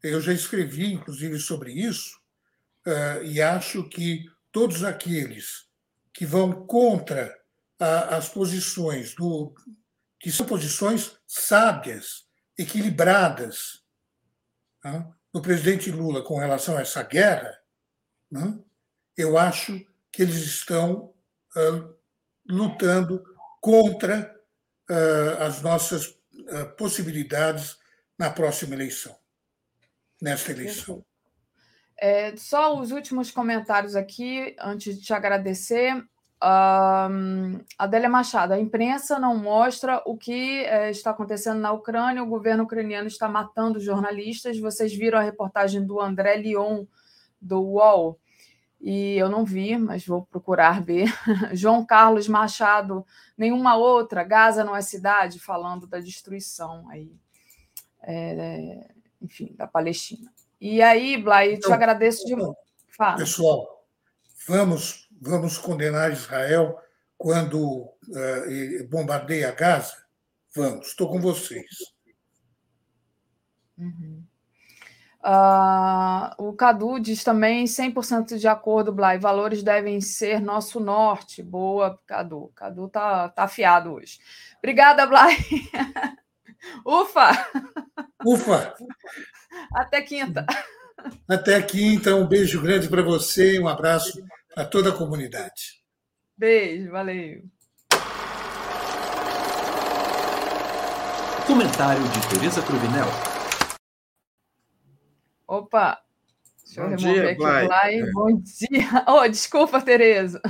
eu 0.01 0.19
já 0.19 0.33
escrevi, 0.33 0.91
inclusive, 0.91 1.39
sobre 1.39 1.71
isso, 1.71 2.19
e 3.23 3.39
acho 3.39 3.87
que 3.87 4.25
todos 4.51 4.83
aqueles 4.83 5.67
que 6.13 6.25
vão 6.25 6.65
contra 6.65 7.35
a, 7.79 8.17
as 8.17 8.29
posições 8.29 9.15
do 9.15 9.53
que 10.19 10.31
são 10.31 10.45
posições 10.45 11.17
sábias, 11.25 12.27
equilibradas 12.55 13.83
né, 14.83 15.11
do 15.33 15.41
presidente 15.41 15.89
Lula 15.89 16.23
com 16.23 16.37
relação 16.37 16.77
a 16.77 16.81
essa 16.81 17.01
guerra, 17.01 17.57
né, 18.29 18.59
eu 19.17 19.37
acho 19.37 19.83
que 20.11 20.21
eles 20.21 20.35
estão 20.35 21.13
uh, 21.55 21.95
lutando 22.47 23.23
contra 23.59 24.39
uh, 24.89 25.43
as 25.43 25.61
nossas 25.61 26.07
uh, 26.07 26.75
possibilidades 26.77 27.77
na 28.17 28.29
próxima 28.29 28.75
eleição, 28.75 29.17
nesta 30.21 30.51
eleição. 30.51 31.03
É, 32.03 32.35
só 32.35 32.79
os 32.79 32.91
últimos 32.91 33.29
comentários 33.29 33.95
aqui, 33.95 34.55
antes 34.59 34.97
de 34.97 35.05
te 35.05 35.13
agradecer. 35.13 36.03
Um, 36.43 37.59
Adélia 37.77 38.09
Machado, 38.09 38.53
a 38.53 38.59
imprensa 38.59 39.19
não 39.19 39.37
mostra 39.37 40.01
o 40.07 40.17
que 40.17 40.65
é, 40.65 40.89
está 40.89 41.11
acontecendo 41.11 41.59
na 41.59 41.71
Ucrânia, 41.71 42.23
o 42.23 42.27
governo 42.27 42.63
ucraniano 42.63 43.07
está 43.07 43.29
matando 43.29 43.79
jornalistas. 43.79 44.59
Vocês 44.59 44.91
viram 44.91 45.19
a 45.19 45.21
reportagem 45.21 45.85
do 45.85 46.01
André 46.01 46.37
Lyon, 46.37 46.87
do 47.39 47.61
UOL? 47.61 48.19
E 48.79 49.15
eu 49.17 49.29
não 49.29 49.45
vi, 49.45 49.77
mas 49.77 50.03
vou 50.03 50.25
procurar 50.25 50.81
ver. 50.81 51.07
João 51.53 51.85
Carlos 51.85 52.27
Machado, 52.27 53.05
nenhuma 53.37 53.75
outra, 53.75 54.23
Gaza 54.23 54.63
não 54.63 54.75
é 54.75 54.81
cidade, 54.81 55.39
falando 55.39 55.85
da 55.85 55.99
destruição 55.99 56.89
aí, 56.89 57.15
é, 58.01 58.89
enfim, 59.21 59.53
da 59.55 59.67
Palestina. 59.67 60.31
E 60.61 60.79
aí, 60.79 61.17
Blay, 61.17 61.55
então, 61.55 61.71
te 61.71 61.73
agradeço 61.73 62.23
de 62.23 62.35
novo. 62.35 62.55
Pessoal, 63.17 63.83
vamos, 64.47 65.09
vamos 65.19 65.57
condenar 65.57 66.11
Israel 66.11 66.77
quando 67.17 67.81
uh, 67.81 68.87
bombardeia 68.87 69.51
Gaza? 69.51 69.97
Vamos, 70.55 70.89
estou 70.89 71.09
com 71.09 71.19
vocês. 71.19 71.65
Uhum. 73.75 74.23
Uh, 75.23 76.49
o 76.49 76.53
Cadu 76.53 76.99
diz 76.99 77.23
também 77.23 77.65
100% 77.65 78.37
de 78.37 78.47
acordo, 78.47 78.91
Blay. 78.91 79.17
Valores 79.17 79.63
devem 79.63 79.99
ser 79.99 80.39
nosso 80.39 80.79
norte. 80.79 81.41
Boa, 81.41 81.99
Cadu. 82.05 82.51
Cadu 82.55 82.87
tá, 82.87 83.29
tá 83.29 83.43
afiado 83.43 83.93
hoje. 83.93 84.19
Obrigada, 84.59 85.07
Blay. 85.07 85.37
Ufa! 86.85 87.31
Ufa! 88.25 88.75
Até 89.73 90.01
quinta. 90.01 90.45
Até 91.27 91.61
quinta. 91.61 92.15
Um 92.15 92.27
beijo 92.27 92.61
grande 92.61 92.87
para 92.87 93.01
você 93.01 93.55
e 93.55 93.59
um 93.59 93.67
abraço 93.67 94.23
para 94.53 94.65
toda 94.65 94.89
a 94.89 94.97
comunidade. 94.97 95.81
Beijo, 96.37 96.91
valeu. 96.91 97.43
Comentário 101.47 102.03
de 102.03 102.29
Tereza 102.29 102.61
Cruvinel. 102.61 103.07
Opa! 105.47 106.01
Deixa 106.63 106.81
eu 106.81 106.89
Bom 106.89 106.95
remover 106.95 107.21
dia, 107.21 107.31
aqui 107.31 107.41
o 107.41 107.67
like. 107.67 108.11
Bom 108.13 108.41
dia. 108.41 109.03
Oh, 109.07 109.27
desculpa, 109.27 109.81
Tereza. 109.81 110.41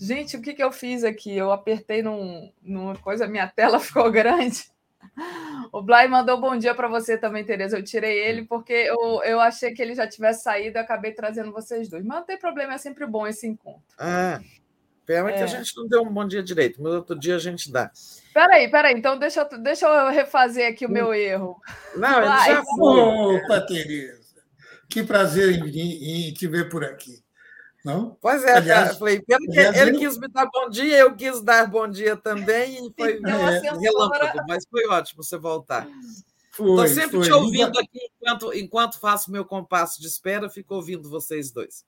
Gente, 0.00 0.38
o 0.38 0.40
que, 0.40 0.54
que 0.54 0.64
eu 0.64 0.72
fiz 0.72 1.04
aqui? 1.04 1.36
Eu 1.36 1.52
apertei 1.52 2.00
num, 2.00 2.50
numa 2.62 2.96
coisa, 2.96 3.26
minha 3.26 3.46
tela 3.46 3.78
ficou 3.80 4.10
grande. 4.10 4.64
O 5.72 5.82
Blay 5.82 6.08
mandou 6.08 6.40
bom 6.40 6.56
dia 6.56 6.74
para 6.74 6.88
você 6.88 7.16
também, 7.16 7.44
Tereza. 7.44 7.78
Eu 7.78 7.84
tirei 7.84 8.18
ele 8.18 8.44
porque 8.44 8.72
eu, 8.72 9.22
eu 9.24 9.40
achei 9.40 9.72
que 9.72 9.80
ele 9.80 9.94
já 9.94 10.06
tivesse 10.06 10.42
saído 10.42 10.78
e 10.78 10.80
acabei 10.80 11.12
trazendo 11.12 11.52
vocês 11.52 11.88
dois. 11.88 12.04
Mas 12.04 12.18
não 12.18 12.26
tem 12.26 12.38
problema, 12.38 12.74
é 12.74 12.78
sempre 12.78 13.06
bom 13.06 13.26
esse 13.26 13.46
encontro. 13.46 13.82
Ah, 13.98 14.40
pena 15.06 15.30
é. 15.30 15.32
que 15.34 15.40
a 15.40 15.44
é. 15.44 15.48
gente 15.48 15.76
não 15.76 15.86
deu 15.86 16.02
um 16.02 16.12
bom 16.12 16.26
dia 16.26 16.42
direito, 16.42 16.82
mas 16.82 16.92
outro 16.92 17.18
dia 17.18 17.36
a 17.36 17.38
gente 17.38 17.70
dá. 17.70 17.90
Peraí, 18.32 18.70
peraí, 18.70 18.94
então 18.94 19.18
deixa, 19.18 19.46
eu, 19.50 19.58
deixa 19.58 19.86
eu 19.86 20.10
refazer 20.10 20.68
aqui 20.68 20.86
o 20.86 20.90
meu 20.90 21.08
hum. 21.08 21.14
erro. 21.14 21.60
Não, 21.96 22.18
ele 22.18 22.54
já 22.54 22.62
foi. 22.64 23.00
Opa, 23.00 23.60
Tereza, 23.60 24.42
que 24.88 25.02
prazer 25.02 25.54
em, 25.54 26.28
em 26.28 26.32
te 26.32 26.46
ver 26.46 26.68
por 26.68 26.84
aqui. 26.84 27.22
Não? 27.84 28.16
Pois 28.20 28.44
é, 28.44 28.56
aliás, 28.56 28.98
falei, 28.98 29.22
pelo 29.22 29.46
que 29.46 29.58
ele 29.58 29.98
quis 29.98 30.18
me 30.18 30.28
dar 30.28 30.46
bom 30.46 30.68
dia, 30.68 30.98
eu 30.98 31.14
quis 31.14 31.40
dar 31.42 31.66
bom 31.66 31.88
dia 31.88 32.14
também, 32.14 32.86
e 32.86 32.92
foi 32.96 33.16
então, 33.16 33.48
é, 33.48 33.60
relâmpago, 33.60 34.40
mas 34.46 34.64
foi 34.70 34.86
ótimo 34.86 35.22
você 35.22 35.38
voltar. 35.38 35.88
Estou 36.50 36.86
sempre 36.88 37.18
foi. 37.18 37.22
te 37.22 37.32
ouvindo 37.32 37.78
aqui 37.78 37.98
enquanto, 38.20 38.54
enquanto 38.54 38.98
faço 38.98 39.30
meu 39.30 39.44
compasso 39.44 40.00
de 40.00 40.06
espera, 40.06 40.50
fico 40.50 40.74
ouvindo 40.74 41.08
vocês 41.08 41.50
dois. 41.50 41.84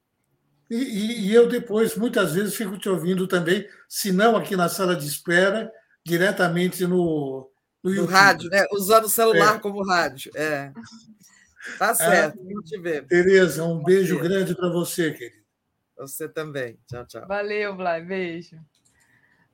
E, 0.70 0.76
e, 0.76 1.20
e, 1.26 1.34
eu 1.34 1.46
depois, 1.46 1.94
muitas 1.96 2.32
vezes, 2.32 2.54
fico 2.54 2.78
te 2.78 2.88
ouvindo 2.88 3.26
também, 3.26 3.68
se 3.86 4.10
não 4.10 4.34
aqui 4.34 4.56
na 4.56 4.70
sala 4.70 4.96
de 4.96 5.06
espera, 5.06 5.70
diretamente 6.02 6.86
no, 6.86 7.50
no, 7.84 7.94
no 7.94 8.06
rádio, 8.06 8.48
né? 8.48 8.64
Usando 8.72 9.04
o 9.04 9.10
celular 9.10 9.56
é. 9.56 9.58
como 9.58 9.84
rádio. 9.84 10.30
É. 10.34 10.72
Tá 11.78 11.90
ah, 11.90 11.94
certo, 11.94 12.40
ah, 12.40 12.64
te 12.64 12.78
ver. 12.78 13.06
Tereza, 13.06 13.64
um 13.64 13.82
beijo 13.82 14.18
grande 14.18 14.54
para 14.54 14.70
você, 14.70 15.12
querido. 15.12 15.41
Você 16.06 16.28
também. 16.28 16.78
Tchau, 16.86 17.06
tchau. 17.06 17.26
Valeu, 17.26 17.74
Blay. 17.74 18.02
Beijo. 18.02 18.60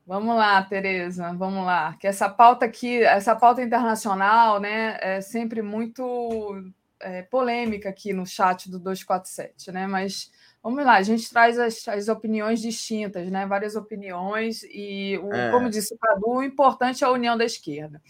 Vamos 0.07 0.37
lá, 0.37 0.63
Tereza, 0.63 1.33
vamos 1.35 1.67
lá. 1.67 1.95
Que 2.01 2.07
essa 2.07 2.29
pauta 2.29 2.65
aqui, 2.65 3.03
essa 3.03 3.37
pauta 3.37 3.63
internacional, 3.63 4.59
né, 4.59 4.97
é 5.01 5.21
sempre 5.21 5.61
muito 5.61 6.73
é, 7.01 7.23
polêmica 7.23 7.91
aqui 7.91 8.15
no 8.15 8.25
chat 8.25 8.71
do 8.71 8.79
247, 8.79 9.71
né? 9.71 9.87
Mas 9.87 10.31
Vamos 10.63 10.85
lá, 10.85 10.97
a 10.97 11.03
gente 11.03 11.31
traz 11.31 11.59
as, 11.59 11.87
as 11.87 12.09
opiniões 12.09 12.61
distintas, 12.61 13.31
né? 13.31 13.47
várias 13.47 13.77
opiniões, 13.77 14.63
e, 14.65 15.19
o, 15.23 15.33
é. 15.33 15.51
como 15.51 15.71
disse 15.71 15.95
o 15.95 15.99
Cadu, 15.99 16.29
o 16.29 16.43
importante 16.43 17.05
é 17.05 17.07
a 17.07 17.11
união 17.11 17.39
da 17.39 17.45
esquerda. 17.45 18.03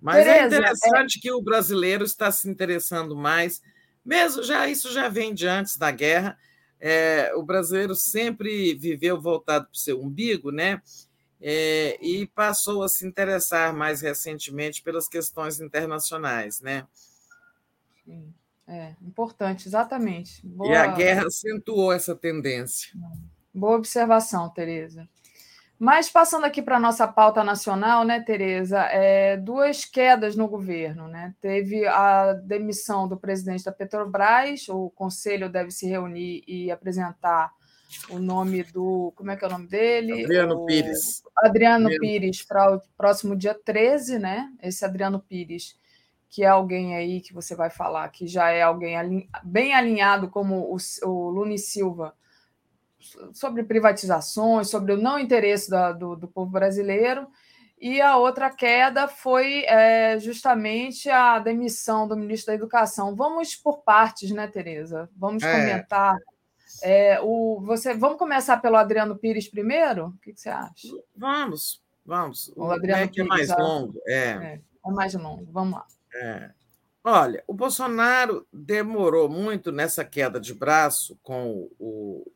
Mas 0.00 0.18
é 0.18 0.24
Tereza, 0.24 0.56
é 0.56 0.58
interessante 0.58 1.18
é... 1.18 1.20
que 1.20 1.32
o 1.32 1.42
brasileiro 1.42 2.04
está 2.04 2.30
se 2.30 2.48
interessando 2.48 3.16
mais, 3.16 3.60
mesmo 4.04 4.42
já 4.44 4.68
isso 4.68 4.92
já 4.92 5.08
vem 5.08 5.34
de 5.34 5.48
antes 5.48 5.76
da 5.76 5.90
guerra. 5.90 6.38
É, 6.80 7.32
o 7.34 7.42
brasileiro 7.42 7.94
sempre 7.94 8.74
viveu 8.74 9.20
voltado 9.20 9.66
para 9.66 9.74
o 9.74 9.78
seu 9.78 10.02
umbigo, 10.02 10.50
né? 10.50 10.80
É, 11.40 11.98
e 12.00 12.26
passou 12.26 12.82
a 12.82 12.88
se 12.88 13.06
interessar 13.06 13.74
mais 13.74 14.00
recentemente 14.00 14.82
pelas 14.82 15.08
questões 15.08 15.60
internacionais, 15.60 16.60
né? 16.60 16.86
Sim. 18.04 18.32
É, 18.68 18.94
importante, 19.00 19.68
exatamente. 19.68 20.44
Boa... 20.44 20.72
E 20.72 20.76
a 20.76 20.86
guerra 20.88 21.26
acentuou 21.26 21.92
essa 21.92 22.16
tendência. 22.16 22.92
Boa 23.54 23.76
observação, 23.76 24.50
Tereza. 24.50 25.08
Mas 25.78 26.08
passando 26.08 26.44
aqui 26.44 26.62
para 26.62 26.76
a 26.76 26.80
nossa 26.80 27.06
pauta 27.06 27.44
nacional, 27.44 28.04
né, 28.04 28.20
Tereza? 28.20 28.80
É, 28.84 29.36
duas 29.36 29.84
quedas 29.84 30.34
no 30.34 30.48
governo. 30.48 31.06
Né? 31.06 31.34
Teve 31.40 31.86
a 31.86 32.32
demissão 32.32 33.06
do 33.06 33.16
presidente 33.16 33.64
da 33.64 33.72
Petrobras, 33.72 34.68
o 34.68 34.90
conselho 34.90 35.50
deve 35.50 35.70
se 35.70 35.86
reunir 35.86 36.42
e 36.46 36.70
apresentar 36.70 37.52
o 38.10 38.18
nome 38.18 38.62
do. 38.64 39.12
Como 39.14 39.30
é 39.30 39.36
que 39.36 39.44
é 39.44 39.48
o 39.48 39.50
nome 39.50 39.66
dele? 39.66 40.24
Adriano 40.24 40.62
o, 40.62 40.66
Pires. 40.66 41.22
Adriano, 41.36 41.86
Adriano. 41.86 42.00
Pires, 42.00 42.42
para 42.42 42.76
o 42.76 42.80
próximo 42.96 43.36
dia 43.36 43.54
13, 43.54 44.18
né? 44.18 44.50
Esse 44.62 44.84
Adriano 44.84 45.20
Pires 45.20 45.76
que 46.28 46.42
é 46.42 46.48
alguém 46.48 46.94
aí 46.94 47.20
que 47.20 47.32
você 47.32 47.54
vai 47.54 47.70
falar 47.70 48.08
que 48.10 48.26
já 48.26 48.50
é 48.50 48.60
alguém 48.60 49.28
bem 49.42 49.72
alinhado 49.72 50.28
como 50.28 50.70
o, 50.70 50.76
o 51.08 51.30
Luni 51.30 51.58
Silva 51.58 52.14
sobre 53.32 53.62
privatizações, 53.64 54.68
sobre 54.68 54.92
o 54.92 54.96
não 54.96 55.18
interesse 55.18 55.70
da, 55.70 55.92
do, 55.92 56.16
do, 56.16 56.28
povo 56.28 56.50
brasileiro. 56.50 57.26
E 57.78 58.00
a 58.00 58.16
outra 58.16 58.48
queda 58.50 59.06
foi 59.06 59.64
é, 59.64 60.18
justamente 60.18 61.10
a 61.10 61.38
demissão 61.38 62.08
do 62.08 62.16
ministro 62.16 62.46
da 62.46 62.54
Educação. 62.54 63.14
Vamos 63.14 63.54
por 63.54 63.82
partes, 63.82 64.30
né, 64.30 64.46
Tereza? 64.46 65.10
Vamos 65.16 65.42
é. 65.42 65.52
comentar. 65.52 66.16
É, 66.82 67.20
o, 67.22 67.60
você, 67.64 67.94
vamos 67.94 68.18
começar 68.18 68.56
pelo 68.58 68.76
Adriano 68.76 69.16
Pires 69.16 69.48
primeiro? 69.48 70.06
O 70.06 70.18
que, 70.22 70.32
que 70.32 70.40
você 70.40 70.48
acha? 70.48 70.88
Vamos, 71.14 71.82
vamos. 72.04 72.48
O, 72.56 72.64
o 72.64 72.70
Adriano 72.70 73.04
é 73.04 73.08
que 73.08 73.20
é 73.20 73.24
mais 73.24 73.48
longo. 73.50 74.00
É. 74.06 74.14
é, 74.14 74.60
é 74.86 74.90
mais 74.90 75.14
longo. 75.14 75.46
Vamos 75.52 75.74
lá. 75.74 75.86
É. 76.14 76.50
Olha, 77.08 77.44
o 77.46 77.54
Bolsonaro 77.54 78.44
demorou 78.52 79.28
muito 79.28 79.70
nessa 79.70 80.04
queda 80.04 80.40
de 80.40 80.52
braço 80.52 81.16
com 81.22 81.70
o 81.78 82.26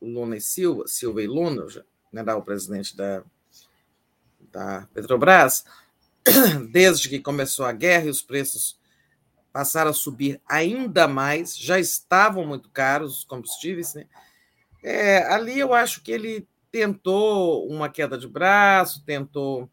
Luna 0.00 0.36
e 0.36 0.40
Silva, 0.40 0.86
Silva 0.86 1.22
e 1.22 1.26
Luna, 1.26 1.66
né, 2.12 2.22
o 2.34 2.42
presidente 2.42 2.96
da, 2.96 3.22
da 4.52 4.88
Petrobras, 4.92 5.64
desde 6.70 7.08
que 7.08 7.20
começou 7.20 7.64
a 7.64 7.72
guerra 7.72 8.06
e 8.06 8.10
os 8.10 8.22
preços 8.22 8.78
passaram 9.52 9.90
a 9.90 9.94
subir 9.94 10.40
ainda 10.46 11.08
mais, 11.08 11.56
já 11.56 11.78
estavam 11.78 12.46
muito 12.46 12.68
caros 12.70 13.18
os 13.18 13.24
combustíveis, 13.24 13.94
né? 13.94 14.06
É, 14.82 15.24
ali 15.32 15.58
eu 15.58 15.74
acho 15.74 16.02
que 16.02 16.12
ele 16.12 16.46
tentou 16.70 17.66
uma 17.66 17.88
queda 17.88 18.16
de 18.16 18.28
braço, 18.28 19.04
tentou 19.04 19.68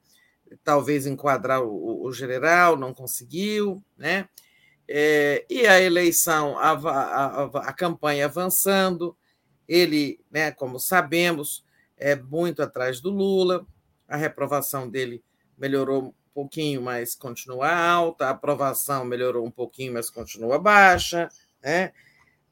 talvez 0.64 1.06
enquadrar 1.06 1.62
o, 1.62 2.04
o 2.04 2.12
general, 2.12 2.78
não 2.78 2.94
conseguiu, 2.94 3.84
né? 3.98 4.28
É, 4.88 5.46
e 5.50 5.66
a 5.66 5.82
eleição, 5.82 6.58
a, 6.60 6.72
a, 6.72 7.44
a, 7.44 7.74
campanha 7.74 8.26
avançando, 8.26 9.18
ele, 9.68 10.20
né, 10.32 10.52
como 10.52 10.80
sabemos, 10.80 11.66
é 11.98 12.16
muito 12.16 12.62
atrás 12.62 13.00
do 13.00 13.10
Lula, 13.10 13.66
a 14.08 14.16
reprovação 14.16 14.90
dele 14.90 15.24
melhorou 15.58 16.10
um 16.10 16.14
pouquinho, 16.34 16.82
mas 16.82 17.16
continua 17.16 17.74
alta, 17.74 18.28
a 18.28 18.32
aprovação 18.32 19.06
melhorou 19.06 19.46
um 19.46 19.52
pouquinho, 19.52 19.94
mas 19.94 20.10
continua 20.10 20.60
baixa. 20.60 21.30
Né? 21.64 21.94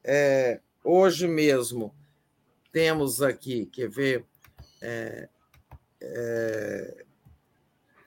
É, 0.03 0.59
hoje 0.83 1.27
mesmo 1.27 1.93
temos 2.71 3.21
aqui, 3.21 3.65
quer 3.67 3.89
ver, 3.89 4.25
é, 4.81 5.29
é, 6.01 7.05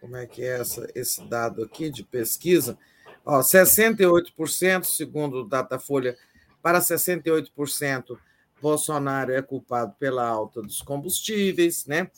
como 0.01 0.17
é 0.17 0.27
que 0.27 0.43
é 0.43 0.61
essa, 0.61 0.89
esse 0.95 1.25
dado 1.29 1.63
aqui 1.63 1.91
de 1.91 2.03
pesquisa? 2.03 2.77
Ó, 3.25 3.41
68%, 3.41 4.85
segundo 4.85 5.39
o 5.39 5.49
Datafolha, 5.49 6.17
para 6.63 6.81
68%, 6.81 8.19
Bolsonaro 8.61 9.33
é 9.33 9.43
culpado 9.43 9.95
pela 9.99 10.27
alta 10.27 10.63
dos 10.63 10.83
combustíveis, 10.83 11.87
né? 11.87 12.11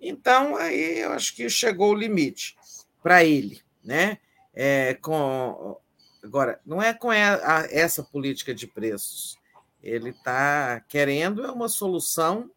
Então, 0.00 0.56
aí 0.56 1.00
eu 1.00 1.12
acho 1.12 1.34
que 1.34 1.48
chegou 1.48 1.92
o 1.92 1.96
limite 1.96 2.56
para 3.02 3.24
ele, 3.24 3.60
né? 3.84 4.18
É, 4.54 4.94
com, 4.94 5.78
agora, 6.22 6.60
não 6.64 6.82
é 6.82 6.92
com 6.92 7.12
essa 7.12 8.02
política 8.02 8.54
de 8.54 8.66
preços. 8.66 9.38
Ele 9.82 10.10
está 10.10 10.80
querendo 10.88 11.40
uma 11.52 11.68
solução 11.68 12.50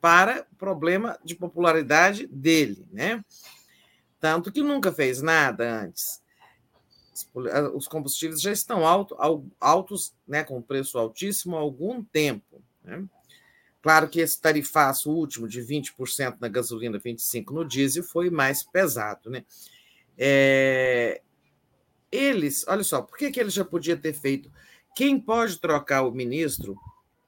para 0.00 0.46
o 0.52 0.56
problema 0.56 1.18
de 1.24 1.34
popularidade 1.34 2.26
dele, 2.26 2.86
né? 2.92 3.22
tanto 4.20 4.50
que 4.50 4.62
nunca 4.62 4.92
fez 4.92 5.22
nada 5.22 5.82
antes. 5.82 6.20
Os 7.74 7.88
combustíveis 7.88 8.40
já 8.40 8.52
estão 8.52 8.86
alto, 8.86 9.16
altos, 9.60 10.14
né, 10.26 10.44
com 10.44 10.60
preço 10.60 10.98
altíssimo 10.98 11.56
há 11.56 11.60
algum 11.60 12.02
tempo. 12.02 12.62
Né? 12.84 13.04
Claro 13.80 14.08
que 14.08 14.20
esse 14.20 14.40
tarifaço 14.40 15.10
último 15.10 15.48
de 15.48 15.60
20% 15.60 16.36
na 16.40 16.48
gasolina, 16.48 16.98
25% 16.98 17.50
no 17.52 17.64
diesel, 17.64 18.02
foi 18.02 18.30
mais 18.30 18.62
pesado. 18.62 19.30
Né? 19.30 19.44
É... 20.16 21.22
eles, 22.10 22.64
olha 22.68 22.84
só, 22.84 23.02
por 23.02 23.16
que, 23.16 23.30
que 23.30 23.40
ele 23.40 23.50
já 23.50 23.64
podia 23.64 23.96
ter 23.96 24.12
feito? 24.12 24.50
Quem 24.94 25.18
pode 25.18 25.58
trocar 25.58 26.02
o 26.02 26.12
ministro 26.12 26.76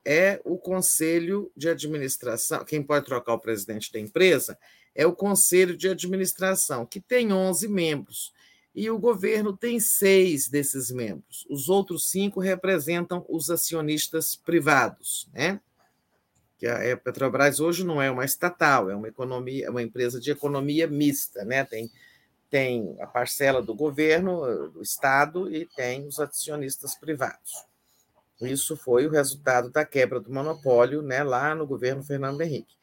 é 0.05 0.41
o 0.45 0.59
conselho 0.59 1.53
de 1.57 1.69
administração, 1.69 2.65
quem 2.65 2.83
pode 2.83 3.07
trocar 3.07 3.35
o 3.35 3.39
presidente 3.39 3.93
da 3.93 4.01
empresa 4.01 4.59
é 4.95 5.07
o 5.07 5.15
conselho 5.15 5.77
de 5.77 5.89
administração, 5.89 6.85
que 6.85 7.01
tem 7.01 7.33
11 7.33 7.69
membros, 7.69 8.33
e 8.75 8.89
o 8.89 8.99
governo 8.99 9.57
tem 9.57 9.81
seis 9.81 10.49
desses 10.49 10.91
membros. 10.91 11.47
Os 11.51 11.69
outros 11.69 12.09
cinco 12.09 12.41
representam 12.41 13.25
os 13.29 13.51
acionistas 13.51 14.37
privados, 14.37 15.29
né? 15.33 15.61
Que 16.59 16.67
a 16.67 16.97
Petrobras 16.97 17.59
hoje 17.59 17.85
não 17.85 18.01
é 18.01 18.11
uma 18.11 18.25
estatal, 18.25 18.91
é 18.91 18.95
uma 18.95 19.09
economia, 19.09 19.67
é 19.67 19.71
uma 19.71 19.83
empresa 19.83 20.21
de 20.21 20.31
economia 20.31 20.87
mista, 20.87 21.45
né? 21.45 21.65
Tem 21.65 21.91
tem 22.51 22.97
a 23.01 23.07
parcela 23.07 23.63
do 23.63 23.73
governo, 23.73 24.69
do 24.71 24.83
Estado, 24.83 25.55
e 25.55 25.65
tem 25.65 26.07
os 26.07 26.19
acionistas 26.19 26.97
privados. 26.97 27.65
Isso 28.41 28.77
foi 28.77 29.07
o 29.07 29.11
resultado 29.11 29.71
da 29.71 29.85
quebra 29.85 30.19
do 30.19 30.33
monopólio 30.33 31.01
né, 31.01 31.23
lá 31.23 31.55
no 31.55 31.65
governo 31.65 32.03
Fernando 32.03 32.41
Henrique. 32.41 32.75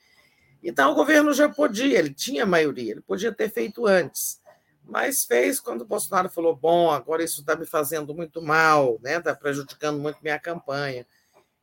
Então, 0.64 0.92
o 0.92 0.96
governo 0.96 1.34
já 1.34 1.50
podia, 1.50 2.00
ele 2.00 2.14
tinha 2.14 2.46
maioria, 2.46 2.94
ele 2.94 3.02
podia 3.02 3.32
ter 3.32 3.50
feito 3.50 3.86
antes, 3.86 4.42
mas 4.88 5.26
fez 5.26 5.60
quando 5.60 5.82
o 5.82 5.86
Bolsonaro 5.86 6.30
falou: 6.30 6.56
bom, 6.56 6.90
agora 6.90 7.24
isso 7.24 7.42
está 7.42 7.56
me 7.56 7.66
fazendo 7.66 8.14
muito 8.16 8.42
mal, 8.42 8.96
está 8.96 9.10
né, 9.10 9.20
tá 9.20 9.36
prejudicando 9.36 10.00
muito 10.00 10.20
minha 10.22 10.40
campanha, 10.40 11.06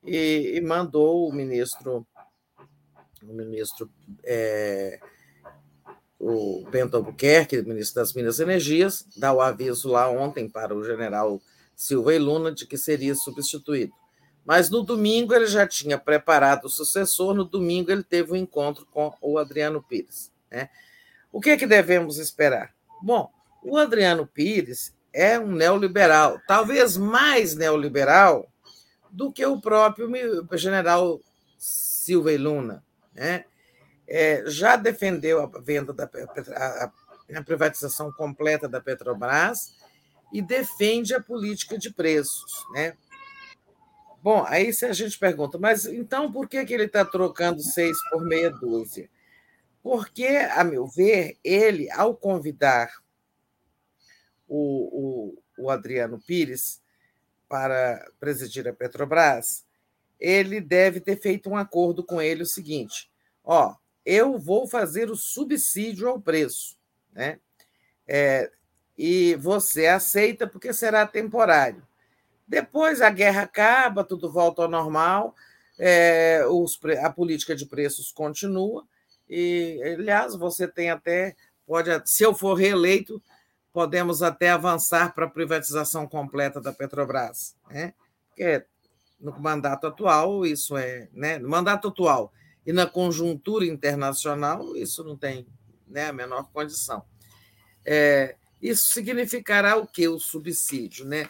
e, 0.05 0.53
e 0.57 0.61
mandou 0.61 1.29
o 1.29 1.33
ministro, 1.33 2.07
o 3.23 3.33
ministro 3.33 3.91
é, 4.23 5.01
o 6.19 6.65
Bento 6.71 6.97
Albuquerque, 6.97 7.63
ministro 7.63 7.97
das 7.97 8.13
Minas 8.13 8.39
e 8.39 8.43
Energias, 8.43 9.07
dá 9.17 9.33
o 9.33 9.41
aviso 9.41 9.91
lá 9.91 10.09
ontem 10.09 10.49
para 10.49 10.75
o 10.75 10.85
general 10.85 11.41
Silva 11.75 12.15
e 12.15 12.19
Luna 12.19 12.53
de 12.53 12.67
que 12.67 12.79
seria 12.79 13.15
substituído. 13.15 13.93
Mas 14.45 14.69
no 14.69 14.83
domingo 14.83 15.35
ele 15.35 15.47
já 15.47 15.67
tinha 15.67 15.99
preparado 15.99 16.67
o 16.67 16.71
sucessor, 16.71 17.35
no 17.35 17.45
domingo 17.45 17.91
ele 17.91 18.03
teve 18.03 18.33
um 18.33 18.37
encontro 18.37 18.87
com 18.87 19.13
o 19.21 19.39
Adriano 19.39 19.83
Pires. 19.83 20.31
Né? 20.51 20.69
O 21.33 21.41
que, 21.41 21.51
é 21.51 21.57
que 21.57 21.67
devemos 21.67 22.19
esperar? 22.19 22.75
Bom, 23.03 23.31
o 23.63 23.77
Adriano 23.77 24.27
Pires 24.27 24.95
é 25.13 25.39
um 25.39 25.53
neoliberal, 25.53 26.41
talvez 26.47 26.97
mais 26.97 27.55
neoliberal 27.55 28.49
do 29.11 29.33
que 29.33 29.45
o 29.45 29.61
próprio 29.61 30.11
general 30.55 31.21
Silva 31.57 32.33
e 32.33 32.37
Luna. 32.37 32.83
Né? 33.13 33.45
é, 34.07 34.45
já 34.47 34.77
defendeu 34.77 35.43
a 35.43 35.47
venda 35.61 35.93
da 35.93 36.09
a, 36.55 36.93
a 37.37 37.43
privatização 37.43 38.13
completa 38.13 38.69
da 38.69 38.81
Petrobras 38.81 39.75
e 40.33 40.43
defende 40.43 41.15
a 41.15 41.21
política 41.21 41.79
de 41.79 41.91
preços, 41.91 42.65
né? 42.73 42.97
Bom, 44.23 44.45
aí 44.49 44.73
se 44.73 44.87
a 44.87 44.93
gente 44.93 45.19
pergunta, 45.19 45.59
mas 45.59 45.85
então 45.87 46.33
por 46.33 46.49
que, 46.49 46.65
que 46.65 46.73
ele 46.73 46.85
está 46.85 47.05
trocando 47.05 47.63
seis 47.63 47.97
por 48.11 48.25
meia 48.25 48.51
dúzia? 48.51 49.09
Porque, 49.85 50.27
a 50.27 50.65
meu 50.65 50.87
ver, 50.87 51.37
ele, 51.45 51.91
ao 51.91 52.17
convidar 52.17 52.91
o, 54.49 55.35
o, 55.59 55.65
o 55.65 55.71
Adriano 55.71 56.19
Pires 56.27 56.81
para 57.47 58.03
presidir 58.19 58.67
a 58.67 58.73
Petrobras, 58.73 59.67
ele 60.19 60.59
deve 60.59 61.01
ter 61.01 61.21
feito 61.21 61.51
um 61.51 61.57
acordo 61.57 62.03
com 62.03 62.19
ele 62.23 62.45
o 62.45 62.47
seguinte: 62.47 63.11
ó, 63.45 63.77
eu 64.07 64.39
vou 64.39 64.67
fazer 64.67 65.11
o 65.11 65.17
subsídio 65.17 66.09
ao 66.09 66.19
preço, 66.19 66.79
né? 67.13 67.39
É, 68.09 68.51
e 68.97 69.35
você 69.35 69.87
aceita 69.87 70.47
porque 70.47 70.73
será 70.73 71.07
temporário. 71.07 71.87
Depois 72.49 73.03
a 73.03 73.11
guerra 73.11 73.43
acaba, 73.43 74.03
tudo 74.03 74.33
volta 74.33 74.63
ao 74.63 74.69
normal, 74.69 75.35
é, 75.79 76.43
os, 76.49 76.81
a 77.03 77.11
política 77.11 77.55
de 77.55 77.67
preços 77.67 78.11
continua, 78.11 78.89
e, 79.29 79.81
aliás, 79.83 80.35
você 80.35 80.69
tem 80.69 80.91
até, 80.91 81.35
pode, 81.67 81.91
se 82.05 82.23
eu 82.23 82.35
for 82.35 82.55
reeleito, 82.55 83.23
podemos 83.73 84.23
até 84.23 84.51
avançar 84.51 85.15
para 85.15 85.27
a 85.27 85.31
privatização 85.31 86.07
completa 86.07 86.61
da 86.61 86.73
Petrobras, 86.73 87.57
né? 87.71 87.95
Porque 88.29 88.65
no 89.21 89.33
mandato 89.41 89.87
atual, 89.87 90.45
isso 90.45 90.77
é, 90.77 91.09
né? 91.13 91.39
No 91.39 91.49
mandato 91.49 91.89
atual, 91.89 92.33
e 92.67 92.73
na 92.73 92.87
conjuntura 92.87 93.67
internacional, 93.67 94.77
isso 94.77 95.05
não 95.05 95.17
tem 95.17 95.47
né, 95.87 96.09
a 96.09 96.13
menor 96.13 96.51
condição. 96.53 97.05
É, 97.85 98.37
isso 98.61 98.93
significará 98.93 99.77
o 99.77 99.87
que? 99.87 100.09
O 100.09 100.19
subsídio. 100.19 101.05
Né? 101.05 101.29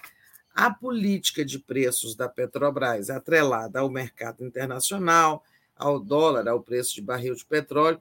A 0.55 0.73
política 0.73 1.45
de 1.45 1.59
preços 1.59 2.15
da 2.15 2.29
Petrobras, 2.29 3.11
atrelada 3.11 3.81
ao 3.81 3.91
mercado 3.91 4.45
internacional, 4.45 5.43
ao 5.77 5.99
dólar, 5.99 6.49
ao 6.49 6.63
preço 6.63 6.95
de 6.95 7.03
barril 7.03 7.35
de 7.35 7.45
petróleo, 7.45 8.01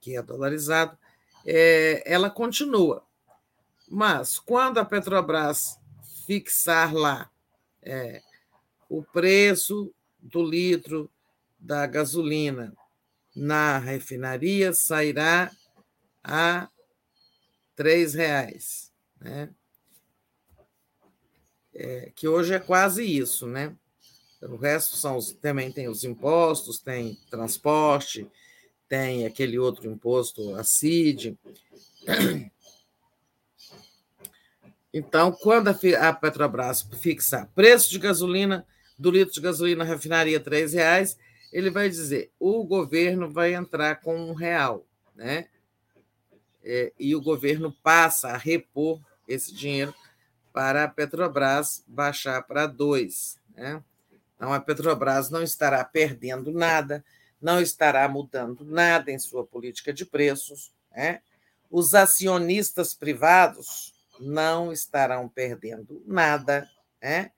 que 0.00 0.16
é 0.16 0.22
dolarizado, 0.22 0.96
é, 1.44 2.02
ela 2.04 2.30
continua. 2.30 3.04
Mas, 3.88 4.38
quando 4.38 4.78
a 4.78 4.84
Petrobras 4.84 5.78
fixar 6.26 6.94
lá 6.94 7.30
é, 7.82 8.22
o 8.88 9.02
preço 9.02 9.92
do 10.18 10.42
litro 10.42 11.10
da 11.58 11.86
gasolina 11.86 12.74
na 13.34 13.78
refinaria 13.78 14.72
sairá 14.72 15.50
a 16.22 16.68
R$ 17.76 18.06
reais, 18.14 18.92
né? 19.20 19.50
É, 21.72 22.12
que 22.14 22.28
hoje 22.28 22.52
é 22.52 22.58
quase 22.58 23.04
isso, 23.04 23.46
né? 23.46 23.74
O 24.42 24.56
resto 24.56 24.96
são 24.96 25.16
os, 25.16 25.32
também 25.32 25.70
tem 25.70 25.88
os 25.88 26.02
impostos, 26.02 26.78
tem 26.78 27.18
transporte, 27.30 28.26
tem 28.88 29.26
aquele 29.26 29.58
outro 29.58 29.90
imposto, 29.90 30.54
a 30.56 30.64
CID. 30.64 31.38
Então, 34.92 35.30
quando 35.30 35.68
a 35.68 36.12
Petrobras 36.12 36.82
fixa 37.00 37.48
preço 37.54 37.88
de 37.90 37.98
gasolina, 37.98 38.66
do 38.98 39.10
litro 39.10 39.32
de 39.32 39.40
gasolina 39.40 39.84
na 39.84 39.90
refinaria 39.90 40.42
R$ 40.44 40.66
reais, 40.66 41.16
ele 41.52 41.70
vai 41.70 41.88
dizer: 41.88 42.32
o 42.40 42.64
governo 42.64 43.30
vai 43.30 43.54
entrar 43.54 44.00
com 44.00 44.16
um 44.16 44.34
real, 44.34 44.84
né? 45.14 45.46
É, 46.62 46.92
e 46.98 47.14
o 47.14 47.22
governo 47.22 47.72
passa 47.82 48.30
a 48.30 48.36
repor 48.36 49.00
esse 49.26 49.54
dinheiro 49.54 49.94
para 50.52 50.84
a 50.84 50.88
Petrobras 50.88 51.84
baixar 51.86 52.42
para 52.42 52.66
dois. 52.66 53.38
Né? 53.54 53.82
Então, 54.40 54.54
a 54.54 54.58
Petrobras 54.58 55.28
não 55.28 55.42
estará 55.42 55.84
perdendo 55.84 56.50
nada, 56.50 57.04
não 57.38 57.60
estará 57.60 58.08
mudando 58.08 58.64
nada 58.64 59.12
em 59.12 59.18
sua 59.18 59.44
política 59.44 59.92
de 59.92 60.06
preços. 60.06 60.72
Né? 60.90 61.20
Os 61.70 61.94
acionistas 61.94 62.94
privados 62.94 63.92
não 64.18 64.72
estarão 64.72 65.28
perdendo 65.28 66.02
nada. 66.06 66.66
Né? 67.02 67.32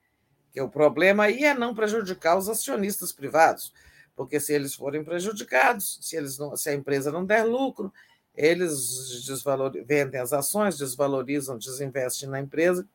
Que 0.52 0.60
o 0.60 0.68
problema 0.68 1.24
aí 1.24 1.44
é 1.44 1.54
não 1.54 1.74
prejudicar 1.74 2.38
os 2.38 2.48
acionistas 2.48 3.10
privados 3.10 3.72
porque 4.14 4.38
se 4.38 4.52
eles 4.52 4.74
forem 4.74 5.02
prejudicados, 5.02 5.98
se, 6.00 6.16
eles 6.16 6.38
não, 6.38 6.56
se 6.56 6.68
a 6.68 6.74
empresa 6.74 7.10
não 7.10 7.24
der 7.24 7.44
lucro, 7.44 7.92
eles 8.34 9.26
vendem 9.84 10.20
as 10.20 10.32
ações, 10.32 10.78
desvalorizam, 10.78 11.58
desinvestem 11.58 12.28
na 12.28 12.40
empresa, 12.40 12.86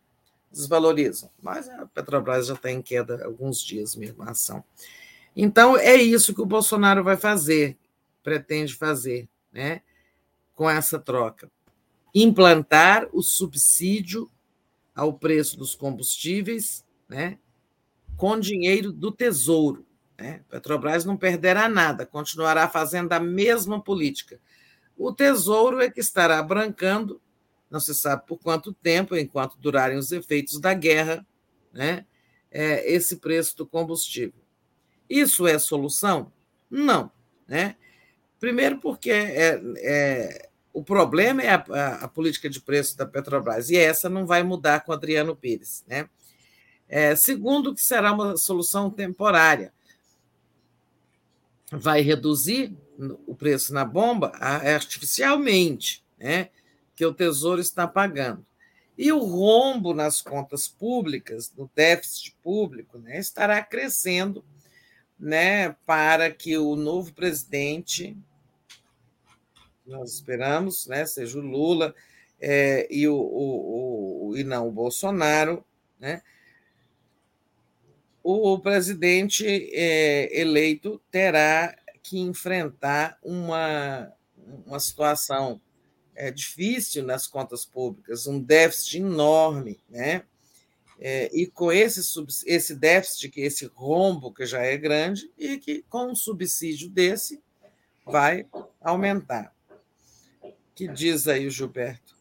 desvalorizam. 0.52 1.30
Mas 1.42 1.70
a 1.70 1.86
Petrobras 1.86 2.48
já 2.48 2.54
está 2.54 2.72
em 2.72 2.82
queda 2.82 3.22
há 3.22 3.26
alguns 3.26 3.62
dias 3.62 3.96
mesmo 3.96 4.24
a 4.24 4.32
ação. 4.32 4.64
Então, 5.36 5.78
é 5.78 5.96
isso 5.96 6.34
que 6.34 6.42
o 6.42 6.46
Bolsonaro 6.46 7.04
vai 7.04 7.16
fazer, 7.16 7.78
pretende 8.24 8.74
fazer, 8.74 9.30
né, 9.52 9.82
com 10.56 10.70
essa 10.70 11.00
troca. 11.00 11.52
Implantar 12.14 13.08
o 13.14 13.22
subsídio 13.22 14.30
ao 14.96 15.14
preço 15.14 15.56
dos 15.56 15.76
combustíveis, 15.76 16.84
né, 17.08 17.38
com 18.16 18.40
dinheiro 18.40 18.92
do 18.92 19.12
Tesouro. 19.12 19.86
Né? 20.18 20.42
Petrobras 20.50 21.06
não 21.06 21.16
perderá 21.16 21.70
nada, 21.70 22.06
continuará 22.06 22.68
fazendo 22.68 23.14
a 23.14 23.20
mesma 23.20 23.80
política. 23.80 24.40
O 24.98 25.14
Tesouro 25.14 25.80
é 25.80 25.92
que 25.92 26.00
estará 26.00 26.42
brancando, 26.42 27.22
não 27.70 27.80
se 27.80 27.94
sabe 27.94 28.26
por 28.26 28.38
quanto 28.38 28.74
tempo, 28.74 29.16
enquanto 29.16 29.58
durarem 29.58 29.98
os 29.98 30.12
efeitos 30.12 30.60
da 30.60 30.74
guerra, 30.74 31.26
né? 31.74 32.06
É, 32.50 32.90
esse 32.92 33.18
preço 33.18 33.58
do 33.58 33.68
combustível. 33.68 34.42
Isso 35.10 35.46
é 35.46 35.60
solução? 35.60 36.32
Não. 36.70 37.12
Né? 37.48 37.76
Primeiro, 38.40 38.80
porque 38.80 39.12
é, 39.12 39.62
é, 39.78 40.50
o 40.74 40.84
problema 40.84 41.42
é 41.42 41.50
a, 41.50 41.66
a, 41.70 41.96
a, 42.06 42.08
política 42.08 42.50
de 42.50 42.62
preço 42.62 42.98
da 42.98 43.06
Petrobras, 43.06 43.70
e 43.70 43.76
essa 43.76 44.10
não 44.10 44.26
vai 44.26 44.44
mudar 44.44 44.82
com 44.82 44.94
Adriano 44.94 45.36
Pires. 45.36 45.84
Né? 45.88 46.10
É, 46.88 47.16
segundo, 47.16 47.76
que 47.76 47.82
será 47.82 48.14
uma 48.14 48.38
solução 48.38 48.90
temporária 48.90 49.74
vai 51.72 52.02
reduzir 52.02 52.78
o 53.26 53.36
preço 53.36 53.74
na 53.74 53.84
bomba 53.84 54.32
artificialmente, 54.40 56.04
né? 56.18 56.50
Que 56.98 57.06
o 57.06 57.14
Tesouro 57.14 57.62
está 57.62 57.88
pagando. 57.88 58.44
E 58.98 59.12
o 59.12 59.20
rombo 59.20 59.94
nas 59.94 60.20
contas 60.20 60.68
públicas, 60.68 61.54
no 61.56 61.70
déficit 61.76 62.36
público, 62.42 62.98
né, 62.98 63.20
estará 63.20 63.64
crescendo 63.64 64.44
né, 65.20 65.76
para 65.86 66.32
que 66.32 66.58
o 66.58 66.76
novo 66.76 67.14
presidente, 67.14 68.18
nós 69.86 70.14
esperamos, 70.14 70.88
né, 70.88 71.06
seja 71.06 71.38
o 71.38 71.42
Lula 71.42 71.94
é, 72.42 72.88
e, 72.90 73.08
o, 73.08 73.16
o, 73.16 74.30
o, 74.30 74.38
e 74.38 74.44
não 74.44 74.68
o 74.68 74.72
Bolsonaro, 74.72 75.64
né, 76.00 76.24
o 78.24 78.58
presidente 78.60 79.46
é, 79.72 80.42
eleito 80.42 81.00
terá 81.12 81.78
que 82.02 82.20
enfrentar 82.20 83.18
uma, 83.22 84.12
uma 84.66 84.80
situação 84.80 85.62
é, 86.18 86.32
difícil 86.32 87.04
nas 87.04 87.28
contas 87.28 87.64
públicas, 87.64 88.26
um 88.26 88.40
déficit 88.40 88.98
enorme, 88.98 89.80
né? 89.88 90.24
É, 91.00 91.30
e 91.32 91.46
com 91.46 91.72
esse, 91.72 92.02
esse 92.48 92.76
déficit, 92.76 93.30
que 93.30 93.42
esse 93.42 93.68
rombo 93.68 94.34
que 94.34 94.48
já 94.48 94.64
é 94.64 94.76
grande, 94.76 95.32
e 95.38 95.58
que 95.58 95.86
com 95.88 96.12
um 96.12 96.16
subsídio 96.16 96.90
desse 96.90 97.40
vai 98.04 98.48
aumentar. 98.82 99.54
que 100.74 100.88
diz 100.88 101.28
aí 101.28 101.46
o 101.46 101.52
Gilberto? 101.52 102.16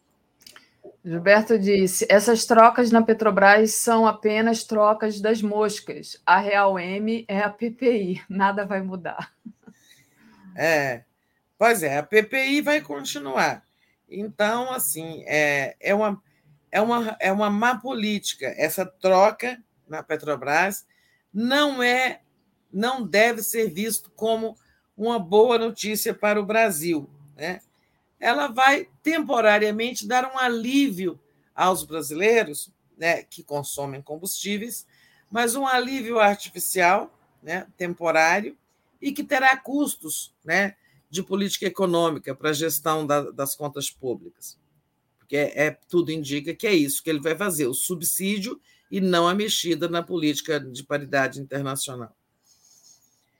Gilberto 1.03 1.57
disse: 1.57 2.05
essas 2.07 2.45
trocas 2.45 2.91
na 2.91 3.01
Petrobras 3.01 3.71
são 3.73 4.05
apenas 4.05 4.63
trocas 4.63 5.19
das 5.19 5.41
moscas. 5.41 6.21
A 6.23 6.37
Real 6.37 6.77
M 6.77 7.25
é 7.27 7.39
a 7.39 7.49
PPI, 7.49 8.21
nada 8.29 8.63
vai 8.63 8.81
mudar. 8.81 9.33
É, 10.55 11.03
pois 11.57 11.81
é, 11.81 11.97
a 11.97 12.03
PPI 12.03 12.61
vai 12.61 12.81
continuar. 12.81 13.66
Então, 14.09 14.71
assim, 14.71 15.23
é, 15.25 15.75
é, 15.79 15.93
uma, 15.93 16.21
é, 16.71 16.81
uma, 16.81 17.17
é 17.19 17.31
uma 17.31 17.49
má 17.49 17.75
política. 17.75 18.53
Essa 18.57 18.85
troca 18.85 19.61
na 19.87 20.01
Petrobras 20.01 20.85
não 21.33 21.81
é, 21.83 22.21
não 22.71 23.05
deve 23.05 23.41
ser 23.41 23.69
visto 23.69 24.09
como 24.11 24.57
uma 24.95 25.19
boa 25.19 25.57
notícia 25.57 26.13
para 26.13 26.39
o 26.39 26.45
Brasil. 26.45 27.09
Né? 27.35 27.59
ela 28.19 28.47
vai 28.47 28.87
temporariamente 29.03 30.07
dar 30.07 30.31
um 30.31 30.37
alívio 30.37 31.19
aos 31.55 31.83
brasileiros 31.83 32.71
né, 32.97 33.23
que 33.23 33.43
consomem 33.43 34.01
combustíveis, 34.01 34.87
mas 35.29 35.55
um 35.55 35.67
alívio 35.67 36.19
artificial, 36.19 37.13
né, 37.41 37.67
temporário, 37.77 38.57
e 39.01 39.11
que 39.11 39.23
terá 39.23 39.55
custos 39.55 40.33
né, 40.43 40.75
de 41.09 41.23
política 41.23 41.65
econômica 41.65 42.35
para 42.35 42.49
a 42.49 42.53
gestão 42.53 43.05
da, 43.05 43.31
das 43.31 43.55
contas 43.55 43.89
públicas. 43.89 44.59
Porque 45.17 45.37
é, 45.37 45.67
é, 45.67 45.77
tudo 45.89 46.11
indica 46.11 46.53
que 46.53 46.67
é 46.67 46.73
isso 46.73 47.03
que 47.03 47.09
ele 47.09 47.19
vai 47.19 47.35
fazer, 47.35 47.67
o 47.67 47.73
subsídio 47.73 48.59
e 48.89 49.01
não 49.01 49.27
a 49.27 49.35
mexida 49.35 49.89
na 49.89 50.01
política 50.01 50.59
de 50.59 50.83
paridade 50.83 51.41
internacional. 51.41 52.15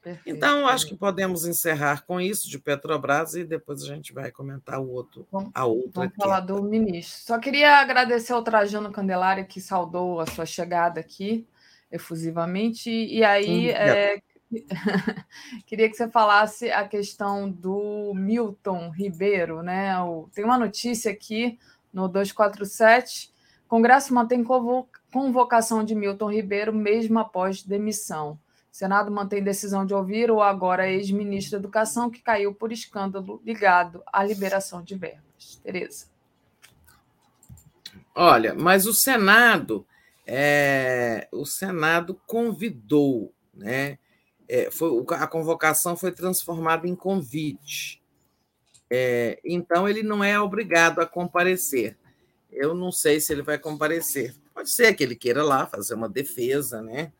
Perfeito. 0.03 0.37
Então, 0.37 0.65
acho 0.67 0.87
que 0.87 0.95
podemos 0.95 1.45
encerrar 1.45 2.05
com 2.05 2.19
isso 2.19 2.49
de 2.49 2.57
Petrobras 2.57 3.35
e 3.35 3.43
depois 3.43 3.83
a 3.83 3.87
gente 3.87 4.13
vai 4.13 4.31
comentar 4.31 4.79
o 4.79 4.89
outro, 4.89 5.27
a 5.53 5.65
outra. 5.65 6.03
Vamos 6.03 6.15
falar 6.15 6.39
do 6.41 6.63
ministro. 6.63 7.25
Só 7.25 7.37
queria 7.37 7.79
agradecer 7.79 8.31
ao 8.31 8.43
Trajano 8.43 8.91
Candelário 8.91 9.45
que 9.45 9.59
saudou 9.59 10.21
a 10.21 10.25
sua 10.25 10.45
chegada 10.45 10.99
aqui 10.99 11.45
efusivamente. 11.91 12.89
E 12.89 13.23
aí, 13.23 13.69
é, 13.69 14.21
queria 15.65 15.89
que 15.89 15.95
você 15.95 16.09
falasse 16.09 16.71
a 16.71 16.87
questão 16.87 17.49
do 17.49 18.13
Milton 18.15 18.89
Ribeiro, 18.89 19.61
né? 19.61 19.93
Tem 20.33 20.43
uma 20.43 20.57
notícia 20.57 21.11
aqui 21.11 21.59
no 21.91 22.07
247. 22.07 23.31
Congresso 23.67 24.13
mantém 24.13 24.45
convocação 25.11 25.83
de 25.83 25.93
Milton 25.93 26.31
Ribeiro 26.31 26.73
mesmo 26.73 27.19
após 27.19 27.63
demissão. 27.63 28.39
Senado 28.71 29.11
mantém 29.11 29.43
decisão 29.43 29.85
de 29.85 29.93
ouvir 29.93 30.29
o 30.29 30.41
agora 30.41 30.89
ex-ministro 30.89 31.53
da 31.53 31.57
Educação, 31.57 32.11
que 32.11 32.21
caiu 32.21 32.53
por 32.53 32.71
escândalo 32.71 33.41
ligado 33.43 34.03
à 34.13 34.23
liberação 34.23 34.83
de 34.83 34.95
verbas. 34.95 35.59
Tereza. 35.63 36.05
Olha, 38.13 38.53
mas 38.53 38.85
o 38.85 38.93
Senado, 38.93 39.85
é, 40.25 41.27
o 41.31 41.45
Senado 41.45 42.19
convidou, 42.27 43.33
né? 43.53 43.97
É, 44.47 44.71
foi, 44.71 45.03
a 45.11 45.27
convocação 45.27 45.95
foi 45.95 46.11
transformada 46.11 46.87
em 46.87 46.95
convite. 46.95 48.01
É, 48.89 49.39
então, 49.43 49.87
ele 49.87 50.03
não 50.03 50.23
é 50.23 50.39
obrigado 50.39 50.99
a 50.99 51.05
comparecer. 51.05 51.97
Eu 52.51 52.73
não 52.73 52.91
sei 52.91 53.19
se 53.19 53.33
ele 53.33 53.41
vai 53.41 53.59
comparecer. 53.59 54.33
Pode 54.53 54.71
ser 54.71 54.93
que 54.93 55.03
ele 55.03 55.15
queira 55.15 55.43
lá 55.43 55.67
fazer 55.67 55.93
uma 55.93 56.07
defesa, 56.07 56.81
né? 56.81 57.11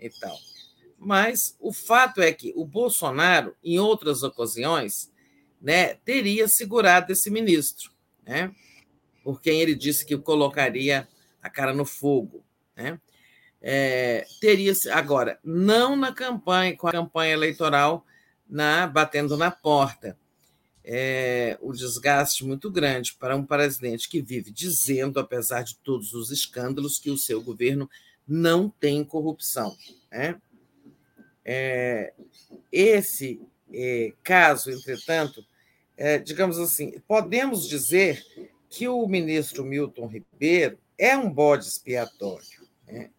E 0.00 0.08
tal. 0.08 0.36
Mas 0.98 1.56
o 1.60 1.72
fato 1.72 2.20
é 2.22 2.32
que 2.32 2.52
o 2.56 2.64
Bolsonaro, 2.64 3.54
em 3.62 3.78
outras 3.78 4.22
ocasiões, 4.22 5.10
né, 5.60 5.94
teria 6.04 6.48
segurado 6.48 7.12
esse 7.12 7.30
ministro, 7.30 7.92
né, 8.24 8.52
por 9.22 9.40
quem 9.40 9.60
ele 9.60 9.74
disse 9.74 10.04
que 10.04 10.16
colocaria 10.18 11.08
a 11.40 11.50
cara 11.50 11.72
no 11.72 11.84
fogo. 11.84 12.44
Né? 12.76 13.00
É, 13.64 14.26
teria 14.40 14.72
agora, 14.90 15.38
não 15.44 15.94
na 15.94 16.12
campanha, 16.12 16.76
com 16.76 16.88
a 16.88 16.92
campanha 16.92 17.32
eleitoral 17.32 18.04
na 18.48 18.86
batendo 18.86 19.36
na 19.36 19.50
porta. 19.50 20.18
É, 20.84 21.56
o 21.60 21.72
desgaste 21.72 22.44
muito 22.44 22.68
grande 22.68 23.14
para 23.14 23.36
um 23.36 23.46
presidente 23.46 24.08
que 24.08 24.20
vive 24.20 24.50
dizendo, 24.50 25.20
apesar 25.20 25.62
de 25.62 25.76
todos 25.76 26.12
os 26.12 26.32
escândalos, 26.32 26.98
que 26.98 27.08
o 27.08 27.16
seu 27.16 27.40
governo 27.40 27.88
não 28.26 28.68
tem 28.68 29.04
corrupção. 29.04 29.76
Né? 30.10 30.40
É, 31.44 32.12
esse 32.72 33.40
é, 33.72 34.12
caso, 34.24 34.72
entretanto, 34.72 35.46
é, 35.96 36.18
digamos 36.18 36.58
assim, 36.58 36.98
podemos 37.06 37.68
dizer 37.68 38.24
que 38.68 38.88
o 38.88 39.06
ministro 39.06 39.64
Milton 39.64 40.08
Ribeiro 40.08 40.78
é 40.98 41.16
um 41.16 41.32
bode 41.32 41.66
expiatório. 41.66 42.66
Né? 42.86 43.10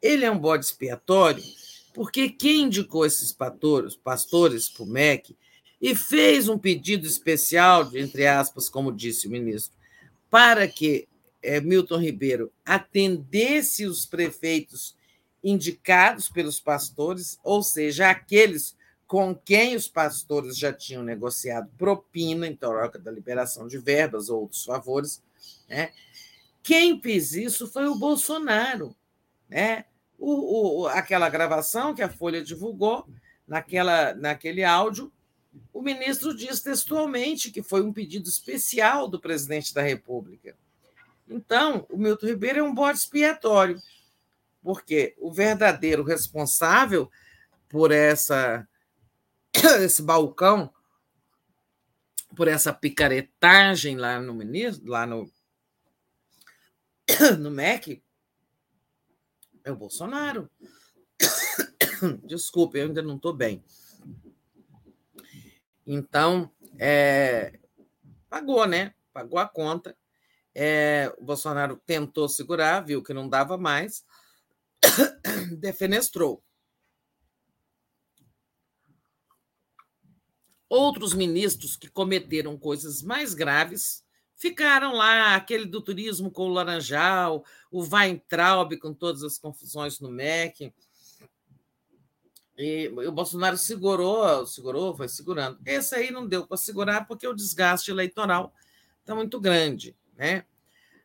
Ele 0.00 0.24
é 0.24 0.30
um 0.30 0.38
bode 0.38 0.64
expiatório 0.64 1.42
porque 1.98 2.28
quem 2.28 2.62
indicou 2.62 3.04
esses 3.04 3.32
pastores, 3.32 3.96
pastores 3.96 4.68
para 4.68 4.84
o 4.84 4.86
MEC 4.86 5.36
e 5.80 5.96
fez 5.96 6.48
um 6.48 6.56
pedido 6.56 7.06
especial, 7.06 7.90
entre 7.96 8.26
aspas, 8.26 8.68
como 8.68 8.92
disse 8.92 9.26
o 9.26 9.30
ministro, 9.30 9.76
para 10.30 10.68
que 10.68 11.08
é, 11.42 11.60
Milton 11.60 11.98
Ribeiro 11.98 12.52
atendesse 12.64 13.84
os 13.84 14.06
prefeitos 14.06 14.96
indicados 15.42 16.28
pelos 16.28 16.60
pastores, 16.60 17.38
ou 17.42 17.62
seja, 17.62 18.10
aqueles 18.10 18.76
com 19.06 19.34
quem 19.34 19.74
os 19.74 19.88
pastores 19.88 20.56
já 20.56 20.72
tinham 20.72 21.02
negociado 21.02 21.68
propina 21.78 22.46
em 22.46 22.54
troca 22.54 22.98
da 22.98 23.10
liberação 23.10 23.66
de 23.66 23.78
verbas 23.78 24.28
ou 24.28 24.42
outros 24.42 24.64
favores. 24.64 25.22
Né? 25.68 25.90
Quem 26.62 27.00
fez 27.00 27.32
isso 27.32 27.66
foi 27.66 27.88
o 27.88 27.94
Bolsonaro. 27.94 28.94
Né? 29.48 29.84
O, 30.18 30.82
o, 30.82 30.88
aquela 30.88 31.28
gravação 31.28 31.94
que 31.94 32.02
a 32.02 32.08
Folha 32.08 32.42
divulgou, 32.42 33.08
naquela, 33.46 34.14
naquele 34.14 34.64
áudio, 34.64 35.12
o 35.72 35.80
ministro 35.80 36.36
diz 36.36 36.60
textualmente 36.60 37.50
que 37.50 37.62
foi 37.62 37.82
um 37.82 37.92
pedido 37.92 38.28
especial 38.28 39.08
do 39.08 39.20
presidente 39.20 39.72
da 39.72 39.82
República. 39.82 40.56
Então, 41.28 41.86
o 41.90 41.96
Milton 41.96 42.26
Ribeiro 42.26 42.58
é 42.60 42.62
um 42.62 42.74
bode 42.74 42.98
expiatório 42.98 43.80
porque 44.62 45.14
o 45.18 45.32
verdadeiro 45.32 46.02
responsável 46.02 47.10
por 47.68 47.90
essa 47.90 48.66
esse 49.82 50.02
balcão, 50.02 50.72
por 52.36 52.48
essa 52.48 52.72
picaretagem 52.72 53.96
lá 53.96 54.20
no 54.20 54.34
ministro, 54.34 54.86
lá 54.86 55.06
no 55.06 55.30
no 57.38 57.50
MEC, 57.50 58.02
é 59.68 59.72
o 59.72 59.76
Bolsonaro. 59.76 60.50
Desculpe, 62.24 62.78
eu 62.78 62.86
ainda 62.86 63.02
não 63.02 63.16
estou 63.16 63.32
bem. 63.32 63.62
Então, 65.86 66.50
é, 66.78 67.58
pagou, 68.28 68.66
né? 68.66 68.94
Pagou 69.12 69.38
a 69.38 69.46
conta. 69.46 69.96
É, 70.54 71.12
o 71.18 71.24
Bolsonaro 71.24 71.76
tentou 71.86 72.28
segurar, 72.28 72.80
viu 72.80 73.02
que 73.02 73.12
não 73.12 73.28
dava 73.28 73.56
mais, 73.56 74.04
defenestrou. 75.60 76.42
Outros 80.68 81.14
ministros 81.14 81.76
que 81.76 81.88
cometeram 81.88 82.58
coisas 82.58 83.02
mais 83.02 83.34
graves 83.34 84.04
ficaram 84.38 84.94
lá, 84.94 85.34
aquele 85.34 85.66
do 85.66 85.82
turismo 85.82 86.30
com 86.30 86.44
o 86.44 86.52
Laranjal, 86.52 87.44
o 87.70 87.82
Weintraub 87.82 88.76
com 88.78 88.94
todas 88.94 89.22
as 89.24 89.36
confusões 89.36 90.00
no 90.00 90.08
MEC. 90.08 90.72
E 92.56 92.88
o 92.88 93.12
Bolsonaro 93.12 93.58
segurou, 93.58 94.46
segurou, 94.46 94.96
foi 94.96 95.08
segurando. 95.08 95.58
Esse 95.66 95.94
aí 95.94 96.10
não 96.10 96.26
deu 96.26 96.46
para 96.46 96.56
segurar 96.56 97.06
porque 97.06 97.26
o 97.26 97.34
desgaste 97.34 97.90
eleitoral 97.90 98.54
está 99.00 99.14
muito 99.14 99.40
grande. 99.40 99.96
Né? 100.16 100.44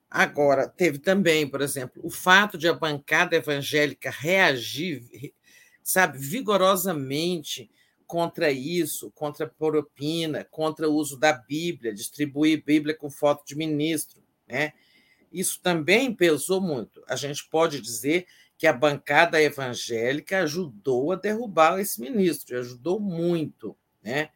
Agora, 0.10 0.68
teve 0.68 1.00
também, 1.00 1.48
por 1.48 1.62
exemplo, 1.62 2.02
o 2.06 2.10
fato 2.10 2.58
de 2.58 2.68
a 2.68 2.74
bancada 2.74 3.36
evangélica 3.36 4.12
reagir, 4.12 5.34
sabe, 5.84 6.18
vigorosamente 6.20 7.70
contra 8.08 8.52
isso, 8.52 9.12
contra 9.12 9.46
a 9.46 9.50
propina, 9.50 10.44
contra 10.44 10.90
o 10.90 10.94
uso 10.94 11.18
da 11.18 11.34
Bíblia, 11.34 11.94
distribuir 11.94 12.64
Bíblia 12.64 12.96
com 12.96 13.10
foto 13.10 13.46
de 13.46 13.56
ministro, 13.56 14.22
né? 14.48 14.74
Isso 15.32 15.60
também 15.62 16.14
pesou 16.14 16.62
muito. 16.62 17.04
A 17.08 17.16
gente 17.16 17.48
pode 17.50 17.82
dizer 17.82 18.28
que 18.58 18.68
a 18.68 18.74
bancada 18.74 19.42
evangélica 19.42 20.44
ajudou 20.44 21.12
a 21.12 21.16
derrubar 21.16 21.80
esse 21.80 22.00
ministro, 22.00 22.58
ajudou 22.60 23.00
muito, 23.00 23.76
né? 24.02 24.30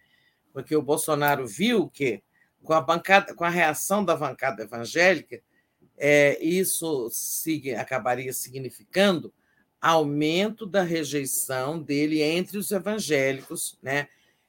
Porque 0.51 0.75
o 0.75 0.81
Bolsonaro 0.81 1.47
viu 1.47 1.87
que 1.87 2.23
com 2.63 2.73
a 2.73 2.81
bancada, 2.81 3.33
com 3.33 3.43
a 3.43 3.49
reação 3.49 4.03
da 4.03 4.15
bancada 4.15 4.63
evangélica, 4.63 5.41
é, 5.95 6.43
isso 6.43 7.09
acabaria 7.79 8.33
significando 8.33 9.33
aumento 9.87 10.65
da 10.65 10.83
rejeição 10.83 11.81
dele 11.81 12.21
entre 12.21 12.57
os 12.57 12.71
evangélicos, 12.71 13.77
né? 13.81 14.07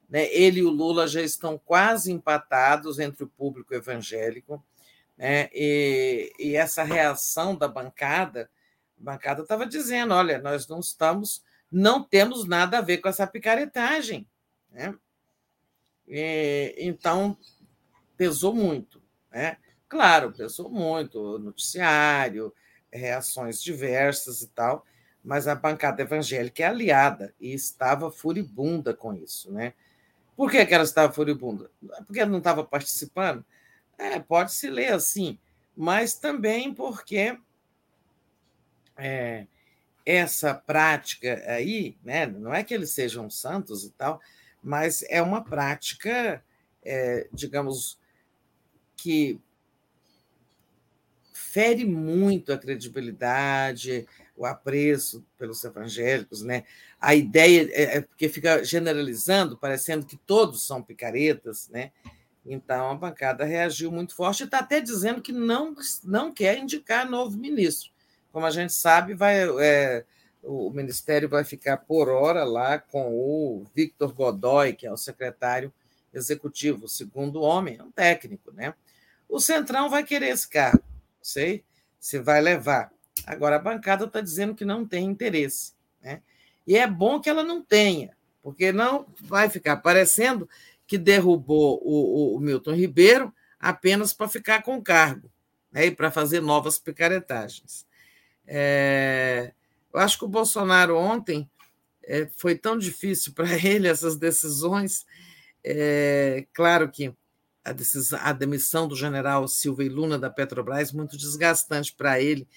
né? 0.08 0.32
Ele 0.32 0.60
e 0.60 0.64
o 0.64 0.70
Lula 0.70 1.06
já 1.06 1.22
estão 1.22 1.58
quase 1.58 2.10
empatados 2.10 2.98
entre 2.98 3.24
o 3.24 3.28
público 3.28 3.74
evangélico, 3.74 4.64
né? 5.16 5.48
E, 5.52 6.32
e 6.38 6.56
essa 6.56 6.82
reação 6.82 7.54
da 7.54 7.68
bancada, 7.68 8.50
a 9.00 9.04
bancada 9.04 9.42
estava 9.42 9.66
dizendo, 9.66 10.14
olha, 10.14 10.38
nós 10.38 10.66
não 10.66 10.80
estamos, 10.80 11.42
não 11.70 12.02
temos 12.02 12.46
nada 12.46 12.78
a 12.78 12.82
ver 12.82 12.98
com 12.98 13.08
essa 13.08 13.26
picaretagem, 13.26 14.26
né? 14.70 14.94
E, 16.06 16.74
então 16.78 17.36
pesou 18.16 18.54
muito, 18.54 19.00
né? 19.30 19.56
Claro, 19.88 20.32
pesou 20.32 20.68
muito, 20.68 21.38
noticiário, 21.38 22.52
reações 22.92 23.62
diversas 23.62 24.42
e 24.42 24.48
tal, 24.48 24.84
mas 25.24 25.46
a 25.46 25.54
bancada 25.54 26.02
evangélica 26.02 26.62
é 26.62 26.66
aliada 26.66 27.34
e 27.40 27.52
estava 27.52 28.10
furibunda 28.10 28.94
com 28.94 29.14
isso. 29.14 29.52
Né? 29.52 29.74
Por 30.36 30.50
que, 30.50 30.64
que 30.64 30.74
ela 30.74 30.84
estava 30.84 31.12
furibunda? 31.12 31.70
Porque 32.06 32.20
ela 32.20 32.30
não 32.30 32.38
estava 32.38 32.64
participando? 32.64 33.44
É, 33.98 34.20
pode-se 34.20 34.70
ler 34.70 34.92
assim, 34.92 35.38
mas 35.76 36.14
também 36.14 36.72
porque 36.72 37.36
é, 38.96 39.46
essa 40.06 40.54
prática 40.54 41.42
aí, 41.46 41.96
né, 42.02 42.26
não 42.26 42.54
é 42.54 42.64
que 42.64 42.72
eles 42.72 42.90
sejam 42.90 43.28
santos 43.28 43.84
e 43.84 43.90
tal, 43.90 44.20
mas 44.62 45.04
é 45.08 45.20
uma 45.20 45.42
prática, 45.42 46.42
é, 46.84 47.28
digamos, 47.32 47.98
que 48.96 49.40
fere 51.32 51.84
muito 51.84 52.52
a 52.52 52.58
credibilidade, 52.58 54.06
o 54.38 54.46
apreço 54.46 55.24
pelos 55.36 55.62
evangélicos, 55.64 56.42
né? 56.42 56.62
A 57.00 57.14
ideia 57.14 57.68
é, 57.72 57.96
é 57.96 58.00
porque 58.00 58.28
fica 58.28 58.62
generalizando, 58.62 59.58
parecendo 59.58 60.06
que 60.06 60.16
todos 60.16 60.64
são 60.64 60.80
picaretas, 60.80 61.68
né? 61.68 61.90
Então 62.46 62.90
a 62.90 62.94
bancada 62.94 63.44
reagiu 63.44 63.90
muito 63.90 64.14
forte 64.14 64.42
e 64.42 64.44
está 64.44 64.60
até 64.60 64.80
dizendo 64.80 65.20
que 65.20 65.32
não, 65.32 65.74
não 66.04 66.32
quer 66.32 66.56
indicar 66.56 67.10
novo 67.10 67.36
ministro. 67.36 67.90
Como 68.32 68.46
a 68.46 68.50
gente 68.50 68.72
sabe, 68.72 69.12
vai, 69.14 69.42
é, 69.60 70.04
o 70.42 70.70
ministério 70.70 71.28
vai 71.28 71.42
ficar 71.42 71.78
por 71.78 72.08
hora 72.08 72.44
lá 72.44 72.78
com 72.78 73.12
o 73.12 73.66
Victor 73.74 74.14
Godoy, 74.14 74.72
que 74.72 74.86
é 74.86 74.92
o 74.92 74.96
secretário 74.96 75.72
executivo, 76.14 76.84
o 76.84 76.88
segundo 76.88 77.42
homem, 77.42 77.76
é 77.78 77.82
um 77.82 77.90
técnico, 77.90 78.52
né? 78.52 78.72
O 79.28 79.40
Centrão 79.40 79.90
vai 79.90 80.04
querer 80.04 80.28
esse 80.28 80.48
cargo, 80.48 80.82
sei 81.20 81.64
se 81.98 82.18
vai 82.18 82.40
levar. 82.40 82.90
Agora, 83.28 83.56
a 83.56 83.58
bancada 83.58 84.06
está 84.06 84.22
dizendo 84.22 84.54
que 84.54 84.64
não 84.64 84.86
tem 84.86 85.04
interesse. 85.04 85.74
Né? 86.02 86.22
E 86.66 86.78
é 86.78 86.86
bom 86.86 87.20
que 87.20 87.28
ela 87.28 87.44
não 87.44 87.62
tenha, 87.62 88.16
porque 88.42 88.72
não 88.72 89.06
vai 89.20 89.50
ficar 89.50 89.76
parecendo 89.76 90.48
que 90.86 90.96
derrubou 90.96 91.78
o, 91.84 92.36
o 92.36 92.40
Milton 92.40 92.72
Ribeiro 92.72 93.32
apenas 93.60 94.14
para 94.14 94.28
ficar 94.28 94.62
com 94.62 94.78
o 94.78 94.82
cargo 94.82 95.30
né? 95.70 95.86
e 95.86 95.90
para 95.90 96.10
fazer 96.10 96.40
novas 96.40 96.78
picaretagens. 96.78 97.86
É, 98.46 99.52
eu 99.92 100.00
acho 100.00 100.18
que 100.18 100.24
o 100.24 100.28
Bolsonaro 100.28 100.96
ontem 100.96 101.50
é, 102.04 102.26
foi 102.34 102.56
tão 102.56 102.78
difícil 102.78 103.34
para 103.34 103.52
ele 103.62 103.88
essas 103.88 104.16
decisões. 104.16 105.04
É, 105.62 106.46
claro 106.54 106.90
que 106.90 107.12
a, 107.62 107.72
decisão, 107.72 108.18
a 108.22 108.32
demissão 108.32 108.88
do 108.88 108.96
general 108.96 109.46
Silva 109.46 109.84
e 109.84 109.90
Luna 109.90 110.18
da 110.18 110.30
Petrobras 110.30 110.92
muito 110.92 111.14
desgastante 111.18 111.94
para 111.94 112.18
ele, 112.18 112.48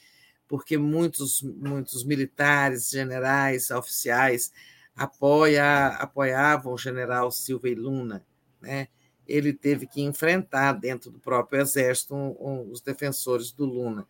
porque 0.51 0.77
muitos, 0.77 1.41
muitos 1.41 2.03
militares, 2.03 2.89
generais, 2.89 3.71
oficiais 3.71 4.51
apoia, 4.93 5.87
apoiavam 5.97 6.73
o 6.73 6.77
general 6.77 7.31
Silva 7.31 7.69
e 7.69 7.73
Luna. 7.73 8.21
Né? 8.59 8.89
Ele 9.25 9.53
teve 9.53 9.87
que 9.87 10.01
enfrentar 10.01 10.73
dentro 10.73 11.09
do 11.09 11.19
próprio 11.19 11.61
exército 11.61 12.13
um, 12.13 12.35
um, 12.37 12.69
os 12.69 12.81
defensores 12.81 13.53
do 13.53 13.63
Luna. 13.63 14.05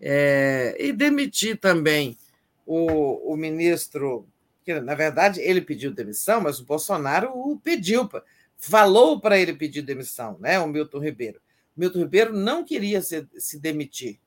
É, 0.00 0.76
e 0.76 0.92
demitir 0.92 1.56
também 1.60 2.18
o, 2.66 3.32
o 3.32 3.36
ministro, 3.36 4.26
que 4.64 4.80
na 4.80 4.96
verdade 4.96 5.40
ele 5.40 5.60
pediu 5.60 5.94
demissão, 5.94 6.40
mas 6.40 6.58
o 6.58 6.64
Bolsonaro 6.64 7.30
o 7.32 7.60
pediu, 7.60 8.10
falou 8.56 9.20
para 9.20 9.38
ele 9.38 9.54
pedir 9.54 9.82
demissão, 9.82 10.36
né? 10.40 10.58
o 10.58 10.66
Milton 10.66 10.98
Ribeiro. 10.98 11.40
O 11.76 11.80
Milton 11.80 12.00
Ribeiro 12.00 12.36
não 12.36 12.64
queria 12.64 13.00
se, 13.00 13.24
se 13.38 13.60
demitir, 13.60 14.18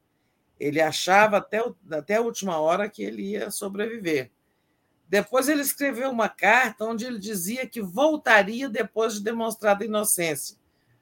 ele 0.59 0.81
achava 0.81 1.37
até, 1.37 1.63
até 1.91 2.15
a 2.15 2.21
última 2.21 2.59
hora 2.59 2.89
que 2.89 3.03
ele 3.03 3.21
ia 3.23 3.49
sobreviver. 3.49 4.31
Depois 5.07 5.49
ele 5.49 5.61
escreveu 5.61 6.11
uma 6.11 6.29
carta 6.29 6.85
onde 6.85 7.05
ele 7.05 7.17
dizia 7.17 7.65
que 7.65 7.81
voltaria 7.81 8.69
depois 8.69 9.15
de 9.15 9.23
demonstrada 9.23 9.83
inocência. 9.83 10.57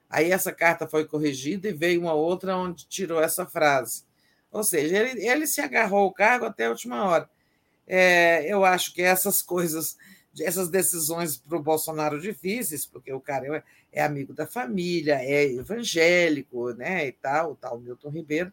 Aí 0.08 0.30
essa 0.30 0.52
carta 0.52 0.88
foi 0.88 1.04
corrigida 1.04 1.68
e 1.68 1.72
veio 1.72 2.00
uma 2.00 2.14
outra 2.14 2.56
onde 2.56 2.86
tirou 2.88 3.20
essa 3.20 3.44
frase. 3.44 4.04
Ou 4.50 4.64
seja, 4.64 4.96
ele, 4.96 5.26
ele 5.26 5.46
se 5.46 5.60
agarrou 5.60 6.00
ao 6.00 6.12
cargo 6.12 6.46
até 6.46 6.64
a 6.64 6.70
última 6.70 7.04
hora. 7.04 7.28
É, 7.86 8.50
eu 8.50 8.64
acho 8.64 8.94
que 8.94 9.02
essas 9.02 9.42
coisas, 9.42 9.98
essas 10.40 10.70
decisões 10.70 11.36
para 11.36 11.58
o 11.58 11.62
Bolsonaro 11.62 12.20
difíceis, 12.20 12.86
porque 12.86 13.12
o 13.12 13.20
cara 13.20 13.56
é, 13.56 13.62
é 13.92 14.02
amigo 14.02 14.32
da 14.32 14.46
família, 14.46 15.16
é 15.20 15.44
evangélico, 15.52 16.70
né, 16.72 17.08
e 17.08 17.12
tal, 17.12 17.52
o 17.52 17.56
tal 17.56 17.78
Milton 17.78 18.10
Ribeiro, 18.10 18.52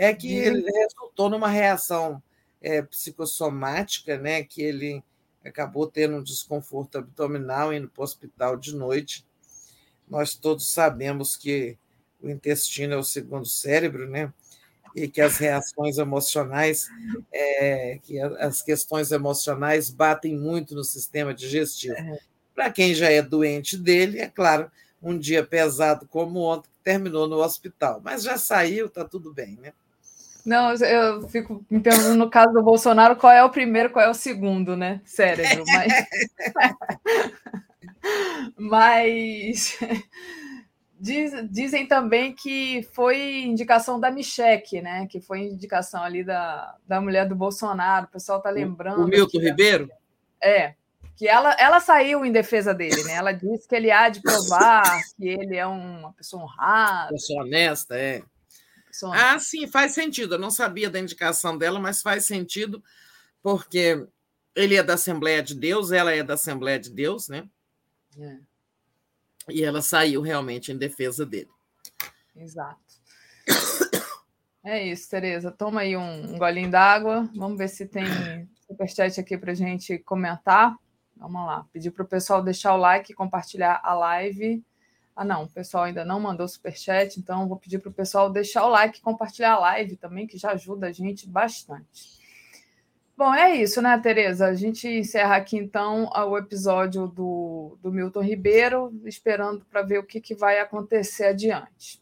é 0.00 0.14
que 0.14 0.34
ele 0.34 0.62
resultou 0.62 1.28
numa 1.28 1.46
reação 1.46 2.22
é, 2.62 2.80
psicossomática, 2.80 4.16
né, 4.16 4.42
que 4.42 4.62
ele 4.62 5.04
acabou 5.44 5.86
tendo 5.86 6.16
um 6.16 6.22
desconforto 6.22 6.96
abdominal 6.96 7.70
indo 7.70 7.86
para 7.86 8.00
o 8.00 8.04
hospital 8.04 8.56
de 8.56 8.74
noite. 8.74 9.26
Nós 10.08 10.34
todos 10.34 10.72
sabemos 10.72 11.36
que 11.36 11.76
o 12.18 12.30
intestino 12.30 12.94
é 12.94 12.96
o 12.96 13.04
segundo 13.04 13.44
cérebro, 13.44 14.08
né? 14.08 14.32
E 14.96 15.06
que 15.06 15.20
as 15.20 15.36
reações 15.36 15.98
emocionais, 15.98 16.88
é, 17.30 17.98
que 18.02 18.18
as 18.18 18.62
questões 18.62 19.12
emocionais 19.12 19.90
batem 19.90 20.34
muito 20.34 20.74
no 20.74 20.82
sistema 20.82 21.34
digestivo. 21.34 21.94
Para 22.54 22.70
quem 22.70 22.94
já 22.94 23.10
é 23.10 23.20
doente 23.20 23.76
dele, 23.76 24.18
é 24.18 24.28
claro, 24.28 24.70
um 25.02 25.16
dia 25.16 25.44
pesado 25.44 26.06
como 26.06 26.40
ontem, 26.40 26.70
terminou 26.82 27.28
no 27.28 27.36
hospital, 27.36 28.00
mas 28.02 28.22
já 28.22 28.38
saiu, 28.38 28.86
está 28.86 29.04
tudo 29.04 29.32
bem, 29.32 29.56
né? 29.56 29.74
Não, 30.44 30.72
eu 30.74 31.28
fico 31.28 31.64
me 31.70 31.80
perguntando 31.80 32.16
no 32.16 32.30
caso 32.30 32.52
do 32.52 32.62
Bolsonaro 32.62 33.16
qual 33.16 33.32
é 33.32 33.42
o 33.44 33.50
primeiro, 33.50 33.90
qual 33.90 34.04
é 34.04 34.08
o 34.08 34.14
segundo, 34.14 34.76
né? 34.76 35.00
Cérebro, 35.04 35.64
mas. 35.66 35.92
mas. 38.58 39.78
Diz, 40.98 41.32
dizem 41.50 41.86
também 41.86 42.34
que 42.34 42.86
foi 42.92 43.42
indicação 43.44 43.98
da 43.98 44.10
Micheque, 44.10 44.82
né? 44.82 45.06
Que 45.06 45.18
foi 45.18 45.40
indicação 45.40 46.02
ali 46.02 46.22
da, 46.22 46.76
da 46.86 47.00
mulher 47.00 47.26
do 47.26 47.34
Bolsonaro. 47.34 48.06
O 48.06 48.10
pessoal 48.10 48.38
está 48.38 48.50
lembrando. 48.50 49.04
O 49.04 49.08
Milton 49.08 49.38
Ribeiro? 49.38 49.90
É, 50.42 50.74
que 51.16 51.28
ela, 51.28 51.54
ela 51.58 51.80
saiu 51.80 52.24
em 52.24 52.32
defesa 52.32 52.72
dele, 52.72 53.02
né? 53.04 53.14
Ela 53.14 53.32
disse 53.32 53.68
que 53.68 53.74
ele 53.74 53.90
há 53.90 54.08
de 54.08 54.22
provar 54.22 55.02
que 55.16 55.28
ele 55.28 55.56
é 55.56 55.66
uma 55.66 56.12
pessoa 56.14 56.42
honrada. 56.42 57.10
Pessoa 57.10 57.44
honesta, 57.44 57.94
é. 57.94 58.22
Ah, 59.12 59.38
sim, 59.38 59.66
faz 59.66 59.92
sentido. 59.92 60.34
Eu 60.34 60.38
não 60.38 60.50
sabia 60.50 60.90
da 60.90 60.98
indicação 60.98 61.56
dela, 61.56 61.78
mas 61.78 62.02
faz 62.02 62.26
sentido, 62.26 62.82
porque 63.42 64.06
ele 64.54 64.74
é 64.74 64.82
da 64.82 64.94
Assembleia 64.94 65.42
de 65.42 65.54
Deus, 65.54 65.92
ela 65.92 66.12
é 66.12 66.22
da 66.22 66.34
Assembleia 66.34 66.78
de 66.78 66.90
Deus, 66.90 67.28
né? 67.28 67.48
É. 68.18 68.36
E 69.48 69.62
ela 69.62 69.82
saiu 69.82 70.20
realmente 70.20 70.72
em 70.72 70.76
defesa 70.76 71.24
dele. 71.24 71.50
Exato. 72.36 72.78
É 74.62 74.86
isso, 74.86 75.08
Tereza. 75.08 75.50
Toma 75.50 75.80
aí 75.80 75.96
um, 75.96 76.34
um 76.34 76.38
golinho 76.38 76.70
d'água. 76.70 77.28
Vamos 77.34 77.56
ver 77.56 77.68
se 77.68 77.86
tem 77.86 78.04
superchat 78.66 79.18
aqui 79.18 79.38
para 79.38 79.52
a 79.52 79.54
gente 79.54 79.98
comentar. 79.98 80.76
Vamos 81.16 81.46
lá. 81.46 81.66
Pedir 81.72 81.90
para 81.90 82.04
o 82.04 82.08
pessoal 82.08 82.42
deixar 82.42 82.74
o 82.74 82.76
like, 82.76 83.14
compartilhar 83.14 83.80
a 83.82 83.94
live. 83.94 84.62
Ah, 85.14 85.24
não, 85.24 85.44
o 85.44 85.48
pessoal 85.48 85.84
ainda 85.84 86.04
não 86.04 86.20
mandou 86.20 86.48
superchat, 86.48 87.18
então 87.18 87.48
vou 87.48 87.58
pedir 87.58 87.78
para 87.78 87.90
o 87.90 87.92
pessoal 87.92 88.30
deixar 88.30 88.64
o 88.64 88.70
like, 88.70 89.00
compartilhar 89.00 89.54
a 89.54 89.58
live 89.58 89.96
também, 89.96 90.26
que 90.26 90.38
já 90.38 90.52
ajuda 90.52 90.86
a 90.86 90.92
gente 90.92 91.28
bastante. 91.28 92.20
Bom, 93.20 93.34
é 93.34 93.54
isso, 93.54 93.82
né, 93.82 93.98
Tereza? 93.98 94.46
A 94.46 94.54
gente 94.54 94.88
encerra 94.88 95.36
aqui 95.36 95.58
então 95.58 96.08
o 96.08 96.38
episódio 96.38 97.06
do, 97.06 97.76
do 97.82 97.92
Milton 97.92 98.22
Ribeiro, 98.22 98.98
esperando 99.04 99.62
para 99.66 99.82
ver 99.82 99.98
o 99.98 100.06
que, 100.06 100.22
que 100.22 100.34
vai 100.34 100.58
acontecer 100.58 101.26
adiante. 101.26 102.00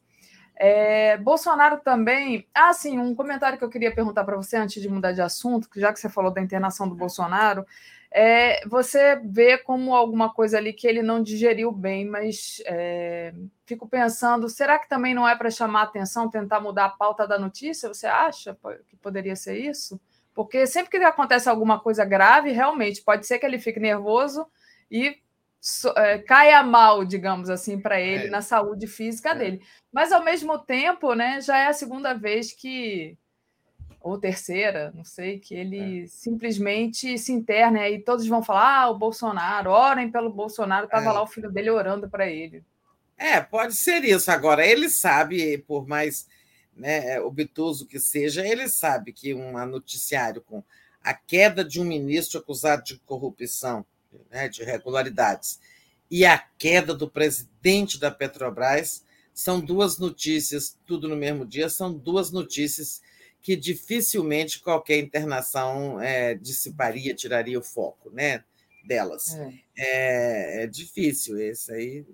É, 0.55 1.17
Bolsonaro 1.17 1.81
também. 1.81 2.47
Ah, 2.55 2.73
sim, 2.73 2.99
um 2.99 3.17
comentário 3.17 3.59
que 3.59 3.65
eu 3.65 3.69
queria 3.69 3.93
perguntar 3.93 4.23
para 4.23 4.37
você 4.37 4.57
antes 4.57 4.81
de 4.81 4.89
mudar 4.89 5.11
de 5.11 5.20
assunto, 5.20 5.69
já 5.75 5.93
que 5.93 5.99
você 5.99 6.09
falou 6.09 6.33
da 6.33 6.41
internação 6.41 6.89
do 6.89 6.95
Bolsonaro, 6.95 7.67
é, 8.11 8.67
você 8.67 9.17
vê 9.23 9.59
como 9.59 9.95
alguma 9.95 10.33
coisa 10.33 10.57
ali 10.57 10.73
que 10.73 10.87
ele 10.87 11.03
não 11.03 11.23
digeriu 11.23 11.70
bem, 11.70 12.07
mas 12.07 12.62
é, 12.65 13.35
fico 13.67 13.87
pensando, 13.87 14.49
será 14.49 14.78
que 14.78 14.89
também 14.89 15.15
não 15.15 15.28
é 15.28 15.37
para 15.37 15.51
chamar 15.51 15.83
atenção, 15.83 16.31
tentar 16.31 16.61
mudar 16.61 16.87
a 16.87 16.91
pauta 16.91 17.27
da 17.27 17.39
notícia? 17.39 17.89
Você 17.89 18.07
acha 18.07 18.57
que 18.87 18.97
poderia 18.97 19.37
ser 19.37 19.59
isso? 19.59 20.01
Porque 20.35 20.67
sempre 20.67 20.91
que 20.91 20.97
acontece 20.99 21.49
alguma 21.49 21.81
coisa 21.81 22.05
grave, 22.05 22.53
realmente 22.53 23.03
pode 23.03 23.27
ser 23.27 23.39
que 23.39 23.45
ele 23.45 23.59
fique 23.59 23.81
nervoso 23.81 24.47
e 24.91 25.19
é, 25.97 26.19
caia 26.19 26.62
mal, 26.62 27.05
digamos 27.05 27.51
assim, 27.51 27.78
para 27.78 28.01
ele 28.01 28.28
é. 28.28 28.31
na 28.31 28.41
saúde 28.41 28.87
física 28.87 29.31
é. 29.31 29.35
dele. 29.35 29.62
Mas 29.93 30.12
ao 30.12 30.25
mesmo 30.25 30.59
tempo, 30.59 31.12
né, 31.15 31.41
já 31.41 31.59
é 31.59 31.67
a 31.67 31.73
segunda 31.73 32.15
vez 32.15 32.53
que 32.53 33.19
ou 34.01 34.18
terceira, 34.18 34.93
não 34.94 35.05
sei, 35.05 35.39
que 35.39 35.55
ele 35.55 36.05
é. 36.05 36.07
simplesmente 36.07 37.18
se 37.18 37.33
interna 37.33 37.89
e 37.89 38.01
todos 38.01 38.27
vão 38.27 38.43
falar: 38.43 38.83
ah, 38.83 38.91
o 38.91 38.99
Bolsonaro, 38.99 39.70
orem 39.70 40.10
pelo 40.10 40.31
Bolsonaro, 40.31 40.86
estava 40.86 41.07
é. 41.07 41.12
lá 41.12 41.23
o 41.23 41.27
filho 41.27 41.51
dele 41.51 41.70
orando 41.70 42.09
para 42.09 42.28
ele. 42.28 42.65
É, 43.17 43.41
pode 43.41 43.75
ser 43.75 44.05
isso. 44.05 44.31
Agora, 44.31 44.65
ele 44.65 44.89
sabe, 44.89 45.59
por 45.59 45.86
mais 45.89 46.28
né, 46.77 47.20
obtuso 47.20 47.86
que 47.86 47.99
seja, 47.99 48.47
ele 48.47 48.68
sabe 48.68 49.12
que 49.12 49.35
um 49.35 49.52
noticiário 49.67 50.41
com 50.41 50.62
a 51.02 51.12
queda 51.12 51.65
de 51.65 51.81
um 51.81 51.85
ministro 51.85 52.39
acusado 52.39 52.85
de 52.85 52.99
corrupção, 53.01 53.85
né, 54.31 54.49
de 54.49 54.62
irregularidades, 54.62 55.59
e 56.10 56.25
a 56.25 56.39
queda 56.39 56.94
do 56.94 57.10
presidente 57.10 57.99
da 57.99 58.10
Petrobras 58.10 59.05
são 59.35 59.60
duas 59.60 59.99
notícias, 59.99 60.78
tudo 60.86 61.09
no 61.09 61.17
mesmo 61.17 61.44
dia, 61.44 61.68
são 61.68 61.93
duas 61.93 62.31
notícias 62.31 63.02
que 63.42 63.57
dificilmente 63.57 64.60
qualquer 64.60 64.99
internação 64.99 66.00
é, 66.00 66.34
dissiparia, 66.34 67.15
tiraria 67.15 67.58
o 67.58 67.62
foco 67.62 68.10
né, 68.10 68.44
delas. 68.84 69.34
É, 69.34 69.52
é, 69.76 70.62
é 70.65 70.67
difícil 70.67 71.39
esse 71.39 71.73
aí. 71.73 72.07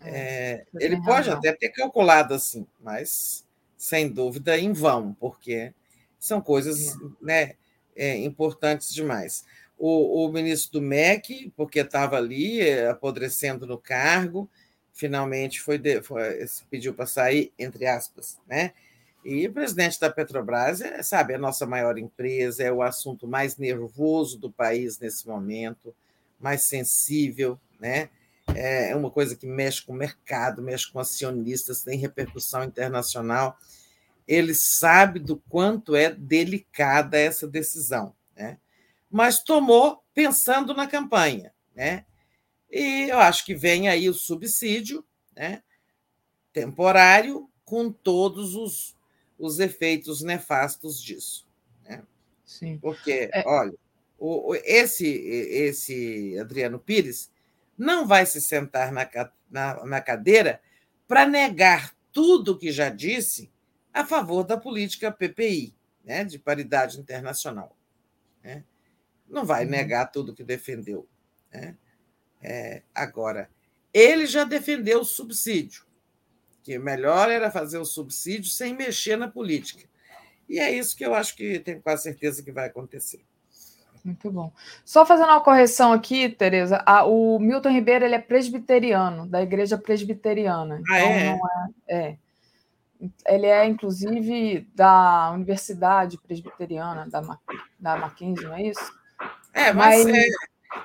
É, 0.00 0.10
é 0.10 0.64
ele 0.80 1.00
pode 1.02 1.30
até 1.30 1.52
ter 1.52 1.70
calculado 1.70 2.34
assim, 2.34 2.66
mas 2.80 3.44
sem 3.76 4.08
dúvida, 4.08 4.58
em 4.58 4.72
vão, 4.72 5.14
porque 5.14 5.72
são 6.18 6.40
coisas 6.40 6.96
né, 7.20 7.54
importantes 8.24 8.92
demais. 8.92 9.44
O, 9.78 10.24
o, 10.24 10.32
ministro 10.32 10.80
do 10.80 10.86
MEC, 10.86 11.52
porque 11.54 11.80
estava 11.80 12.16
ali 12.16 12.62
apodrecendo 12.84 13.66
no 13.66 13.78
cargo, 13.78 14.48
finalmente 14.92 15.60
foi, 15.60 15.78
de, 15.78 16.00
foi 16.02 16.46
pediu 16.70 16.94
para 16.94 17.06
sair, 17.06 17.52
entre 17.58 17.86
aspas, 17.86 18.38
né? 18.46 18.72
E 19.28 19.44
o 19.48 19.52
presidente 19.52 19.98
da 19.98 20.08
Petrobras, 20.08 20.80
é, 20.80 21.02
sabe, 21.02 21.32
é 21.32 21.36
a 21.36 21.40
nossa 21.40 21.66
maior 21.66 21.98
empresa, 21.98 22.62
é 22.62 22.70
o 22.70 22.80
assunto 22.80 23.26
mais 23.26 23.56
nervoso 23.56 24.38
do 24.38 24.52
país 24.52 25.00
nesse 25.00 25.26
momento, 25.26 25.92
mais 26.38 26.62
sensível, 26.62 27.58
né? 27.80 28.08
É 28.54 28.94
uma 28.94 29.10
coisa 29.10 29.34
que 29.34 29.44
mexe 29.44 29.82
com 29.82 29.92
o 29.92 29.96
mercado, 29.96 30.62
mexe 30.62 30.88
com 30.92 31.00
acionistas, 31.00 31.82
tem 31.82 31.98
repercussão 31.98 32.62
internacional. 32.62 33.58
Ele 34.28 34.54
sabe 34.54 35.18
do 35.18 35.38
quanto 35.48 35.96
é 35.96 36.08
delicada 36.08 37.18
essa 37.18 37.48
decisão, 37.48 38.14
né? 38.36 38.58
mas 39.10 39.42
tomou 39.42 40.04
pensando 40.14 40.72
na 40.72 40.86
campanha. 40.86 41.52
Né? 41.74 42.04
E 42.70 43.08
eu 43.10 43.18
acho 43.18 43.44
que 43.44 43.56
vem 43.56 43.88
aí 43.88 44.08
o 44.08 44.14
subsídio 44.14 45.04
né? 45.34 45.64
temporário 46.52 47.50
com 47.64 47.90
todos 47.90 48.54
os, 48.54 48.95
os 49.38 49.58
efeitos 49.58 50.22
nefastos 50.22 51.02
disso. 51.02 51.46
Né? 51.84 52.02
Sim. 52.44 52.78
Porque, 52.78 53.30
é... 53.32 53.42
olha, 53.46 53.74
o, 54.18 54.54
esse, 54.64 55.06
esse 55.06 56.38
Adriano 56.38 56.78
Pires 56.78 57.30
não 57.76 58.06
vai 58.06 58.24
se 58.24 58.40
sentar 58.40 58.92
na, 58.92 59.08
na, 59.50 59.84
na 59.84 60.00
cadeira 60.00 60.60
para 61.06 61.26
negar 61.26 61.94
tudo 62.12 62.58
que 62.58 62.72
já 62.72 62.88
disse 62.88 63.50
a 63.92 64.04
favor 64.04 64.44
da 64.44 64.56
política 64.56 65.12
PPI, 65.12 65.74
né, 66.04 66.24
de 66.24 66.38
paridade 66.38 66.98
internacional. 66.98 67.76
Né? 68.42 68.64
Não 69.28 69.44
vai 69.44 69.64
uhum. 69.64 69.70
negar 69.70 70.10
tudo 70.10 70.34
que 70.34 70.44
defendeu. 70.44 71.08
Né? 71.52 71.76
É, 72.42 72.82
agora, 72.94 73.50
ele 73.92 74.26
já 74.26 74.44
defendeu 74.44 75.00
o 75.00 75.04
subsídio, 75.04 75.85
que 76.66 76.76
melhor 76.80 77.30
era 77.30 77.48
fazer 77.48 77.78
o 77.78 77.84
subsídio 77.84 78.50
sem 78.50 78.74
mexer 78.74 79.16
na 79.16 79.28
política. 79.28 79.88
E 80.48 80.58
é 80.58 80.68
isso 80.72 80.96
que 80.96 81.06
eu 81.06 81.14
acho 81.14 81.36
que 81.36 81.60
tenho 81.60 81.80
quase 81.80 82.02
certeza 82.02 82.42
que 82.42 82.50
vai 82.50 82.66
acontecer. 82.66 83.20
Muito 84.04 84.28
bom. 84.32 84.52
Só 84.84 85.06
fazendo 85.06 85.28
uma 85.28 85.40
correção 85.40 85.92
aqui, 85.92 86.28
Tereza, 86.28 86.82
a, 86.84 87.04
o 87.04 87.38
Milton 87.38 87.70
Ribeiro 87.70 88.04
ele 88.04 88.16
é 88.16 88.20
presbiteriano, 88.20 89.28
da 89.28 89.40
igreja 89.40 89.78
presbiteriana. 89.78 90.82
Ah, 90.90 90.98
então 90.98 91.08
é? 91.08 91.36
Não 91.36 91.40
é, 91.46 92.08
é. 92.08 92.18
Ele 93.28 93.46
é, 93.46 93.64
inclusive, 93.64 94.68
da 94.74 95.30
Universidade 95.32 96.18
Presbiteriana 96.18 97.06
da, 97.08 97.20
da 97.78 97.96
Mackenzie, 97.96 98.44
não 98.44 98.54
é 98.54 98.62
isso? 98.62 98.92
É, 99.52 99.72
mas, 99.72 100.04
mas 100.04 100.16
é, 100.16 100.26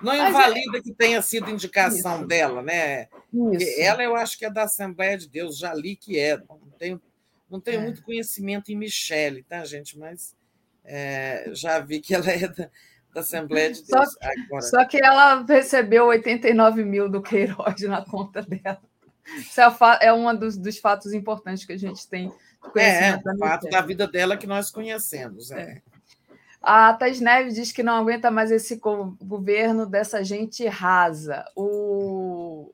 não 0.01 0.17
mas 0.17 0.29
invalida 0.29 0.77
é... 0.77 0.81
que 0.81 0.93
tenha 0.93 1.21
sido 1.21 1.49
indicação 1.49 2.19
isso. 2.19 2.27
dela, 2.27 2.61
né? 2.61 3.07
Isso. 3.33 3.81
Ela, 3.81 4.03
eu 4.03 4.15
acho 4.15 4.37
que 4.37 4.45
é 4.45 4.49
da 4.49 4.63
Assembleia 4.63 5.17
de 5.17 5.27
Deus, 5.27 5.57
já 5.57 5.73
li 5.73 5.95
que 5.95 6.19
é. 6.19 6.37
Não 6.37 6.71
tenho, 6.77 7.01
não 7.49 7.59
tenho 7.59 7.81
é. 7.81 7.83
muito 7.83 8.03
conhecimento 8.03 8.71
em 8.71 8.75
Michele, 8.75 9.43
tá, 9.43 9.63
gente? 9.65 9.97
Mas 9.97 10.35
é, 10.83 11.49
já 11.53 11.79
vi 11.79 11.99
que 11.99 12.13
ela 12.13 12.27
é 12.31 12.47
da, 12.47 12.69
da 13.13 13.21
Assembleia 13.21 13.71
de 13.71 13.83
Deus. 13.83 13.87
Só 13.87 14.19
que, 14.19 14.25
Agora... 14.25 14.61
só 14.61 14.85
que 14.85 15.03
ela 15.03 15.45
recebeu 15.45 16.05
89 16.07 16.83
mil 16.83 17.09
do 17.09 17.21
Queiroz 17.21 17.81
na 17.81 18.03
conta 18.03 18.41
dela. 18.41 18.81
Isso 19.37 19.61
é, 19.61 19.67
é 20.01 20.13
um 20.13 20.35
dos, 20.35 20.57
dos, 20.57 20.77
fatos 20.79 21.13
importantes 21.13 21.65
que 21.65 21.73
a 21.73 21.77
gente 21.77 22.07
tem. 22.07 22.31
É, 22.75 23.15
o 23.15 23.37
fato 23.37 23.69
da 23.69 23.81
vida 23.81 24.07
dela 24.07 24.37
que 24.37 24.47
nós 24.47 24.69
conhecemos. 24.69 25.51
É. 25.51 25.81
é. 26.63 26.69
A 26.69 26.93
Thais 26.93 27.19
Neves 27.19 27.55
diz 27.55 27.71
que 27.71 27.83
não 27.83 27.95
aguenta 27.95 28.29
mais 28.29 28.51
esse 28.51 28.75
governo 28.75 29.85
dessa 29.85 30.23
gente 30.23 30.67
rasa. 30.67 31.45
O 31.55 32.73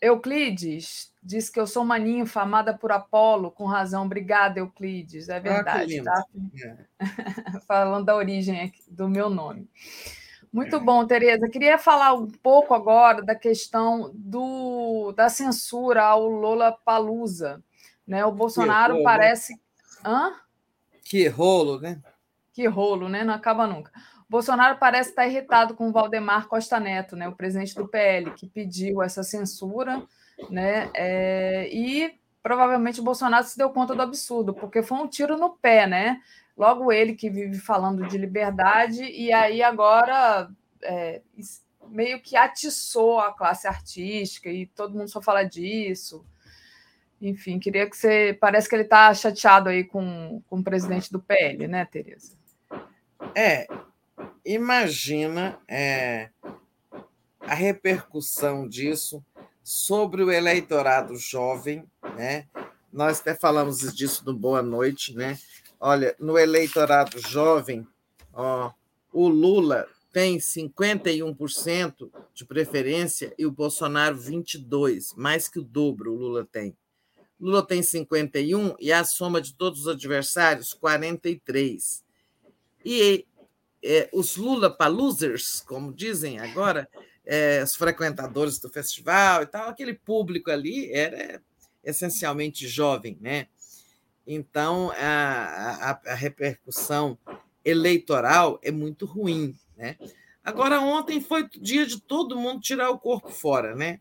Euclides 0.00 1.12
diz 1.22 1.50
que 1.50 1.58
eu 1.58 1.66
sou 1.66 1.84
maninho 1.84 2.26
famada 2.26 2.76
por 2.76 2.92
Apolo, 2.92 3.50
com 3.50 3.64
razão. 3.64 4.04
Obrigada, 4.04 4.60
Euclides. 4.60 5.28
É 5.28 5.36
ah, 5.36 5.40
verdade, 5.40 6.00
ah, 6.00 6.04
tá? 6.04 6.24
É. 6.62 7.60
Falando 7.66 8.06
da 8.06 8.14
origem 8.14 8.72
do 8.88 9.08
meu 9.08 9.28
nome. 9.28 9.68
Muito 10.52 10.80
bom, 10.80 11.06
Tereza. 11.06 11.48
Queria 11.48 11.76
falar 11.76 12.14
um 12.14 12.30
pouco 12.30 12.72
agora 12.72 13.22
da 13.22 13.34
questão 13.34 14.10
do, 14.14 15.12
da 15.12 15.28
censura 15.28 16.02
ao 16.02 16.26
Lola 16.28 16.72
Palusa. 16.72 17.62
Né? 18.06 18.24
O 18.24 18.32
Bolsonaro 18.32 18.96
que 18.96 19.02
parece. 19.02 19.60
Hã? 20.04 20.32
Que 21.02 21.28
rolo, 21.28 21.80
né? 21.80 22.00
Que 22.56 22.66
rolo, 22.66 23.06
né? 23.06 23.22
Não 23.22 23.34
acaba 23.34 23.66
nunca. 23.66 23.92
Bolsonaro 24.30 24.78
parece 24.78 25.10
estar 25.10 25.26
irritado 25.26 25.74
com 25.74 25.90
o 25.90 25.92
Valdemar 25.92 26.48
Costa 26.48 26.80
Neto, 26.80 27.14
né? 27.14 27.28
o 27.28 27.36
presidente 27.36 27.74
do 27.74 27.86
PL, 27.86 28.30
que 28.30 28.46
pediu 28.46 29.02
essa 29.02 29.22
censura, 29.22 30.02
né? 30.48 30.90
É... 30.94 31.68
e 31.70 32.18
provavelmente 32.42 32.98
o 32.98 33.04
Bolsonaro 33.04 33.44
se 33.44 33.58
deu 33.58 33.68
conta 33.68 33.94
do 33.94 34.00
absurdo, 34.00 34.54
porque 34.54 34.82
foi 34.82 34.96
um 34.96 35.06
tiro 35.06 35.36
no 35.36 35.50
pé, 35.50 35.86
né? 35.86 36.22
Logo 36.56 36.90
ele 36.90 37.14
que 37.14 37.28
vive 37.28 37.58
falando 37.58 38.08
de 38.08 38.16
liberdade, 38.16 39.04
e 39.04 39.30
aí 39.34 39.62
agora 39.62 40.48
é, 40.82 41.20
meio 41.90 42.22
que 42.22 42.36
atiçou 42.36 43.20
a 43.20 43.34
classe 43.34 43.68
artística 43.68 44.48
e 44.48 44.64
todo 44.64 44.96
mundo 44.96 45.10
só 45.10 45.20
fala 45.20 45.42
disso. 45.42 46.24
Enfim, 47.20 47.58
queria 47.58 47.86
que 47.86 47.94
você. 47.94 48.34
Parece 48.40 48.66
que 48.66 48.74
ele 48.74 48.84
está 48.84 49.12
chateado 49.12 49.68
aí 49.68 49.84
com, 49.84 50.42
com 50.48 50.60
o 50.60 50.64
presidente 50.64 51.12
do 51.12 51.20
PL, 51.20 51.68
né, 51.68 51.84
Tereza? 51.84 52.45
É, 53.38 53.66
imagina 54.46 55.60
é, 55.68 56.30
a 57.38 57.54
repercussão 57.54 58.66
disso 58.66 59.22
sobre 59.62 60.22
o 60.22 60.32
eleitorado 60.32 61.14
jovem, 61.16 61.84
né? 62.16 62.46
Nós 62.90 63.20
até 63.20 63.34
falamos 63.34 63.80
disso 63.94 64.22
no 64.24 64.32
Boa 64.32 64.62
Noite, 64.62 65.14
né? 65.14 65.38
Olha, 65.78 66.16
no 66.18 66.38
eleitorado 66.38 67.18
jovem, 67.18 67.86
ó, 68.32 68.72
o 69.12 69.28
Lula 69.28 69.86
tem 70.10 70.38
51% 70.38 72.10
de 72.32 72.42
preferência 72.46 73.34
e 73.36 73.44
o 73.44 73.52
Bolsonaro 73.52 74.16
22%, 74.16 75.12
mais 75.14 75.46
que 75.46 75.58
o 75.58 75.62
dobro 75.62 76.10
o 76.10 76.16
Lula 76.16 76.48
tem. 76.50 76.74
Lula 77.38 77.62
tem 77.62 77.82
51 77.82 78.76
e 78.80 78.90
a 78.90 79.04
soma 79.04 79.42
de 79.42 79.52
todos 79.52 79.80
os 79.80 79.88
adversários, 79.88 80.72
43. 80.72 82.05
E 82.88 83.26
é, 83.82 84.08
os 84.12 84.36
Lula 84.36 84.70
paluzers, 84.70 85.60
como 85.60 85.92
dizem 85.92 86.38
agora, 86.38 86.88
é, 87.24 87.60
os 87.60 87.74
frequentadores 87.74 88.60
do 88.60 88.68
festival 88.68 89.42
e 89.42 89.46
tal, 89.46 89.68
aquele 89.68 89.92
público 89.92 90.52
ali 90.52 90.92
era 90.92 91.42
essencialmente 91.82 92.68
jovem, 92.68 93.18
né? 93.20 93.48
Então 94.24 94.92
a, 94.92 95.90
a, 95.90 96.12
a 96.12 96.14
repercussão 96.14 97.18
eleitoral 97.64 98.60
é 98.62 98.70
muito 98.70 99.04
ruim, 99.04 99.58
né? 99.76 99.96
Agora 100.44 100.78
ontem 100.80 101.20
foi 101.20 101.48
dia 101.60 101.84
de 101.84 102.00
todo 102.00 102.38
mundo 102.38 102.60
tirar 102.60 102.90
o 102.90 103.00
corpo 103.00 103.30
fora, 103.30 103.74
né? 103.74 103.98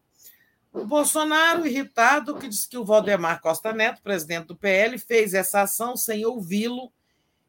O 0.71 0.85
Bolsonaro, 0.85 1.65
irritado, 1.65 2.37
que 2.37 2.47
disse 2.47 2.69
que 2.69 2.77
o 2.77 2.85
Valdemar 2.85 3.41
Costa 3.41 3.73
Neto, 3.73 4.03
presidente 4.03 4.45
do 4.45 4.55
PL, 4.55 4.99
fez 4.99 5.33
essa 5.33 5.61
ação 5.61 5.97
sem 5.97 6.23
ouvi-lo 6.23 6.93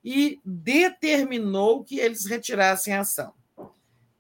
e 0.08 0.40
determinou 0.44 1.82
que 1.82 1.98
eles 1.98 2.26
retirassem 2.26 2.94
a 2.94 3.00
ação. 3.00 3.34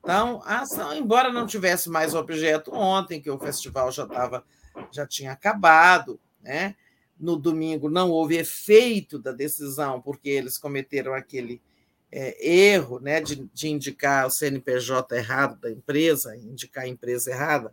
Então, 0.00 0.42
a 0.44 0.62
ação, 0.62 0.92
embora 0.92 1.32
não 1.32 1.46
tivesse 1.46 1.88
mais 1.88 2.12
objeto 2.12 2.74
ontem, 2.74 3.22
que 3.22 3.30
o 3.30 3.38
festival 3.38 3.92
já 3.92 4.02
estava 4.02 4.44
já 4.90 5.06
tinha 5.06 5.30
acabado, 5.30 6.18
né? 6.42 6.74
No 7.16 7.36
domingo 7.36 7.88
não 7.88 8.10
houve 8.10 8.36
efeito 8.36 9.16
da 9.16 9.30
decisão, 9.30 10.02
porque 10.02 10.28
eles 10.28 10.58
cometeram 10.58 11.14
aquele 11.14 11.62
é, 12.10 12.48
erro 12.48 12.98
né, 12.98 13.20
de, 13.20 13.48
de 13.54 13.68
indicar 13.68 14.26
o 14.26 14.30
CNPJ 14.30 15.16
errado 15.16 15.60
da 15.60 15.70
empresa, 15.70 16.36
indicar 16.36 16.84
a 16.84 16.88
empresa 16.88 17.30
errada 17.30 17.72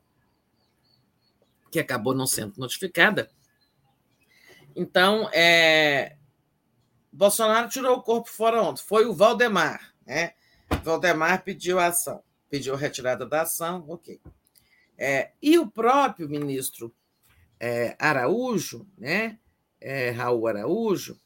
que 1.71 1.79
acabou 1.79 2.13
não 2.13 2.27
sendo 2.27 2.53
notificada. 2.57 3.29
Então, 4.75 5.29
é, 5.33 6.15
Bolsonaro 7.13 7.69
tirou 7.69 7.97
o 7.97 8.01
corpo 8.01 8.29
fora 8.29 8.61
ontem. 8.61 8.83
Foi 8.83 9.05
o 9.05 9.13
Valdemar. 9.13 9.93
Né? 10.05 10.33
Valdemar 10.83 11.43
pediu 11.43 11.79
a 11.79 11.87
ação, 11.87 12.23
pediu 12.49 12.75
retirada 12.75 13.25
da 13.25 13.43
ação, 13.43 13.85
ok. 13.87 14.19
É, 14.97 15.31
e 15.41 15.57
o 15.59 15.67
próprio 15.67 16.27
ministro 16.27 16.93
é, 17.59 17.95
Araújo, 17.99 18.87
né, 18.97 19.37
é, 19.79 20.09
Raul 20.09 20.47
Araújo, 20.47 21.19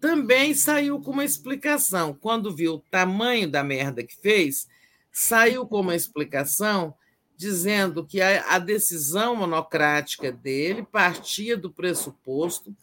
também 0.00 0.54
saiu 0.54 1.00
com 1.00 1.10
uma 1.10 1.24
explicação. 1.24 2.14
Quando 2.14 2.54
viu 2.54 2.74
o 2.74 2.84
tamanho 2.90 3.50
da 3.50 3.62
merda 3.62 4.02
que 4.02 4.16
fez, 4.16 4.66
saiu 5.10 5.66
com 5.66 5.80
uma 5.80 5.94
explicação 5.94 6.94
dizendo 7.36 8.06
que 8.06 8.20
a, 8.20 8.54
a 8.54 8.58
decisão 8.58 9.34
monocrática 9.34 10.30
dele 10.30 10.82
partia 10.84 11.56
do 11.56 11.70
pressuposto 11.70 12.74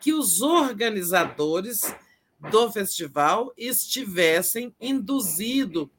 que 0.00 0.12
os 0.12 0.40
organizadores 0.40 1.94
do 2.50 2.70
festival 2.72 3.52
estivessem 3.56 4.74
induzido, 4.80 5.90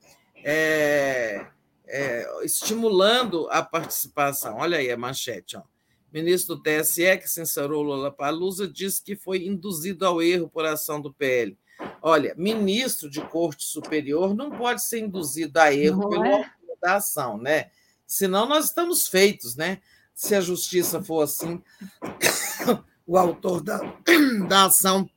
é, 0.44 1.46
é, 1.88 2.46
estimulando 2.46 3.48
a 3.50 3.62
participação. 3.62 4.58
Olha 4.58 4.78
aí 4.78 4.92
a 4.92 4.98
manchete. 4.98 5.58
Ó. 5.58 5.64
ministro 6.12 6.56
do 6.56 6.64
TSE, 6.64 7.18
que 7.18 7.28
censurou 7.28 7.82
Lula 7.82 8.12
Palusa, 8.12 8.68
disse 8.68 9.04
que 9.04 9.16
foi 9.16 9.46
induzido 9.46 10.06
ao 10.06 10.22
erro 10.22 10.50
por 10.50 10.66
ação 10.66 11.02
do 11.02 11.14
PL. 11.14 11.58
Olha, 12.02 12.34
ministro 12.38 13.10
de 13.10 13.22
corte 13.22 13.66
superior 13.66 14.34
não 14.34 14.50
pode 14.52 14.86
ser 14.86 15.00
induzido 15.00 15.60
a 15.60 15.74
erro 15.74 16.04
não 16.04 16.10
pelo 16.10 16.26
é? 16.26 16.52
da 16.82 16.96
ação, 16.96 17.38
né? 17.38 17.72
Senão 18.06 18.48
nós 18.48 18.66
estamos 18.66 19.08
feitos, 19.08 19.56
né? 19.56 19.82
Se 20.14 20.36
a 20.36 20.42
justiça 20.42 21.04
for 21.04 21.24
assim, 21.24 21.62
o 23.06 23.18
autor 23.18 23.62
da, 23.62 23.80
da 24.48 24.66
ação 24.66 25.10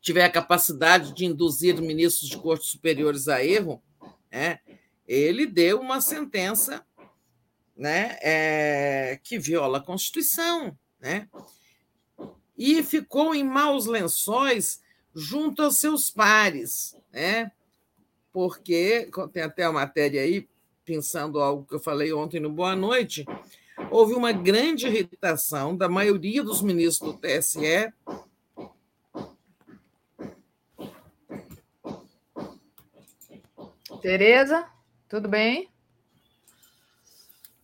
tiver 0.00 0.24
a 0.24 0.30
capacidade 0.30 1.14
de 1.14 1.24
induzir 1.24 1.80
ministros 1.80 2.28
de 2.28 2.36
cortes 2.36 2.68
superiores 2.68 3.28
a 3.28 3.44
erro, 3.44 3.82
né, 4.30 4.60
ele 5.06 5.46
deu 5.46 5.80
uma 5.80 6.00
sentença 6.00 6.84
né, 7.76 8.16
é, 8.20 9.20
que 9.22 9.38
viola 9.38 9.78
a 9.78 9.82
Constituição. 9.82 10.76
Né, 11.00 11.28
e 12.56 12.82
ficou 12.82 13.34
em 13.34 13.44
maus 13.44 13.86
lençóis 13.86 14.82
junto 15.14 15.62
aos 15.62 15.78
seus 15.78 16.10
pares, 16.10 16.96
né, 17.12 17.52
porque 18.32 19.08
tem 19.32 19.42
até 19.42 19.64
a 19.64 19.72
matéria 19.72 20.22
aí 20.22 20.48
pensando 20.84 21.38
algo 21.38 21.66
que 21.66 21.74
eu 21.74 21.80
falei 21.80 22.12
ontem 22.12 22.40
no 22.40 22.50
Boa 22.50 22.74
Noite, 22.74 23.26
houve 23.90 24.14
uma 24.14 24.32
grande 24.32 24.86
irritação 24.86 25.76
da 25.76 25.88
maioria 25.88 26.42
dos 26.42 26.62
ministros 26.62 27.12
do 27.12 27.18
TSE. 27.18 27.92
Tereza, 34.00 34.66
tudo 35.08 35.28
bem? 35.28 35.68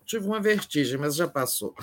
Tive 0.04 0.26
uma 0.26 0.40
vertigem, 0.40 0.98
mas 0.98 1.16
já 1.16 1.26
passou. 1.26 1.74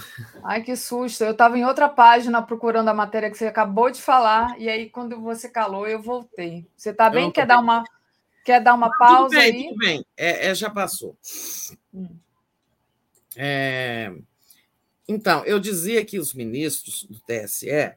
Ai, 0.43 0.61
que 0.61 0.75
susto. 0.75 1.23
Eu 1.23 1.31
estava 1.31 1.57
em 1.57 1.65
outra 1.65 1.89
página 1.89 2.41
procurando 2.41 2.89
a 2.89 2.93
matéria 2.93 3.31
que 3.31 3.37
você 3.37 3.47
acabou 3.47 3.89
de 3.89 4.01
falar, 4.01 4.59
e 4.59 4.69
aí, 4.69 4.89
quando 4.89 5.19
você 5.19 5.49
calou, 5.49 5.87
eu 5.87 6.01
voltei. 6.01 6.67
Você 6.77 6.91
está 6.91 7.09
bem? 7.09 7.31
Quer 7.31 7.47
dar 7.47 7.59
uma 7.59 7.83
Quer 8.43 8.61
dar 8.61 8.73
uma 8.73 8.91
pausa 8.97 9.29
tudo 9.29 9.39
bem, 9.39 9.41
aí? 9.41 9.63
Tudo 9.67 9.77
bem, 9.77 10.05
é, 10.17 10.47
é 10.47 10.55
já 10.55 10.69
passou. 10.69 11.15
Hum. 11.93 12.09
É, 13.35 14.11
então, 15.07 15.45
eu 15.45 15.59
dizia 15.59 16.03
que 16.03 16.17
os 16.17 16.33
ministros 16.33 17.03
do 17.03 17.19
TSE 17.19 17.95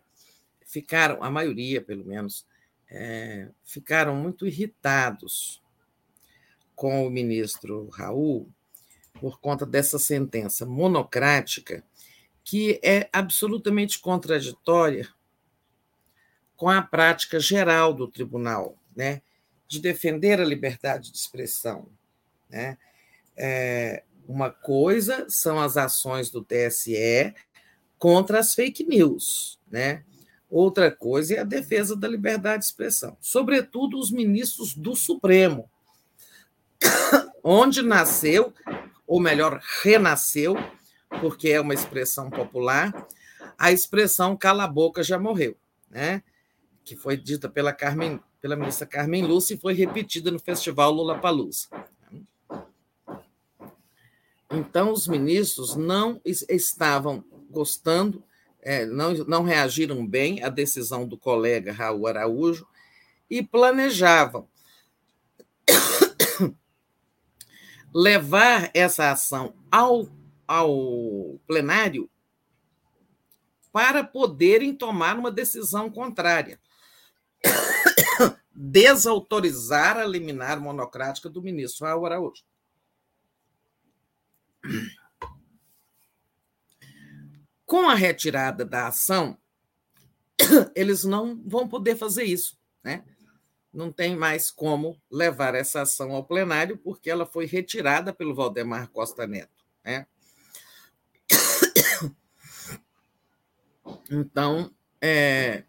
ficaram, 0.66 1.22
a 1.22 1.30
maioria 1.30 1.80
pelo 1.80 2.04
menos, 2.04 2.46
é, 2.90 3.48
ficaram 3.64 4.14
muito 4.14 4.46
irritados 4.46 5.62
com 6.74 7.06
o 7.06 7.10
ministro 7.10 7.88
Raul 7.88 8.48
por 9.20 9.40
conta 9.40 9.64
dessa 9.64 9.98
sentença 9.98 10.66
monocrática 10.66 11.84
que 12.42 12.78
é 12.82 13.08
absolutamente 13.12 13.98
contraditória 13.98 15.08
com 16.56 16.68
a 16.68 16.82
prática 16.82 17.40
geral 17.40 17.94
do 17.94 18.06
tribunal, 18.06 18.76
né? 18.94 19.22
de 19.66 19.80
defender 19.80 20.40
a 20.40 20.44
liberdade 20.44 21.10
de 21.10 21.16
expressão. 21.16 21.88
Né? 22.50 22.76
É, 23.36 24.04
uma 24.28 24.50
coisa 24.50 25.26
são 25.28 25.58
as 25.60 25.76
ações 25.76 26.30
do 26.30 26.44
TSE 26.44 27.34
contra 27.98 28.40
as 28.40 28.54
fake 28.54 28.84
news, 28.84 29.58
né? 29.70 30.04
Outra 30.50 30.90
coisa 30.90 31.34
é 31.34 31.38
a 31.40 31.44
defesa 31.44 31.96
da 31.96 32.06
liberdade 32.06 32.60
de 32.60 32.66
expressão, 32.66 33.16
sobretudo 33.20 33.98
os 33.98 34.10
ministros 34.12 34.74
do 34.74 34.94
Supremo, 34.94 35.68
onde 37.42 37.82
nasceu, 37.82 38.52
ou 39.06 39.20
melhor, 39.20 39.60
renasceu, 39.82 40.56
porque 41.20 41.50
é 41.50 41.60
uma 41.60 41.74
expressão 41.74 42.30
popular, 42.30 42.92
a 43.58 43.70
expressão 43.70 44.36
cala 44.36 44.64
a 44.64 44.68
boca 44.68 45.02
já 45.02 45.18
morreu, 45.18 45.56
né? 45.90 46.22
Que 46.84 46.96
foi 46.96 47.16
dita 47.16 47.48
pela 47.48 47.72
Carmen 47.72 48.20
pela 48.40 48.56
ministra 48.56 48.86
Carmen 48.86 49.24
Lúcia 49.24 49.54
e 49.54 49.58
foi 49.58 49.72
repetida 49.72 50.30
no 50.30 50.38
Festival 50.38 50.92
Lula 50.92 51.18
Palusa. 51.18 51.66
Então, 54.50 54.92
os 54.92 55.08
ministros 55.08 55.74
não 55.74 56.20
estavam 56.24 57.24
gostando, 57.50 58.22
é, 58.60 58.84
não, 58.84 59.14
não 59.14 59.44
reagiram 59.44 60.06
bem 60.06 60.42
à 60.42 60.50
decisão 60.50 61.08
do 61.08 61.16
colega 61.16 61.72
Raul 61.72 62.06
Araújo 62.06 62.66
e 63.30 63.42
planejavam 63.42 64.46
levar 67.94 68.70
essa 68.74 69.12
ação 69.12 69.54
ao, 69.70 70.08
ao 70.48 71.38
plenário 71.46 72.10
para 73.70 74.02
poderem 74.02 74.74
tomar 74.74 75.16
uma 75.16 75.30
decisão 75.30 75.88
contrária 75.88 76.58
desautorizar 78.52 79.96
a 79.96 80.04
liminar 80.04 80.60
monocrática 80.60 81.30
do 81.30 81.40
ministro 81.40 81.86
Araújo. 81.86 82.42
Com 87.64 87.88
a 87.88 87.94
retirada 87.94 88.64
da 88.64 88.88
ação, 88.88 89.38
eles 90.74 91.04
não 91.04 91.40
vão 91.46 91.68
poder 91.68 91.96
fazer 91.96 92.24
isso, 92.24 92.58
né? 92.82 93.04
Não 93.74 93.90
tem 93.90 94.16
mais 94.16 94.50
como 94.50 94.96
levar 95.10 95.54
essa 95.54 95.82
ação 95.82 96.12
ao 96.12 96.24
plenário, 96.24 96.78
porque 96.78 97.10
ela 97.10 97.26
foi 97.26 97.44
retirada 97.44 98.12
pelo 98.12 98.34
Valdemar 98.34 98.88
Costa 98.90 99.26
Neto, 99.26 99.64
né? 99.84 100.06
Então, 104.10 104.70
é, 105.00 105.64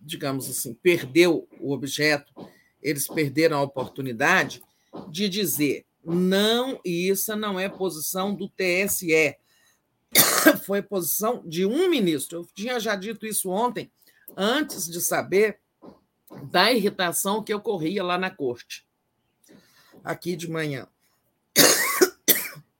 digamos 0.00 0.48
assim, 0.48 0.74
perdeu 0.74 1.48
o 1.60 1.72
objeto, 1.72 2.32
eles 2.82 3.08
perderam 3.08 3.58
a 3.58 3.62
oportunidade 3.62 4.62
de 5.10 5.28
dizer 5.28 5.86
não, 6.04 6.80
isso 6.84 7.34
não 7.36 7.58
é 7.58 7.68
posição 7.68 8.34
do 8.34 8.48
TSE, 8.48 9.36
foi 10.64 10.80
posição 10.82 11.42
de 11.46 11.66
um 11.66 11.88
ministro. 11.88 12.38
Eu 12.38 12.46
tinha 12.54 12.80
já 12.80 12.94
dito 12.96 13.26
isso 13.26 13.50
ontem, 13.50 13.90
antes 14.36 14.88
de 14.88 15.00
saber 15.00 15.60
da 16.50 16.72
irritação 16.72 17.42
que 17.42 17.54
ocorria 17.54 18.02
lá 18.02 18.18
na 18.18 18.30
corte, 18.30 18.86
aqui 20.04 20.36
de 20.36 20.50
manhã. 20.50 20.86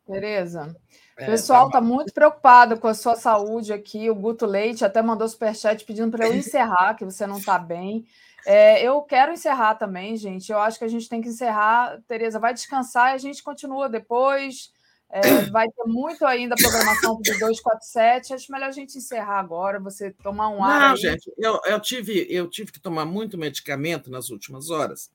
Tereza, 0.07 0.75
o 1.19 1.23
é, 1.23 1.27
pessoal 1.27 1.67
está 1.67 1.81
tá 1.81 1.85
muito 1.85 2.13
preocupado 2.15 2.79
com 2.79 2.89
a 2.89 2.95
sua 2.95 3.17
saúde 3.17 3.73
aqui. 3.73 4.09
O 4.09 4.15
Guto 4.15 4.47
Leite 4.47 4.85
até 4.85 5.03
mandou 5.03 5.29
superchat 5.29 5.85
pedindo 5.85 6.11
para 6.11 6.27
eu 6.27 6.35
encerrar, 6.35 6.95
que 6.95 7.05
você 7.05 7.27
não 7.27 7.39
está 7.39 7.59
bem. 7.59 8.07
É, 8.47 8.83
eu 8.83 9.03
quero 9.03 9.33
encerrar 9.33 9.75
também, 9.75 10.17
gente. 10.17 10.51
Eu 10.51 10.59
acho 10.59 10.79
que 10.79 10.85
a 10.85 10.89
gente 10.89 11.09
tem 11.09 11.21
que 11.21 11.29
encerrar. 11.29 12.01
Tereza, 12.07 12.39
vai 12.39 12.55
descansar 12.55 13.11
e 13.11 13.15
a 13.15 13.19
gente 13.19 13.43
continua 13.43 13.89
depois. 13.89 14.73
É, 15.11 15.47
vai 15.51 15.67
ter 15.71 15.85
muito 15.87 16.27
ainda 16.27 16.55
a 16.55 16.59
programação 16.59 17.17
do 17.17 17.23
247. 17.23 18.35
Acho 18.35 18.53
melhor 18.53 18.69
a 18.69 18.73
gente 18.73 18.99
encerrar 18.99 19.41
agora, 19.41 19.81
você 19.81 20.11
tomar 20.11 20.51
um 20.51 20.63
ar. 20.63 20.81
Não, 20.81 20.91
aí. 20.91 20.97
gente, 20.97 21.33
eu, 21.39 21.61
eu, 21.65 21.81
tive, 21.81 22.27
eu 22.29 22.49
tive 22.49 22.73
que 22.73 22.81
tomar 22.81 23.07
muito 23.07 23.39
medicamento 23.39 24.11
nas 24.11 24.29
últimas 24.29 24.69
horas. 24.69 25.11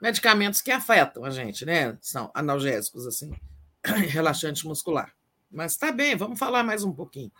Medicamentos 0.00 0.62
que 0.62 0.70
afetam 0.70 1.24
a 1.24 1.30
gente, 1.30 1.66
né? 1.66 1.98
São 2.00 2.30
analgésicos, 2.34 3.06
assim, 3.06 3.32
relaxante 3.84 4.66
muscular. 4.66 5.12
Mas 5.50 5.76
tá 5.76 5.92
bem, 5.92 6.16
vamos 6.16 6.38
falar 6.38 6.62
mais 6.62 6.82
um 6.82 6.92
pouquinho. 6.92 7.30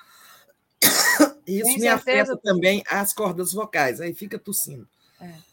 Isso 1.47 1.79
me 1.79 1.89
afeta 1.89 2.37
também 2.37 2.83
as 2.87 3.15
cordas 3.15 3.53
vocais, 3.53 3.99
aí 3.99 4.15
fica 4.15 4.39
tossindo. 4.39 4.87
É. 5.19 5.50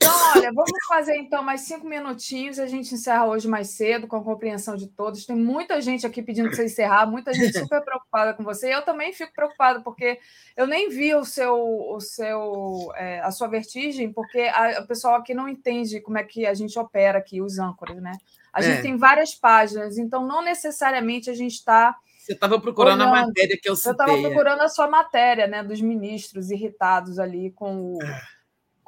Então, 0.00 0.14
olha, 0.36 0.52
vamos 0.52 0.84
fazer 0.86 1.16
então 1.16 1.42
mais 1.42 1.62
cinco 1.62 1.86
minutinhos. 1.86 2.60
A 2.60 2.66
gente 2.66 2.94
encerra 2.94 3.26
hoje 3.26 3.48
mais 3.48 3.70
cedo, 3.70 4.06
com 4.06 4.16
a 4.16 4.22
compreensão 4.22 4.76
de 4.76 4.86
todos. 4.86 5.26
Tem 5.26 5.34
muita 5.34 5.80
gente 5.80 6.06
aqui 6.06 6.22
pedindo 6.22 6.46
para 6.48 6.56
você 6.56 6.66
encerrar, 6.66 7.06
muita 7.06 7.34
gente 7.34 7.52
super 7.58 7.82
preocupada 7.82 8.32
com 8.32 8.44
você. 8.44 8.72
Eu 8.72 8.82
também 8.82 9.12
fico 9.12 9.32
preocupada, 9.32 9.80
porque 9.80 10.20
eu 10.56 10.66
nem 10.68 10.88
vi 10.88 11.14
o 11.14 11.24
seu, 11.24 11.56
o 11.56 12.00
seu, 12.00 12.92
é, 12.94 13.20
a 13.20 13.32
sua 13.32 13.48
vertigem, 13.48 14.12
porque 14.12 14.40
a, 14.42 14.80
o 14.80 14.86
pessoal 14.86 15.16
aqui 15.16 15.34
não 15.34 15.48
entende 15.48 16.00
como 16.00 16.16
é 16.16 16.22
que 16.22 16.46
a 16.46 16.54
gente 16.54 16.78
opera 16.78 17.18
aqui, 17.18 17.42
os 17.42 17.58
âncoras, 17.58 18.00
né? 18.00 18.12
A 18.52 18.62
gente 18.62 18.78
é. 18.78 18.82
tem 18.82 18.96
várias 18.96 19.34
páginas, 19.34 19.98
então 19.98 20.26
não 20.26 20.42
necessariamente 20.42 21.28
a 21.28 21.34
gente 21.34 21.54
está 21.54 21.96
você 22.18 22.34
estava 22.34 22.60
procurando 22.60 23.00
Olhando. 23.00 23.16
a 23.16 23.26
matéria 23.26 23.58
que 23.58 23.70
eu 23.70 23.74
citei. 23.74 23.90
Eu 23.90 23.92
estava 23.92 24.12
é. 24.12 24.20
procurando 24.20 24.60
a 24.60 24.68
sua 24.68 24.86
matéria, 24.86 25.46
né, 25.46 25.62
dos 25.62 25.80
ministros 25.80 26.50
irritados 26.50 27.18
ali 27.18 27.50
com 27.52 27.94
o, 27.94 27.98
ah. 28.02 28.20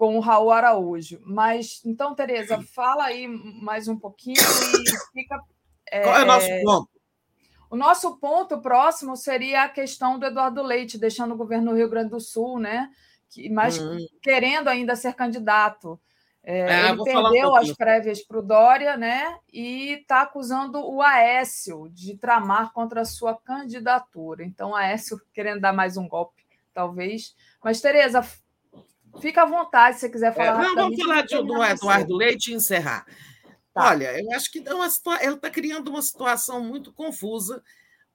Com 0.01 0.17
o 0.17 0.21
Raul 0.21 0.51
Araújo. 0.51 1.21
Mas, 1.27 1.83
então, 1.85 2.15
Tereza, 2.15 2.59
fala 2.75 3.05
aí 3.05 3.29
mais 3.29 3.87
um 3.87 3.99
pouquinho 3.99 4.41
e 4.41 5.13
fica. 5.13 5.39
É, 5.93 6.01
Qual 6.01 6.17
é 6.17 6.23
o 6.23 6.27
nosso 6.27 6.47
é, 6.47 6.63
ponto? 6.63 6.91
O 7.69 7.77
nosso 7.77 8.17
ponto 8.17 8.63
próximo 8.63 9.15
seria 9.15 9.65
a 9.65 9.69
questão 9.69 10.19
do 10.19 10.25
Eduardo 10.25 10.63
Leite, 10.63 10.97
deixando 10.97 11.35
o 11.35 11.37
governo 11.37 11.73
do 11.73 11.77
Rio 11.77 11.91
Grande 11.91 12.09
do 12.09 12.19
Sul, 12.19 12.59
né? 12.59 12.89
Mas 13.51 13.79
hum. 13.79 13.99
querendo 14.23 14.69
ainda 14.69 14.97
ser 14.97 15.13
candidato. 15.13 16.01
É, 16.43 16.61
é, 16.61 16.89
ele 16.89 17.05
perdeu 17.05 17.51
um 17.51 17.57
as 17.57 17.71
prévias 17.75 18.23
para 18.23 18.39
o 18.39 18.43
Dória, 18.43 18.97
né? 18.97 19.37
E 19.53 19.99
está 20.01 20.23
acusando 20.23 20.79
o 20.79 21.03
Aécio 21.03 21.91
de 21.91 22.17
tramar 22.17 22.73
contra 22.73 23.03
a 23.03 23.05
sua 23.05 23.37
candidatura. 23.37 24.47
Então, 24.47 24.75
Aécio 24.75 25.21
querendo 25.35 25.61
dar 25.61 25.75
mais 25.75 25.99
um 25.99 26.09
golpe, 26.09 26.43
talvez. 26.73 27.37
Mas, 27.63 27.83
Tereza, 27.83 28.25
fica 29.21 29.43
à 29.43 29.47
vontade 29.47 29.97
se 29.97 30.01
você 30.01 30.11
quiser 30.11 30.35
falar. 30.35 30.63
É, 30.63 30.69
não, 30.69 30.75
vamos 30.75 31.03
falar 31.03 31.23
de, 31.23 31.37
do 31.43 31.63
Eduardo 31.63 32.17
Leite 32.17 32.51
e 32.51 32.55
encerrar. 32.55 33.07
Tá. 33.73 33.91
Olha, 33.91 34.21
eu 34.21 34.33
acho 34.33 34.51
que 34.51 34.61
uma 34.61 34.89
ele 35.21 35.35
está 35.35 35.49
criando 35.49 35.89
uma 35.89 36.03
situação 36.03 36.63
muito 36.63 36.93
confusa, 36.93 37.63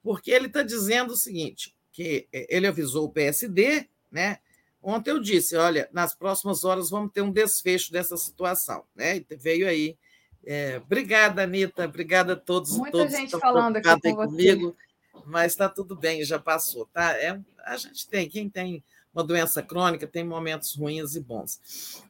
porque 0.02 0.30
ele 0.30 0.46
está 0.46 0.62
dizendo 0.62 1.12
o 1.12 1.16
seguinte: 1.16 1.74
que 1.92 2.28
é, 2.32 2.54
ele 2.54 2.66
avisou 2.66 3.06
o 3.06 3.10
PSD, 3.10 3.88
né? 4.10 4.38
Ontem 4.82 5.10
eu 5.10 5.18
disse, 5.18 5.56
olha, 5.56 5.88
nas 5.92 6.14
próximas 6.14 6.62
horas 6.62 6.90
vamos 6.90 7.10
ter 7.10 7.20
um 7.20 7.32
desfecho 7.32 7.90
dessa 7.90 8.16
situação, 8.16 8.84
né? 8.94 9.16
E 9.16 9.26
veio 9.36 9.66
aí. 9.66 9.98
É, 10.44 10.76
obrigada, 10.76 11.42
Anitta, 11.42 11.86
obrigada 11.86 12.34
a 12.34 12.36
todos. 12.36 12.76
Muita 12.76 12.98
todos 12.98 13.12
gente 13.12 13.36
falando 13.36 13.78
aqui 13.78 14.00
com 14.00 14.14
comigo, 14.14 14.76
você. 15.12 15.22
mas 15.24 15.52
está 15.52 15.68
tudo 15.68 15.96
bem, 15.96 16.22
já 16.22 16.38
passou, 16.38 16.86
tá? 16.92 17.18
É, 17.18 17.36
a 17.64 17.76
gente 17.76 18.08
tem, 18.08 18.28
quem 18.28 18.48
tem 18.48 18.84
uma 19.16 19.24
doença 19.24 19.62
crônica 19.62 20.06
tem 20.06 20.22
momentos 20.22 20.74
ruins 20.74 21.16
e 21.16 21.20
bons. 21.20 22.02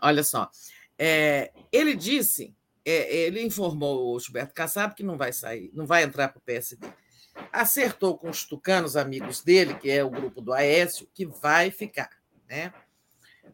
Olha 0.00 0.22
só, 0.22 0.50
é, 0.98 1.52
ele 1.70 1.94
disse, 1.94 2.54
é, 2.84 3.26
ele 3.26 3.42
informou 3.42 4.14
o 4.14 4.20
Gilberto 4.20 4.54
Kassab 4.54 4.94
que 4.94 5.02
não 5.02 5.16
vai 5.16 5.32
sair, 5.32 5.70
não 5.74 5.86
vai 5.86 6.04
entrar 6.04 6.28
para 6.28 6.38
o 6.38 6.42
PSD 6.42 6.86
acertou 7.52 8.16
com 8.16 8.30
os 8.30 8.44
tucanos, 8.44 8.96
amigos 8.96 9.42
dele, 9.42 9.74
que 9.74 9.90
é 9.90 10.04
o 10.04 10.10
grupo 10.10 10.40
do 10.40 10.52
Aécio, 10.52 11.08
que 11.14 11.26
vai 11.26 11.70
ficar, 11.70 12.10
né? 12.48 12.72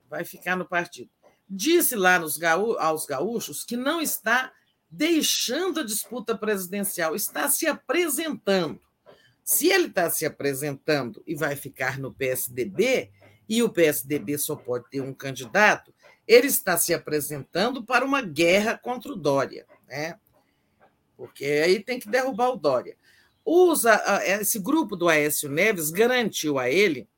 Vai 0.09 0.25
ficar 0.25 0.57
no 0.57 0.65
partido. 0.65 1.11
Disse 1.49 1.97
lá 1.97 2.19
nos 2.19 2.37
gaú 2.37 2.79
aos 2.79 3.07
gaúchos 3.07 3.65
que 3.65 3.77
não 3.77 4.01
está 4.01 4.53
deixando 4.91 5.81
a 5.81 5.85
disputa 5.85 6.37
presidencial, 6.37 7.15
está 7.15 7.49
se 7.49 7.67
apresentando. 7.67 8.81
Se 9.49 9.68
ele 9.68 9.86
está 9.86 10.10
se 10.10 10.27
apresentando 10.27 11.23
e 11.27 11.35
vai 11.35 11.57
ficar 11.57 11.99
no 11.99 12.12
PSDB, 12.12 13.10
e 13.49 13.62
o 13.62 13.70
PSDB 13.70 14.36
só 14.36 14.55
pode 14.55 14.91
ter 14.91 15.01
um 15.01 15.15
candidato, 15.15 15.94
ele 16.27 16.49
está 16.49 16.77
se 16.77 16.93
apresentando 16.93 17.83
para 17.83 18.05
uma 18.05 18.20
guerra 18.20 18.77
contra 18.77 19.10
o 19.12 19.17
Dória, 19.17 19.67
né? 19.89 20.18
Porque 21.17 21.44
aí 21.44 21.83
tem 21.83 21.99
que 21.99 22.10
derrubar 22.10 22.51
o 22.51 22.57
Dória 22.57 22.97
usa 23.49 23.99
esse 24.25 24.59
grupo 24.59 24.94
do 24.94 25.09
Aécio 25.09 25.49
Neves 25.49 25.91
garantiu 25.91 26.59
a 26.59 26.68
ele 26.68 27.09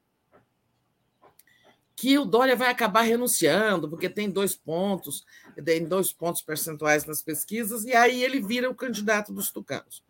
que 1.96 2.16
o 2.16 2.24
Dória 2.24 2.56
vai 2.56 2.70
acabar 2.70 3.02
renunciando, 3.02 3.90
porque 3.90 4.08
tem 4.08 4.30
dois 4.30 4.54
pontos, 4.54 5.26
tem 5.62 5.84
dois 5.84 6.12
pontos 6.12 6.40
percentuais 6.40 7.04
nas 7.04 7.20
pesquisas, 7.20 7.84
e 7.84 7.92
aí 7.92 8.24
ele 8.24 8.40
vira 8.40 8.70
o 8.70 8.74
candidato 8.74 9.34
dos 9.34 9.50
tucanos. 9.50 10.02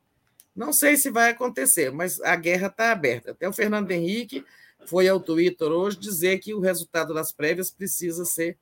Não 0.54 0.72
sei 0.72 0.96
se 0.96 1.10
vai 1.10 1.30
acontecer, 1.30 1.90
mas 1.92 2.20
a 2.20 2.34
guerra 2.36 2.66
está 2.66 2.92
aberta. 2.92 3.30
Até 3.30 3.48
o 3.48 3.52
Fernando 3.52 3.90
Henrique 3.90 4.44
foi 4.86 5.08
ao 5.08 5.20
Twitter 5.20 5.68
hoje 5.68 5.98
dizer 5.98 6.38
que 6.38 6.54
o 6.54 6.60
resultado 6.60 7.14
das 7.14 7.32
prévias 7.32 7.70
precisa 7.70 8.24
ser 8.24 8.58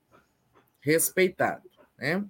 respeitado. 0.79 1.69
Né? 1.97 2.23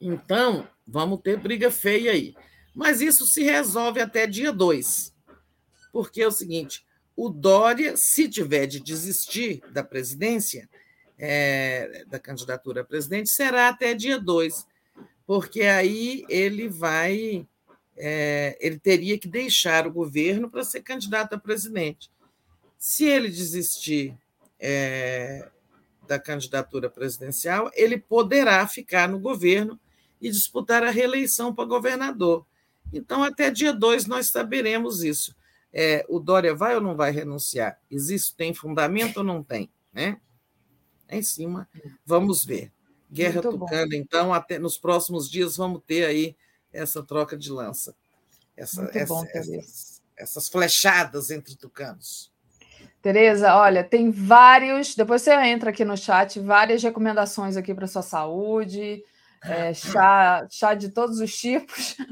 Então, 0.00 0.68
vamos 0.86 1.20
ter 1.22 1.38
briga 1.38 1.70
feia 1.70 2.12
aí. 2.12 2.34
Mas 2.74 3.00
isso 3.00 3.26
se 3.26 3.42
resolve 3.42 4.00
até 4.00 4.26
dia 4.26 4.52
2. 4.52 5.14
Porque 5.92 6.22
é 6.22 6.26
o 6.26 6.32
seguinte: 6.32 6.84
o 7.16 7.28
Dória, 7.28 7.96
se 7.96 8.28
tiver 8.28 8.66
de 8.66 8.80
desistir 8.80 9.62
da 9.70 9.84
presidência, 9.84 10.68
é, 11.16 12.04
da 12.06 12.18
candidatura 12.18 12.80
a 12.80 12.84
presidente, 12.84 13.30
será 13.30 13.68
até 13.68 13.94
dia 13.94 14.18
2, 14.18 14.66
porque 15.26 15.62
aí 15.62 16.24
ele 16.28 16.68
vai. 16.68 17.46
É, 17.96 18.58
ele 18.60 18.78
teria 18.78 19.16
que 19.18 19.28
deixar 19.28 19.86
o 19.86 19.92
governo 19.92 20.50
para 20.50 20.64
ser 20.64 20.82
candidato 20.82 21.34
a 21.34 21.38
presidente. 21.38 22.10
Se 22.76 23.04
ele 23.04 23.28
desistir 23.28 24.18
é, 24.58 25.48
da 26.06 26.18
candidatura 26.18 26.90
presidencial, 26.90 27.70
ele 27.74 27.96
poderá 27.96 28.66
ficar 28.66 29.08
no 29.08 29.18
governo 29.18 29.78
e 30.20 30.30
disputar 30.30 30.82
a 30.82 30.90
reeleição 30.90 31.54
para 31.54 31.64
governador. 31.64 32.44
Então, 32.92 33.22
até 33.22 33.50
dia 33.50 33.72
2 33.72 34.06
nós 34.06 34.28
saberemos 34.28 35.02
isso. 35.02 35.34
É, 35.72 36.04
o 36.08 36.20
Dória 36.20 36.54
vai 36.54 36.74
ou 36.74 36.80
não 36.80 36.96
vai 36.96 37.10
renunciar? 37.10 37.80
Existe, 37.90 38.34
tem 38.36 38.54
fundamento 38.54 39.18
ou 39.18 39.24
não 39.24 39.42
tem? 39.42 39.68
Né? 39.92 40.20
Em 41.08 41.22
cima, 41.22 41.68
vamos 42.06 42.44
ver. 42.44 42.73
Guerra 43.14 43.42
Muito 43.42 43.58
Tucana, 43.58 43.88
bom. 43.90 43.96
então, 43.96 44.34
até 44.34 44.58
nos 44.58 44.76
próximos 44.76 45.30
dias 45.30 45.56
vamos 45.56 45.82
ter 45.86 46.04
aí 46.04 46.36
essa 46.72 47.02
troca 47.02 47.36
de 47.36 47.50
lança. 47.50 47.94
Essa, 48.56 48.90
essa, 48.92 49.14
bom, 49.14 49.24
essas, 49.32 50.02
essas 50.16 50.48
flechadas 50.48 51.30
entre 51.30 51.56
tucanos. 51.56 52.32
Tereza, 53.00 53.56
olha, 53.56 53.84
tem 53.84 54.10
vários. 54.10 54.94
Depois 54.94 55.22
você 55.22 55.34
entra 55.44 55.70
aqui 55.70 55.84
no 55.84 55.96
chat, 55.96 56.40
várias 56.40 56.82
recomendações 56.82 57.56
aqui 57.56 57.74
para 57.74 57.86
sua 57.86 58.02
saúde 58.02 59.02
é, 59.44 59.44
chá, 59.74 60.46
chá 60.50 60.74
de 60.74 60.88
todos 60.88 61.20
os 61.20 61.36
tipos. 61.36 61.96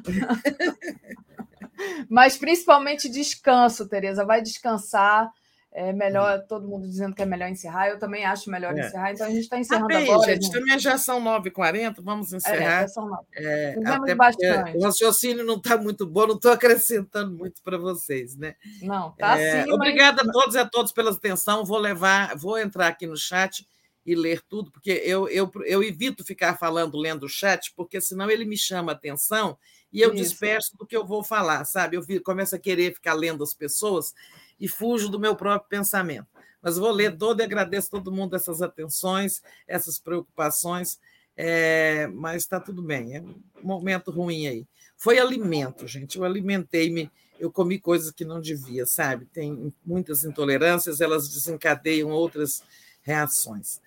Mas 2.09 2.37
principalmente 2.37 3.09
descanso, 3.09 3.89
Tereza. 3.89 4.25
Vai 4.25 4.43
descansar. 4.43 5.31
É 5.75 5.91
melhor, 5.91 6.45
todo 6.47 6.69
mundo 6.69 6.87
dizendo 6.87 7.15
que 7.15 7.23
é 7.23 7.27
melhor 7.27 7.49
encerrar. 7.49 7.89
Eu 7.89 7.99
também 7.99 8.27
acho 8.27 8.51
melhor 8.51 8.77
é. 8.77 8.87
encerrar. 8.87 9.13
Então 9.13 9.27
a 9.27 9.31
gente 9.31 9.41
está 9.41 9.59
encerrando 9.59 9.87
ah, 9.87 9.89
bem, 9.89 10.13
agora. 10.13 10.33
Gente, 10.33 10.45
gente, 10.45 10.53
também 10.53 10.79
já 10.79 10.99
são 10.99 11.19
9h40, 11.23 11.97
vamos 12.03 12.33
é, 12.33 12.37
encerrar. 12.37 12.83
É, 12.83 12.89
são 12.89 13.09
9. 13.09 13.23
É, 13.35 13.75
até 13.87 14.15
bastante. 14.15 14.77
O 14.77 14.83
raciocínio 14.83 15.45
não 15.45 15.57
está 15.57 15.79
muito 15.79 16.07
bom, 16.07 16.27
não 16.27 16.35
estou 16.35 16.53
acrescentando 16.53 17.35
muito 17.35 17.63
para 17.63 17.79
vocês, 17.79 18.37
né? 18.37 18.55
Não, 18.83 19.13
tá 19.13 19.39
é, 19.39 19.65
sim. 19.65 19.73
Obrigada 19.73 20.23
mas... 20.23 20.29
a 20.29 20.33
todos 20.33 20.55
e 20.55 20.59
a 20.59 20.69
todos 20.69 20.93
pela 20.93 21.11
atenção. 21.11 21.65
Vou 21.65 21.79
levar, 21.79 22.37
vou 22.37 22.59
entrar 22.59 22.89
aqui 22.89 23.07
no 23.07 23.17
chat 23.17 23.67
e 24.05 24.15
ler 24.15 24.43
tudo, 24.43 24.71
porque 24.71 24.91
eu, 25.05 25.27
eu, 25.29 25.51
eu 25.65 25.83
evito 25.83 26.25
ficar 26.25 26.59
falando, 26.59 26.99
lendo 26.99 27.25
o 27.25 27.29
chat, 27.29 27.73
porque 27.75 28.01
senão 28.01 28.31
ele 28.31 28.45
me 28.45 28.59
chama 28.59 28.93
a 28.93 28.95
atenção 28.95 29.57
e 29.93 30.01
eu 30.01 30.13
Isso. 30.13 30.23
disperso 30.23 30.77
do 30.77 30.87
que 30.87 30.97
eu 30.97 31.07
vou 31.07 31.23
falar, 31.23 31.65
sabe? 31.65 31.97
Eu 31.97 32.23
começo 32.23 32.55
a 32.57 32.59
querer 32.59 32.95
ficar 32.95 33.15
lendo 33.15 33.45
as 33.45 33.55
pessoas 33.55 34.15
e 34.63 34.69
fujo 34.69 35.09
do 35.09 35.19
meu 35.19 35.35
próprio 35.35 35.69
pensamento. 35.69 36.29
Mas 36.63 36.79
vou 36.79 36.93
ler 36.93 37.19
todo 37.19 37.41
e 37.41 37.43
agradeço 37.43 37.91
todo 37.91 38.13
mundo 38.13 38.37
essas 38.37 38.63
atenções, 38.63 39.43
essas 39.67 39.99
preocupações, 39.99 41.01
é, 41.37 42.07
mas 42.07 42.43
está 42.45 42.61
tudo 42.61 42.81
bem, 42.81 43.17
é 43.17 43.21
um 43.21 43.35
momento 43.61 44.13
ruim 44.13 44.47
aí. 44.47 44.65
Foi 44.97 45.19
alimento, 45.19 45.85
gente, 45.89 46.17
eu 46.17 46.25
alimentei-me, 46.25 47.11
eu 47.41 47.51
comi 47.51 47.81
coisas 47.81 48.13
que 48.13 48.25
não 48.25 48.41
devia, 48.41 48.87
sabe? 48.87 49.25
Tem 49.27 49.75
muitas 49.85 50.23
intolerâncias, 50.23 51.01
elas 51.01 51.29
desencadeiam 51.29 52.11
outras 52.11 52.63
reações. 53.03 53.81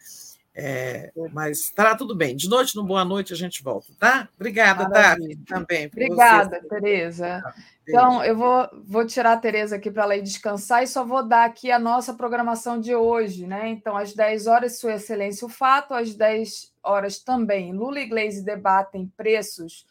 É, 0.57 1.11
mas 1.33 1.59
estará 1.59 1.95
tudo 1.95 2.15
bem. 2.15 2.33
De 2.33 2.47
noite, 2.47 2.77
no 2.77 2.83
Boa 2.85 3.03
Noite, 3.03 3.33
a 3.33 3.35
gente 3.35 3.61
volta, 3.61 3.91
tá? 3.99 4.29
Obrigada, 4.35 4.87
Davi, 4.87 5.35
também. 5.45 5.87
Obrigada, 5.87 6.61
você. 6.61 6.69
Tereza. 6.69 7.41
Tá, 7.43 7.55
então, 7.85 8.23
eu 8.23 8.37
vou, 8.37 8.69
vou 8.87 9.05
tirar 9.05 9.33
a 9.33 9.37
Tereza 9.37 9.75
aqui 9.75 9.91
para 9.91 10.03
ela 10.03 10.15
ir 10.15 10.21
descansar 10.21 10.81
e 10.81 10.87
só 10.87 11.03
vou 11.03 11.27
dar 11.27 11.43
aqui 11.43 11.71
a 11.71 11.77
nossa 11.77 12.13
programação 12.13 12.79
de 12.79 12.95
hoje, 12.95 13.45
né? 13.45 13.67
Então, 13.67 13.97
às 13.97 14.13
10 14.13 14.47
horas, 14.47 14.79
Sua 14.79 14.93
Excelência 14.93 15.45
o 15.45 15.49
Fato, 15.49 15.93
às 15.93 16.15
10 16.15 16.71
horas 16.81 17.19
também, 17.19 17.73
Lula 17.73 17.99
e 17.99 18.05
Gleisi 18.05 18.41
debatem 18.41 19.11
preços 19.17 19.85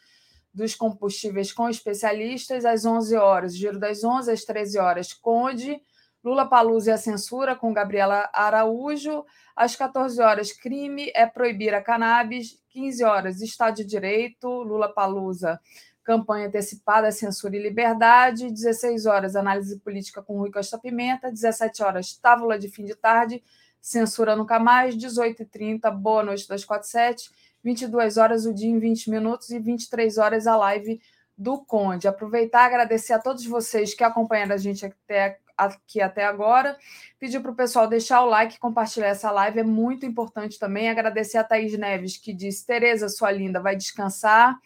dos 0.54 0.74
combustíveis 0.74 1.52
com 1.52 1.68
especialistas, 1.68 2.64
às 2.64 2.86
11 2.86 3.16
horas, 3.16 3.54
Giro 3.54 3.78
das 3.78 4.02
11, 4.02 4.30
às 4.30 4.44
13 4.44 4.78
horas, 4.78 5.12
Conde, 5.12 5.78
Lula 6.24 6.48
Palusa 6.48 6.90
e 6.90 6.94
a 6.94 6.96
censura 6.96 7.54
com 7.54 7.74
Gabriela 7.74 8.30
Araújo. 8.32 9.26
Às 9.54 9.76
14 9.76 10.22
horas, 10.22 10.52
crime 10.52 11.12
é 11.14 11.26
proibir 11.26 11.74
a 11.74 11.82
cannabis. 11.82 12.58
15 12.70 13.04
horas, 13.04 13.42
Estado 13.42 13.76
de 13.76 13.84
Direito, 13.84 14.48
Lula 14.48 14.88
Palusa, 14.88 15.60
campanha 16.02 16.46
antecipada, 16.46 17.12
censura 17.12 17.54
e 17.56 17.62
liberdade. 17.62 18.50
16 18.50 19.04
horas, 19.04 19.36
análise 19.36 19.78
política 19.80 20.22
com 20.22 20.38
Rui 20.38 20.50
Costa 20.50 20.78
Pimenta. 20.78 21.30
17 21.30 21.82
horas, 21.82 22.16
tábula 22.16 22.58
de 22.58 22.68
fim 22.68 22.86
de 22.86 22.94
tarde, 22.94 23.44
censura 23.78 24.34
nunca 24.34 24.58
mais. 24.58 24.96
18h30, 24.96 25.90
boa 25.90 26.22
noite 26.22 26.48
247. 26.48 27.30
22 27.62 28.16
horas, 28.16 28.46
o 28.46 28.54
dia 28.54 28.70
em 28.70 28.78
20 28.78 29.10
minutos. 29.10 29.50
E 29.50 29.58
23 29.58 30.16
horas, 30.16 30.46
a 30.46 30.56
live 30.56 30.98
do 31.36 31.58
Conde. 31.58 32.08
Aproveitar 32.08 32.62
e 32.62 32.66
agradecer 32.66 33.12
a 33.12 33.18
todos 33.18 33.44
vocês 33.44 33.92
que 33.92 34.02
acompanharam 34.02 34.54
a 34.54 34.58
gente 34.58 34.86
até 34.86 35.38
aqui 35.56 36.00
até 36.00 36.24
agora. 36.24 36.76
Pedir 37.18 37.40
para 37.40 37.50
o 37.50 37.54
pessoal 37.54 37.86
deixar 37.86 38.22
o 38.22 38.26
like, 38.26 38.58
compartilhar 38.58 39.08
essa 39.08 39.30
live, 39.30 39.60
é 39.60 39.64
muito 39.64 40.04
importante 40.06 40.58
também. 40.58 40.88
Agradecer 40.88 41.38
a 41.38 41.44
Thaís 41.44 41.76
Neves, 41.78 42.16
que 42.16 42.32
disse: 42.32 42.66
Tereza, 42.66 43.08
sua 43.08 43.30
linda, 43.30 43.60
vai 43.60 43.76
descansar. 43.76 44.58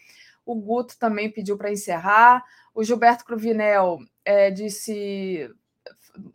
O 0.45 0.55
Guto 0.55 0.99
também 0.99 1.31
pediu 1.31 1.57
para 1.57 1.71
encerrar. 1.71 2.45
O 2.75 2.83
Gilberto 2.83 3.25
Cruvinel 3.25 3.99
é, 4.25 4.51
disse. 4.51 5.51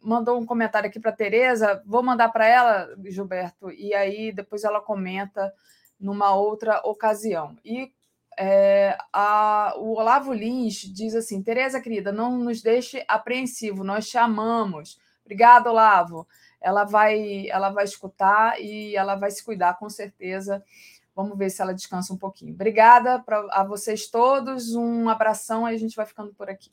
Mandou 0.01 0.39
um 0.39 0.45
comentário 0.45 0.87
aqui 0.87 0.99
para 0.99 1.11
a 1.11 1.15
Tereza. 1.15 1.83
Vou 1.85 2.01
mandar 2.01 2.29
para 2.29 2.47
ela, 2.47 2.95
Gilberto, 3.05 3.69
e 3.69 3.93
aí 3.93 4.31
depois 4.31 4.63
ela 4.63 4.79
comenta 4.79 5.53
numa 5.99 6.33
outra 6.35 6.81
ocasião. 6.85 7.57
E 7.65 7.91
é, 8.37 8.97
a, 9.11 9.73
o 9.77 9.97
Olavo 9.97 10.33
Lins 10.33 10.75
diz 10.75 11.15
assim: 11.15 11.41
Tereza, 11.41 11.81
querida, 11.81 12.11
não 12.11 12.37
nos 12.37 12.61
deixe 12.61 13.03
apreensivo, 13.07 13.83
nós 13.83 14.07
te 14.09 14.17
amamos. 14.17 14.99
Obrigada, 15.23 15.69
Olavo. 15.69 16.27
Ela 16.61 16.83
vai, 16.83 17.47
ela 17.49 17.69
vai 17.69 17.83
escutar 17.83 18.59
e 18.61 18.95
ela 18.95 19.15
vai 19.15 19.31
se 19.31 19.43
cuidar, 19.43 19.77
com 19.77 19.89
certeza. 19.89 20.63
Vamos 21.15 21.37
ver 21.37 21.49
se 21.49 21.61
ela 21.61 21.73
descansa 21.73 22.13
um 22.13 22.17
pouquinho. 22.17 22.53
Obrigada 22.53 23.19
pra, 23.19 23.45
a 23.51 23.63
vocês 23.63 24.07
todos, 24.07 24.73
um 24.75 25.09
abração 25.09 25.69
e 25.69 25.75
a 25.75 25.77
gente 25.77 25.95
vai 25.95 26.05
ficando 26.05 26.33
por 26.33 26.49
aqui. 26.49 26.71